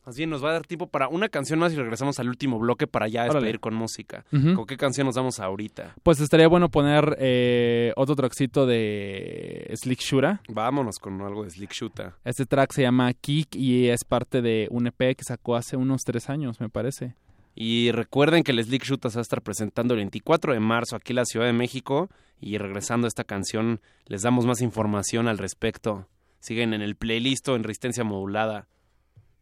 más 0.05 0.17
bien 0.17 0.31
nos 0.31 0.45
va 0.45 0.51
a 0.51 0.53
dar 0.55 0.67
tiempo 0.67 0.89
para 0.89 1.09
una 1.09 1.29
canción 1.29 1.59
más 1.59 1.73
y 1.73 1.77
regresamos 1.77 2.19
al 2.19 2.29
último 2.29 2.59
bloque 2.59 2.87
para 2.87 3.09
ya 3.09 3.23
Órale. 3.23 3.35
despedir 3.35 3.61
con 3.61 3.75
música. 3.75 4.25
¿Con 4.31 4.67
qué 4.67 4.77
canción 4.77 5.07
nos 5.07 5.15
damos 5.15 5.39
ahorita? 5.41 5.95
Pues 6.03 6.21
estaría 6.21 6.49
bueno 6.49 6.69
poner 6.71 7.17
eh, 7.21 7.93
otro 7.97 8.17
trackcito 8.17 8.67
de 8.67 9.73
Slick 9.77 10.01
Shura. 10.01 10.41
Vámonos 10.49 10.99
con 10.99 11.21
algo 11.23 11.45
de 11.45 11.51
Slick 11.51 11.73
Shoota. 11.73 12.17
Este 12.25 12.47
track 12.47 12.73
se 12.73 12.83
llama 12.83 13.13
Kick 13.13 13.55
y 13.55 13.89
es 13.89 14.05
parte 14.05 14.43
de 14.43 14.69
un 14.71 14.87
EP 14.87 15.17
que 15.17 15.25
sacó 15.25 15.57
hace 15.57 15.77
unos 15.77 16.03
tres 16.03 16.29
años, 16.29 16.61
me 16.61 16.69
parece. 16.69 17.15
Y 17.55 17.93
recuerden 17.93 18.43
que 18.43 18.53
el 18.53 18.65
Slick 18.65 18.85
Shoota 18.85 19.11
se 19.11 19.17
va 19.17 19.21
a 19.21 19.23
estar 19.23 19.43
presentando 19.43 19.95
el 19.95 19.99
24 19.99 20.55
de 20.55 20.61
marzo 20.61 20.97
aquí 20.97 21.13
en 21.13 21.17
la 21.17 21.25
Ciudad 21.25 21.47
de 21.47 21.53
México. 21.53 22.09
Y 22.41 22.59
regresando 22.59 23.07
a 23.07 23.09
esta 23.09 23.25
canción, 23.25 23.81
les 24.07 24.23
damos 24.23 24.47
más 24.47 24.63
información 24.63 25.29
al 25.29 25.39
respecto. 25.39 26.09
Siguen 26.41 26.75
en 26.75 26.83
el 26.83 26.97
playlist 26.97 27.47
en 27.49 27.63
resistencia 27.63 28.03
modulada. 28.03 28.67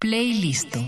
Playlist. 0.00 0.78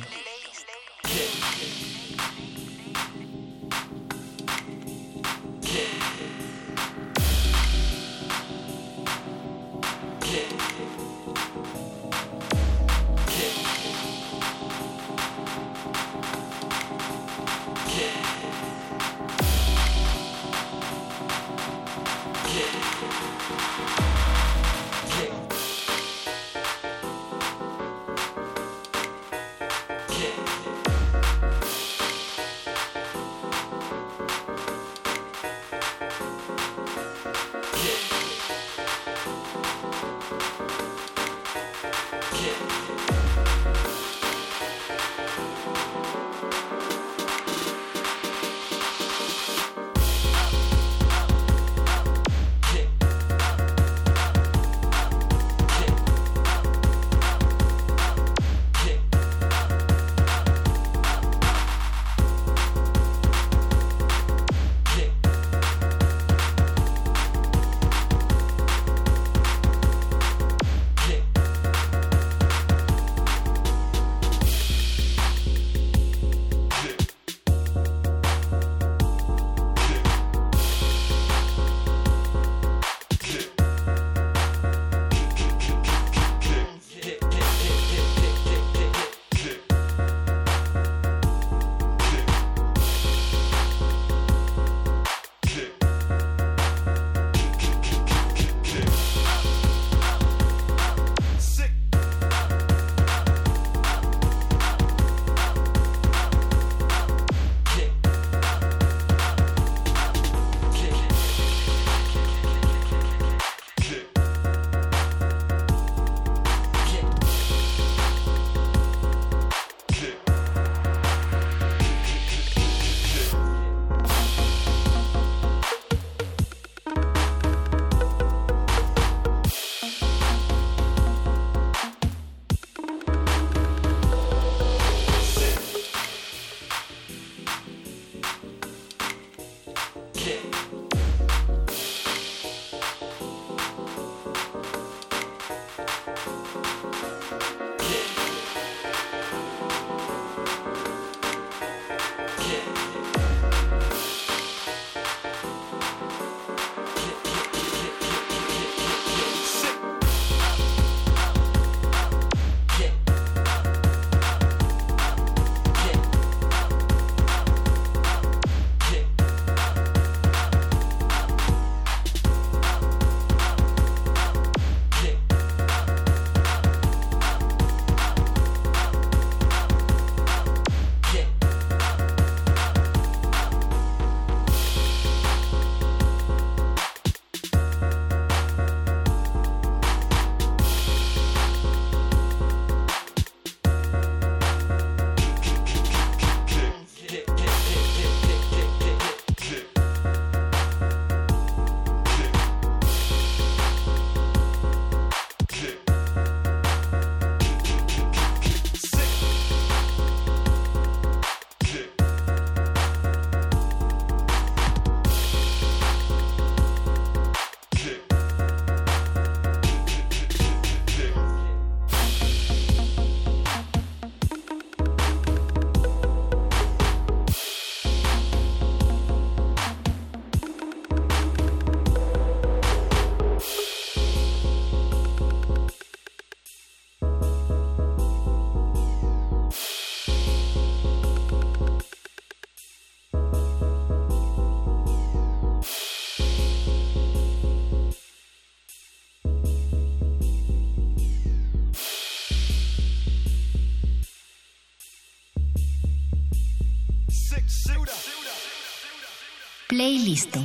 Playlist. 260.12 260.36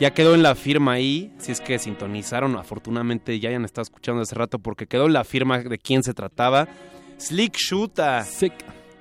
Ya 0.00 0.12
quedó 0.12 0.34
en 0.34 0.42
la 0.42 0.54
firma 0.54 0.92
ahí, 0.92 1.32
si 1.38 1.52
es 1.52 1.60
que 1.60 1.78
sintonizaron, 1.78 2.56
afortunadamente 2.56 3.38
ya 3.38 3.48
hayan 3.48 3.64
estado 3.64 3.84
escuchando 3.84 4.22
hace 4.22 4.34
rato 4.34 4.58
porque 4.58 4.86
quedó 4.86 5.06
en 5.06 5.12
la 5.12 5.24
firma 5.24 5.60
de 5.60 5.78
quién 5.78 6.02
se 6.02 6.14
trataba. 6.14 6.68
Slick 7.18 7.56
Shuta. 7.56 8.26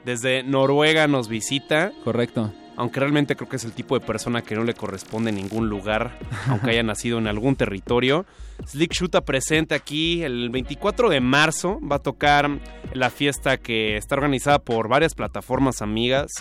Desde 0.06 0.44
Noruega 0.44 1.08
nos 1.08 1.28
visita. 1.28 1.92
Correcto. 2.04 2.54
Aunque 2.78 3.00
realmente 3.00 3.36
creo 3.36 3.50
que 3.50 3.58
es 3.58 3.66
el 3.66 3.72
tipo 3.72 3.98
de 3.98 4.06
persona 4.06 4.42
que 4.42 4.56
no 4.56 4.64
le 4.64 4.74
corresponde 4.74 5.30
en 5.30 5.36
ningún 5.36 5.70
lugar, 5.70 6.18
aunque 6.48 6.72
haya 6.72 6.84
nacido 6.84 7.18
en 7.18 7.28
algún 7.28 7.56
territorio. 7.56 8.26
Slick 8.66 8.94
Shuta 8.94 9.22
presente 9.22 9.76
aquí 9.76 10.24
el 10.24 10.50
24 10.50 11.10
de 11.10 11.20
marzo, 11.20 11.80
va 11.82 11.98
a 11.98 12.00
tocar 12.00 12.50
la 12.94 13.10
fiesta 13.10 13.58
que 13.58 13.98
está 13.98 14.16
organizada 14.16 14.60
por 14.60 14.88
varias 14.88 15.16
plataformas 15.16 15.82
amigas, 15.82 16.32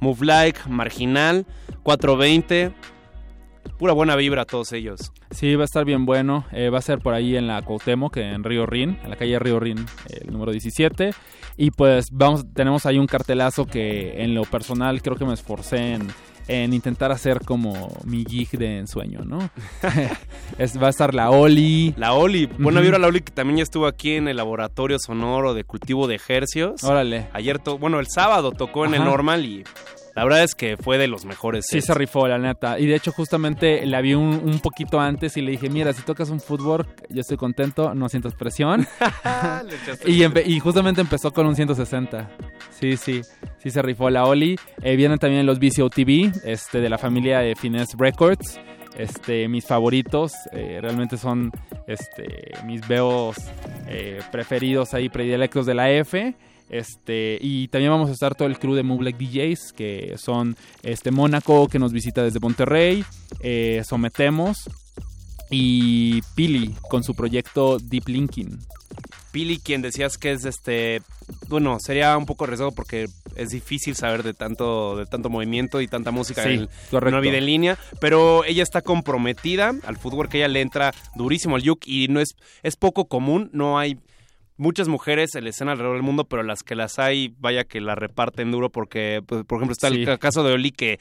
Move 0.00 0.26
Like, 0.26 0.60
Marginal, 0.68 1.46
420, 1.82 2.72
pura 3.78 3.92
buena 3.92 4.16
vibra 4.16 4.42
a 4.42 4.44
todos 4.44 4.72
ellos. 4.72 5.12
Sí, 5.30 5.54
va 5.54 5.62
a 5.62 5.64
estar 5.66 5.84
bien 5.84 6.04
bueno. 6.06 6.44
Eh, 6.52 6.70
va 6.70 6.78
a 6.78 6.82
ser 6.82 6.98
por 6.98 7.14
ahí 7.14 7.36
en 7.36 7.46
la 7.46 7.62
Cuauhtémoc, 7.62 8.16
en 8.16 8.42
Río 8.44 8.66
Rin, 8.66 8.98
en 9.02 9.10
la 9.10 9.16
calle 9.16 9.38
Río 9.38 9.60
Rin, 9.60 9.84
el 10.08 10.32
número 10.32 10.52
17. 10.52 11.10
Y 11.56 11.70
pues 11.70 12.06
vamos, 12.12 12.44
tenemos 12.54 12.86
ahí 12.86 12.98
un 12.98 13.06
cartelazo 13.06 13.66
que 13.66 14.22
en 14.22 14.34
lo 14.34 14.42
personal 14.42 15.02
creo 15.02 15.16
que 15.16 15.24
me 15.24 15.34
esforcé 15.34 15.94
en, 15.94 16.08
en 16.46 16.72
intentar 16.72 17.10
hacer 17.12 17.44
como 17.44 17.92
mi 18.04 18.24
gig 18.24 18.50
de 18.50 18.78
ensueño, 18.78 19.20
¿no? 19.24 19.50
es, 20.58 20.80
va 20.80 20.86
a 20.86 20.90
estar 20.90 21.14
la 21.14 21.30
Oli. 21.30 21.94
La 21.96 22.14
Oli, 22.14 22.46
buena 22.46 22.80
vibra 22.80 22.98
la 22.98 23.08
Oli 23.08 23.20
que 23.20 23.32
también 23.32 23.58
ya 23.58 23.62
estuvo 23.64 23.86
aquí 23.86 24.12
en 24.12 24.28
el 24.28 24.36
laboratorio 24.36 24.98
sonoro 24.98 25.52
de 25.54 25.64
cultivo 25.64 26.06
de 26.06 26.14
ejercios. 26.14 26.82
Órale. 26.84 27.28
Ayer, 27.32 27.58
to- 27.58 27.78
bueno, 27.78 27.98
el 28.00 28.06
sábado 28.08 28.52
tocó 28.52 28.84
en 28.86 28.94
el 28.94 29.04
normal 29.04 29.44
y 29.44 29.64
la 30.18 30.24
verdad 30.24 30.42
es 30.42 30.56
que 30.56 30.76
fue 30.76 30.98
de 30.98 31.06
los 31.06 31.24
mejores. 31.24 31.66
Sí, 31.68 31.76
sets. 31.76 31.86
se 31.86 31.94
rifó, 31.94 32.26
la 32.26 32.38
neta. 32.38 32.80
Y 32.80 32.86
de 32.86 32.96
hecho, 32.96 33.12
justamente 33.12 33.86
la 33.86 34.00
vi 34.00 34.14
un, 34.14 34.42
un 34.44 34.58
poquito 34.58 34.98
antes 34.98 35.36
y 35.36 35.42
le 35.42 35.52
dije, 35.52 35.70
mira, 35.70 35.92
si 35.92 36.02
tocas 36.02 36.30
un 36.30 36.40
fútbol, 36.40 36.88
yo 37.08 37.20
estoy 37.20 37.36
contento, 37.36 37.94
no 37.94 38.08
sientas 38.08 38.34
presión. 38.34 38.84
Y, 40.06 40.58
justamente 40.58 41.00
empezó 41.00 41.32
con 41.32 41.46
un 41.46 41.54
160. 41.54 42.30
Sí, 42.70 42.96
sí, 42.96 43.20
sí 43.58 43.70
se 43.70 43.80
rifó 43.80 44.10
la 44.10 44.24
Oli. 44.24 44.58
Eh, 44.82 44.96
vienen 44.96 45.18
también 45.18 45.46
los 45.46 45.60
Vicio 45.60 45.88
TV, 45.88 46.32
este, 46.44 46.80
de 46.80 46.88
la 46.88 46.98
familia 46.98 47.38
de 47.38 47.54
Finesse 47.54 47.94
Records. 47.96 48.58
Este, 48.96 49.46
mis 49.46 49.66
favoritos, 49.66 50.32
eh, 50.50 50.80
realmente 50.82 51.16
son 51.16 51.52
este, 51.86 52.50
mis 52.64 52.86
veos 52.88 53.36
eh, 53.86 54.20
preferidos 54.32 54.94
ahí, 54.94 55.08
predilectos 55.08 55.64
de 55.66 55.74
la 55.74 55.92
F. 55.92 56.34
Este, 56.70 57.38
y 57.40 57.68
también 57.68 57.90
vamos 57.92 58.10
a 58.10 58.12
estar 58.12 58.34
todo 58.34 58.48
el 58.48 58.58
crew 58.58 58.74
de 58.74 58.82
Move 58.82 59.04
Like 59.04 59.24
DJs, 59.24 59.72
que 59.72 60.14
son 60.18 60.56
este 60.82 61.10
Mónaco, 61.10 61.68
que 61.68 61.78
nos 61.78 61.92
visita 61.92 62.22
desde 62.22 62.40
Monterrey, 62.40 63.04
eh, 63.40 63.82
Sometemos, 63.88 64.68
y 65.50 66.20
Pili, 66.34 66.74
con 66.90 67.02
su 67.02 67.14
proyecto 67.14 67.78
Deep 67.78 68.08
Linking. 68.08 68.58
Pili, 69.32 69.58
quien 69.58 69.82
decías 69.82 70.16
que 70.18 70.32
es 70.32 70.44
este, 70.44 71.02
bueno, 71.48 71.78
sería 71.80 72.16
un 72.16 72.26
poco 72.26 72.44
arriesgado 72.44 72.72
porque 72.72 73.06
es 73.36 73.50
difícil 73.50 73.94
saber 73.94 74.22
de 74.22 74.34
tanto, 74.34 74.96
de 74.96 75.06
tanto 75.06 75.28
movimiento 75.30 75.80
y 75.80 75.88
tanta 75.88 76.10
música 76.10 76.42
Sí, 76.42 76.50
en, 76.50 76.68
correcto. 76.90 77.08
una 77.08 77.20
vida 77.20 77.38
en 77.38 77.46
línea, 77.46 77.78
pero 78.00 78.44
ella 78.44 78.62
está 78.62 78.82
comprometida 78.82 79.74
al 79.86 79.96
fútbol, 79.96 80.28
que 80.28 80.38
ella 80.38 80.48
le 80.48 80.60
entra 80.60 80.92
durísimo 81.14 81.56
al 81.56 81.62
yuk 81.62 81.80
y 81.86 82.08
no 82.08 82.20
es, 82.20 82.36
es 82.62 82.76
poco 82.76 83.06
común, 83.06 83.50
no 83.52 83.78
hay 83.78 83.98
muchas 84.58 84.88
mujeres 84.88 85.30
la 85.40 85.48
escena 85.48 85.72
alrededor 85.72 85.96
del 85.96 86.02
mundo, 86.04 86.24
pero 86.24 86.42
las 86.42 86.62
que 86.62 86.74
las 86.74 86.98
hay, 86.98 87.34
vaya 87.38 87.64
que 87.64 87.80
la 87.80 87.94
reparten 87.94 88.50
duro 88.50 88.70
porque, 88.70 89.22
pues, 89.26 89.44
por 89.44 89.58
ejemplo, 89.58 89.72
está 89.72 89.88
Sí. 89.88 90.00
el 90.00 90.04
ca- 90.04 90.18
caso 90.18 90.42
de 90.44 90.52
Oli 90.52 90.70
que 90.72 90.98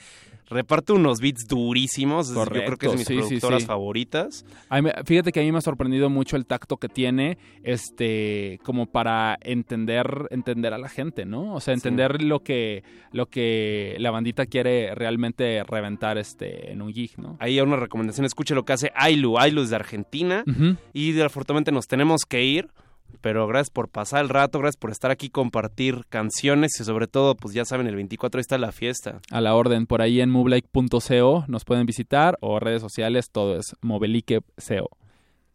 reparte 0.49 0.93
unos 0.93 1.19
beats 1.19 1.45
durísimos, 1.45 2.33
yo 2.33 2.45
creo 2.45 2.77
que 2.77 2.85
es 2.85 2.91
de 2.93 2.97
mis 2.99 3.05
Correcto, 3.05 3.05
sí, 3.05 3.15
productoras 3.17 3.61
sí. 3.63 3.67
favoritas. 3.67 4.45
Mí 4.81 4.89
fíjate 5.03 5.33
que 5.33 5.41
a 5.41 5.43
mí 5.43 5.51
me 5.51 5.57
ha 5.57 5.61
sorprendido 5.61 6.09
mucho 6.09 6.37
el 6.37 6.45
tacto 6.45 6.77
que 6.77 6.87
tiene, 6.87 7.37
este, 7.63 8.59
como 8.63 8.85
para 8.85 9.37
entender, 9.41 10.27
entender 10.31 10.73
a 10.73 10.77
la 10.77 10.87
gente, 10.87 11.25
¿no? 11.25 11.53
O 11.53 11.59
sea, 11.59 11.73
entender 11.73 12.21
lo 12.21 12.39
que, 12.43 12.83
lo 13.11 13.25
que 13.25 13.95
la 13.99 14.09
bandita 14.11 14.45
quiere 14.45 14.95
realmente 14.95 15.63
reventar, 15.65 16.17
este, 16.17 16.71
en 16.71 16.81
un 16.81 16.93
gig, 16.93 17.11
¿no? 17.17 17.35
Ahí 17.41 17.55
hay 17.59 17.61
una 17.65 17.75
recomendación, 17.75 18.25
escuche 18.25 18.55
lo 18.55 18.63
que 18.63 18.71
hace 18.73 18.91
Ailu. 18.95 19.37
Ailu 19.37 19.61
es 19.63 19.69
de 19.69 19.75
Argentina 19.75 20.45
y 20.93 21.11
desafortunadamente 21.11 21.71
nos 21.73 21.87
tenemos 21.87 22.21
que 22.27 22.43
ir. 22.45 22.69
Pero 23.21 23.47
gracias 23.47 23.69
por 23.69 23.89
pasar 23.89 24.21
el 24.21 24.29
rato, 24.29 24.59
gracias 24.59 24.77
por 24.77 24.91
estar 24.91 25.11
aquí, 25.11 25.29
compartir 25.29 26.05
canciones 26.09 26.79
y 26.79 26.83
sobre 26.83 27.07
todo, 27.07 27.35
pues 27.35 27.53
ya 27.53 27.65
saben, 27.65 27.87
el 27.87 27.95
24 27.95 28.39
ahí 28.39 28.41
está 28.41 28.57
la 28.57 28.71
fiesta. 28.71 29.19
A 29.31 29.41
la 29.41 29.55
orden, 29.55 29.85
por 29.87 30.01
ahí 30.01 30.21
en 30.21 30.29
movelike.co 30.29 31.45
nos 31.47 31.65
pueden 31.65 31.85
visitar 31.85 32.37
o 32.41 32.59
redes 32.59 32.81
sociales, 32.81 33.29
todo 33.31 33.57
es 33.57 33.75
movelike.co. 33.81 34.89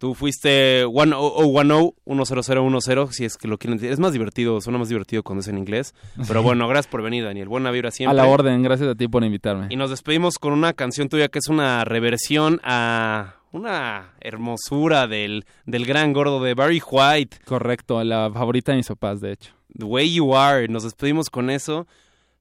Tú 0.03 0.15
fuiste 0.15 0.85
10010, 0.85 1.93
10010, 2.05 3.15
si 3.15 3.25
es 3.25 3.37
que 3.37 3.47
lo 3.47 3.57
quieren 3.57 3.79
decir. 3.79 3.93
Es 3.93 4.01
más 4.01 4.13
divertido, 4.13 4.61
suena 4.61 4.81
más 4.81 4.89
divertido 4.89 5.23
cuando 5.23 5.43
es 5.43 5.47
en 5.47 5.59
inglés. 5.59 5.95
Pero 6.27 6.43
bueno, 6.43 6.67
gracias 6.67 6.91
por 6.91 7.03
venir, 7.03 7.23
Daniel. 7.23 7.47
Buena 7.47 7.71
vibra 7.71 7.93
siempre. 7.93 8.21
A 8.21 8.25
la 8.25 8.29
orden, 8.29 8.65
gracias 8.65 8.89
a 8.89 8.97
ti 8.97 9.07
por 9.07 9.23
invitarme. 9.23 9.69
Y 9.71 9.77
nos 9.77 9.91
despedimos 9.91 10.41
con 10.41 10.55
una 10.55 10.73
canción 10.73 11.09
tuya 11.09 11.29
que 11.29 11.39
es 11.39 11.47
una 11.47 11.85
reversión 11.85 12.61
a 12.65 13.42
una 13.53 14.15
hermosura 14.21 15.07
del, 15.07 15.45
del 15.67 15.87
gran 15.87 16.13
gordo 16.13 16.43
de 16.43 16.55
Barry 16.55 16.83
White. 16.85 17.39
Correcto, 17.45 18.03
la 18.03 18.31
favorita 18.33 18.73
de 18.73 18.79
mis 18.79 18.89
papás, 18.89 19.21
de 19.21 19.33
hecho. 19.33 19.53
The 19.79 19.85
Way 19.85 20.15
You 20.15 20.35
Are. 20.35 20.67
Nos 20.69 20.83
despedimos 20.83 21.31
con 21.31 21.51
eso. 21.51 21.87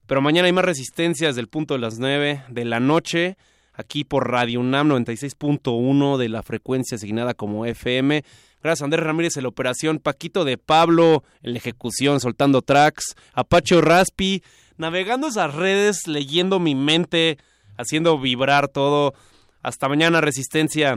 Pero 0.06 0.20
mañana 0.20 0.46
hay 0.46 0.52
más 0.52 0.64
resistencia 0.64 1.28
desde 1.28 1.40
el 1.40 1.48
punto 1.48 1.74
de 1.74 1.80
las 1.80 1.98
9 1.98 2.44
de 2.48 2.64
la 2.64 2.80
noche. 2.80 3.36
Aquí 3.74 4.04
por 4.04 4.30
Radio 4.30 4.60
UNAM 4.60 4.90
96.1 4.90 6.18
de 6.18 6.28
la 6.28 6.42
frecuencia 6.42 6.96
asignada 6.96 7.34
como 7.34 7.64
FM. 7.64 8.22
Gracias 8.62 8.82
a 8.82 8.84
Andrés 8.84 9.04
Ramírez 9.04 9.36
en 9.36 9.44
la 9.44 9.48
operación. 9.48 9.98
Paquito 9.98 10.44
de 10.44 10.58
Pablo 10.58 11.24
en 11.42 11.52
la 11.52 11.58
ejecución, 11.58 12.20
soltando 12.20 12.62
tracks. 12.62 13.14
Apache 13.32 13.80
Raspi 13.80 14.42
navegando 14.76 15.28
esas 15.28 15.54
redes, 15.54 16.06
leyendo 16.06 16.58
mi 16.58 16.74
mente, 16.74 17.38
haciendo 17.76 18.18
vibrar 18.18 18.68
todo. 18.68 19.14
Hasta 19.62 19.88
mañana, 19.88 20.20
resistencia. 20.20 20.96